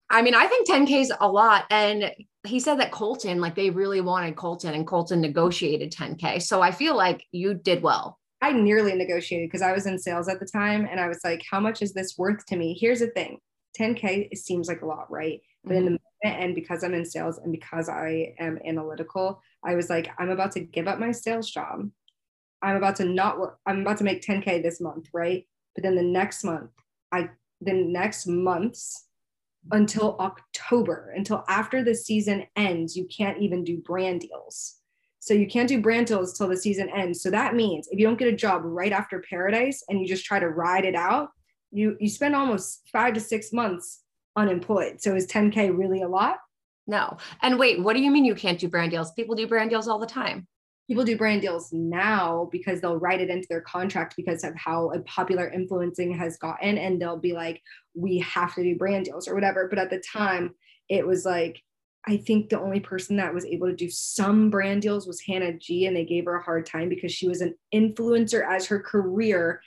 I 0.09 0.21
mean, 0.21 0.35
I 0.35 0.47
think 0.47 0.67
10K 0.67 1.01
is 1.01 1.13
a 1.19 1.27
lot. 1.27 1.65
And 1.69 2.11
he 2.45 2.59
said 2.59 2.79
that 2.79 2.91
Colton, 2.91 3.39
like 3.39 3.55
they 3.55 3.69
really 3.69 4.01
wanted 4.01 4.35
Colton 4.35 4.73
and 4.73 4.85
Colton 4.85 5.21
negotiated 5.21 5.91
10K. 5.91 6.41
So 6.41 6.61
I 6.61 6.71
feel 6.71 6.95
like 6.95 7.23
you 7.31 7.53
did 7.53 7.81
well. 7.81 8.19
I 8.41 8.51
nearly 8.51 8.93
negotiated 8.93 9.49
because 9.49 9.63
I 9.63 9.71
was 9.71 9.87
in 9.87 9.97
sales 9.97 10.27
at 10.27 10.39
the 10.39 10.45
time 10.45 10.87
and 10.89 10.99
I 10.99 11.07
was 11.07 11.21
like, 11.23 11.41
how 11.49 11.59
much 11.59 11.81
is 11.81 11.93
this 11.93 12.15
worth 12.17 12.45
to 12.47 12.55
me? 12.55 12.77
Here's 12.79 12.99
the 12.99 13.07
thing 13.07 13.39
10K 13.79 14.29
it 14.31 14.37
seems 14.37 14.67
like 14.67 14.81
a 14.81 14.85
lot, 14.85 15.11
right? 15.11 15.41
But 15.63 15.77
in 15.77 15.85
the 15.85 15.91
mm-hmm. 15.91 16.29
moment, 16.29 16.43
and 16.43 16.55
because 16.55 16.83
I'm 16.83 16.93
in 16.93 17.05
sales 17.05 17.39
and 17.39 17.51
because 17.51 17.89
I 17.89 18.35
am 18.39 18.59
analytical, 18.65 19.41
I 19.63 19.75
was 19.75 19.89
like, 19.89 20.11
I'm 20.19 20.29
about 20.29 20.51
to 20.53 20.59
give 20.59 20.87
up 20.87 20.99
my 20.99 21.11
sales 21.11 21.49
job. 21.49 21.89
I'm 22.65 22.77
about 22.77 22.95
to 22.97 23.05
not 23.05 23.39
work. 23.39 23.59
I'm 23.65 23.81
about 23.81 23.97
to 23.97 24.03
make 24.03 24.21
10K 24.21 24.63
this 24.63 24.81
month, 24.81 25.09
right? 25.13 25.45
But 25.75 25.83
then 25.83 25.95
the 25.95 26.03
next 26.03 26.43
month, 26.43 26.71
I, 27.11 27.29
the 27.61 27.73
next 27.73 28.27
months, 28.27 29.05
until 29.71 30.15
October, 30.19 31.13
until 31.15 31.43
after 31.47 31.83
the 31.83 31.95
season 31.95 32.45
ends. 32.55 32.95
You 32.95 33.05
can't 33.05 33.39
even 33.39 33.63
do 33.63 33.77
brand 33.77 34.21
deals. 34.21 34.75
So 35.19 35.33
you 35.33 35.47
can't 35.47 35.67
do 35.67 35.81
brand 35.81 36.07
deals 36.07 36.37
till 36.37 36.47
the 36.47 36.57
season 36.57 36.89
ends. 36.89 37.21
So 37.21 37.31
that 37.31 37.55
means 37.55 37.87
if 37.89 37.99
you 37.99 38.05
don't 38.05 38.19
get 38.19 38.27
a 38.31 38.35
job 38.35 38.61
right 38.63 38.91
after 38.91 39.23
Paradise 39.27 39.83
and 39.89 39.99
you 39.99 40.07
just 40.07 40.25
try 40.25 40.39
to 40.39 40.49
ride 40.49 40.85
it 40.85 40.95
out, 40.95 41.29
you 41.71 41.97
you 41.99 42.09
spend 42.09 42.35
almost 42.35 42.87
five 42.91 43.13
to 43.15 43.19
six 43.19 43.51
months 43.51 44.03
unemployed. 44.35 45.01
So 45.01 45.15
is 45.15 45.27
10K 45.27 45.75
really 45.75 46.03
a 46.03 46.07
lot? 46.07 46.37
No. 46.87 47.17
And 47.41 47.57
wait, 47.57 47.81
what 47.81 47.95
do 47.95 48.01
you 48.01 48.11
mean 48.11 48.25
you 48.25 48.35
can't 48.35 48.59
do 48.59 48.67
brand 48.67 48.91
deals? 48.91 49.11
People 49.13 49.35
do 49.35 49.47
brand 49.47 49.71
deals 49.71 49.87
all 49.87 49.97
the 49.97 50.05
time. 50.05 50.47
People 50.87 51.03
do 51.03 51.17
brand 51.17 51.41
deals 51.41 51.73
now 51.73 52.47
because 52.51 52.79
they'll 52.79 52.99
write 52.99 53.21
it 53.21 53.29
into 53.29 53.47
their 53.49 53.61
contract 53.61 54.15
because 54.15 54.43
of 54.43 54.55
how 54.55 54.91
popular 55.05 55.49
influencing 55.49 56.13
has 56.13 56.37
gotten. 56.37 56.77
And 56.77 57.01
they'll 57.01 57.17
be 57.17 57.33
like, 57.33 57.61
we 57.95 58.19
have 58.19 58.53
to 58.55 58.63
do 58.63 58.75
brand 58.77 59.05
deals 59.05 59.27
or 59.27 59.33
whatever. 59.33 59.67
But 59.67 59.79
at 59.79 59.89
the 59.89 59.99
time, 59.99 60.53
it 60.87 61.05
was 61.07 61.25
like, 61.25 61.59
I 62.07 62.17
think 62.17 62.49
the 62.49 62.61
only 62.61 62.79
person 62.79 63.17
that 63.17 63.33
was 63.33 63.45
able 63.45 63.65
to 63.67 63.75
do 63.75 63.89
some 63.89 64.51
brand 64.51 64.83
deals 64.83 65.07
was 65.07 65.21
Hannah 65.21 65.57
G, 65.57 65.87
and 65.87 65.95
they 65.97 66.05
gave 66.05 66.25
her 66.25 66.35
a 66.35 66.43
hard 66.43 66.67
time 66.67 66.87
because 66.87 67.11
she 67.11 67.27
was 67.27 67.41
an 67.41 67.55
influencer 67.73 68.47
as 68.47 68.67
her 68.67 68.79
career, 68.79 69.61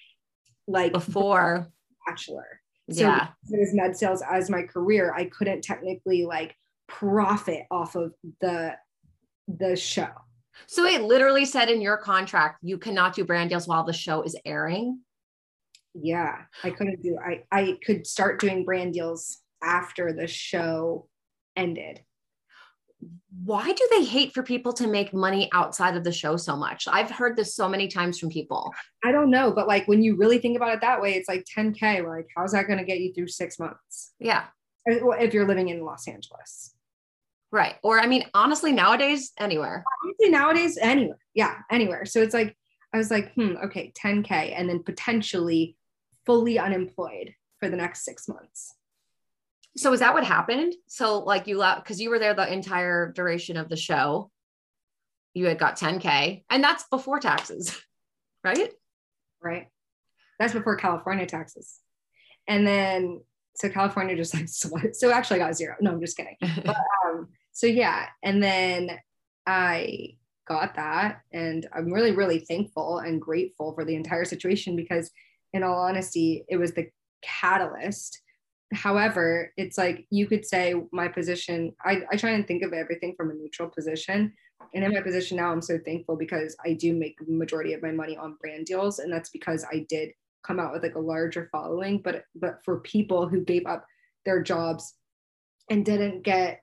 like 0.68 0.92
before 0.92 1.66
Bachelor. 2.06 2.60
So 2.90 3.00
Yeah. 3.02 3.28
it 3.50 3.58
was 3.58 3.74
med 3.74 3.96
sales 3.96 4.22
as 4.22 4.48
my 4.48 4.62
career. 4.62 5.12
I 5.12 5.24
couldn't 5.24 5.62
technically 5.62 6.24
like 6.26 6.54
profit 6.86 7.64
off 7.72 7.96
of 7.96 8.14
the 8.40 8.76
the 9.48 9.74
show. 9.74 10.08
So 10.66 10.84
it 10.84 11.02
literally 11.02 11.44
said 11.44 11.68
in 11.68 11.80
your 11.80 11.96
contract 11.96 12.58
you 12.62 12.78
cannot 12.78 13.14
do 13.14 13.24
brand 13.24 13.50
deals 13.50 13.68
while 13.68 13.84
the 13.84 13.92
show 13.92 14.22
is 14.22 14.36
airing. 14.44 15.00
Yeah, 15.94 16.42
I 16.62 16.70
couldn't 16.70 17.02
do. 17.02 17.18
I 17.24 17.44
I 17.50 17.78
could 17.84 18.06
start 18.06 18.40
doing 18.40 18.64
brand 18.64 18.94
deals 18.94 19.38
after 19.62 20.12
the 20.12 20.26
show 20.26 21.08
ended. 21.56 22.00
Why 23.44 23.72
do 23.72 23.88
they 23.90 24.04
hate 24.04 24.34
for 24.34 24.42
people 24.42 24.72
to 24.74 24.88
make 24.88 25.14
money 25.14 25.48
outside 25.52 25.96
of 25.96 26.02
the 26.02 26.12
show 26.12 26.36
so 26.36 26.56
much? 26.56 26.88
I've 26.88 27.10
heard 27.10 27.36
this 27.36 27.54
so 27.54 27.68
many 27.68 27.86
times 27.86 28.18
from 28.18 28.28
people. 28.28 28.72
I 29.04 29.12
don't 29.12 29.30
know, 29.30 29.52
but 29.52 29.68
like 29.68 29.86
when 29.86 30.02
you 30.02 30.16
really 30.16 30.38
think 30.38 30.56
about 30.56 30.74
it 30.74 30.80
that 30.80 31.00
way, 31.00 31.14
it's 31.14 31.28
like 31.28 31.44
10k. 31.56 32.06
Like, 32.06 32.26
how's 32.36 32.52
that 32.52 32.66
going 32.66 32.80
to 32.80 32.84
get 32.84 32.98
you 32.98 33.12
through 33.12 33.28
six 33.28 33.58
months? 33.58 34.14
Yeah. 34.18 34.46
If 34.86 35.32
you're 35.32 35.46
living 35.46 35.68
in 35.68 35.84
Los 35.84 36.08
Angeles, 36.08 36.74
Right. 37.50 37.76
Or 37.82 37.98
I 37.98 38.06
mean, 38.06 38.24
honestly, 38.34 38.72
nowadays, 38.72 39.32
anywhere. 39.38 39.84
honestly, 40.04 40.30
nowadays, 40.30 40.78
anywhere, 40.80 41.18
yeah, 41.34 41.56
anywhere. 41.70 42.04
So 42.04 42.20
it's 42.20 42.34
like 42.34 42.56
I 42.92 42.98
was 42.98 43.10
like, 43.10 43.32
hmm, 43.34 43.54
okay, 43.64 43.92
10k, 43.98 44.54
and 44.56 44.68
then 44.68 44.82
potentially 44.82 45.76
fully 46.26 46.58
unemployed 46.58 47.34
for 47.58 47.68
the 47.68 47.76
next 47.76 48.04
six 48.04 48.28
months. 48.28 48.74
So 49.76 49.92
is 49.92 50.00
that 50.00 50.14
what 50.14 50.24
happened? 50.24 50.74
So 50.88 51.20
like 51.20 51.46
you 51.46 51.58
left 51.58 51.84
because 51.84 52.00
you 52.00 52.10
were 52.10 52.18
there 52.18 52.34
the 52.34 52.52
entire 52.52 53.12
duration 53.12 53.56
of 53.56 53.68
the 53.68 53.76
show. 53.76 54.30
You 55.34 55.46
had 55.46 55.58
got 55.58 55.78
10K 55.78 56.44
and 56.50 56.64
that's 56.64 56.84
before 56.90 57.20
taxes, 57.20 57.80
right? 58.44 58.72
right? 59.40 59.68
That's 60.38 60.52
before 60.52 60.76
California 60.76 61.26
taxes. 61.26 61.78
And 62.46 62.66
then 62.66 63.20
so 63.58 63.68
California 63.68 64.16
just 64.16 64.34
like 64.34 64.48
so, 64.48 64.70
so 64.92 65.10
actually 65.10 65.40
I 65.40 65.46
got 65.46 65.56
zero. 65.56 65.76
No, 65.80 65.92
I'm 65.92 66.00
just 66.00 66.16
kidding. 66.16 66.36
But 66.40 66.76
um, 67.06 67.28
so 67.52 67.66
yeah, 67.66 68.06
and 68.22 68.42
then 68.42 68.98
I 69.46 70.16
got 70.46 70.76
that, 70.76 71.20
and 71.32 71.66
I'm 71.74 71.92
really 71.92 72.12
really 72.12 72.40
thankful 72.40 72.98
and 72.98 73.20
grateful 73.20 73.74
for 73.74 73.84
the 73.84 73.96
entire 73.96 74.24
situation 74.24 74.76
because, 74.76 75.10
in 75.52 75.62
all 75.62 75.78
honesty, 75.78 76.44
it 76.48 76.56
was 76.56 76.72
the 76.72 76.88
catalyst. 77.22 78.20
However, 78.74 79.52
it's 79.56 79.78
like 79.78 80.06
you 80.10 80.26
could 80.26 80.44
say 80.44 80.74
my 80.92 81.08
position. 81.08 81.74
I, 81.84 82.02
I 82.12 82.16
try 82.16 82.30
and 82.30 82.46
think 82.46 82.62
of 82.62 82.72
everything 82.72 83.14
from 83.16 83.30
a 83.30 83.34
neutral 83.34 83.68
position. 83.70 84.34
And 84.74 84.84
in 84.84 84.92
my 84.92 85.00
position 85.00 85.38
now, 85.38 85.50
I'm 85.50 85.62
so 85.62 85.78
thankful 85.82 86.16
because 86.16 86.54
I 86.62 86.74
do 86.74 86.92
make 86.92 87.16
majority 87.26 87.72
of 87.72 87.82
my 87.82 87.92
money 87.92 88.18
on 88.18 88.36
brand 88.40 88.66
deals, 88.66 88.98
and 88.98 89.10
that's 89.10 89.30
because 89.30 89.64
I 89.72 89.86
did 89.88 90.10
come 90.42 90.60
out 90.60 90.72
with 90.72 90.82
like 90.82 90.94
a 90.94 91.00
larger 91.00 91.48
following. 91.52 92.00
But 92.02 92.24
but 92.34 92.58
for 92.64 92.80
people 92.80 93.28
who 93.28 93.44
gave 93.44 93.66
up 93.66 93.86
their 94.24 94.42
jobs 94.42 94.94
and 95.70 95.84
didn't 95.84 96.22
get 96.22 96.62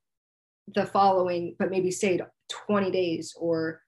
the 0.73 0.85
following, 0.85 1.55
but 1.59 1.69
maybe 1.69 1.91
stayed 1.91 2.21
20 2.49 2.91
days 2.91 3.33
or 3.37 3.81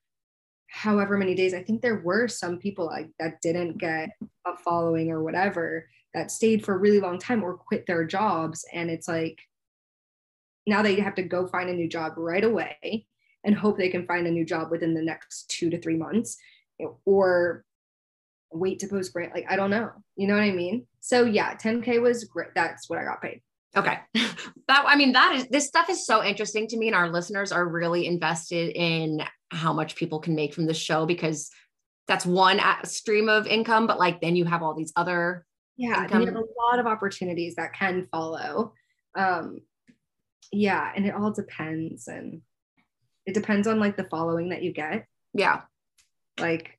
however 0.69 1.17
many 1.17 1.33
days, 1.35 1.53
I 1.53 1.63
think 1.63 1.81
there 1.81 2.01
were 2.01 2.27
some 2.27 2.57
people 2.57 2.85
like 2.85 3.09
that 3.19 3.41
didn't 3.41 3.77
get 3.77 4.09
a 4.45 4.55
following 4.57 5.11
or 5.11 5.23
whatever 5.23 5.89
that 6.13 6.31
stayed 6.31 6.63
for 6.63 6.75
a 6.75 6.77
really 6.77 6.99
long 6.99 7.19
time 7.19 7.43
or 7.43 7.55
quit 7.55 7.85
their 7.85 8.05
jobs. 8.05 8.65
And 8.73 8.89
it's 8.89 9.07
like 9.07 9.39
now 10.65 10.81
they 10.81 10.99
have 10.99 11.15
to 11.15 11.23
go 11.23 11.47
find 11.47 11.69
a 11.69 11.73
new 11.73 11.87
job 11.87 12.13
right 12.17 12.43
away 12.43 13.07
and 13.43 13.55
hope 13.55 13.77
they 13.77 13.89
can 13.89 14.05
find 14.05 14.27
a 14.27 14.31
new 14.31 14.45
job 14.45 14.69
within 14.69 14.93
the 14.93 15.01
next 15.01 15.49
two 15.49 15.69
to 15.69 15.79
three 15.79 15.95
months 15.95 16.37
or 17.05 17.63
wait 18.51 18.79
to 18.79 18.87
post 18.87 19.13
brand 19.13 19.31
like 19.33 19.45
i 19.49 19.55
don't 19.55 19.69
know. 19.69 19.91
You 20.15 20.27
know 20.27 20.35
what 20.35 20.43
i 20.43 20.51
mean? 20.51 20.87
So 20.99 21.25
yeah 21.25 21.55
10k 21.55 22.01
was 22.01 22.23
great 22.25 22.49
that's 22.55 22.89
what 22.89 22.99
i 22.99 23.03
got 23.03 23.21
paid. 23.21 23.41
Okay. 23.75 23.99
That 24.67 24.83
I 24.85 24.97
mean 24.97 25.13
that 25.13 25.33
is 25.33 25.47
this 25.47 25.65
stuff 25.65 25.89
is 25.89 26.05
so 26.05 26.21
interesting 26.21 26.67
to 26.67 26.77
me 26.77 26.87
and 26.87 26.95
our 26.95 27.09
listeners 27.09 27.53
are 27.53 27.65
really 27.65 28.05
invested 28.05 28.75
in 28.75 29.23
how 29.49 29.71
much 29.71 29.95
people 29.95 30.19
can 30.19 30.35
make 30.35 30.53
from 30.53 30.65
the 30.65 30.73
show 30.73 31.05
because 31.05 31.49
that's 32.05 32.25
one 32.25 32.59
stream 32.83 33.29
of 33.29 33.47
income 33.47 33.87
but 33.87 33.97
like 33.97 34.19
then 34.19 34.35
you 34.35 34.43
have 34.43 34.61
all 34.61 34.73
these 34.73 34.91
other 34.97 35.45
yeah 35.77 36.03
and 36.03 36.11
you 36.11 36.25
have 36.25 36.35
a 36.35 36.39
lot 36.39 36.79
of 36.79 36.85
opportunities 36.85 37.55
that 37.55 37.71
can 37.71 38.09
follow. 38.11 38.73
Um 39.15 39.61
yeah 40.51 40.91
and 40.93 41.05
it 41.05 41.15
all 41.15 41.31
depends 41.31 42.09
and 42.09 42.41
it 43.25 43.33
depends 43.33 43.67
on 43.67 43.79
like 43.79 43.95
the 43.95 44.07
following 44.09 44.49
that 44.49 44.63
you 44.63 44.73
get. 44.73 45.05
Yeah. 45.33 45.61
Like 46.39 46.76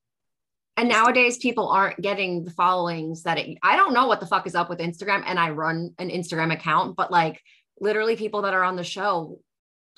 and 0.79 0.89
nowadays 0.89 1.39
people 1.39 1.69
aren't 1.69 2.01
getting 2.01 2.45
the 2.45 2.53
followings 2.53 3.25
that 3.25 3.37
it, 3.37 3.59
I 3.63 3.75
don't 3.75 3.93
know 3.93 4.07
what 4.07 4.21
the 4.21 4.27
fuck 4.27 4.47
is 4.47 4.55
up 4.55 4.71
with 4.71 4.79
Instagram 4.79 5.25
and 5.27 5.39
I 5.39 5.51
run 5.51 5.93
an 5.99 6.09
Instagram 6.09 6.53
account 6.53 6.97
but 6.97 7.11
like 7.11 7.43
literally 7.81 8.17
people 8.17 8.43
that 8.43 8.55
are 8.55 8.63
on 8.63 8.77
the 8.77 8.85
show 8.85 9.41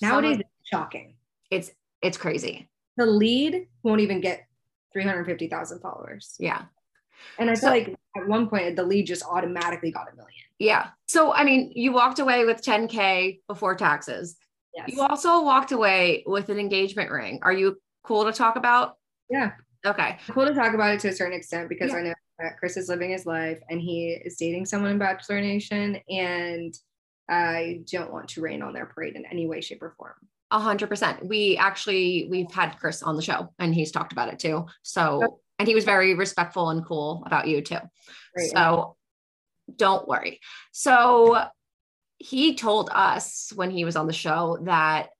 nowadays 0.00 0.38
it's 0.38 0.48
shocking. 0.64 1.16
It's 1.50 1.70
it's 2.02 2.16
crazy. 2.16 2.68
The 2.96 3.06
lead 3.06 3.66
won't 3.82 4.00
even 4.00 4.20
get 4.20 4.46
350,000 4.94 5.80
followers. 5.80 6.34
Yeah. 6.38 6.62
And 7.38 7.50
i 7.50 7.54
feel 7.54 7.60
So- 7.60 7.68
like 7.68 7.94
at 8.16 8.26
one 8.26 8.48
point 8.48 8.74
the 8.74 8.82
lead 8.82 9.06
just 9.06 9.22
automatically 9.22 9.92
got 9.92 10.10
a 10.10 10.16
million. 10.16 10.34
Yeah. 10.58 10.88
So 11.06 11.32
I 11.34 11.44
mean 11.44 11.72
you 11.74 11.92
walked 11.92 12.18
away 12.18 12.46
with 12.46 12.62
10k 12.62 13.40
before 13.46 13.74
taxes. 13.74 14.36
Yes. 14.74 14.88
You 14.88 15.02
also 15.02 15.42
walked 15.42 15.72
away 15.72 16.22
with 16.26 16.48
an 16.48 16.58
engagement 16.58 17.10
ring. 17.10 17.40
Are 17.42 17.52
you 17.52 17.78
cool 18.02 18.24
to 18.24 18.32
talk 18.32 18.56
about? 18.56 18.96
Yeah 19.28 19.50
okay 19.86 20.18
cool 20.30 20.46
to 20.46 20.54
talk 20.54 20.74
about 20.74 20.94
it 20.94 21.00
to 21.00 21.08
a 21.08 21.12
certain 21.12 21.36
extent 21.36 21.68
because 21.68 21.90
Yeah. 21.90 21.98
I 21.98 22.02
know 22.02 22.14
that 22.38 22.58
Chris 22.58 22.76
is 22.76 22.88
living 22.88 23.10
his 23.10 23.26
life 23.26 23.58
and 23.68 23.80
he 23.80 24.18
is 24.24 24.36
dating 24.36 24.66
someone 24.66 24.92
in 24.92 24.98
Bachelor 24.98 25.40
Nation, 25.40 25.98
and 26.08 26.74
I 27.28 27.82
don't 27.90 28.12
want 28.12 28.28
to 28.30 28.40
rain 28.40 28.62
on 28.62 28.72
their 28.72 28.86
parade 28.86 29.14
in 29.14 29.24
any 29.26 29.46
way, 29.46 29.60
shape, 29.60 29.82
or 29.82 29.94
form. 29.96 30.14
A 30.50 30.58
hundred 30.58 30.88
percent. 30.88 31.24
We 31.24 31.56
actually 31.58 32.26
we've 32.30 32.50
had 32.50 32.76
Chris 32.78 33.02
on 33.02 33.14
the 33.14 33.22
show 33.22 33.52
and 33.58 33.74
he's 33.74 33.92
talked 33.92 34.12
about 34.12 34.32
it 34.32 34.38
too. 34.38 34.66
So 34.82 35.40
and 35.58 35.68
he 35.68 35.74
was 35.74 35.84
very 35.84 36.14
respectful 36.14 36.70
and 36.70 36.84
cool 36.84 37.22
about 37.26 37.46
you 37.46 37.60
too. 37.60 37.78
Great. 38.34 38.50
So 38.50 38.96
don't 39.76 40.08
worry. 40.08 40.40
So 40.72 41.44
he 42.18 42.56
told 42.56 42.90
us 42.92 43.52
when 43.54 43.70
he 43.70 43.84
was 43.84 43.96
on 43.96 44.06
the 44.06 44.12
show 44.12 44.58
that 44.62 45.10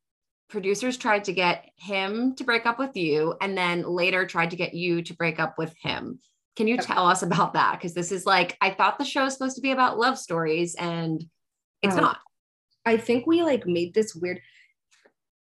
producers 0.51 0.97
tried 0.97 1.25
to 1.25 1.33
get 1.33 1.71
him 1.77 2.35
to 2.35 2.45
break 2.45 2.67
up 2.67 2.79
with 2.79 2.97
you 2.97 3.35
and 3.41 3.57
then 3.57 3.83
later 3.83 4.27
tried 4.27 4.51
to 4.51 4.57
get 4.57 4.75
you 4.75 5.03
to 5.03 5.15
break 5.15 5.39
up 5.41 5.57
with 5.57 5.75
him. 5.81 6.19
Can 6.57 6.67
you 6.67 6.77
tell 6.77 7.07
us 7.07 7.23
about 7.23 7.55
that? 7.55 7.79
Because 7.79 7.95
this 7.95 8.13
is 8.13 8.27
like, 8.27 8.59
I 8.61 8.71
thought 8.71 8.99
the 8.99 9.05
show 9.05 9.25
was 9.25 9.35
supposed 9.35 9.57
to 9.57 9.63
be 9.63 9.71
about 9.71 9.99
love 9.99 10.19
stories 10.19 10.75
and 10.75 11.25
it's 11.83 11.95
Oh. 11.97 12.01
not. 12.01 12.19
I 12.85 12.97
think 12.97 13.27
we 13.27 13.43
like 13.43 13.67
made 13.67 13.95
this 13.95 14.15
weird. 14.15 14.41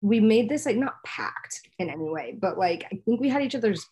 We 0.01 0.19
made 0.19 0.49
this 0.49 0.65
like 0.65 0.77
not 0.77 0.95
pact 1.05 1.61
in 1.79 1.89
any 1.89 2.09
way, 2.09 2.37
but 2.39 2.57
like 2.57 2.85
I 2.91 3.01
think 3.05 3.21
we 3.21 3.29
had 3.29 3.41
each 3.43 3.55
other's. 3.55 3.85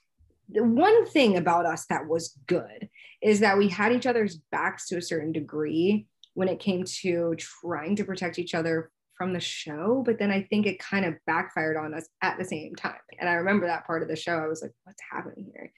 The 0.50 0.64
one 0.64 1.06
thing 1.08 1.38
about 1.38 1.66
us 1.66 1.86
that 1.88 2.08
was 2.08 2.38
good 2.48 2.90
is 3.22 3.40
that 3.40 3.58
we 3.58 3.70
had 3.70 3.94
each 3.94 4.06
other's 4.06 4.38
backs 4.52 4.88
to 4.90 4.98
a 4.98 5.02
certain 5.02 5.32
degree 5.32 6.08
when 6.34 6.48
it 6.48 6.60
came 6.60 6.84
to 6.84 7.36
trying 7.38 7.96
to 7.96 8.04
protect 8.04 8.40
each 8.40 8.54
other 8.54 8.92
from 9.18 9.34
the 9.34 9.40
show. 9.40 10.04
But 10.06 10.20
then 10.20 10.32
I 10.32 10.44
think 10.44 10.66
it 10.66 10.80
kind 10.80 11.06
of 11.06 11.16
backfired 11.26 11.78
on 11.78 11.94
us 11.94 12.08
at 12.22 12.38
the 12.38 12.46
same 12.46 12.76
time. 12.76 13.00
And 13.20 13.30
I 13.30 13.34
remember 13.34 13.68
that 13.68 13.86
part 13.86 14.02
of 14.02 14.08
the 14.08 14.16
show. 14.16 14.38
I 14.38 14.48
was 14.48 14.62
like, 14.62 14.72
"What's 14.84 15.02
happening 15.12 15.52
here?" 15.54 15.72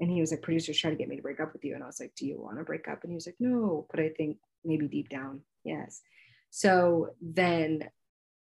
And 0.00 0.10
he 0.10 0.20
was 0.20 0.30
like, 0.30 0.42
"Producers 0.42 0.78
trying 0.78 0.94
to 0.94 0.98
get 0.98 1.08
me 1.08 1.16
to 1.16 1.22
break 1.22 1.40
up 1.40 1.52
with 1.52 1.64
you." 1.64 1.74
And 1.74 1.82
I 1.82 1.86
was 1.86 2.00
like, 2.00 2.14
"Do 2.16 2.26
you 2.26 2.40
want 2.40 2.58
to 2.58 2.64
break 2.64 2.88
up?" 2.88 3.02
And 3.02 3.10
he 3.10 3.14
was 3.14 3.26
like, 3.26 3.36
"No," 3.40 3.86
but 3.90 4.00
I 4.00 4.10
think 4.10 4.38
maybe 4.64 4.88
deep 4.88 5.08
down, 5.08 5.42
yes. 5.64 6.00
So 6.50 7.14
then 7.20 7.88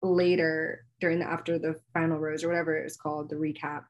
later 0.01 0.85
during 0.99 1.19
the 1.19 1.25
after 1.25 1.57
the 1.57 1.75
final 1.93 2.19
rose 2.19 2.43
or 2.43 2.49
whatever 2.49 2.77
it 2.77 2.83
was 2.83 2.97
called, 2.97 3.29
the 3.29 3.35
recap, 3.35 3.85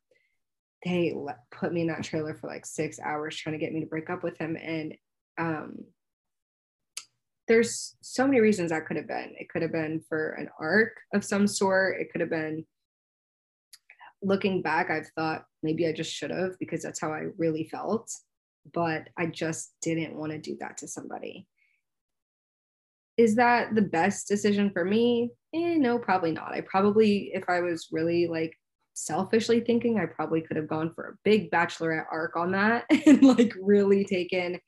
they 0.83 1.13
put 1.51 1.73
me 1.73 1.81
in 1.81 1.87
that 1.87 2.03
trailer 2.03 2.33
for 2.35 2.47
like 2.47 2.65
six 2.65 2.99
hours 2.99 3.35
trying 3.35 3.57
to 3.57 3.63
get 3.63 3.73
me 3.73 3.81
to 3.81 3.87
break 3.87 4.09
up 4.09 4.23
with 4.23 4.37
him. 4.37 4.55
And 4.55 4.95
um 5.37 5.83
there's 7.47 7.95
so 8.01 8.25
many 8.25 8.39
reasons 8.39 8.71
that 8.71 8.85
could 8.85 8.97
have 8.97 9.07
been. 9.07 9.33
It 9.37 9.49
could 9.49 9.61
have 9.61 9.71
been 9.71 10.03
for 10.09 10.31
an 10.31 10.49
arc 10.59 10.93
of 11.13 11.23
some 11.23 11.47
sort. 11.47 11.99
It 11.99 12.11
could 12.11 12.21
have 12.21 12.29
been 12.29 12.65
looking 14.25 14.61
back, 14.61 14.89
I've 14.89 15.09
thought 15.15 15.45
maybe 15.63 15.87
I 15.87 15.93
just 15.93 16.11
should 16.11 16.31
have 16.31 16.57
because 16.59 16.81
that's 16.81 16.99
how 16.99 17.13
I 17.13 17.27
really 17.37 17.65
felt. 17.65 18.11
But 18.73 19.09
I 19.17 19.27
just 19.27 19.73
didn't 19.81 20.15
want 20.15 20.31
to 20.31 20.39
do 20.39 20.57
that 20.59 20.77
to 20.77 20.87
somebody. 20.87 21.47
Is 23.17 23.35
that 23.35 23.75
the 23.75 23.81
best 23.81 24.27
decision 24.27 24.71
for 24.71 24.83
me? 24.83 25.31
Eh, 25.53 25.75
no, 25.77 25.99
probably 25.99 26.31
not. 26.31 26.51
I 26.51 26.61
probably, 26.61 27.31
if 27.33 27.43
I 27.47 27.61
was 27.61 27.87
really 27.91 28.27
like 28.27 28.53
selfishly 28.93 29.61
thinking, 29.61 29.99
I 29.99 30.05
probably 30.07 30.41
could 30.41 30.57
have 30.57 30.67
gone 30.67 30.91
for 30.95 31.05
a 31.05 31.17
big 31.23 31.51
bachelorette 31.51 32.07
arc 32.11 32.35
on 32.35 32.51
that 32.53 32.85
and 33.05 33.23
like 33.23 33.53
really 33.61 34.03
taken 34.03 34.59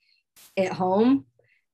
it 0.56 0.72
home. 0.72 1.26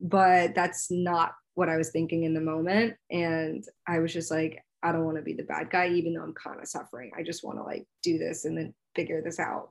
But 0.05 0.55
that's 0.55 0.91
not 0.91 1.33
what 1.55 1.69
I 1.69 1.77
was 1.77 1.91
thinking 1.91 2.25
in 2.25 2.35
the 2.35 2.41
moment. 2.41 2.95
And 3.11 3.65
I 3.89 3.99
was 4.01 4.13
just 4.13 4.31
like, 4.31 4.63
I 4.83 4.93
don't 4.93 5.05
want 5.05 5.17
to 5.17 5.23
be 5.23 5.33
the 5.33 5.45
bad 5.45 5.71
guy, 5.71 5.89
even 5.89 6.13
though 6.13 6.23
I'm 6.23 6.35
kind 6.35 6.61
of 6.61 6.69
suffering. 6.69 7.11
I 7.17 7.23
just 7.23 7.43
want 7.43 7.59
to 7.59 7.63
like 7.65 7.87
do 8.03 8.19
this 8.19 8.45
and 8.45 8.57
then 8.57 8.75
figure 8.95 9.23
this 9.23 9.41
out 9.41 9.71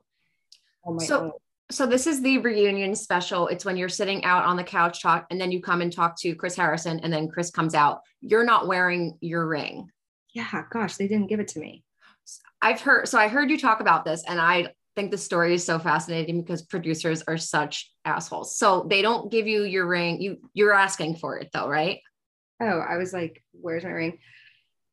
on 0.84 0.95
my 0.95 1.05
so, 1.05 1.21
own. 1.25 1.31
So 1.69 1.86
this 1.86 2.07
is 2.07 2.21
the 2.21 2.39
reunion 2.39 2.95
special. 2.95 3.47
It's 3.47 3.63
when 3.63 3.77
you're 3.77 3.89
sitting 3.89 4.25
out 4.25 4.43
on 4.43 4.57
the 4.57 4.63
couch 4.63 5.01
talk, 5.03 5.27
and 5.29 5.39
then 5.39 5.51
you 5.51 5.61
come 5.61 5.81
and 5.81 5.93
talk 5.93 6.19
to 6.21 6.36
Chris 6.36 6.55
Harrison, 6.55 6.99
and 7.01 7.13
then 7.13 7.29
Chris 7.29 7.51
comes 7.51 7.75
out. 7.75 8.01
You're 8.21 8.43
not 8.43 8.67
wearing 8.67 9.17
your 9.21 9.47
ring. 9.47 9.89
Yeah, 10.34 10.63
gosh, 10.71 10.97
they 10.97 11.07
didn't 11.07 11.27
give 11.27 11.39
it 11.39 11.47
to 11.49 11.59
me. 11.59 11.84
I've 12.61 12.81
heard 12.81 13.07
so 13.07 13.19
I 13.19 13.27
heard 13.27 13.49
you 13.49 13.57
talk 13.59 13.81
about 13.81 14.03
this, 14.03 14.23
and 14.27 14.41
I 14.41 14.69
think 14.95 15.11
the 15.11 15.17
story 15.17 15.53
is 15.53 15.65
so 15.65 15.79
fascinating 15.79 16.41
because 16.41 16.61
producers 16.61 17.23
are 17.27 17.37
such 17.37 17.91
assholes. 18.05 18.57
So 18.57 18.85
they 18.89 19.01
don't 19.01 19.31
give 19.31 19.47
you 19.47 19.63
your 19.63 19.87
ring. 19.87 20.21
You 20.21 20.37
you're 20.53 20.73
asking 20.73 21.17
for 21.17 21.37
it 21.37 21.49
though, 21.53 21.67
right? 21.67 21.99
Oh, 22.61 22.79
I 22.79 22.97
was 22.97 23.13
like, 23.13 23.43
where's 23.51 23.83
my 23.83 23.89
ring? 23.89 24.19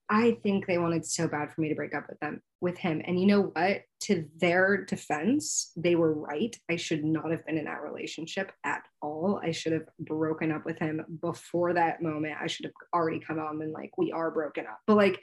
I 0.08 0.38
think 0.42 0.66
they 0.66 0.78
wanted 0.78 1.06
so 1.06 1.28
bad 1.28 1.52
for 1.52 1.60
me 1.60 1.68
to 1.68 1.74
break 1.76 1.94
up 1.94 2.06
with 2.08 2.18
them 2.18 2.42
with 2.60 2.76
him. 2.76 3.00
And 3.04 3.18
you 3.18 3.26
know 3.26 3.42
what? 3.42 3.82
To 4.00 4.26
their 4.38 4.84
defense, 4.84 5.72
they 5.76 5.94
were 5.94 6.12
right. 6.12 6.54
I 6.68 6.76
should 6.76 7.04
not 7.04 7.30
have 7.30 7.46
been 7.46 7.58
in 7.58 7.64
that 7.66 7.82
relationship 7.82 8.52
at 8.64 8.82
all. 9.00 9.40
I 9.42 9.52
should 9.52 9.72
have 9.72 9.88
broken 9.98 10.52
up 10.52 10.64
with 10.66 10.78
him 10.78 11.00
before 11.20 11.74
that 11.74 12.02
moment. 12.02 12.34
I 12.40 12.48
should 12.48 12.66
have 12.66 12.74
already 12.92 13.20
come 13.20 13.38
out 13.38 13.54
and 13.54 13.72
like, 13.72 13.96
we 13.96 14.12
are 14.12 14.30
broken 14.30 14.66
up. 14.66 14.80
But 14.86 14.96
like 14.96 15.20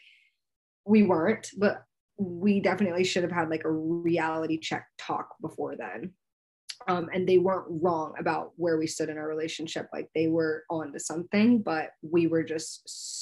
we 0.85 1.03
weren't, 1.03 1.49
but 1.57 1.83
we 2.17 2.59
definitely 2.59 3.03
should 3.03 3.23
have 3.23 3.31
had 3.31 3.49
like 3.49 3.63
a 3.63 3.71
reality 3.71 4.57
check 4.57 4.87
talk 4.97 5.35
before 5.41 5.75
then. 5.75 6.11
Um, 6.87 7.09
and 7.13 7.27
they 7.27 7.37
weren't 7.37 7.65
wrong 7.69 8.13
about 8.19 8.53
where 8.55 8.77
we 8.77 8.87
stood 8.87 9.09
in 9.09 9.17
our 9.17 9.27
relationship. 9.27 9.89
Like 9.91 10.09
they 10.15 10.27
were 10.27 10.63
on 10.69 10.93
to 10.93 10.99
something, 10.99 11.61
but 11.61 11.91
we 12.01 12.27
were 12.27 12.43
just 12.43 12.81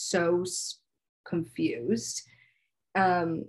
so 0.09 0.43
confused. 1.27 2.21
Um, 2.95 3.45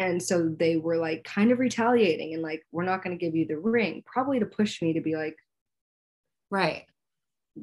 and 0.00 0.22
so 0.22 0.54
they 0.58 0.78
were 0.78 0.96
like 0.96 1.24
kind 1.24 1.52
of 1.52 1.58
retaliating 1.58 2.34
and 2.34 2.42
like, 2.42 2.62
we're 2.72 2.84
not 2.84 3.04
going 3.04 3.16
to 3.16 3.24
give 3.24 3.36
you 3.36 3.46
the 3.46 3.58
ring, 3.58 4.02
probably 4.06 4.40
to 4.40 4.46
push 4.46 4.82
me 4.82 4.94
to 4.94 5.00
be 5.00 5.14
like, 5.14 5.36
right. 6.50 6.84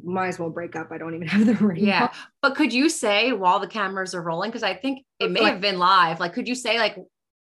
Might 0.04 0.28
as 0.28 0.40
well 0.40 0.50
break 0.50 0.76
up. 0.76 0.92
I 0.92 0.98
don't 0.98 1.16
even 1.16 1.28
have 1.28 1.46
the 1.46 1.54
ring. 1.54 1.86
Yeah. 1.86 2.12
But 2.42 2.56
could 2.56 2.74
you 2.74 2.90
say 2.90 3.34
while 3.34 3.60
the 3.60 3.68
cameras 3.68 4.16
are 4.16 4.22
rolling? 4.22 4.50
Because 4.50 4.64
I 4.64 4.74
think 4.74 5.06
it 5.20 5.32
may 5.32 5.44
have 5.44 5.62
been 5.62 5.80
live. 5.80 6.20
Like, 6.20 6.34
could 6.34 6.48
you 6.48 6.56
say, 6.56 6.78
like, 6.80 6.98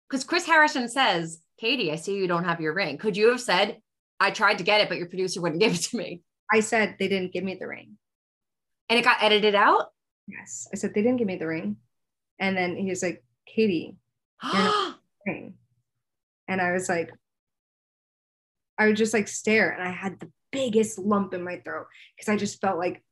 because 0.08 0.24
Chris 0.24 0.46
Harrison 0.46 0.88
says, 0.88 1.40
Katie, 1.58 1.92
I 1.92 1.96
see 1.96 2.14
you 2.14 2.26
don't 2.26 2.44
have 2.44 2.60
your 2.60 2.74
ring. 2.74 2.98
Could 2.98 3.16
you 3.16 3.28
have 3.28 3.40
said, 3.40 3.78
I 4.20 4.30
tried 4.30 4.58
to 4.58 4.64
get 4.64 4.80
it, 4.80 4.88
but 4.88 4.98
your 4.98 5.08
producer 5.08 5.40
wouldn't 5.40 5.60
give 5.62 5.74
it 5.74 5.82
to 5.82 5.96
me? 5.96 6.22
I 6.52 6.60
said 6.60 6.96
they 6.98 7.08
didn't 7.08 7.32
give 7.32 7.44
me 7.44 7.56
the 7.58 7.66
ring. 7.66 7.98
And 8.88 8.98
it 8.98 9.04
got 9.04 9.22
edited 9.22 9.54
out? 9.54 9.88
Yes. 10.26 10.68
I 10.72 10.76
said, 10.76 10.94
they 10.94 11.02
didn't 11.02 11.18
give 11.18 11.26
me 11.26 11.36
the 11.36 11.46
ring. 11.46 11.76
And 12.38 12.56
then 12.56 12.76
he 12.76 12.88
was 12.88 13.02
like, 13.02 13.22
Katie, 13.46 13.96
ring. 15.26 15.54
And 16.46 16.60
I 16.60 16.72
was 16.72 16.88
like, 16.88 17.10
I 18.78 18.86
would 18.86 18.96
just 18.96 19.12
like 19.12 19.28
stare 19.28 19.70
and 19.70 19.82
I 19.82 19.90
had 19.90 20.20
the 20.20 20.30
biggest 20.52 20.98
lump 20.98 21.34
in 21.34 21.42
my 21.42 21.58
throat 21.58 21.86
because 22.16 22.28
I 22.28 22.36
just 22.36 22.60
felt 22.60 22.78
like 22.78 23.02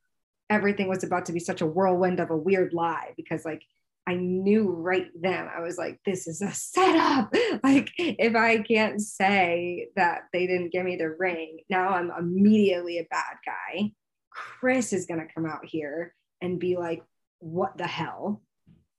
everything 0.50 0.88
was 0.88 1.04
about 1.04 1.26
to 1.26 1.32
be 1.32 1.40
such 1.40 1.60
a 1.60 1.66
whirlwind 1.66 2.20
of 2.20 2.30
a 2.30 2.36
weird 2.36 2.72
lie 2.72 3.12
because 3.16 3.44
like 3.44 3.62
I 4.08 4.14
knew 4.14 4.70
right 4.70 5.08
then 5.20 5.48
I 5.54 5.60
was 5.60 5.76
like 5.76 5.98
this 6.04 6.26
is 6.26 6.42
a 6.42 6.52
setup. 6.52 7.34
Like 7.64 7.90
if 7.98 8.36
I 8.36 8.58
can't 8.58 9.00
say 9.00 9.88
that 9.96 10.22
they 10.32 10.46
didn't 10.46 10.72
give 10.72 10.84
me 10.84 10.96
the 10.96 11.10
ring 11.10 11.58
now 11.68 11.88
I'm 11.88 12.12
immediately 12.16 12.98
a 12.98 13.06
bad 13.10 13.36
guy. 13.44 13.92
Chris 14.30 14.92
is 14.92 15.06
going 15.06 15.20
to 15.20 15.32
come 15.34 15.46
out 15.46 15.64
here 15.64 16.14
and 16.40 16.60
be 16.60 16.76
like 16.76 17.02
what 17.38 17.76
the 17.76 17.86
hell? 17.86 18.42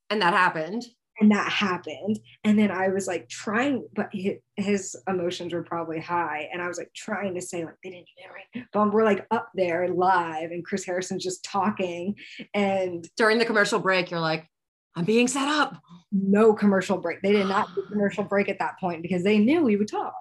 And 0.09 0.21
that 0.21 0.33
happened 0.33 0.85
and 1.19 1.31
that 1.31 1.51
happened. 1.51 2.19
And 2.43 2.57
then 2.57 2.71
i 2.71 2.89
was 2.89 3.07
like 3.07 3.27
trying 3.29 3.87
but 3.95 4.09
his, 4.55 4.95
emotions 5.07 5.53
were 5.53 5.63
probably 5.63 5.99
high. 5.99 6.49
And 6.51 6.61
i 6.61 6.67
was 6.67 6.77
like 6.77 6.91
trying 6.95 7.35
to 7.35 7.41
say 7.41 7.65
like 7.65 7.75
they 7.83 7.89
didn't 7.89 8.07
get 8.17 8.31
right. 8.31 8.65
But 8.71 8.93
we're 8.93 9.03
like 9.03 9.25
up 9.31 9.49
there 9.55 9.87
live 9.87 10.51
and 10.51 10.65
chris 10.65 10.85
harrison's 10.85 11.23
just 11.23 11.43
talking. 11.43 12.15
And 12.53 13.07
during 13.17 13.37
the 13.37 13.45
commercial 13.45 13.79
break 13.79 14.11
you're 14.11 14.19
like 14.19 14.47
i'm 14.95 15.05
being 15.05 15.27
set 15.27 15.47
up. 15.47 15.77
No 16.11 16.53
commercial 16.53 16.97
break. 16.97 17.21
They 17.21 17.33
did 17.33 17.47
not 17.47 17.73
do 17.75 17.83
commercial 17.91 18.23
break 18.23 18.49
at 18.49 18.59
that 18.59 18.79
point 18.79 19.01
because 19.01 19.23
they 19.23 19.37
knew 19.37 19.63
we 19.63 19.75
would 19.75 19.89
talk. 19.89 20.13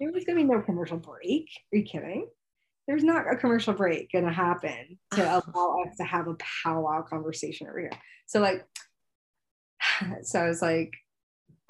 There 0.00 0.10
was 0.12 0.24
gonna 0.24 0.40
be 0.40 0.44
no 0.44 0.60
commercial 0.60 0.98
break. 0.98 1.48
Are 1.72 1.78
you 1.78 1.84
kidding? 1.84 2.28
There's 2.86 3.04
not 3.04 3.32
a 3.32 3.36
commercial 3.36 3.72
break 3.72 4.12
gonna 4.12 4.32
happen 4.32 4.98
to 5.12 5.22
allow 5.54 5.82
us 5.86 5.96
to 5.96 6.04
have 6.04 6.28
a 6.28 6.34
powwow 6.34 7.02
conversation 7.02 7.68
over 7.68 7.78
here. 7.78 7.90
So 8.26 8.40
like 8.40 8.66
so 10.22 10.40
I 10.40 10.48
was 10.48 10.62
like, 10.62 10.92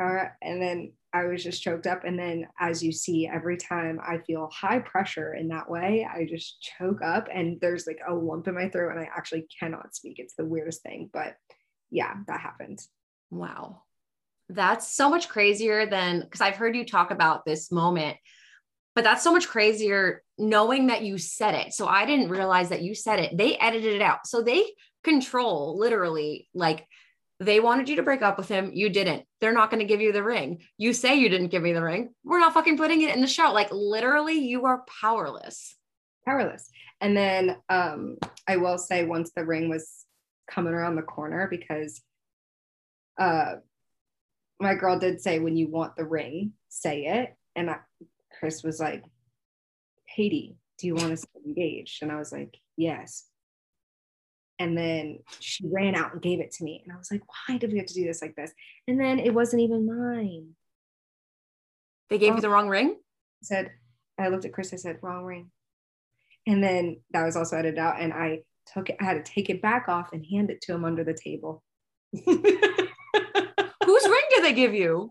all 0.00 0.12
right. 0.12 0.30
And 0.42 0.60
then 0.60 0.92
I 1.12 1.26
was 1.26 1.44
just 1.44 1.62
choked 1.62 1.86
up. 1.86 2.04
And 2.04 2.18
then, 2.18 2.48
as 2.58 2.82
you 2.82 2.90
see, 2.90 3.28
every 3.32 3.56
time 3.56 4.00
I 4.04 4.18
feel 4.18 4.50
high 4.52 4.80
pressure 4.80 5.34
in 5.34 5.48
that 5.48 5.70
way, 5.70 6.06
I 6.12 6.26
just 6.26 6.60
choke 6.60 7.02
up 7.02 7.28
and 7.32 7.60
there's 7.60 7.86
like 7.86 8.00
a 8.06 8.12
lump 8.12 8.48
in 8.48 8.54
my 8.54 8.68
throat 8.68 8.90
and 8.90 9.00
I 9.00 9.08
actually 9.16 9.46
cannot 9.60 9.94
speak. 9.94 10.18
It's 10.18 10.34
the 10.34 10.44
weirdest 10.44 10.82
thing. 10.82 11.10
But 11.12 11.36
yeah, 11.90 12.14
that 12.26 12.40
happened. 12.40 12.80
Wow. 13.30 13.82
That's 14.48 14.94
so 14.94 15.08
much 15.08 15.28
crazier 15.28 15.86
than 15.86 16.20
because 16.20 16.40
I've 16.40 16.56
heard 16.56 16.76
you 16.76 16.84
talk 16.84 17.12
about 17.12 17.44
this 17.44 17.70
moment, 17.70 18.16
but 18.96 19.04
that's 19.04 19.22
so 19.22 19.32
much 19.32 19.48
crazier 19.48 20.22
knowing 20.36 20.88
that 20.88 21.02
you 21.02 21.16
said 21.16 21.54
it. 21.54 21.72
So 21.72 21.86
I 21.86 22.04
didn't 22.04 22.28
realize 22.28 22.70
that 22.70 22.82
you 22.82 22.94
said 22.94 23.20
it. 23.20 23.36
They 23.38 23.56
edited 23.56 23.94
it 23.94 24.02
out. 24.02 24.26
So 24.26 24.42
they 24.42 24.64
control 25.04 25.78
literally 25.78 26.48
like 26.54 26.86
they 27.40 27.60
wanted 27.60 27.88
you 27.88 27.96
to 27.96 28.02
break 28.02 28.22
up 28.22 28.38
with 28.38 28.48
him. 28.48 28.70
You 28.72 28.88
didn't. 28.88 29.24
They're 29.40 29.52
not 29.52 29.70
going 29.70 29.80
to 29.80 29.86
give 29.86 30.00
you 30.00 30.12
the 30.12 30.22
ring. 30.22 30.62
You 30.78 30.92
say 30.92 31.16
you 31.16 31.28
didn't 31.28 31.48
give 31.48 31.62
me 31.62 31.72
the 31.72 31.82
ring. 31.82 32.14
We're 32.24 32.38
not 32.38 32.54
fucking 32.54 32.76
putting 32.76 33.02
it 33.02 33.14
in 33.14 33.20
the 33.20 33.26
show. 33.26 33.52
Like 33.52 33.72
literally, 33.72 34.38
you 34.38 34.66
are 34.66 34.84
powerless. 35.00 35.76
Powerless. 36.24 36.70
And 37.00 37.16
then 37.16 37.56
um, 37.68 38.16
I 38.46 38.56
will 38.56 38.78
say, 38.78 39.04
once 39.04 39.32
the 39.34 39.44
ring 39.44 39.68
was 39.68 40.04
coming 40.48 40.72
around 40.72 40.96
the 40.96 41.02
corner, 41.02 41.48
because 41.50 42.00
uh, 43.18 43.56
my 44.60 44.74
girl 44.74 44.98
did 44.98 45.20
say, 45.20 45.40
when 45.40 45.56
you 45.56 45.68
want 45.68 45.96
the 45.96 46.04
ring, 46.04 46.52
say 46.68 47.06
it. 47.06 47.34
And 47.56 47.68
I, 47.68 47.78
Chris 48.38 48.62
was 48.62 48.80
like, 48.80 49.02
Katie, 50.14 50.56
do 50.78 50.86
you 50.86 50.94
want 50.94 51.10
to 51.10 51.16
stay 51.16 51.40
engaged? 51.44 52.02
And 52.02 52.12
I 52.12 52.16
was 52.16 52.32
like, 52.32 52.56
yes. 52.76 53.26
And 54.58 54.78
then 54.78 55.18
she 55.40 55.66
ran 55.66 55.94
out 55.94 56.12
and 56.12 56.22
gave 56.22 56.40
it 56.40 56.52
to 56.52 56.64
me. 56.64 56.82
And 56.84 56.92
I 56.92 56.96
was 56.96 57.10
like, 57.10 57.22
why 57.26 57.58
did 57.58 57.72
we 57.72 57.78
have 57.78 57.88
to 57.88 57.94
do 57.94 58.04
this 58.04 58.22
like 58.22 58.36
this? 58.36 58.52
And 58.86 59.00
then 59.00 59.18
it 59.18 59.34
wasn't 59.34 59.62
even 59.62 59.86
mine. 59.86 60.50
They 62.08 62.18
gave 62.18 62.32
you 62.32 62.38
oh. 62.38 62.40
the 62.40 62.50
wrong 62.50 62.68
ring? 62.68 62.90
I 62.90 63.42
said, 63.42 63.72
I 64.18 64.28
looked 64.28 64.44
at 64.44 64.52
Chris, 64.52 64.72
I 64.72 64.76
said, 64.76 64.98
wrong 65.02 65.24
ring. 65.24 65.50
And 66.46 66.62
then 66.62 67.00
that 67.10 67.24
was 67.24 67.36
also 67.36 67.56
edited 67.56 67.78
out. 67.78 68.00
And 68.00 68.12
I 68.12 68.42
took 68.72 68.90
it, 68.90 68.96
I 69.00 69.04
had 69.04 69.24
to 69.24 69.32
take 69.32 69.50
it 69.50 69.60
back 69.60 69.88
off 69.88 70.12
and 70.12 70.24
hand 70.24 70.50
it 70.50 70.60
to 70.62 70.72
him 70.72 70.84
under 70.84 71.02
the 71.02 71.14
table. 71.14 71.62
Whose 72.12 72.28
ring 74.04 74.24
did 74.30 74.44
they 74.44 74.52
give 74.52 74.74
you? 74.74 75.10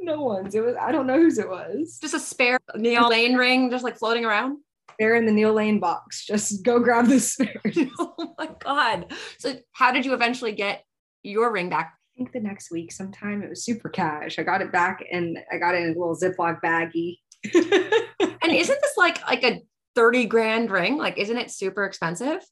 No 0.00 0.22
one's. 0.22 0.54
It 0.54 0.64
was, 0.64 0.76
I 0.80 0.92
don't 0.92 1.08
know 1.08 1.20
whose 1.20 1.38
it 1.38 1.48
was. 1.48 1.98
Just 2.00 2.14
a 2.14 2.20
spare 2.20 2.60
Neil 2.76 3.08
Lane 3.08 3.34
ring, 3.34 3.70
just 3.70 3.82
like 3.82 3.98
floating 3.98 4.24
around 4.24 4.58
they're 4.98 5.16
in 5.16 5.26
the 5.26 5.32
Neil 5.32 5.52
Lane 5.52 5.80
box. 5.80 6.24
Just 6.24 6.62
go 6.64 6.78
grab 6.78 7.06
the 7.06 7.20
spares. 7.20 7.76
oh 7.98 8.34
my 8.38 8.48
God. 8.60 9.12
So 9.38 9.54
how 9.72 9.92
did 9.92 10.04
you 10.04 10.14
eventually 10.14 10.52
get 10.52 10.84
your 11.22 11.52
ring 11.52 11.68
back? 11.68 11.94
I 11.94 12.18
think 12.18 12.32
the 12.32 12.40
next 12.40 12.70
week 12.70 12.92
sometime 12.92 13.42
it 13.42 13.50
was 13.50 13.64
super 13.64 13.88
cash. 13.88 14.38
I 14.38 14.42
got 14.42 14.62
it 14.62 14.72
back 14.72 15.04
and 15.12 15.38
I 15.52 15.58
got 15.58 15.74
it 15.74 15.82
in 15.82 15.94
a 15.94 15.98
little 15.98 16.16
Ziploc 16.16 16.60
baggie. 16.62 17.18
and 17.54 18.52
isn't 18.52 18.80
this 18.80 18.96
like 18.96 19.26
like 19.26 19.44
a 19.44 19.62
30 19.96 20.26
grand 20.26 20.70
ring? 20.70 20.96
Like, 20.96 21.18
isn't 21.18 21.36
it 21.36 21.50
super 21.50 21.84
expensive? 21.84 22.44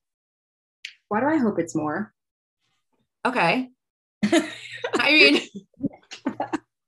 Why 1.09 1.21
do 1.21 1.27
I 1.27 1.37
hope 1.37 1.59
it's 1.59 1.75
more? 1.75 2.13
Okay. 3.25 3.71
I 4.25 5.11
mean, 5.11 5.41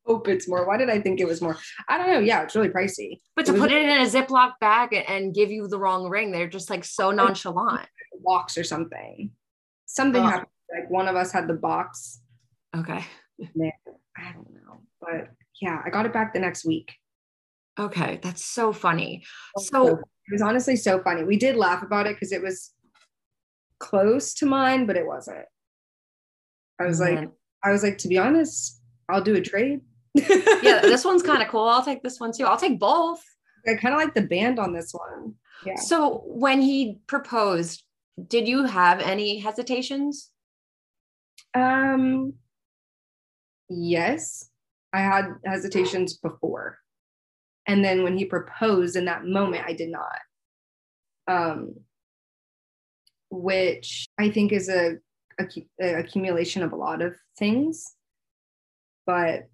hope 0.06 0.28
it's 0.28 0.48
more. 0.48 0.66
Why 0.66 0.76
did 0.76 0.88
I 0.90 1.00
think 1.00 1.20
it 1.20 1.26
was 1.26 1.42
more? 1.42 1.56
I 1.88 1.98
don't 1.98 2.08
know. 2.08 2.18
Yeah, 2.20 2.42
it's 2.42 2.54
really 2.54 2.68
pricey. 2.68 3.20
But 3.34 3.46
to 3.46 3.52
was 3.52 3.60
put 3.60 3.72
it 3.72 3.82
in 3.82 3.90
a 4.00 4.04
Ziploc 4.08 4.52
bag 4.60 4.96
and 5.08 5.34
give 5.34 5.50
you 5.50 5.68
the 5.68 5.78
wrong 5.78 6.08
ring, 6.08 6.30
they're 6.32 6.48
just 6.48 6.70
like 6.70 6.84
so 6.84 7.10
nonchalant. 7.10 7.88
box 8.24 8.56
or 8.56 8.64
something. 8.64 9.30
Something 9.86 10.22
Oh. 10.22 10.26
happened. 10.26 10.48
Like 10.74 10.90
one 10.90 11.06
of 11.06 11.16
us 11.16 11.30
had 11.32 11.46
the 11.46 11.54
box. 11.54 12.20
Okay. 12.74 13.04
Man, 13.54 13.72
I 14.16 14.32
don't 14.32 14.50
know. 14.54 14.80
But 15.00 15.28
yeah, 15.60 15.82
I 15.84 15.90
got 15.90 16.06
it 16.06 16.12
back 16.12 16.32
the 16.32 16.40
next 16.40 16.64
week. 16.64 16.92
Okay. 17.78 18.18
That's 18.22 18.44
so 18.44 18.72
funny. 18.72 19.22
So 19.58 19.86
it 19.98 20.32
was 20.32 20.42
honestly 20.42 20.76
so 20.76 21.02
funny. 21.02 21.24
We 21.24 21.36
did 21.36 21.56
laugh 21.56 21.82
about 21.82 22.06
it 22.06 22.16
because 22.16 22.32
it 22.32 22.42
was 22.42 22.72
close 23.78 24.32
to 24.34 24.46
mine, 24.46 24.86
but 24.86 24.96
it 24.96 25.06
wasn't. 25.06 25.44
I 26.80 26.84
was 26.86 27.00
like. 27.00 27.28
I 27.64 27.72
was 27.72 27.82
like, 27.82 27.98
to 27.98 28.08
be 28.08 28.16
honest, 28.18 28.80
I'll 29.08 29.22
do 29.22 29.34
a 29.34 29.40
trade. 29.40 29.80
Yeah, 30.62 30.80
this 30.82 31.04
one's 31.04 31.22
kind 31.22 31.42
of 31.42 31.48
cool. 31.48 31.68
I'll 31.68 31.84
take 31.84 32.02
this 32.02 32.20
one 32.20 32.32
too. 32.32 32.44
I'll 32.44 32.56
take 32.56 32.78
both. 32.78 33.22
I 33.66 33.74
kind 33.74 33.94
of 33.94 34.00
like 34.00 34.14
the 34.14 34.22
band 34.22 34.58
on 34.58 34.72
this 34.72 34.92
one. 34.92 35.34
Yeah. 35.64 35.76
So 35.76 36.22
when 36.26 36.60
he 36.60 37.00
proposed, 37.06 37.82
did 38.28 38.46
you 38.46 38.64
have 38.64 39.00
any 39.00 39.38
hesitations? 39.38 40.30
Um 41.54 42.34
yes, 43.68 44.48
I 44.92 45.00
had 45.00 45.26
hesitations 45.44 46.18
before. 46.18 46.78
And 47.66 47.84
then 47.84 48.04
when 48.04 48.16
he 48.16 48.24
proposed 48.24 48.94
in 48.94 49.06
that 49.06 49.24
moment, 49.24 49.64
I 49.66 49.72
did 49.72 49.90
not. 49.90 50.20
Um 51.28 51.74
which 53.30 54.06
I 54.18 54.30
think 54.30 54.52
is 54.52 54.68
a, 54.68 54.96
accu- 55.40 55.66
a 55.80 55.94
accumulation 55.94 56.62
of 56.62 56.72
a 56.72 56.76
lot 56.76 57.02
of 57.02 57.16
things. 57.38 57.94
But 59.04 59.48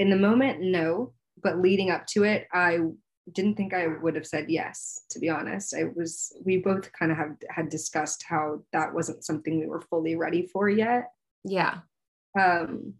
in 0.00 0.08
the 0.08 0.16
moment, 0.16 0.62
no. 0.62 1.12
But 1.42 1.58
leading 1.58 1.90
up 1.90 2.06
to 2.08 2.24
it, 2.24 2.48
I 2.52 2.78
didn't 3.32 3.54
think 3.54 3.74
I 3.74 3.86
would 3.86 4.14
have 4.14 4.26
said 4.26 4.46
yes, 4.48 5.02
to 5.10 5.18
be 5.18 5.28
honest. 5.28 5.74
I 5.74 5.84
was 5.94 6.32
we 6.44 6.56
both 6.56 6.90
kind 6.92 7.12
of 7.12 7.18
have 7.18 7.36
had 7.50 7.68
discussed 7.68 8.24
how 8.26 8.62
that 8.72 8.92
wasn't 8.92 9.24
something 9.24 9.60
we 9.60 9.66
were 9.66 9.82
fully 9.82 10.16
ready 10.16 10.46
for 10.46 10.68
yet. 10.68 11.12
Yeah. 11.44 11.78
Um 12.38 12.94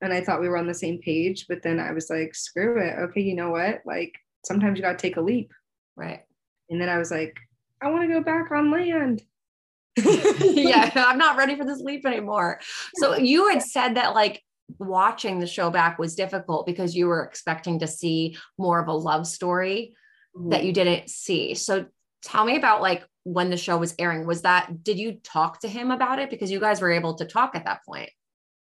and 0.00 0.12
I 0.12 0.22
thought 0.22 0.40
we 0.40 0.48
were 0.48 0.56
on 0.56 0.66
the 0.66 0.74
same 0.74 0.98
page, 0.98 1.46
but 1.48 1.62
then 1.62 1.78
I 1.78 1.92
was 1.92 2.08
like, 2.08 2.34
screw 2.34 2.80
it. 2.80 2.98
Okay, 2.98 3.20
you 3.20 3.34
know 3.34 3.50
what? 3.50 3.82
Like 3.84 4.14
sometimes 4.44 4.78
you 4.78 4.82
gotta 4.82 4.96
take 4.96 5.18
a 5.18 5.20
leap. 5.20 5.52
Right. 5.96 6.22
And 6.70 6.80
then 6.80 6.88
I 6.88 6.98
was 6.98 7.10
like, 7.10 7.36
I 7.82 7.90
want 7.90 8.08
to 8.08 8.14
go 8.14 8.22
back 8.22 8.50
on 8.50 8.70
land. 8.70 9.22
yeah, 10.40 10.90
I'm 10.94 11.18
not 11.18 11.36
ready 11.36 11.56
for 11.56 11.64
this 11.64 11.80
leap 11.80 12.06
anymore. 12.06 12.60
So 12.96 13.16
you 13.16 13.48
had 13.48 13.62
said 13.62 13.96
that 13.96 14.14
like 14.14 14.42
watching 14.78 15.38
the 15.38 15.46
show 15.46 15.70
back 15.70 15.98
was 15.98 16.14
difficult 16.14 16.66
because 16.66 16.94
you 16.94 17.06
were 17.06 17.24
expecting 17.24 17.78
to 17.78 17.86
see 17.86 18.36
more 18.58 18.80
of 18.80 18.88
a 18.88 18.92
love 18.92 19.26
story 19.26 19.94
mm-hmm. 20.36 20.50
that 20.50 20.64
you 20.64 20.72
didn't 20.72 21.08
see. 21.08 21.54
So 21.54 21.86
tell 22.22 22.44
me 22.44 22.56
about 22.56 22.82
like 22.82 23.04
when 23.24 23.50
the 23.50 23.56
show 23.56 23.78
was 23.78 23.94
airing. 23.98 24.26
Was 24.26 24.42
that 24.42 24.82
did 24.82 24.98
you 24.98 25.18
talk 25.22 25.60
to 25.60 25.68
him 25.68 25.90
about 25.90 26.18
it 26.18 26.30
because 26.30 26.50
you 26.50 26.60
guys 26.60 26.80
were 26.80 26.92
able 26.92 27.14
to 27.14 27.24
talk 27.24 27.54
at 27.54 27.64
that 27.64 27.84
point? 27.86 28.10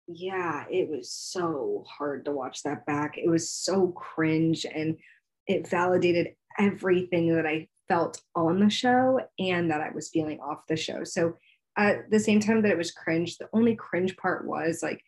yeah, 0.06 0.64
it 0.70 0.88
was 0.90 1.10
so 1.10 1.84
hard 1.88 2.24
to 2.24 2.32
watch 2.32 2.62
that 2.62 2.84
back. 2.86 3.16
It 3.16 3.28
was 3.28 3.50
so 3.50 3.88
cringe 3.88 4.66
and 4.66 4.96
it 5.46 5.68
validated 5.68 6.34
everything 6.58 7.34
that 7.34 7.46
I 7.46 7.68
felt 7.88 8.20
on 8.34 8.60
the 8.60 8.70
show 8.70 9.20
and 9.38 9.70
that 9.70 9.80
I 9.80 9.90
was 9.90 10.10
feeling 10.10 10.40
off 10.40 10.66
the 10.68 10.76
show. 10.76 11.04
So 11.04 11.34
at 11.76 12.10
the 12.10 12.20
same 12.20 12.40
time 12.40 12.62
that 12.62 12.70
it 12.70 12.78
was 12.78 12.92
cringe, 12.92 13.38
the 13.38 13.48
only 13.52 13.74
cringe 13.74 14.16
part 14.16 14.46
was 14.46 14.80
like 14.82 15.02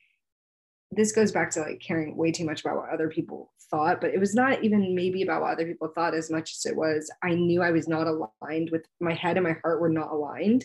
this 0.92 1.12
goes 1.12 1.32
back 1.32 1.50
to 1.50 1.60
like 1.60 1.80
caring 1.80 2.16
way 2.16 2.30
too 2.30 2.44
much 2.44 2.62
about 2.62 2.76
what 2.76 2.90
other 2.90 3.08
people 3.08 3.52
thought, 3.70 4.00
but 4.00 4.10
it 4.10 4.20
was 4.20 4.34
not 4.34 4.62
even 4.62 4.94
maybe 4.94 5.22
about 5.22 5.42
what 5.42 5.52
other 5.52 5.66
people 5.66 5.88
thought 5.88 6.14
as 6.14 6.30
much 6.30 6.52
as 6.52 6.66
it 6.66 6.76
was 6.76 7.10
I 7.22 7.34
knew 7.34 7.62
I 7.62 7.72
was 7.72 7.88
not 7.88 8.06
aligned 8.06 8.70
with 8.70 8.86
my 9.00 9.12
head 9.12 9.36
and 9.36 9.44
my 9.44 9.56
heart 9.62 9.80
were 9.80 9.88
not 9.88 10.12
aligned. 10.12 10.64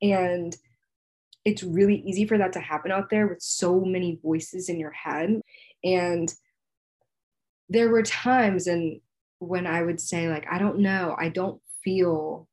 And 0.00 0.56
it's 1.44 1.62
really 1.62 2.02
easy 2.06 2.26
for 2.26 2.38
that 2.38 2.52
to 2.54 2.60
happen 2.60 2.90
out 2.90 3.10
there 3.10 3.26
with 3.26 3.42
so 3.42 3.80
many 3.80 4.18
voices 4.22 4.68
in 4.68 4.78
your 4.78 4.90
head. 4.90 5.40
And 5.84 6.32
there 7.68 7.88
were 7.88 8.02
times 8.02 8.66
and 8.66 9.00
when 9.38 9.66
I 9.66 9.82
would 9.82 10.00
say, 10.00 10.28
like, 10.28 10.46
I 10.50 10.58
don't 10.58 10.78
know, 10.78 11.14
I 11.18 11.28
don't 11.28 11.60
feel 11.84 12.48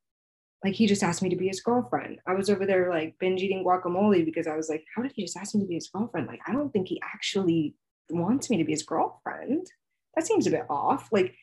like 0.64 0.74
he 0.74 0.86
just 0.86 1.02
asked 1.02 1.22
me 1.22 1.28
to 1.28 1.36
be 1.36 1.48
his 1.48 1.60
girlfriend. 1.60 2.18
I 2.26 2.32
was 2.32 2.48
over 2.48 2.64
there 2.64 2.88
like 2.88 3.16
binge 3.20 3.42
eating 3.42 3.62
guacamole 3.62 4.24
because 4.24 4.46
I 4.46 4.56
was 4.56 4.70
like, 4.70 4.82
how 4.96 5.02
did 5.02 5.12
he 5.14 5.22
just 5.22 5.36
ask 5.36 5.54
me 5.54 5.60
to 5.60 5.66
be 5.66 5.74
his 5.74 5.88
girlfriend? 5.88 6.26
Like, 6.26 6.40
I 6.46 6.52
don't 6.52 6.72
think 6.72 6.88
he 6.88 7.00
actually 7.02 7.74
wants 8.08 8.48
me 8.48 8.56
to 8.56 8.64
be 8.64 8.72
his 8.72 8.82
girlfriend. 8.82 9.66
That 10.14 10.26
seems 10.26 10.46
a 10.46 10.50
bit 10.50 10.64
off. 10.70 11.10
Like, 11.12 11.34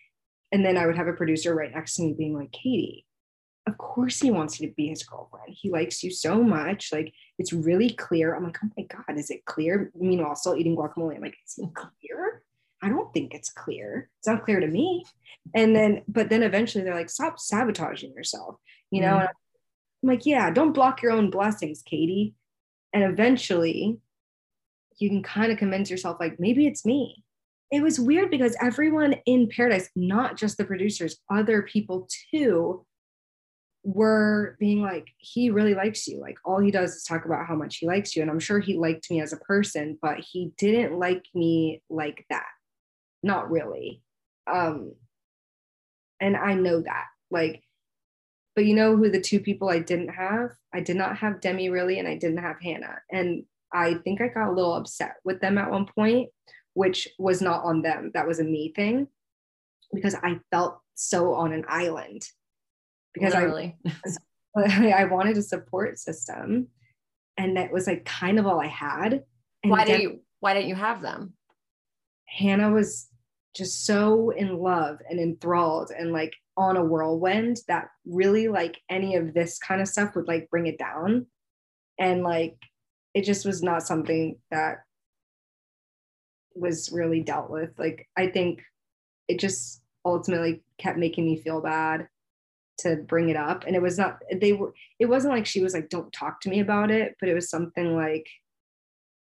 and 0.52 0.66
then 0.66 0.76
I 0.76 0.88
would 0.88 0.98
have 0.98 1.08
a 1.08 1.14
producer 1.14 1.54
right 1.54 1.72
next 1.72 1.96
to 1.96 2.02
me 2.02 2.16
being 2.18 2.36
like, 2.36 2.52
Katie, 2.52 3.06
of 3.68 3.78
course 3.78 4.20
he 4.20 4.32
wants 4.32 4.60
you 4.60 4.68
to 4.68 4.74
be 4.74 4.88
his 4.88 5.04
girlfriend. 5.04 5.50
He 5.50 5.70
likes 5.70 6.04
you 6.04 6.10
so 6.10 6.42
much. 6.42 6.92
Like, 6.92 7.14
it's 7.38 7.54
really 7.54 7.92
clear. 7.92 8.34
I'm 8.34 8.44
like, 8.44 8.58
oh 8.64 8.70
my 8.76 8.86
God, 8.86 9.20
is 9.20 9.30
it 9.30 9.46
clear? 9.46 9.92
Meanwhile, 9.94 10.36
still 10.36 10.56
eating 10.56 10.76
guacamole. 10.76 11.16
I'm 11.16 11.22
like, 11.22 11.38
is 11.48 11.60
it 11.60 11.70
clear? 11.76 12.42
I 12.82 12.90
don't 12.90 13.14
think 13.14 13.34
it's 13.34 13.50
clear. 13.50 14.10
It's 14.20 14.28
not 14.28 14.44
clear 14.44 14.60
to 14.60 14.68
me. 14.68 15.06
And 15.56 15.76
then, 15.76 16.04
but 16.08 16.30
then 16.30 16.44
eventually 16.44 16.84
they're 16.84 16.96
like, 16.96 17.10
stop 17.10 17.40
sabotaging 17.40 18.14
yourself, 18.14 18.56
you 18.90 19.02
know? 19.02 19.18
And 19.20 19.30
I'm 19.30 20.10
like, 20.10 20.26
yeah, 20.26 20.50
don't 20.52 20.74
block 20.74 21.02
your 21.02 21.12
own 21.12 21.30
blessings, 21.30 21.82
Katie. 21.84 22.36
And 22.94 23.04
eventually 23.04 24.00
you 25.00 25.10
can 25.10 25.24
kind 25.24 25.52
of 25.52 25.58
convince 25.58 25.90
yourself, 25.90 26.18
like, 26.20 26.40
maybe 26.40 26.68
it's 26.68 26.86
me. 26.86 27.24
It 27.72 27.82
was 27.82 28.00
weird 28.00 28.30
because 28.30 28.56
everyone 28.62 29.16
in 29.26 29.48
Paradise, 29.48 29.90
not 29.96 30.38
just 30.38 30.58
the 30.58 30.66
producers, 30.66 31.18
other 31.30 31.62
people 31.62 32.08
too, 32.32 32.86
were 33.84 34.58
being 34.60 34.82
like, 34.82 35.08
he 35.18 35.50
really 35.50 35.74
likes 35.74 36.08
you. 36.08 36.20
Like, 36.20 36.38
all 36.46 36.60
he 36.60 36.70
does 36.70 36.96
is 36.96 37.04
talk 37.04 37.26
about 37.26 37.48
how 37.48 37.56
much 37.56 37.78
he 37.78 37.88
likes 37.88 38.16
you. 38.16 38.22
And 38.22 38.30
I'm 38.30 38.40
sure 38.40 38.60
he 38.60 38.78
liked 38.78 39.10
me 39.10 39.22
as 39.22 39.34
a 39.34 39.38
person, 39.38 39.98
but 40.02 40.20
he 40.20 40.52
didn't 40.58 41.00
like 41.00 41.26
me 41.34 41.82
like 41.90 42.26
that. 42.30 42.46
Not 43.24 43.52
really. 43.52 44.02
Um, 44.52 44.94
and 46.20 46.36
I 46.36 46.54
know 46.54 46.82
that. 46.82 47.06
Like, 47.30 47.64
but 48.56 48.66
you 48.66 48.76
know 48.76 48.96
who 48.96 49.10
the 49.10 49.22
two 49.22 49.40
people 49.40 49.70
I 49.70 49.80
didn't 49.80 50.10
have? 50.10 50.52
I 50.74 50.82
did 50.82 50.96
not 50.96 51.18
have 51.18 51.42
Demi 51.42 51.70
really, 51.70 52.00
and 52.00 52.08
I 52.08 52.16
didn't 52.16 52.40
have 52.40 52.62
Hannah. 52.62 53.00
And 53.12 53.44
I 53.74 53.96
think 53.96 54.22
I 54.22 54.28
got 54.28 54.50
a 54.50 54.54
little 54.54 54.76
upset 54.76 55.16
with 55.24 55.40
them 55.40 55.58
at 55.58 55.72
one 55.72 55.86
point, 55.86 56.30
which 56.74 57.08
was 57.18 57.42
not 57.42 57.64
on 57.64 57.82
them. 57.82 58.12
That 58.14 58.28
was 58.28 58.40
a 58.40 58.44
me 58.44 58.74
thing 58.76 59.08
because 59.94 60.16
I 60.16 60.40
felt 60.52 60.80
so 60.96 61.34
on 61.34 61.54
an 61.54 61.66
island 61.68 62.28
because 63.14 63.34
Literally. 63.34 63.76
I 64.56 64.92
I 64.94 65.04
wanted 65.06 65.38
a 65.38 65.42
support 65.42 65.98
system, 65.98 66.68
and 67.38 67.56
that 67.58 67.72
was 67.72 67.88
like 67.88 68.06
kind 68.06 68.40
of 68.40 68.46
all 68.46 68.60
I 68.60 68.68
had. 68.68 69.24
And 69.64 69.72
why 69.72 69.86
did 69.86 70.02
you 70.02 70.20
why 70.40 70.54
didn't 70.54 70.70
you 70.70 70.76
have 70.76 71.02
them? 71.02 71.34
Hannah 72.28 72.72
was 72.72 73.08
just 73.56 73.86
so 73.86 74.30
in 74.32 74.58
love 74.58 74.98
and 75.10 75.20
enthralled 75.20 75.92
and 75.98 76.12
like 76.12 76.34
on 76.58 76.78
a 76.78 76.84
whirlwind 76.84 77.58
that 77.68 77.90
really 78.06 78.48
like 78.48 78.80
any 78.90 79.16
of 79.16 79.34
this 79.34 79.58
kind 79.58 79.82
of 79.82 79.88
stuff 79.88 80.16
would 80.16 80.28
like 80.28 80.50
bring 80.50 80.68
it 80.68 80.78
down. 80.78 81.26
And 82.00 82.24
like 82.24 82.58
it 83.14 83.24
just 83.24 83.46
was 83.46 83.62
not 83.62 83.84
something 83.84 84.38
that 84.52 84.78
was 86.56 86.92
really 86.92 87.22
dealt 87.22 87.50
with. 87.50 87.72
Like 87.78 88.08
I 88.18 88.28
think 88.28 88.62
it 89.28 89.40
just 89.40 89.82
ultimately 90.06 90.64
kept 90.78 90.98
making 90.98 91.26
me 91.26 91.38
feel 91.38 91.62
bad 91.62 92.08
to 92.80 92.96
bring 92.96 93.30
it 93.30 93.38
up. 93.38 93.66
And 93.68 93.76
it 93.76 93.82
was 93.82 93.98
not 93.98 94.20
they 94.34 94.54
were 94.54 94.74
it 95.00 95.06
wasn't 95.06 95.34
like 95.34 95.46
she 95.46 95.62
was 95.62 95.74
like, 95.74 95.90
don't 95.90 96.12
talk 96.14 96.42
to 96.42 96.50
me 96.50 96.60
about 96.60 96.90
it, 96.92 97.16
but 97.20 97.30
it 97.30 97.34
was 97.34 97.50
something 97.50 97.96
like 97.96 98.28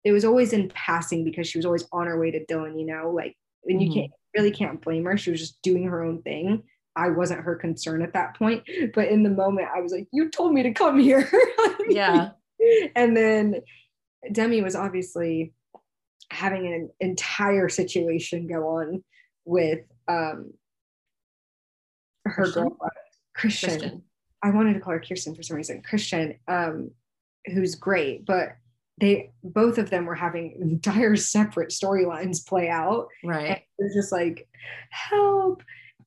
it 0.03 0.11
was 0.11 0.25
always 0.25 0.53
in 0.53 0.69
passing 0.69 1.23
because 1.23 1.47
she 1.47 1.57
was 1.57 1.65
always 1.65 1.87
on 1.91 2.07
her 2.07 2.19
way 2.19 2.31
to 2.31 2.45
Dylan, 2.45 2.77
you 2.77 2.85
know, 2.85 3.09
like, 3.09 3.35
and 3.67 3.81
you 3.81 3.89
Mhm. 3.89 3.93
can't 3.93 4.11
really 4.35 4.51
can't 4.51 4.81
blame 4.81 5.05
her. 5.05 5.17
She 5.17 5.31
was 5.31 5.39
just 5.39 5.61
doing 5.61 5.83
her 5.85 6.03
own 6.03 6.21
thing. 6.23 6.63
I 6.95 7.09
wasn't 7.09 7.41
her 7.41 7.55
concern 7.55 8.01
at 8.01 8.13
that 8.13 8.35
point, 8.37 8.63
but 8.93 9.07
in 9.07 9.23
the 9.23 9.29
moment, 9.29 9.67
I 9.75 9.81
was 9.81 9.91
like, 9.91 10.07
"You 10.11 10.29
told 10.29 10.53
me 10.53 10.63
to 10.63 10.73
come 10.73 10.99
here." 10.99 11.29
Yeah. 11.89 12.31
and 12.95 13.15
then 13.17 13.61
Demi 14.31 14.61
was 14.61 14.75
obviously 14.75 15.53
having 16.31 16.65
an 16.67 16.89
entire 17.01 17.67
situation 17.69 18.47
go 18.47 18.67
on 18.69 19.03
with 19.45 19.81
um 20.07 20.53
her 22.25 22.43
Kristian? 22.45 22.53
girlfriend 22.53 22.91
Kristian. 23.37 23.79
Kristian. 23.81 24.01
I 24.43 24.49
wanted 24.51 24.73
to 24.75 24.79
call 24.79 24.93
her 24.93 24.99
Kirsten 25.01 25.35
for 25.35 25.43
some 25.43 25.57
reason. 25.57 25.81
Kristian, 25.81 26.37
um, 26.47 26.91
who's 27.47 27.75
great, 27.75 28.25
but 28.25 28.55
they 28.99 29.31
both 29.43 29.77
of 29.77 29.89
them 29.89 30.05
were 30.05 30.15
having 30.15 30.57
entire 30.61 31.15
separate 31.15 31.69
storylines 31.69 32.45
play 32.45 32.69
out. 32.69 33.07
And 33.23 33.31
Right. 33.31 33.51
it 33.51 33.63
was 33.79 33.93
just 33.93 34.11
like, 34.11 34.47
help. 34.89 35.63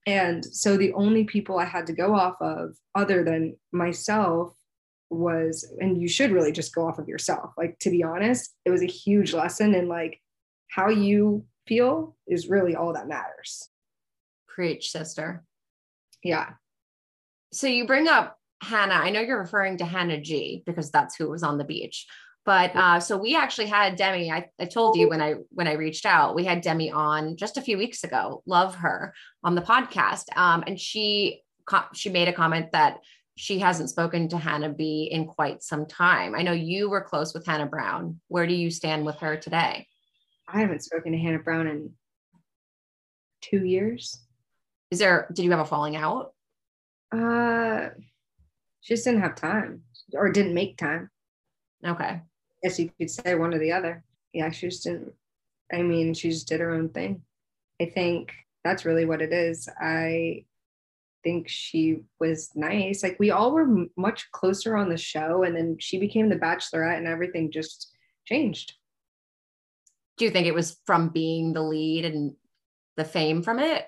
And 0.07 0.45
so 0.45 0.77
the 0.77 0.93
only 0.93 1.25
people 1.25 1.59
I 1.59 1.65
had 1.65 1.87
to 1.89 1.93
go 1.93 2.15
off 2.15 2.37
of, 2.41 2.77
other 2.95 3.25
than 3.25 3.57
myself, 3.73 4.55
was, 5.11 5.69
and 5.81 6.01
you 6.01 6.09
should 6.09 6.31
really 6.31 6.53
just 6.53 6.75
go 6.75 6.87
off 6.87 6.99
of 6.99 7.09
yourself. 7.09 7.53
Like, 7.57 7.79
to 7.81 7.91
be 7.91 8.03
honest, 8.03 8.55
it 8.65 8.71
was 8.71 8.83
a 8.83 8.87
huge 8.87 9.33
lesson 9.33 9.75
in 9.75 9.89
like 9.89 10.21
how 10.69 10.89
you 10.89 11.45
feel 11.67 12.17
is 12.27 12.49
really 12.49 12.75
all 12.75 12.93
that 12.93 13.09
matters. 13.09 13.69
Preach, 14.49 14.91
sister. 14.91 15.45
Yeah. 16.23 16.51
So 17.53 17.67
you 17.67 17.87
bring 17.87 18.09
up 18.09 18.39
Hannah. 18.63 18.95
I 18.95 19.11
know 19.11 19.21
you're 19.21 19.39
referring 19.39 19.77
to 19.79 19.85
Hannah 19.85 20.21
G 20.21 20.63
because 20.67 20.91
that's 20.91 21.17
who 21.17 21.29
was 21.31 21.43
on 21.43 21.59
the 21.59 21.65
beach. 21.65 22.07
But 22.47 22.77
uh, 22.77 23.01
so 23.01 23.19
we 23.19 23.35
actually 23.35 23.67
had 23.67 23.97
Demi. 23.97 24.31
I, 24.31 24.49
I 24.61 24.67
told 24.67 24.97
you 24.97 25.09
when 25.09 25.21
I 25.21 25.35
when 25.51 25.67
I 25.67 25.73
reached 25.73 26.07
out, 26.07 26.37
we 26.37 26.45
had 26.45 26.61
Demi 26.61 26.93
on 26.93 27.37
just 27.37 27.57
a 27.57 27.61
few 27.61 27.77
weeks 27.77 28.05
ago. 28.05 28.45
Love 28.47 28.77
her 28.77 29.13
on 29.43 29.57
the 29.57 29.63
podcast, 29.63 30.25
um, 30.37 30.63
and 30.65 30.81
she 30.81 31.43
she 31.93 32.09
made 32.09 32.29
a 32.29 32.33
comment 32.33 32.71
that 32.71 33.01
she 33.35 33.59
hasn't 33.59 33.91
spoken 33.91 34.29
to 34.29 34.39
Hannah 34.39 34.73
B 34.73 35.09
in 35.11 35.27
quite 35.27 35.65
some 35.65 35.87
time. 35.87 36.37
I 36.37 36.43
know 36.43 36.53
you 36.53 36.89
were 36.89 37.03
close 37.03 37.35
with 37.35 37.45
Hannah 37.45 37.67
Brown. 37.67 38.21
Where 38.29 38.47
do 38.47 38.55
you 38.55 38.71
stand 38.71 39.05
with 39.05 39.17
her 39.17 39.37
today? 39.37 39.89
I 40.47 40.61
haven't 40.61 40.85
spoken 40.85 41.11
to 41.11 41.19
Hannah 41.19 41.41
Brown 41.41 41.67
in 41.67 41.91
two 43.41 43.65
years. 43.65 44.21
Is 44.93 45.01
there? 45.01 45.27
Did 45.35 45.45
you 45.45 45.51
have 45.51 45.59
a 45.59 45.65
falling 45.65 45.97
out? 45.97 46.33
Uh, 47.11 47.89
she 48.83 48.95
just 48.95 49.05
didn't 49.05 49.23
have 49.23 49.35
time 49.35 49.83
or 50.15 50.31
didn't 50.31 50.55
make 50.55 50.79
time. 50.79 51.11
Okay 51.85 52.21
guess 52.67 52.79
you 52.81 52.91
could 52.99 53.11
say 53.11 53.35
one 53.37 53.55
or 53.55 53.59
the 53.59 53.73
other. 53.73 54.03
Yeah, 54.33 54.51
she 54.51 54.69
just 54.69 54.83
didn't. 54.83 55.13
I 55.73 55.83
mean, 55.83 56.15
she 56.15 56.31
just 56.31 56.49
did 56.49 56.61
her 56.61 56.75
own 56.75 56.89
thing. 56.89 57.23
I 57.81 57.87
think 57.87 58.33
that's 58.65 58.85
really 58.85 59.05
what 59.05 59.23
it 59.23 59.33
is. 59.33 59.69
I 59.81 60.45
think 61.23 61.49
she 61.49 62.01
was 62.19 62.51
nice. 62.57 63.03
Like 63.03 63.17
we 63.21 63.31
all 63.31 63.53
were 63.53 63.63
m- 63.63 63.91
much 63.97 64.31
closer 64.33 64.77
on 64.77 64.89
the 64.89 64.97
show, 64.97 65.45
and 65.45 65.57
then 65.57 65.77
she 65.79 65.99
became 65.99 66.29
the 66.29 66.37
Bachelorette, 66.37 66.99
and 66.99 67.07
everything 67.07 67.53
just 67.53 67.93
changed. 68.25 68.75
Do 70.19 70.25
you 70.25 70.31
think 70.31 70.47
it 70.47 70.55
was 70.55 70.79
from 70.87 71.11
being 71.11 71.53
the 71.53 71.63
lead 71.63 72.05
and 72.05 72.35
the 72.97 73.05
fame 73.05 73.43
from 73.43 73.61
it? 73.61 73.85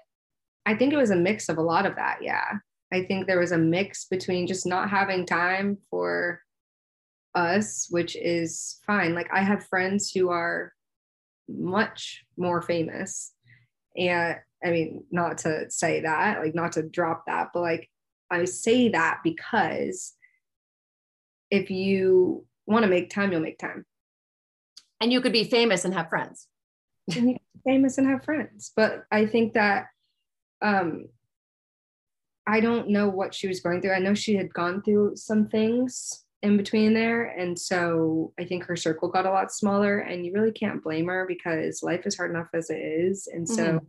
I 0.67 0.75
think 0.75 0.93
it 0.93 0.99
was 0.99 1.11
a 1.11 1.17
mix 1.17 1.49
of 1.49 1.59
a 1.59 1.63
lot 1.63 1.87
of 1.87 1.97
that. 1.97 2.19
Yeah. 2.23 2.59
I 2.93 3.05
think 3.05 3.27
there 3.27 3.41
was 3.41 3.53
a 3.53 3.59
mix 3.59 4.05
between 4.05 4.47
just 4.47 4.67
not 4.67 4.91
having 4.91 5.27
time 5.27 5.79
for 5.91 6.43
us, 7.35 7.87
which 7.91 8.17
is 8.17 8.79
fine. 8.87 9.15
Like 9.15 9.29
I 9.33 9.41
have 9.43 9.67
friends 9.67 10.11
who 10.11 10.31
are 10.31 10.73
much 11.49 12.25
more 12.37 12.63
famous. 12.63 13.33
And 13.97 14.37
I 14.65 14.71
mean, 14.71 15.05
not 15.11 15.39
to 15.39 15.71
say 15.71 16.01
that, 16.03 16.41
like 16.41 16.55
not 16.55 16.73
to 16.73 16.83
drop 16.83 17.25
that, 17.27 17.49
but 17.55 17.61
like 17.61 17.89
I 18.31 18.45
say 18.45 18.89
that 18.91 19.21
because 19.25 20.15
if 21.51 21.71
you 21.71 22.45
want 22.67 22.85
to 22.85 22.91
make 22.91 23.11
time, 23.11 23.33
you'll 23.33 23.41
make 23.41 23.59
time. 23.59 23.87
And 25.01 25.13
you 25.13 25.21
could 25.21 25.33
be 25.33 25.45
famous 25.45 25.85
and 25.85 25.95
have 25.95 26.09
friends. 26.09 26.49
and 27.17 27.39
famous 27.65 27.99
and 27.99 28.07
have 28.07 28.25
friends. 28.25 28.73
But 28.77 29.05
I 29.11 29.27
think 29.27 29.55
that 29.55 29.87
um 30.61 31.07
I 32.47 32.61
don't 32.61 32.89
know 32.89 33.09
what 33.09 33.35
she 33.35 33.47
was 33.47 33.61
going 33.61 33.83
through. 33.83 33.93
I 33.93 33.99
know 33.99 34.15
she 34.15 34.35
had 34.35 34.53
gone 34.53 34.83
through 34.83 35.17
some 35.17 35.49
things 35.49 36.25
in 36.43 36.57
between 36.57 36.95
there. 36.95 37.27
And 37.27 37.59
so 37.59 38.33
I 38.39 38.45
think 38.45 38.65
her 38.65 38.77
circle 38.77 39.09
got 39.09 39.27
a 39.27 39.31
lot 39.31 39.53
smaller, 39.53 39.99
and 39.99 40.25
you 40.25 40.33
really 40.33 40.53
can't 40.53 40.83
blame 40.83 41.07
her 41.07 41.25
because 41.27 41.83
life 41.83 42.07
is 42.07 42.17
hard 42.17 42.31
enough 42.31 42.49
as 42.55 42.71
it 42.71 42.79
is. 42.79 43.29
And 43.33 43.49
so 43.49 43.65
mm-hmm. 43.65 43.87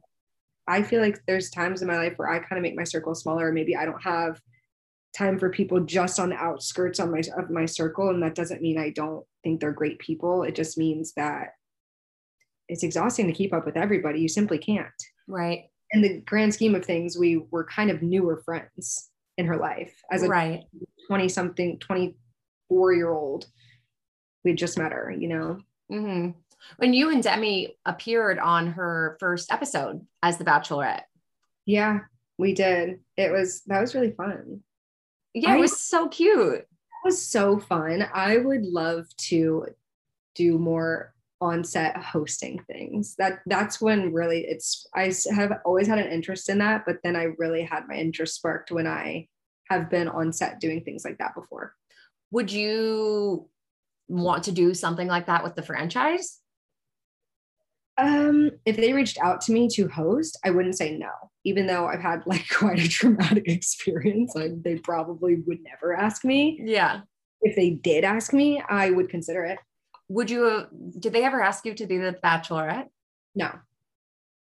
I 0.68 0.84
feel 0.84 1.02
like 1.02 1.20
there's 1.28 1.50
times 1.50 1.82
in 1.82 1.88
my 1.88 1.98
life 1.98 2.14
where 2.18 2.30
I 2.30 2.40
kind 2.40 2.58
of 2.58 2.62
make 2.62 2.76
my 2.76 2.84
circle 2.84 3.16
smaller. 3.16 3.52
Maybe 3.52 3.76
I 3.76 3.86
don't 3.86 4.02
have 4.02 4.40
time 5.18 5.40
for 5.40 5.50
people 5.50 5.80
just 5.80 6.20
on 6.20 6.30
the 6.30 6.36
outskirts 6.36 7.00
on 7.00 7.12
my 7.12 7.22
of 7.38 7.50
my 7.50 7.66
circle 7.66 8.10
and 8.10 8.22
that 8.22 8.36
doesn't 8.36 8.62
mean 8.62 8.78
I 8.78 8.92
don't 8.92 9.26
think 9.44 9.60
they're 9.60 9.72
great 9.72 10.00
people 10.00 10.44
it 10.44 10.56
just 10.56 10.78
means 10.78 11.14
that 11.14 11.54
it's 12.68 12.84
exhausting 12.84 13.26
to 13.28 13.34
keep 13.34 13.54
up 13.54 13.66
with 13.66 13.76
everybody 13.76 14.22
you 14.22 14.28
simply 14.28 14.60
can't 14.60 14.88
right 15.28 15.64
in 15.92 16.02
the 16.02 16.22
grand 16.22 16.54
scheme 16.54 16.76
of 16.76 16.86
things 16.86 17.18
we 17.18 17.42
were 17.50 17.64
kind 17.64 17.90
of 17.90 18.04
newer 18.04 18.42
friends 18.46 19.10
in 19.38 19.48
her 19.48 19.58
life 19.58 19.96
as 20.12 20.22
a 20.22 20.28
right 20.28 20.64
20 21.08 21.28
something 21.28 21.80
20 21.80 22.16
four 22.70 22.94
year 22.94 23.12
old. 23.12 23.48
We 24.46 24.54
just 24.54 24.78
met 24.78 24.94
her, 24.94 25.12
you 25.12 25.28
know. 25.28 25.60
Mm-hmm. 25.91 26.32
When 26.78 26.94
you 26.94 27.10
and 27.12 27.22
Demi 27.22 27.78
appeared 27.86 28.40
on 28.40 28.68
her 28.68 29.18
first 29.20 29.52
episode 29.52 30.06
as 30.24 30.38
the 30.38 30.46
Bachelorette. 30.46 31.04
Yeah, 31.66 32.00
we 32.38 32.54
did. 32.54 33.00
It 33.18 33.32
was 33.32 33.62
that 33.68 33.82
was 33.82 33.96
really 33.96 34.12
fun. 34.12 34.62
Yeah, 35.34 35.54
I, 35.54 35.58
it 35.58 35.60
was 35.60 35.80
so 35.80 36.08
cute. 36.08 36.60
It 36.62 36.68
was 37.06 37.22
so 37.22 37.60
fun. 37.60 38.08
I 38.14 38.38
would 38.38 38.64
love 38.66 39.06
to 39.30 39.68
do 40.36 40.58
more 40.58 41.14
on-set 41.41 41.96
hosting 41.98 42.60
things. 42.68 43.16
That 43.18 43.40
that's 43.46 43.80
when 43.80 44.12
really 44.14 44.46
it's 44.46 44.88
I 44.94 45.14
have 45.34 45.60
always 45.66 45.88
had 45.88 46.00
an 46.00 46.12
interest 46.12 46.50
in 46.50 46.58
that, 46.60 46.86
but 46.86 46.98
then 47.04 47.16
I 47.16 47.28
really 47.38 47.64
had 47.64 47.88
my 47.88 47.96
interest 47.96 48.36
sparked 48.36 48.72
when 48.72 48.88
I 48.88 49.28
have 49.70 49.90
been 49.90 50.08
on 50.08 50.34
set 50.34 50.60
doing 50.60 50.84
things 50.84 51.06
like 51.06 51.18
that 51.20 51.36
before. 51.36 51.76
Would 52.32 52.52
you 52.52 53.50
want 54.08 54.44
to 54.46 54.52
do 54.52 54.74
something 54.74 55.08
like 55.08 55.28
that 55.28 55.44
with 55.44 55.56
the 55.56 55.64
franchise? 55.64 56.40
Um, 57.98 58.52
if 58.66 58.78
they 58.78 58.94
reached 58.94 59.18
out 59.20 59.42
to 59.42 59.52
me 59.52 59.68
to 59.74 59.88
host, 59.90 60.40
I 60.46 60.52
wouldn't 60.52 60.78
say 60.78 60.98
no, 60.98 61.12
even 61.44 61.68
though 61.68 61.86
I've 61.86 62.02
had 62.02 62.26
like 62.26 62.48
quite 62.58 62.80
a 62.80 62.88
traumatic 62.88 63.48
experience. 63.48 64.34
Like 64.36 64.64
they 64.64 64.76
probably 64.76 65.36
would 65.46 65.60
never 65.64 65.94
ask 65.94 66.24
me. 66.24 66.60
Yeah. 66.64 67.02
If 67.42 67.56
they 67.56 67.72
did 67.72 68.04
ask 68.04 68.34
me, 68.34 68.62
I 68.70 68.90
would 68.92 69.10
consider 69.10 69.44
it. 69.46 69.60
Would 70.08 70.30
you, 70.30 70.66
did 70.98 71.14
they 71.14 71.24
ever 71.24 71.42
ask 71.42 71.66
you 71.66 71.74
to 71.76 71.86
be 71.86 71.98
the 71.98 72.18
bachelorette? 72.24 72.88
No. 73.36 73.52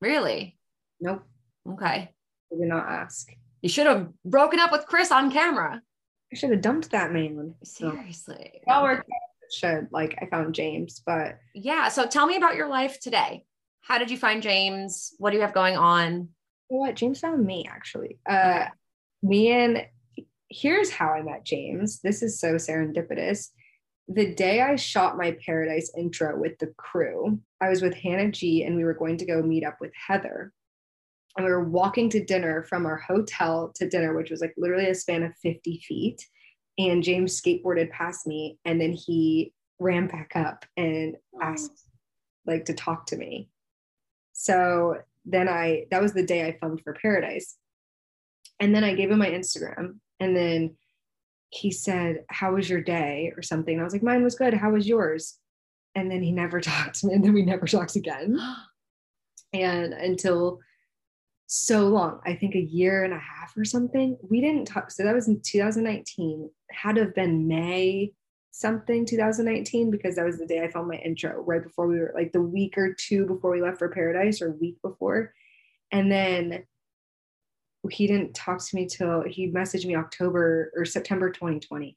Really? 0.01 0.57
Nope. 1.01 1.23
Okay. 1.69 2.13
They 2.51 2.59
did 2.59 2.69
not 2.69 2.89
ask. 2.89 3.29
You 3.61 3.69
should 3.69 3.87
have 3.87 4.09
broken 4.25 4.61
up 4.61 4.73
with 4.73 4.87
Chris 4.87 5.11
on 5.11 5.31
camera. 5.31 5.83
I 6.33 6.37
should 6.37 6.51
have 6.51 6.61
dumped 6.61 6.91
that 6.91 7.13
man. 7.13 7.55
Seriously. 7.63 8.51
So, 8.55 8.61
well, 8.67 9.01
should 9.51 9.89
like 9.91 10.19
I 10.21 10.27
found 10.27 10.55
James, 10.55 11.03
but 11.05 11.39
yeah. 11.55 11.89
So 11.89 12.07
tell 12.07 12.27
me 12.27 12.37
about 12.37 12.57
your 12.57 12.69
life 12.69 13.01
today. 13.01 13.45
How 13.81 13.99
did 13.99 14.11
you 14.11 14.19
find 14.19 14.43
James? 14.43 15.15
What 15.19 15.31
do 15.31 15.37
you 15.37 15.43
have 15.43 15.55
going 15.55 15.77
on? 15.77 16.29
What? 16.69 16.95
James 16.95 17.21
found 17.21 17.45
me 17.45 17.67
actually. 17.69 18.19
Uh 18.29 18.67
me 19.23 19.51
and 19.51 19.87
here's 20.51 20.91
how 20.91 21.09
I 21.09 21.23
met 21.23 21.45
James. 21.45 22.01
This 22.01 22.23
is 22.23 22.39
so 22.39 22.55
serendipitous. 22.55 23.49
The 24.09 24.35
day 24.35 24.61
I 24.63 24.77
shot 24.77 25.19
my 25.19 25.37
paradise 25.45 25.91
intro 25.97 26.39
with 26.39 26.59
the 26.59 26.73
crew, 26.79 27.41
I 27.61 27.69
was 27.69 27.83
with 27.83 27.95
Hannah 27.95 28.31
G 28.31 28.65
and 28.65 28.77
we 28.77 28.85
were 28.85 28.95
going 28.95 29.19
to 29.19 29.27
go 29.27 29.43
meet 29.43 29.65
up 29.65 29.79
with 29.81 29.93
Heather 29.95 30.53
and 31.37 31.45
we 31.45 31.53
were 31.53 31.69
walking 31.69 32.11
to 32.11 32.25
dinner 32.25 32.65
from 32.65 32.87
our 32.87 32.97
hotel 32.97 33.73
to 33.77 33.89
dinner, 33.89 34.15
which 34.15 34.31
was 34.31 34.41
like 34.41 34.55
literally 34.57 34.89
a 34.89 34.95
span 34.95 35.23
of 35.23 35.37
50 35.43 35.83
feet. 35.87 36.27
And 36.79 37.03
James 37.03 37.41
skateboarded 37.41 37.91
past 37.91 38.27
me 38.27 38.59
and 38.65 38.81
then 38.81 38.93
he 38.93 39.53
ran 39.79 40.07
back 40.07 40.33
up 40.35 40.65
and 40.77 41.17
asked 41.41 41.85
like 42.47 42.65
to 42.67 42.75
talk 42.75 43.07
to 43.07 43.17
me. 43.17 43.49
So 44.33 44.97
then 45.25 45.49
I 45.49 45.85
that 45.91 46.03
was 46.03 46.13
the 46.13 46.25
day 46.25 46.47
I 46.47 46.59
filmed 46.59 46.81
for 46.83 46.95
Paradise. 46.95 47.57
And 48.61 48.75
then 48.75 48.85
I 48.85 48.95
gave 48.95 49.11
him 49.11 49.19
my 49.19 49.31
Instagram 49.31 49.99
and 50.19 50.37
then 50.37 50.77
he 51.51 51.71
said, 51.71 52.25
How 52.31 52.55
was 52.55 52.69
your 52.69 52.81
day? 52.81 53.33
or 53.37 53.43
something. 53.43 53.75
And 53.75 53.81
I 53.81 53.85
was 53.85 53.93
like, 53.93 54.03
Mine 54.03 54.25
was 54.25 54.35
good. 54.35 54.55
How 54.55 54.71
was 54.71 54.89
yours? 54.89 55.39
And 55.95 56.11
then 56.11 56.23
he 56.23 56.33
never 56.33 56.61
talked 56.61 57.01
to 57.01 57.07
me 57.07 57.15
and 57.15 57.25
then 57.25 57.35
we 57.35 57.43
never 57.43 57.67
talked 57.67 57.97
again. 57.97 58.39
and 59.53 59.93
until 59.93 60.61
so 61.49 61.89
long, 61.89 62.21
I 62.27 62.35
think 62.35 62.55
a 62.55 62.61
year 62.61 63.05
and 63.05 63.15
a 63.15 63.19
half 63.19 63.57
or 63.57 63.65
something. 63.65 64.19
We 64.29 64.43
didn't 64.43 64.67
talk. 64.67 64.91
So 64.91 65.03
that 65.03 65.15
was 65.15 65.29
in 65.29 65.41
2019. 65.41 66.51
Had 66.71 66.97
to 66.97 67.05
have 67.05 67.15
been 67.15 67.49
May 67.49 68.13
something 68.51 69.07
2019 69.07 69.91
because 69.91 70.17
that 70.17 70.27
was 70.27 70.39
the 70.39 70.47
day 70.47 70.63
I 70.63 70.71
filmed 70.71 70.89
my 70.89 70.97
intro 70.97 71.43
right 71.43 71.63
before 71.63 71.87
we 71.87 71.99
were 72.01 72.13
like 72.15 72.33
the 72.33 72.43
week 72.43 72.77
or 72.77 72.93
two 72.93 73.25
before 73.25 73.51
we 73.53 73.63
left 73.63 73.79
for 73.79 73.89
paradise 73.89 74.43
or 74.43 74.51
week 74.51 74.77
before. 74.83 75.33
And 75.91 76.13
then 76.13 76.65
he 77.89 78.07
didn't 78.07 78.35
talk 78.35 78.59
to 78.59 78.77
me 78.77 78.87
till 78.87 79.23
he 79.23 79.51
messaged 79.51 79.87
me 79.87 79.97
October 79.97 80.71
or 80.77 80.85
September 80.85 81.31
2020. 81.31 81.97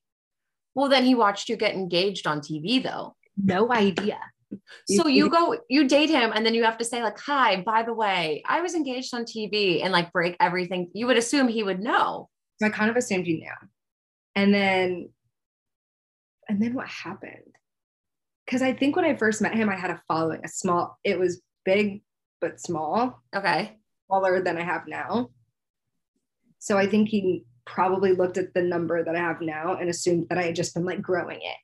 Well, 0.76 0.88
then 0.88 1.04
he 1.04 1.14
watched 1.14 1.50
you 1.50 1.58
get 1.58 1.74
engaged 1.74 2.26
on 2.26 2.40
TV 2.40 2.82
though. 2.82 3.18
No 3.36 3.70
idea. 3.70 4.20
So 4.88 5.08
you 5.08 5.30
go, 5.30 5.58
you 5.70 5.88
date 5.88 6.10
him, 6.10 6.32
and 6.34 6.46
then 6.46 6.54
you 6.54 6.64
have 6.64 6.78
to 6.80 6.86
say, 6.86 7.02
like, 7.04 7.20
hi, 7.20 7.62
by 7.62 7.84
the 7.84 7.94
way, 7.94 8.44
I 8.48 8.62
was 8.62 8.76
engaged 8.76 9.14
on 9.14 9.24
TV 9.24 9.84
and 9.84 9.92
like 9.92 10.12
break 10.12 10.36
everything. 10.40 10.90
You 10.94 11.08
would 11.08 11.18
assume 11.18 11.48
he 11.48 11.64
would 11.64 11.80
know. 11.80 12.30
So 12.60 12.68
I 12.68 12.70
kind 12.70 12.90
of 12.90 12.98
assumed 12.98 13.28
you 13.28 13.38
knew. 13.38 13.52
And 14.36 14.54
then, 14.54 15.10
and 16.48 16.62
then 16.62 16.74
what 16.74 16.88
happened? 16.88 17.56
Because 18.46 18.62
I 18.62 18.74
think 18.74 18.96
when 18.96 19.06
I 19.06 19.16
first 19.16 19.42
met 19.42 19.56
him, 19.56 19.70
I 19.70 19.76
had 19.76 19.92
a 19.92 20.02
following, 20.08 20.42
a 20.44 20.48
small, 20.48 20.98
it 21.04 21.18
was 21.20 21.42
big, 21.64 22.02
but 22.40 22.60
small. 22.60 23.22
Okay. 23.36 23.78
Smaller 24.08 24.42
than 24.42 24.58
I 24.58 24.64
have 24.64 24.88
now. 24.88 25.30
So 26.60 26.78
I 26.78 26.88
think 26.88 27.10
he 27.10 27.46
probably 27.66 28.14
looked 28.14 28.38
at 28.38 28.54
the 28.54 28.62
number 28.62 29.04
that 29.04 29.16
I 29.16 29.20
have 29.20 29.42
now 29.42 29.76
and 29.76 29.90
assumed 29.90 30.28
that 30.30 30.38
I 30.38 30.44
had 30.44 30.56
just 30.56 30.74
been 30.74 30.86
like 30.86 31.02
growing 31.02 31.40
it. 31.42 31.58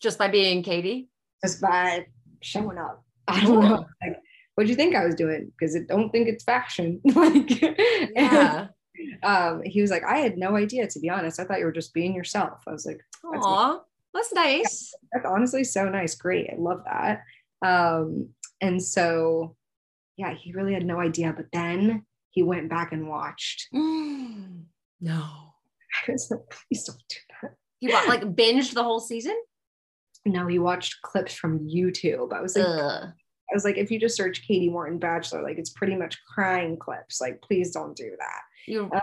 Just 0.00 0.18
by 0.18 0.28
being 0.28 0.62
Katie? 0.62 1.08
Just 1.44 1.60
by 1.60 2.06
showing 2.42 2.78
up. 2.78 3.04
I 3.28 3.40
don't 3.44 3.60
know. 3.60 3.86
Like, 4.02 4.18
what'd 4.54 4.70
you 4.70 4.76
think 4.76 4.94
I 4.94 5.04
was 5.04 5.14
doing? 5.14 5.52
Because 5.58 5.76
I 5.76 5.80
don't 5.80 6.10
think 6.10 6.28
it's 6.28 6.44
fashion. 6.44 7.00
like, 7.14 7.60
Yeah. 8.14 8.68
um, 9.22 9.62
he 9.64 9.80
was 9.80 9.90
like, 9.90 10.04
I 10.04 10.18
had 10.18 10.38
no 10.38 10.56
idea, 10.56 10.86
to 10.86 11.00
be 11.00 11.10
honest. 11.10 11.40
I 11.40 11.44
thought 11.44 11.58
you 11.58 11.64
were 11.64 11.72
just 11.72 11.94
being 11.94 12.14
yourself. 12.14 12.62
I 12.66 12.72
was 12.72 12.86
like, 12.86 13.00
that's, 13.32 13.44
Aw, 13.44 13.80
that's 14.12 14.32
nice. 14.32 14.92
that's 15.12 15.26
honestly 15.26 15.64
so 15.64 15.88
nice. 15.88 16.14
Great. 16.14 16.50
I 16.50 16.56
love 16.56 16.82
that. 16.84 17.22
Um, 17.62 18.28
and 18.60 18.82
so, 18.82 19.56
yeah, 20.16 20.34
he 20.34 20.52
really 20.52 20.74
had 20.74 20.86
no 20.86 21.00
idea. 21.00 21.32
But 21.36 21.46
then 21.52 22.04
he 22.30 22.42
went 22.42 22.70
back 22.70 22.92
and 22.92 23.08
watched. 23.08 23.66
Mm, 23.74 24.64
no. 25.00 25.22
I 26.08 26.12
was 26.12 26.28
like, 26.30 26.40
please 26.50 26.84
don't 26.84 27.02
do 27.08 27.16
that. 27.42 27.52
He 27.78 27.92
like 27.92 28.22
binged 28.22 28.74
the 28.74 28.82
whole 28.82 29.00
season? 29.00 29.36
No, 30.26 30.46
he 30.46 30.58
watched 30.58 31.02
clips 31.02 31.34
from 31.34 31.60
YouTube. 31.68 32.32
I 32.32 32.40
was 32.40 32.56
like, 32.56 32.66
Ugh. 32.66 33.08
I 33.12 33.54
was 33.54 33.64
like, 33.64 33.76
if 33.76 33.90
you 33.90 34.00
just 34.00 34.16
search 34.16 34.42
Katie 34.46 34.70
Morton 34.70 34.98
Bachelor, 34.98 35.42
like 35.42 35.58
it's 35.58 35.70
pretty 35.70 35.96
much 35.96 36.16
crying 36.32 36.78
clips. 36.78 37.20
Like, 37.20 37.42
please 37.42 37.72
don't 37.72 37.94
do 37.96 38.10
that. 38.18 38.40
You 38.66 38.84
Um, 38.84 39.00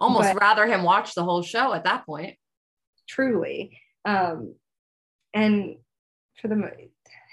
almost 0.00 0.32
but- 0.34 0.40
rather 0.40 0.66
him 0.66 0.82
watch 0.82 1.14
the 1.14 1.22
whole 1.24 1.42
show 1.42 1.72
at 1.72 1.84
that 1.84 2.04
point. 2.06 2.36
truly. 3.08 3.78
Um, 4.04 4.54
and 5.34 5.76
for 6.40 6.48
the 6.48 6.70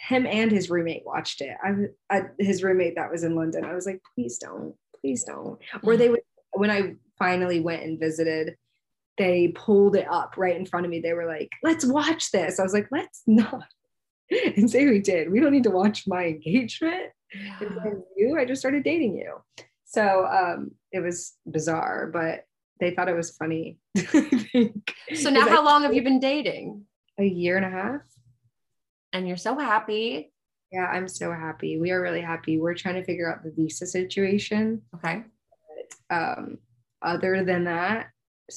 him 0.08 0.26
and 0.28 0.52
his 0.52 0.70
roommate 0.70 1.04
watched 1.06 1.42
it. 1.42 1.56
I, 1.64 1.74
I 2.10 2.24
his 2.38 2.62
roommate 2.64 2.96
that 2.96 3.10
was 3.12 3.24
in 3.24 3.36
London. 3.36 3.64
I 3.66 3.74
was 3.74 3.86
like, 3.86 4.02
please 4.16 4.38
don't, 4.38 4.76
please 5.02 5.24
don't. 5.24 5.60
Or 5.84 5.98
they 5.98 6.10
would 6.10 6.20
when 6.52 6.70
I 6.70 6.96
finally 7.18 7.60
went 7.62 7.84
and 7.84 8.00
visited. 8.00 8.56
They 9.18 9.50
pulled 9.56 9.96
it 9.96 10.08
up 10.10 10.36
right 10.38 10.56
in 10.56 10.66
front 10.66 10.86
of 10.86 10.90
me. 10.90 11.00
They 11.00 11.14
were 11.14 11.28
like, 11.28 11.50
"Let's 11.62 11.86
watch 11.86 12.32
this." 12.32 12.60
I 12.60 12.64
was 12.64 12.74
like, 12.74 12.88
"Let's 12.92 13.22
not." 13.28 13.66
And 14.32 14.70
say 14.70 14.88
we 14.88 15.00
did. 15.00 15.32
We 15.32 15.40
don't 15.40 15.52
need 15.52 15.64
to 15.64 15.70
watch 15.70 16.06
my 16.08 16.26
engagement. 16.26 17.12
You, 18.18 18.38
I 18.40 18.46
just 18.46 18.62
started 18.62 18.84
dating 18.84 19.18
you. 19.18 19.36
So 19.86 20.26
um, 20.26 20.72
it 20.92 21.00
was 21.02 21.34
bizarre, 21.46 22.10
but 22.12 22.46
they 22.80 22.92
thought 22.92 23.10
it 23.10 23.16
was 23.16 23.36
funny. 23.38 23.78
So 25.16 25.30
now, 25.30 25.48
how 25.48 25.62
I- 25.62 25.66
long 25.66 25.84
have 25.84 25.94
you 25.94 26.02
been 26.04 26.20
dating? 26.20 26.86
A 27.20 27.24
year 27.24 27.58
and 27.58 27.66
a 27.66 27.70
half. 27.70 28.02
And 29.12 29.28
you're 29.28 29.38
so 29.38 29.58
happy. 29.58 30.32
Yeah, 30.72 30.86
I'm 30.88 31.08
so 31.08 31.32
happy. 31.32 31.78
We 31.80 31.92
are 31.92 32.02
really 32.02 32.22
happy. 32.22 32.58
We're 32.60 32.74
trying 32.74 32.96
to 32.96 33.04
figure 33.04 33.32
out 33.32 33.44
the 33.44 33.52
visa 33.52 33.86
situation. 33.86 34.82
Okay. 34.96 35.24
Um, 36.10 36.58
other 37.04 37.44
than 37.44 37.66
that, 37.66 38.08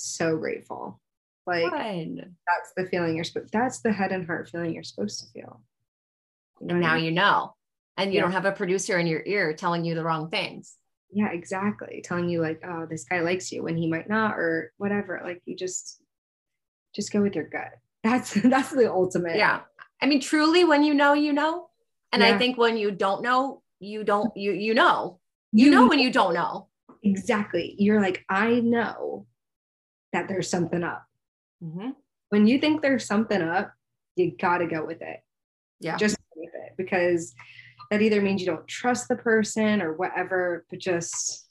so 0.02 0.36
grateful. 0.36 1.01
Like 1.47 1.70
Good. 1.70 2.35
that's 2.47 2.73
the 2.77 2.86
feeling 2.86 3.14
you're 3.14 3.24
supposed. 3.24 3.52
That's 3.52 3.81
the 3.81 3.93
head 3.93 4.12
and 4.12 4.27
heart 4.27 4.48
feeling 4.51 4.74
you're 4.74 4.82
supposed 4.82 5.20
to 5.20 5.27
feel. 5.32 5.62
You 6.60 6.66
know 6.66 6.74
And 6.74 6.82
what 6.82 6.86
I 6.86 6.90
now 6.90 6.97
mean? 6.97 7.05
you 7.05 7.10
know. 7.12 7.55
And 7.97 8.12
you 8.12 8.16
Yeah. 8.16 8.23
don't 8.23 8.32
have 8.32 8.44
a 8.47 8.52
producer 8.52 8.98
in 8.98 9.06
your 9.06 9.23
ear 9.24 9.52
telling 9.55 9.85
you 9.85 9.94
the 9.94 10.02
wrong 10.05 10.28
things. 10.28 10.77
Yeah, 11.12 11.31
exactly. 11.31 12.02
Telling 12.05 12.28
you 12.28 12.40
like, 12.43 12.60
oh, 12.66 12.86
this 12.90 13.05
guy 13.05 13.20
likes 13.20 13.52
you 13.52 13.62
when 13.62 13.77
he 13.77 13.86
might 13.89 14.09
not, 14.09 14.32
or 14.36 14.73
whatever. 14.77 15.20
Like 15.24 15.40
you 15.47 15.55
just, 15.56 16.02
just 16.94 17.12
go 17.12 17.23
with 17.23 17.35
your 17.36 17.44
gut. 17.48 17.73
That's 18.05 18.35
that's 18.35 18.70
the 18.70 18.90
ultimate. 18.93 19.36
Yeah. 19.36 19.60
I 20.01 20.06
mean, 20.06 20.20
truly, 20.20 20.64
when 20.64 20.82
you 20.85 20.94
know, 20.94 21.12
you 21.14 21.32
know. 21.32 21.68
And 22.12 22.23
I 22.23 22.39
think 22.39 22.56
when 22.56 22.77
you 22.77 22.90
don't 22.93 23.20
know, 23.23 23.62
you 23.81 24.05
don't, 24.05 24.35
you, 24.36 24.52
you 24.52 24.74
know, 24.74 25.18
you 25.52 25.70
know 25.70 25.89
when 25.89 25.98
you 25.98 26.10
don't 26.12 26.32
know. 26.35 26.68
exactly. 27.02 27.74
You're 27.78 28.01
like, 28.01 28.24
I 28.28 28.60
know 28.60 29.27
that 30.16 30.28
there's 30.28 30.48
something 30.48 30.82
up. 30.82 31.05
Mm-hmm. 31.64 31.90
when 32.28 32.47
you 32.47 32.59
think 32.59 32.82
there's 32.82 33.06
something 33.06 33.40
up, 33.40 33.72
you 34.14 34.36
got 34.36 34.59
to 34.59 34.66
go 34.66 34.84
with 34.84 35.01
it. 35.01 35.20
Yeah. 35.80 35.97
Just 35.97 36.18
with 36.34 36.51
it 36.52 36.72
because 36.76 37.34
that 37.90 38.02
either 38.02 38.20
means 38.20 38.40
you 38.40 38.47
don't 38.47 38.66
trust 38.66 39.09
the 39.09 39.16
person 39.16 39.80
or 39.80 39.94
whatever, 39.94 40.66
but 40.68 40.78
just 40.78 41.48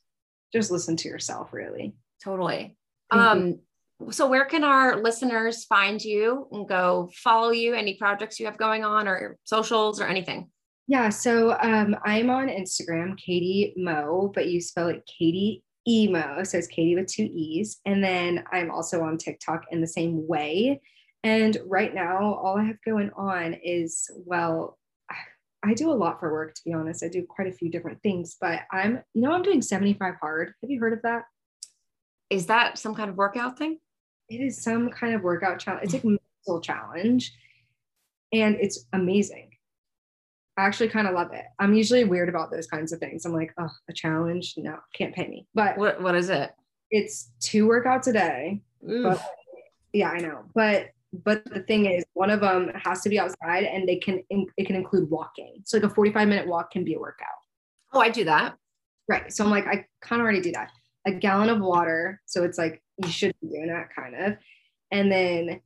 just 0.53 0.71
listen 0.71 0.95
to 0.97 1.07
yourself 1.07 1.53
really. 1.53 1.95
Totally. 2.23 2.77
Thank 3.11 3.21
Um, 3.21 3.59
so 4.11 4.27
where 4.27 4.45
can 4.45 4.63
our 4.63 5.01
listeners 5.01 5.65
find 5.65 6.03
you 6.03 6.47
and 6.51 6.67
go 6.67 7.09
follow 7.15 7.51
you? 7.51 7.73
Any 7.73 7.95
projects 7.95 8.39
you 8.39 8.45
have 8.45 8.57
going 8.57 8.83
on 8.83 9.07
or 9.07 9.37
socials 9.43 10.01
or 10.01 10.05
anything? 10.05 10.49
Yeah, 10.87 11.09
so 11.09 11.57
um, 11.61 11.95
I'm 12.05 12.29
on 12.29 12.47
Instagram, 12.47 13.17
Katie 13.17 13.73
Mo, 13.75 14.31
but 14.35 14.49
you 14.49 14.61
spell 14.61 14.89
it 14.89 15.03
Katie 15.07 15.63
Emo, 15.88 16.44
so 16.44 16.57
it's 16.57 16.68
Katie 16.68 16.95
with 16.95 17.07
two 17.07 17.30
E's. 17.32 17.80
And 17.86 18.03
then 18.03 18.44
I'm 18.52 18.72
also 18.72 19.02
on 19.02 19.18
TikTok 19.18 19.66
in 19.72 19.82
the 19.82 19.88
same 19.88 20.28
way. 20.28 20.82
And 21.24 21.57
right 21.66 21.94
now, 21.94 22.36
all 22.36 22.57
I 22.57 22.64
have 22.64 22.82
going 22.86 23.12
on 23.16 23.53
is 23.56 24.10
well, 24.26 24.78
I- 25.64 25.74
do 25.74 25.91
a 25.91 25.94
lot 25.94 26.20
for 26.20 26.32
work, 26.32 26.53
to 26.53 26.62
be 26.64 26.74
honest. 26.74 27.03
I 27.03 27.07
do 27.07 27.26
quite 27.28 27.48
a 27.48 27.52
few 27.52 27.72
different 27.72 28.02
things, 28.03 28.38
but 28.40 28.62
I'm, 28.72 29.02
you 29.16 29.22
know, 29.22 29.32
I'm 29.32 29.41
doing 29.41 29.64
75 29.64 30.14
hard. 30.22 30.53
Have 30.62 30.70
you 30.70 30.80
heard 30.80 30.94
of 30.94 31.02
that? 31.02 31.24
Is 32.30 32.45
that 32.45 32.78
some 32.78 32.94
kind 32.94 33.10
of 33.10 33.18
workout 33.18 33.57
thing? 33.57 33.80
It 34.30 34.41
is 34.41 34.62
some 34.62 34.90
kind 34.90 35.16
of 35.16 35.24
workout 35.24 35.60
challenge. 35.60 35.86
It's 35.86 35.94
like 35.94 36.03
a 36.03 36.07
mental 36.07 36.62
challenge, 36.62 37.34
and 38.32 38.56
it's 38.56 38.86
amazing. 38.94 39.55
I 40.57 40.64
actually 40.65 40.90
kind 40.90 41.07
of 41.07 41.14
love 41.14 41.34
it. 41.34 41.45
I'm 41.60 41.73
usually 41.73 42.06
weird 42.06 42.30
about 42.30 42.49
those 42.52 42.68
kinds 42.68 42.94
of 42.94 42.99
things. 42.99 43.26
I'm 43.26 43.34
like, 43.34 43.53
oh, 43.60 43.69
a 43.90 43.94
challenge? 43.94 44.53
No, 44.57 44.77
can't 44.94 45.14
pay 45.14 45.27
me. 45.27 45.48
But 45.53 45.77
What 45.77 46.02
What 46.02 46.15
is 46.15 46.30
it? 46.30 46.52
it's 46.91 47.32
two 47.41 47.68
workouts 47.68 48.07
a 48.07 48.14
day. 48.14 48.61
But 48.82 49.22
yeah, 49.91 50.10
I 50.10 50.19
know. 50.19 50.44
But 50.53 50.91
but 51.23 51.44
the 51.45 51.61
thing 51.61 51.86
is, 51.86 52.03
one 52.14 52.30
of 52.30 52.41
them 52.41 52.72
has 52.76 53.02
to 53.02 53.10
be 53.10 53.19
outside, 53.19 53.64
and 53.64 53.88
they 53.88 53.95
can 53.98 54.22
it 54.30 54.65
can 54.68 54.76
include 54.76 55.10
walking. 55.10 55.61
So 55.65 55.77
like 55.77 55.91
a 55.91 55.94
45 55.94 56.27
minute 56.27 56.48
walk 56.48 56.72
can 56.72 56.84
be 56.84 56.94
a 56.94 56.99
workout. 56.99 57.27
Oh, 57.94 57.99
I 57.99 58.10
do 58.10 58.23
that. 58.26 58.56
Right. 59.07 59.32
So 59.32 59.44
I'm 59.44 59.49
like, 59.52 59.68
I 59.68 59.86
kind 60.02 60.22
of 60.22 60.23
already 60.23 60.41
do 60.41 60.52
that. 60.53 60.72
A 61.06 61.11
gallon 61.11 61.49
of 61.49 61.60
water. 61.61 62.22
So 62.26 62.44
it's 62.44 62.57
like 62.57 62.82
you 63.03 63.10
should 63.10 63.36
be 63.41 63.48
doing 63.49 63.68
that 63.68 63.90
kind 63.95 64.15
of. 64.15 64.38
And 64.91 65.11
then 65.11 65.61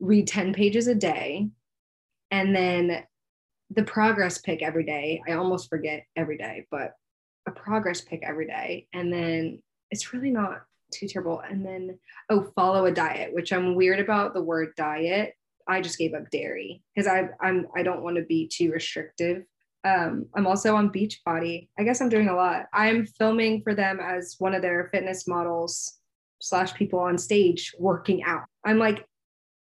read 0.00 0.26
10 0.26 0.52
pages 0.52 0.86
a 0.86 0.94
day. 0.94 1.48
And 2.30 2.54
then 2.54 3.04
the 3.70 3.82
progress 3.82 4.38
pic 4.38 4.62
every 4.62 4.84
day. 4.84 5.22
I 5.28 5.32
almost 5.32 5.68
forget 5.68 6.04
every 6.16 6.38
day, 6.38 6.66
but 6.70 6.92
a 7.46 7.50
progress 7.50 8.00
pic 8.00 8.22
every 8.24 8.46
day. 8.46 8.86
And 8.92 9.12
then 9.12 9.62
it's 9.90 10.12
really 10.12 10.30
not 10.30 10.62
too 10.92 11.08
terrible. 11.08 11.40
And 11.40 11.64
then, 11.64 11.98
oh, 12.30 12.50
follow 12.54 12.86
a 12.86 12.92
diet, 12.92 13.34
which 13.34 13.52
I'm 13.52 13.74
weird 13.74 14.00
about 14.00 14.34
the 14.34 14.42
word 14.42 14.70
diet. 14.76 15.34
I 15.68 15.80
just 15.80 15.98
gave 15.98 16.14
up 16.14 16.30
dairy 16.30 16.82
because 16.94 17.08
I 17.08 17.28
I'm 17.40 17.66
I 17.74 17.82
don't 17.82 18.02
want 18.02 18.16
to 18.16 18.22
be 18.22 18.48
too 18.48 18.70
restrictive 18.70 19.42
um, 19.86 20.26
I'm 20.34 20.46
also 20.46 20.74
on 20.74 20.90
Beachbody. 20.90 21.68
I 21.78 21.84
guess 21.84 22.00
I'm 22.00 22.08
doing 22.08 22.28
a 22.28 22.34
lot. 22.34 22.66
I'm 22.72 23.06
filming 23.06 23.62
for 23.62 23.74
them 23.74 24.00
as 24.00 24.34
one 24.38 24.54
of 24.54 24.62
their 24.62 24.88
fitness 24.92 25.28
models 25.28 25.98
slash 26.40 26.74
people 26.74 26.98
on 26.98 27.18
stage 27.18 27.72
working 27.78 28.24
out. 28.24 28.44
I'm 28.64 28.78
like 28.78 29.06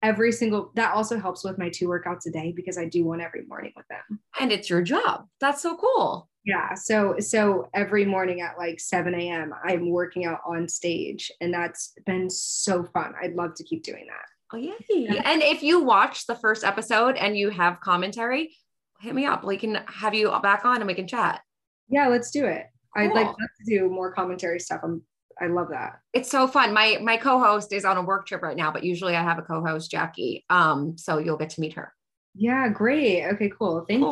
every 0.02 0.32
single 0.32 0.72
that 0.74 0.94
also 0.94 1.18
helps 1.18 1.44
with 1.44 1.58
my 1.58 1.68
two 1.68 1.88
workouts 1.88 2.26
a 2.26 2.30
day 2.30 2.52
because 2.52 2.78
I 2.78 2.86
do 2.86 3.04
one 3.04 3.20
every 3.20 3.44
morning 3.46 3.72
with 3.76 3.86
them. 3.88 4.20
And 4.38 4.52
it's 4.52 4.70
your 4.70 4.82
job. 4.82 5.26
That's 5.40 5.62
so 5.62 5.76
cool. 5.76 6.28
Yeah. 6.44 6.74
So 6.74 7.16
so 7.18 7.68
every 7.74 8.04
morning 8.04 8.40
at 8.40 8.56
like 8.56 8.80
7 8.80 9.14
a.m. 9.14 9.52
I'm 9.64 9.90
working 9.90 10.24
out 10.24 10.40
on 10.46 10.68
stage 10.68 11.30
and 11.40 11.52
that's 11.52 11.92
been 12.06 12.30
so 12.30 12.84
fun. 12.84 13.14
I'd 13.20 13.34
love 13.34 13.54
to 13.56 13.64
keep 13.64 13.82
doing 13.82 14.06
that. 14.06 14.26
Oh, 14.52 14.56
yay. 14.56 15.20
And 15.24 15.42
if 15.42 15.62
you 15.62 15.82
watch 15.82 16.26
the 16.26 16.34
first 16.34 16.64
episode 16.64 17.16
and 17.16 17.36
you 17.36 17.50
have 17.50 17.80
commentary, 17.80 18.56
hit 19.00 19.14
me 19.14 19.24
up. 19.24 19.44
We 19.44 19.56
can 19.56 19.80
have 19.86 20.14
you 20.14 20.34
back 20.42 20.64
on 20.64 20.78
and 20.78 20.86
we 20.86 20.94
can 20.94 21.06
chat. 21.06 21.42
Yeah, 21.88 22.08
let's 22.08 22.30
do 22.30 22.46
it. 22.46 22.66
I'd 22.96 23.12
like 23.12 23.28
to 23.28 23.64
do 23.64 23.88
more 23.88 24.12
commentary 24.12 24.58
stuff. 24.58 24.80
I'm 24.82 25.02
I 25.40 25.46
love 25.46 25.68
that. 25.70 26.00
It's 26.12 26.30
so 26.30 26.46
fun. 26.46 26.72
My 26.72 26.98
my 27.02 27.16
co-host 27.16 27.72
is 27.72 27.84
on 27.84 27.96
a 27.96 28.02
work 28.02 28.26
trip 28.26 28.42
right 28.42 28.56
now, 28.56 28.70
but 28.70 28.84
usually 28.84 29.16
I 29.16 29.22
have 29.22 29.38
a 29.38 29.42
co-host, 29.42 29.90
Jackie. 29.90 30.44
Um, 30.50 30.96
so 30.96 31.18
you'll 31.18 31.36
get 31.36 31.50
to 31.50 31.60
meet 31.60 31.74
her. 31.74 31.92
Yeah, 32.34 32.68
great. 32.68 33.24
Okay, 33.24 33.50
cool. 33.58 33.84
Thank 33.88 34.02
you. 34.02 34.06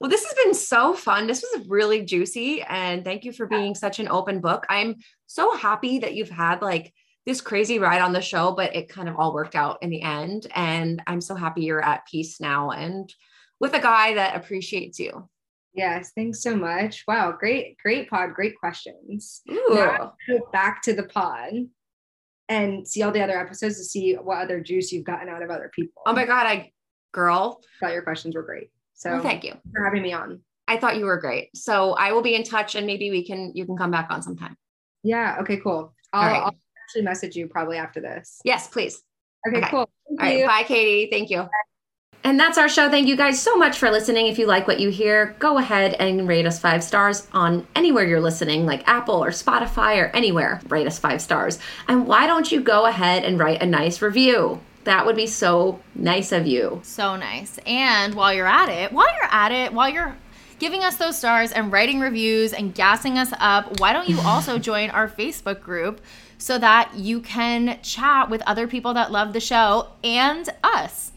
Well, 0.00 0.08
this 0.10 0.24
has 0.24 0.34
been 0.34 0.54
so 0.54 0.94
fun. 0.94 1.26
This 1.26 1.42
was 1.42 1.66
really 1.66 2.02
juicy. 2.04 2.62
And 2.62 3.04
thank 3.04 3.24
you 3.24 3.32
for 3.32 3.46
being 3.46 3.74
such 3.74 3.98
an 3.98 4.08
open 4.08 4.40
book. 4.40 4.64
I'm 4.68 4.96
so 5.26 5.56
happy 5.56 5.98
that 5.98 6.14
you've 6.14 6.30
had 6.30 6.62
like 6.62 6.94
this 7.24 7.40
crazy 7.40 7.80
ride 7.80 8.02
on 8.02 8.12
the 8.12 8.20
show, 8.20 8.52
but 8.52 8.76
it 8.76 8.88
kind 8.88 9.08
of 9.08 9.16
all 9.16 9.34
worked 9.34 9.56
out 9.56 9.82
in 9.82 9.90
the 9.90 10.02
end. 10.02 10.46
And 10.54 11.02
I'm 11.08 11.20
so 11.20 11.34
happy 11.34 11.62
you're 11.62 11.84
at 11.84 12.06
peace 12.06 12.40
now 12.40 12.70
and 12.70 13.12
with 13.58 13.74
a 13.74 13.80
guy 13.80 14.14
that 14.14 14.36
appreciates 14.36 15.00
you. 15.00 15.28
Yes, 15.76 16.12
thanks 16.16 16.42
so 16.42 16.56
much. 16.56 17.04
Wow, 17.06 17.32
great, 17.38 17.76
great 17.82 18.08
pod, 18.08 18.34
great 18.34 18.58
questions. 18.58 19.42
Ooh. 19.50 20.10
Back 20.52 20.80
to 20.82 20.94
the 20.94 21.02
pod 21.04 21.52
and 22.48 22.86
see 22.88 23.02
all 23.02 23.12
the 23.12 23.20
other 23.22 23.38
episodes 23.38 23.76
to 23.76 23.84
see 23.84 24.14
what 24.14 24.38
other 24.38 24.60
juice 24.60 24.90
you've 24.90 25.04
gotten 25.04 25.28
out 25.28 25.42
of 25.42 25.50
other 25.50 25.70
people. 25.74 26.02
Oh 26.06 26.12
my 26.14 26.24
God, 26.24 26.46
I 26.46 26.72
girl. 27.12 27.60
thought 27.80 27.92
your 27.92 28.02
questions 28.02 28.34
were 28.34 28.42
great. 28.42 28.70
So 28.94 29.10
Well, 29.10 29.22
thank 29.22 29.44
you. 29.44 29.52
for 29.74 29.84
having 29.84 30.02
me 30.02 30.12
on. 30.14 30.40
I 30.66 30.78
thought 30.78 30.96
you 30.96 31.04
were 31.04 31.18
great. 31.20 31.54
So 31.54 31.92
I 31.92 32.12
will 32.12 32.22
be 32.22 32.34
in 32.34 32.42
touch 32.42 32.74
and 32.74 32.86
maybe 32.86 33.10
we 33.10 33.24
can 33.26 33.52
you 33.54 33.66
can 33.66 33.76
come 33.76 33.90
back 33.90 34.06
on 34.10 34.22
sometime. 34.22 34.56
Yeah, 35.02 35.36
okay, 35.40 35.58
cool. 35.58 35.94
I'll, 36.12 36.22
All 36.22 36.28
right. 36.32 36.42
I'll 36.42 36.56
actually 36.84 37.02
message 37.02 37.36
you 37.36 37.46
probably 37.48 37.76
after 37.76 38.00
this. 38.00 38.40
Yes, 38.44 38.66
please. 38.68 39.02
Okay, 39.46 39.58
Okay. 39.58 39.68
cool. 39.70 39.80
All 39.80 39.88
Thank 40.18 40.20
right. 40.48 40.62
Bye, 40.62 40.66
Katie. 40.66 41.08
Thank 41.10 41.28
you. 41.30 41.46
And 42.26 42.40
that's 42.40 42.58
our 42.58 42.68
show. 42.68 42.90
Thank 42.90 43.06
you 43.06 43.14
guys 43.14 43.40
so 43.40 43.56
much 43.56 43.78
for 43.78 43.88
listening. 43.88 44.26
If 44.26 44.36
you 44.36 44.46
like 44.46 44.66
what 44.66 44.80
you 44.80 44.88
hear, 44.88 45.36
go 45.38 45.58
ahead 45.58 45.94
and 45.94 46.26
rate 46.26 46.44
us 46.44 46.58
five 46.58 46.82
stars 46.82 47.28
on 47.32 47.64
anywhere 47.76 48.04
you're 48.04 48.20
listening, 48.20 48.66
like 48.66 48.82
Apple 48.88 49.22
or 49.22 49.30
Spotify 49.30 50.02
or 50.02 50.06
anywhere. 50.06 50.60
Rate 50.68 50.88
us 50.88 50.98
five 50.98 51.22
stars. 51.22 51.60
And 51.86 52.08
why 52.08 52.26
don't 52.26 52.50
you 52.50 52.60
go 52.60 52.86
ahead 52.86 53.22
and 53.22 53.38
write 53.38 53.62
a 53.62 53.66
nice 53.66 54.02
review? 54.02 54.60
That 54.82 55.06
would 55.06 55.14
be 55.14 55.28
so 55.28 55.80
nice 55.94 56.32
of 56.32 56.48
you. 56.48 56.80
So 56.82 57.14
nice. 57.14 57.60
And 57.64 58.16
while 58.16 58.34
you're 58.34 58.44
at 58.44 58.70
it, 58.70 58.90
while 58.90 59.14
you're 59.14 59.30
at 59.30 59.52
it, 59.52 59.72
while 59.72 59.88
you're 59.88 60.16
giving 60.58 60.82
us 60.82 60.96
those 60.96 61.16
stars 61.16 61.52
and 61.52 61.70
writing 61.70 62.00
reviews 62.00 62.52
and 62.52 62.74
gassing 62.74 63.18
us 63.18 63.32
up, 63.38 63.78
why 63.78 63.92
don't 63.92 64.08
you 64.08 64.18
also 64.22 64.58
join 64.68 64.90
our 64.90 65.06
Facebook 65.06 65.60
group 65.60 66.00
so 66.38 66.58
that 66.58 66.92
you 66.96 67.20
can 67.20 67.78
chat 67.82 68.28
with 68.28 68.42
other 68.48 68.66
people 68.66 68.94
that 68.94 69.12
love 69.12 69.32
the 69.32 69.38
show 69.38 69.90
and 70.02 70.48
us? 70.64 71.12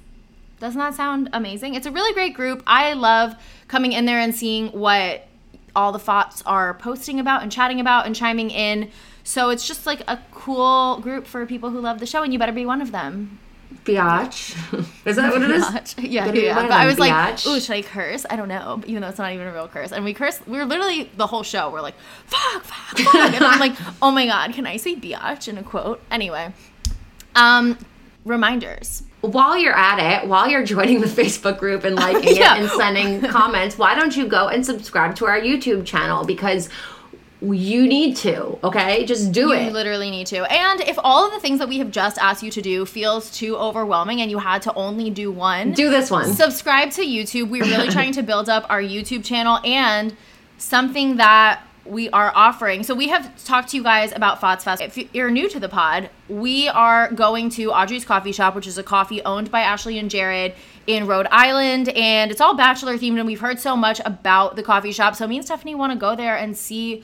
Doesn't 0.60 0.80
that 0.80 0.94
sound 0.96 1.30
amazing? 1.34 1.76
It's 1.76 1.86
a 1.86 1.92
really 1.92 2.14
great 2.14 2.34
group. 2.34 2.64
I 2.68 2.94
love 2.94 3.36
coming 3.68 3.94
in 3.94 4.06
there 4.06 4.20
and 4.20 4.36
seeing 4.36 4.68
what 4.70 5.28
all 5.76 5.92
the 5.92 6.00
thoughts 6.00 6.42
are 6.46 6.74
posting 6.74 7.20
about 7.20 7.44
and 7.44 7.52
chatting 7.52 7.80
about 7.80 8.06
and 8.06 8.16
chiming 8.16 8.50
in. 8.50 8.92
So 9.24 9.50
it's 9.50 9.68
just 9.68 9.86
like 9.86 10.02
a 10.08 10.20
cool 10.32 11.00
group 11.00 11.28
for 11.28 11.46
people 11.46 11.70
who 11.70 11.80
love 11.80 12.00
the 12.00 12.06
show, 12.06 12.24
and 12.24 12.34
you 12.34 12.40
better 12.40 12.52
be 12.52 12.66
one 12.66 12.82
of 12.82 12.92
them. 12.92 13.40
Biatch. 13.84 14.56
Is 15.06 15.16
that 15.16 15.32
what 15.32 15.42
it 15.42 15.52
is? 15.52 15.64
Biatch. 15.66 16.10
Yeah, 16.10 16.32
yeah. 16.32 16.56
But 16.56 16.72
I 16.72 16.86
was 16.86 16.98
like, 17.00 17.46
ooh, 17.46 17.60
should 17.60 17.76
I 17.76 17.82
curse? 17.82 18.26
I 18.30 18.36
don't 18.36 18.48
know, 18.48 18.82
even 18.88 19.02
though 19.02 19.10
it's 19.10 19.20
not 19.20 19.32
even 19.32 19.48
a 19.48 19.54
real 19.54 19.68
curse. 19.68 19.92
And 19.92 20.04
we 20.04 20.14
curse. 20.14 20.40
We 20.48 20.58
were 20.58 20.66
literally 20.66 21.12
the 21.16 21.28
whole 21.28 21.44
show. 21.44 21.70
We're 21.70 21.82
like, 21.82 21.96
fuck, 22.26 22.64
fuck, 22.64 22.98
fuck. 22.98 23.16
and 23.16 23.44
I'm 23.44 23.60
like, 23.60 23.74
oh 24.02 24.12
my 24.12 24.26
god, 24.26 24.54
can 24.54 24.66
I 24.66 24.78
say 24.78 24.96
biatch 24.96 25.48
in 25.48 25.58
a 25.58 25.64
quote? 25.64 26.02
Anyway, 26.12 26.54
um, 27.36 27.78
reminders. 28.26 29.04
While 29.22 29.58
you're 29.58 29.76
at 29.78 30.00
it, 30.24 30.28
while 30.30 30.48
you're 30.50 30.64
joining 30.64 31.02
the 31.02 31.08
Facebook 31.22 31.58
group 31.60 31.84
and 31.84 31.96
liking 31.96 32.36
Yeah. 32.38 32.56
it 32.56 32.62
and 32.62 32.70
sending 32.72 33.22
comments, 33.32 33.78
why 33.78 33.96
don't 33.96 34.16
you 34.16 34.28
go 34.28 34.48
and 34.48 34.66
subscribe 34.66 35.16
to 35.18 35.26
our 35.26 35.40
YouTube 35.40 35.86
channel 35.86 36.24
because 36.26 36.70
you 37.42 37.88
need 37.88 38.18
to, 38.18 38.60
okay? 38.66 39.06
Just 39.06 39.32
do 39.32 39.48
you 39.48 39.54
it. 39.54 39.72
literally 39.72 40.12
need 40.12 40.28
to. 40.28 40.40
And 40.52 40.82
if 40.82 41.00
all 41.06 41.26
of 41.26 41.32
the 41.32 41.40
things 41.40 41.60
that 41.60 41.70
we 41.70 41.78
have 41.78 41.90
just 41.90 42.18
asked 42.18 42.44
you 42.44 42.52
to 42.52 42.62
do 42.62 42.86
feels 42.86 43.32
too 43.32 43.56
overwhelming 43.56 44.20
and 44.20 44.30
you 44.30 44.40
had 44.40 44.62
to 44.64 44.74
only 44.74 45.10
do 45.10 45.32
one, 45.32 45.72
Do 45.72 45.90
this 45.90 46.12
one. 46.12 46.34
Subscribe 46.34 46.92
to 46.92 47.02
YouTube. 47.02 47.50
We're 47.50 47.64
really 47.64 47.88
trying 47.98 48.12
to 48.14 48.24
build 48.24 48.50
up 48.50 48.66
our 48.70 48.82
YouTube 48.82 49.24
channel 49.24 49.60
and 49.64 50.18
something 50.58 51.16
that 51.16 51.62
we 51.90 52.10
are 52.12 52.32
offering. 52.36 52.84
So 52.84 52.94
we 52.94 53.10
have 53.10 53.44
talked 53.44 53.70
to 53.70 53.78
you 53.78 53.84
guys 53.84 54.12
about 54.16 54.40
Fots 54.40 54.64
Fest. 54.64 54.82
If 54.82 55.14
you're 55.14 55.32
new 55.32 55.50
to 55.50 55.60
the 55.60 55.70
pod, 55.70 56.10
we 56.28 56.68
are 56.70 57.12
going 57.12 57.50
to 57.52 57.72
Audrey's 57.72 58.06
Coffee 58.06 58.32
Shop, 58.32 58.56
which 58.56 58.68
is 58.68 58.78
a 58.78 58.84
coffee 58.84 59.22
owned 59.24 59.50
by 59.50 59.62
Ashley 59.62 59.98
and 59.98 60.10
Jared 60.10 60.54
in 60.88 61.08
Rhode 61.08 61.28
Island, 61.32 61.90
and 61.90 62.32
it's 62.32 62.42
all 62.42 62.56
bachelor 62.56 62.98
themed. 62.98 63.18
And 63.18 63.28
we've 63.28 63.40
heard 63.40 63.60
so 63.60 63.76
much 63.76 64.00
about 64.06 64.56
the 64.56 64.64
coffee 64.64 64.92
shop, 64.92 65.16
so 65.16 65.28
me 65.28 65.38
and 65.38 65.46
Stefanie 65.46 65.76
want 65.76 65.92
to 65.92 66.00
go 66.00 66.16
there 66.16 66.38
and 66.38 66.56
see 66.56 67.04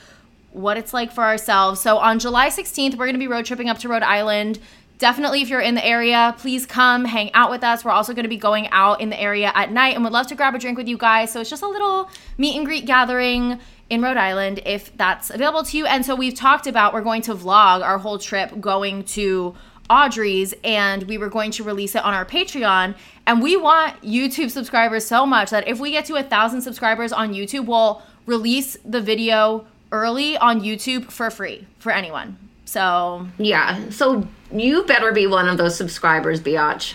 what 0.51 0.77
it's 0.77 0.93
like 0.93 1.11
for 1.11 1.23
ourselves. 1.23 1.81
So 1.81 1.97
on 1.97 2.17
July 2.17 2.47
16th, 2.47 2.91
we're 2.91 3.05
going 3.05 3.13
to 3.13 3.19
be 3.19 3.27
road 3.27 3.45
tripping 3.45 3.69
up 3.69 3.77
to 3.79 3.89
Rhode 3.89 4.03
Island. 4.03 4.59
Definitely, 4.97 5.41
if 5.41 5.49
you're 5.49 5.61
in 5.61 5.75
the 5.75 5.85
area, 5.85 6.33
please 6.37 6.65
come 6.65 7.03
hang 7.03 7.33
out 7.33 7.51
with 7.51 7.63
us. 7.63 7.83
We're 7.83 7.91
also 7.91 8.13
going 8.13 8.23
to 8.23 8.29
be 8.29 8.37
going 8.37 8.69
out 8.69 9.01
in 9.01 9.09
the 9.09 9.19
area 9.19 9.51
at 9.53 9.71
night 9.71 9.93
and 9.95 10.03
would 10.05 10.13
love 10.13 10.27
to 10.27 10.35
grab 10.35 10.55
a 10.55 10.59
drink 10.59 10.77
with 10.77 10.87
you 10.87 10.97
guys. 10.97 11.31
So 11.31 11.41
it's 11.41 11.49
just 11.49 11.63
a 11.63 11.67
little 11.67 12.09
meet 12.37 12.55
and 12.55 12.65
greet 12.65 12.85
gathering 12.85 13.59
in 13.89 14.01
Rhode 14.01 14.17
Island 14.17 14.61
if 14.65 14.95
that's 14.95 15.29
available 15.29 15.63
to 15.63 15.77
you. 15.77 15.85
And 15.85 16.05
so 16.05 16.15
we've 16.15 16.33
talked 16.33 16.65
about 16.65 16.93
we're 16.93 17.01
going 17.01 17.21
to 17.23 17.35
vlog 17.35 17.83
our 17.83 17.97
whole 17.97 18.17
trip 18.17 18.59
going 18.61 19.03
to 19.03 19.53
Audrey's 19.89 20.53
and 20.63 21.03
we 21.03 21.17
were 21.17 21.29
going 21.29 21.51
to 21.51 21.63
release 21.63 21.93
it 21.93 22.03
on 22.03 22.13
our 22.13 22.25
Patreon. 22.25 22.95
And 23.27 23.41
we 23.41 23.57
want 23.57 24.01
YouTube 24.01 24.49
subscribers 24.49 25.05
so 25.05 25.25
much 25.25 25.49
that 25.49 25.67
if 25.67 25.79
we 25.79 25.91
get 25.91 26.05
to 26.05 26.15
a 26.15 26.23
thousand 26.23 26.61
subscribers 26.61 27.11
on 27.11 27.33
YouTube, 27.33 27.65
we'll 27.65 28.01
release 28.25 28.77
the 28.85 29.01
video 29.01 29.67
early 29.91 30.37
on 30.37 30.61
YouTube 30.61 31.11
for 31.11 31.29
free 31.29 31.67
for 31.79 31.91
anyone. 31.91 32.44
So 32.65 33.27
yeah, 33.37 33.89
so 33.91 34.27
you 34.51 34.83
better 34.85 35.11
be 35.11 35.27
one 35.27 35.47
of 35.47 35.57
those 35.57 35.75
subscribers, 35.77 36.41
biatch. 36.41 36.93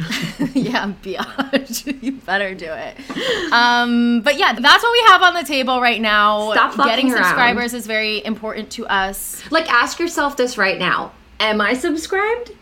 yeah, 0.55 0.93
biatch. 1.03 2.03
you 2.03 2.13
better 2.13 2.55
do 2.55 2.67
it. 2.71 3.53
Um, 3.53 4.21
but 4.23 4.37
yeah, 4.39 4.53
that's 4.53 4.83
what 4.83 4.93
we 4.93 5.01
have 5.09 5.23
on 5.23 5.35
the 5.35 5.45
table 5.45 5.81
right 5.81 6.01
now. 6.01 6.53
Stop 6.53 6.77
Getting 6.77 7.07
around. 7.13 7.25
subscribers 7.25 7.73
is 7.75 7.87
very 7.87 8.25
important 8.25 8.71
to 8.73 8.87
us. 8.87 9.43
like, 9.51 9.71
ask 9.73 9.99
yourself 9.99 10.37
this 10.37 10.59
right 10.59 10.79
now 10.79 11.13
Am 11.39 11.61
I 11.61 11.75
subscribed? 11.75 12.53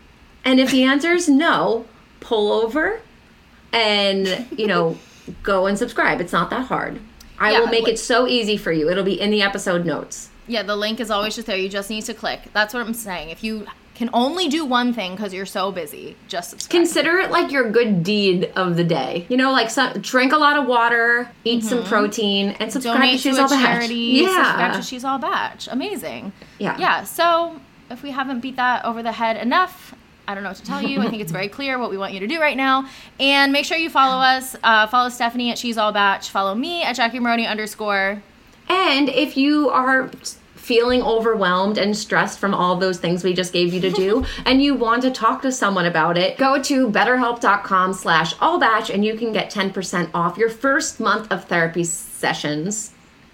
And 0.45 0.61
if 0.61 0.71
the 0.71 0.85
answer 0.85 1.13
is 1.13 1.29
no, 1.29 1.85
pull 2.21 2.53
over 2.53 3.01
and, 3.73 4.47
you 4.57 4.67
know, 4.67 4.97
go 5.43 5.67
and 5.67 5.77
subscribe. 5.79 6.21
It's 6.21 6.33
not 6.33 6.51
that 6.51 6.67
hard. 6.67 7.01
I 7.39 7.53
Yeah, 7.53 7.61
will 7.61 7.67
make 7.69 7.85
like- 7.85 7.95
it 7.95 7.99
so 7.99 8.27
easy 8.27 8.57
for 8.57 8.73
you. 8.73 8.89
It'll 8.91 9.05
be 9.05 9.21
in 9.21 9.31
the 9.31 9.43
episode 9.43 9.85
notes. 9.85 10.31
Yeah, 10.49 10.63
the 10.63 10.77
link 10.77 10.99
is 11.01 11.11
always 11.11 11.35
just 11.37 11.47
there. 11.47 11.57
You 11.57 11.69
just 11.69 11.91
need 11.91 12.05
to 12.07 12.15
click. 12.15 12.41
That's 12.53 12.75
what 12.75 12.85
I'm 12.85 12.95
saying. 12.95 13.31
If 13.31 13.45
you 13.45 13.67
can 13.95 14.09
only 14.13 14.49
do 14.49 14.65
one 14.65 14.93
thing 14.93 15.13
because 15.17 15.35
you're 15.35 15.45
so 15.47 15.73
busy, 15.73 16.17
just 16.29 16.51
subscribe. 16.51 16.71
Consider 16.71 17.19
it 17.19 17.31
like 17.31 17.51
your 17.51 17.71
good 17.71 18.03
deed 18.05 18.51
of 18.57 18.77
the 18.77 18.85
day. 18.85 19.27
You 19.29 19.37
know, 19.37 19.51
like 19.53 19.71
some, 19.71 19.93
drink 20.01 20.33
a 20.33 20.37
lot 20.39 20.57
of 20.57 20.67
water, 20.67 21.29
eat 21.45 21.65
some 21.65 21.83
protein, 21.85 22.51
and 22.61 22.73
subscribe 22.73 22.95
Mm-hmm. 22.97 23.03
Donate 23.03 23.21
to 23.21 23.23
She's 23.29 23.37
to 23.37 23.43
All 23.43 23.49
Bach. 23.49 23.61
charity. 23.61 24.19
Subscribe 24.25 24.59
Yeah. 24.59 24.73
to 24.73 24.83
She's 24.83 25.05
All 25.05 25.19
Bach. 25.19 25.59
Amazing. 25.71 26.33
Yeah. 26.59 26.79
Yeah. 26.79 27.03
So 27.05 27.61
if 27.91 28.03
we 28.03 28.11
haven't 28.13 28.41
beat 28.41 28.57
that 28.57 28.85
over 28.85 29.03
the 29.03 29.13
head 29.13 29.37
enough, 29.37 29.95
I 30.29 30.35
don't 30.35 30.45
know 30.45 30.51
what 30.51 30.59
to 30.59 30.65
tell 30.65 30.83
you. 30.83 31.01
I 31.01 31.09
think 31.11 31.21
it's 31.23 31.33
very 31.33 31.49
clear 31.59 31.79
what 31.79 31.91
we 31.91 31.99
want 31.99 32.13
you 32.13 32.21
to 32.21 32.27
do 32.29 32.41
right 32.41 32.57
now. 32.57 32.89
And 33.19 33.51
make 33.53 33.65
sure 33.65 33.77
you 33.79 33.91
follow 33.91 34.23
us. 34.23 34.55
Uh, 34.63 34.87
follow 34.87 35.09
Stefanie 35.09 35.51
at 35.51 35.59
She's 35.59 35.77
All 35.77 35.91
Bach. 35.93 36.23
Follow 36.23 36.55
me 36.55 36.83
at 36.85 36.95
Jackie 36.95 37.19
Maroney 37.19 37.47
underscore. 37.49 38.23
And 38.69 39.09
if 39.09 39.37
you 39.39 39.71
are 39.71 40.11
feeling 40.69 41.03
overwhelmed 41.03 41.79
and 41.79 41.97
stressed 41.97 42.39
from 42.39 42.53
all 42.53 42.77
those 42.77 42.99
things 42.99 43.25
we 43.25 43.33
just 43.33 43.55
gave 43.55 43.73
you 43.73 43.81
to 43.81 43.91
do 43.91 44.23
and 44.45 44.63
you 44.63 44.75
want 44.75 45.01
to 45.01 45.11
talk 45.11 45.41
to 45.41 45.51
someone 45.51 45.87
about 45.87 46.19
it 46.19 46.37
go 46.37 46.61
to 46.63 46.91
betterhelp.com 46.91 47.95
slash 47.95 48.35
allbach 48.35 48.93
and 48.93 49.03
you 49.03 49.17
can 49.17 49.33
get 49.33 49.51
10% 49.51 50.11
off 50.13 50.37
your 50.37 50.51
first 50.51 51.01
month 51.01 51.33
of 51.33 51.47
therapy 51.47 51.83
sessions 51.83 52.93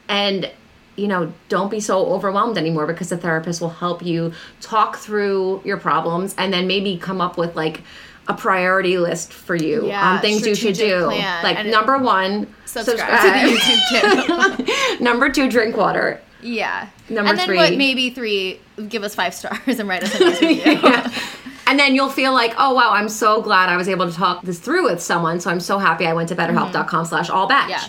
and 0.08 0.48
you 0.94 1.08
know 1.08 1.32
don't 1.48 1.72
be 1.72 1.80
so 1.80 2.06
overwhelmed 2.06 2.56
anymore 2.56 2.86
because 2.86 3.08
the 3.08 3.16
therapist 3.16 3.60
will 3.60 3.68
help 3.68 4.00
you 4.00 4.32
talk 4.60 4.96
through 4.96 5.60
your 5.64 5.76
problems 5.76 6.36
and 6.38 6.52
then 6.52 6.68
maybe 6.68 6.96
come 6.96 7.20
up 7.20 7.36
with 7.36 7.56
like 7.56 7.80
a 8.28 8.34
priority 8.34 8.96
list 8.96 9.32
for 9.32 9.56
you 9.56 9.88
Yeah, 9.88 10.12
on 10.12 10.20
things 10.20 10.46
you 10.46 10.54
should 10.54 10.76
do 10.76 11.06
plan. 11.06 11.42
like 11.42 11.58
And 11.58 11.68
number 11.72 11.98
one 11.98 12.46
Subscribe, 12.64 13.20
to 13.22 13.28
the 13.30 13.56
YouTube 13.56 13.80
channel. 13.90 15.00
number 15.00 15.30
two 15.30 15.50
drink 15.50 15.76
water 15.76 16.20
yeah. 16.44 16.90
Number 17.08 17.30
and 17.30 17.38
then 17.38 17.46
three. 17.46 17.56
what? 17.56 17.74
Maybe 17.74 18.10
three. 18.10 18.60
Give 18.88 19.02
us 19.04 19.14
five 19.14 19.34
stars 19.34 19.78
and 19.78 19.88
write 19.88 20.04
us 20.04 20.14
a 20.14 20.20
nice 20.20 20.40
review. 20.40 20.80
And 21.66 21.78
then 21.78 21.94
you'll 21.94 22.10
feel 22.10 22.32
like, 22.32 22.54
oh 22.58 22.74
wow, 22.74 22.90
I'm 22.90 23.08
so 23.08 23.40
glad 23.40 23.68
I 23.68 23.76
was 23.76 23.88
able 23.88 24.06
to 24.06 24.14
talk 24.14 24.42
this 24.42 24.58
through 24.58 24.84
with 24.84 25.02
someone. 25.02 25.40
So 25.40 25.50
I'm 25.50 25.60
so 25.60 25.78
happy 25.78 26.06
I 26.06 26.12
went 26.12 26.28
to 26.28 26.36
betterhelp.com 26.36 27.06
slash 27.06 27.30
all 27.30 27.46
bach. 27.46 27.70
Yeah. 27.70 27.82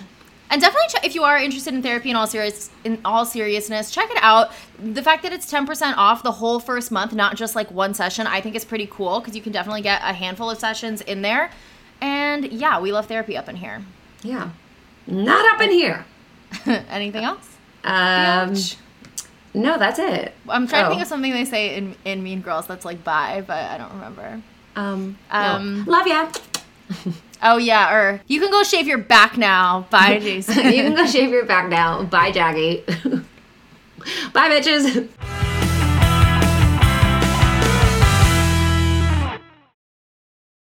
And 0.49 0.61
definitely, 0.61 0.87
check, 0.89 1.05
if 1.05 1.15
you 1.15 1.23
are 1.23 1.37
interested 1.37 1.73
in 1.73 1.81
therapy 1.81 2.11
in 2.11 2.15
all 2.15 2.27
serious 2.27 2.69
in 2.83 2.99
all 3.03 3.25
seriousness, 3.25 3.91
check 3.91 4.09
it 4.11 4.17
out. 4.21 4.51
The 4.81 5.01
fact 5.01 5.23
that 5.23 5.33
it's 5.33 5.49
ten 5.49 5.65
percent 5.65 5.97
off 5.97 6.23
the 6.23 6.31
whole 6.31 6.59
first 6.59 6.91
month, 6.91 7.13
not 7.13 7.35
just 7.35 7.55
like 7.55 7.69
one 7.71 7.93
session, 7.93 8.27
I 8.27 8.41
think 8.41 8.55
is 8.55 8.63
pretty 8.63 8.87
cool 8.89 9.19
because 9.19 9.35
you 9.35 9.41
can 9.41 9.51
definitely 9.51 9.81
get 9.81 10.01
a 10.03 10.13
handful 10.13 10.49
of 10.49 10.57
sessions 10.57 11.01
in 11.01 11.21
there. 11.21 11.51
And 11.99 12.51
yeah, 12.53 12.79
we 12.79 12.91
love 12.91 13.07
therapy 13.07 13.35
up 13.35 13.49
in 13.49 13.55
here. 13.55 13.83
Yeah. 14.21 14.51
Not 15.07 15.53
up 15.53 15.61
in 15.61 15.71
here. 15.71 16.05
Anything 16.65 17.23
else? 17.23 17.57
Um. 17.83 18.55
No, 19.56 19.77
that's 19.77 19.99
it. 19.99 20.34
I'm 20.49 20.68
trying 20.68 20.84
to 20.84 20.88
Oh. 20.88 20.90
think 20.91 21.02
of 21.02 21.07
something 21.07 21.32
they 21.32 21.45
say 21.45 21.76
in 21.76 21.95
in 22.06 22.22
Mean 22.23 22.41
Girls 22.41 22.68
that's 22.68 22.86
like 22.86 23.03
bye, 23.03 23.44
but 23.45 23.57
I 23.72 23.77
don't 23.77 23.94
remember. 23.94 24.41
Um, 24.76 25.18
Um, 25.32 25.84
no. 25.86 25.91
love 25.91 26.07
ya. 26.07 26.30
Oh 27.44 27.57
yeah, 27.57 27.94
or 27.94 28.22
you 28.27 28.40
can 28.40 28.49
go 28.49 28.64
shave 28.64 28.88
your 28.88 28.98
back 28.98 29.38
now. 29.38 29.86
Bye, 29.91 30.19
Jason. 30.23 30.56
you 30.73 30.84
can 30.84 30.95
go 30.95 31.06
shave 31.06 31.30
your 31.32 31.45
back 31.45 31.69
now. 31.69 32.03
Bye, 32.03 32.32
Jaggy. 32.32 32.84
Bye, 34.34 34.49
bitches. 34.49 35.10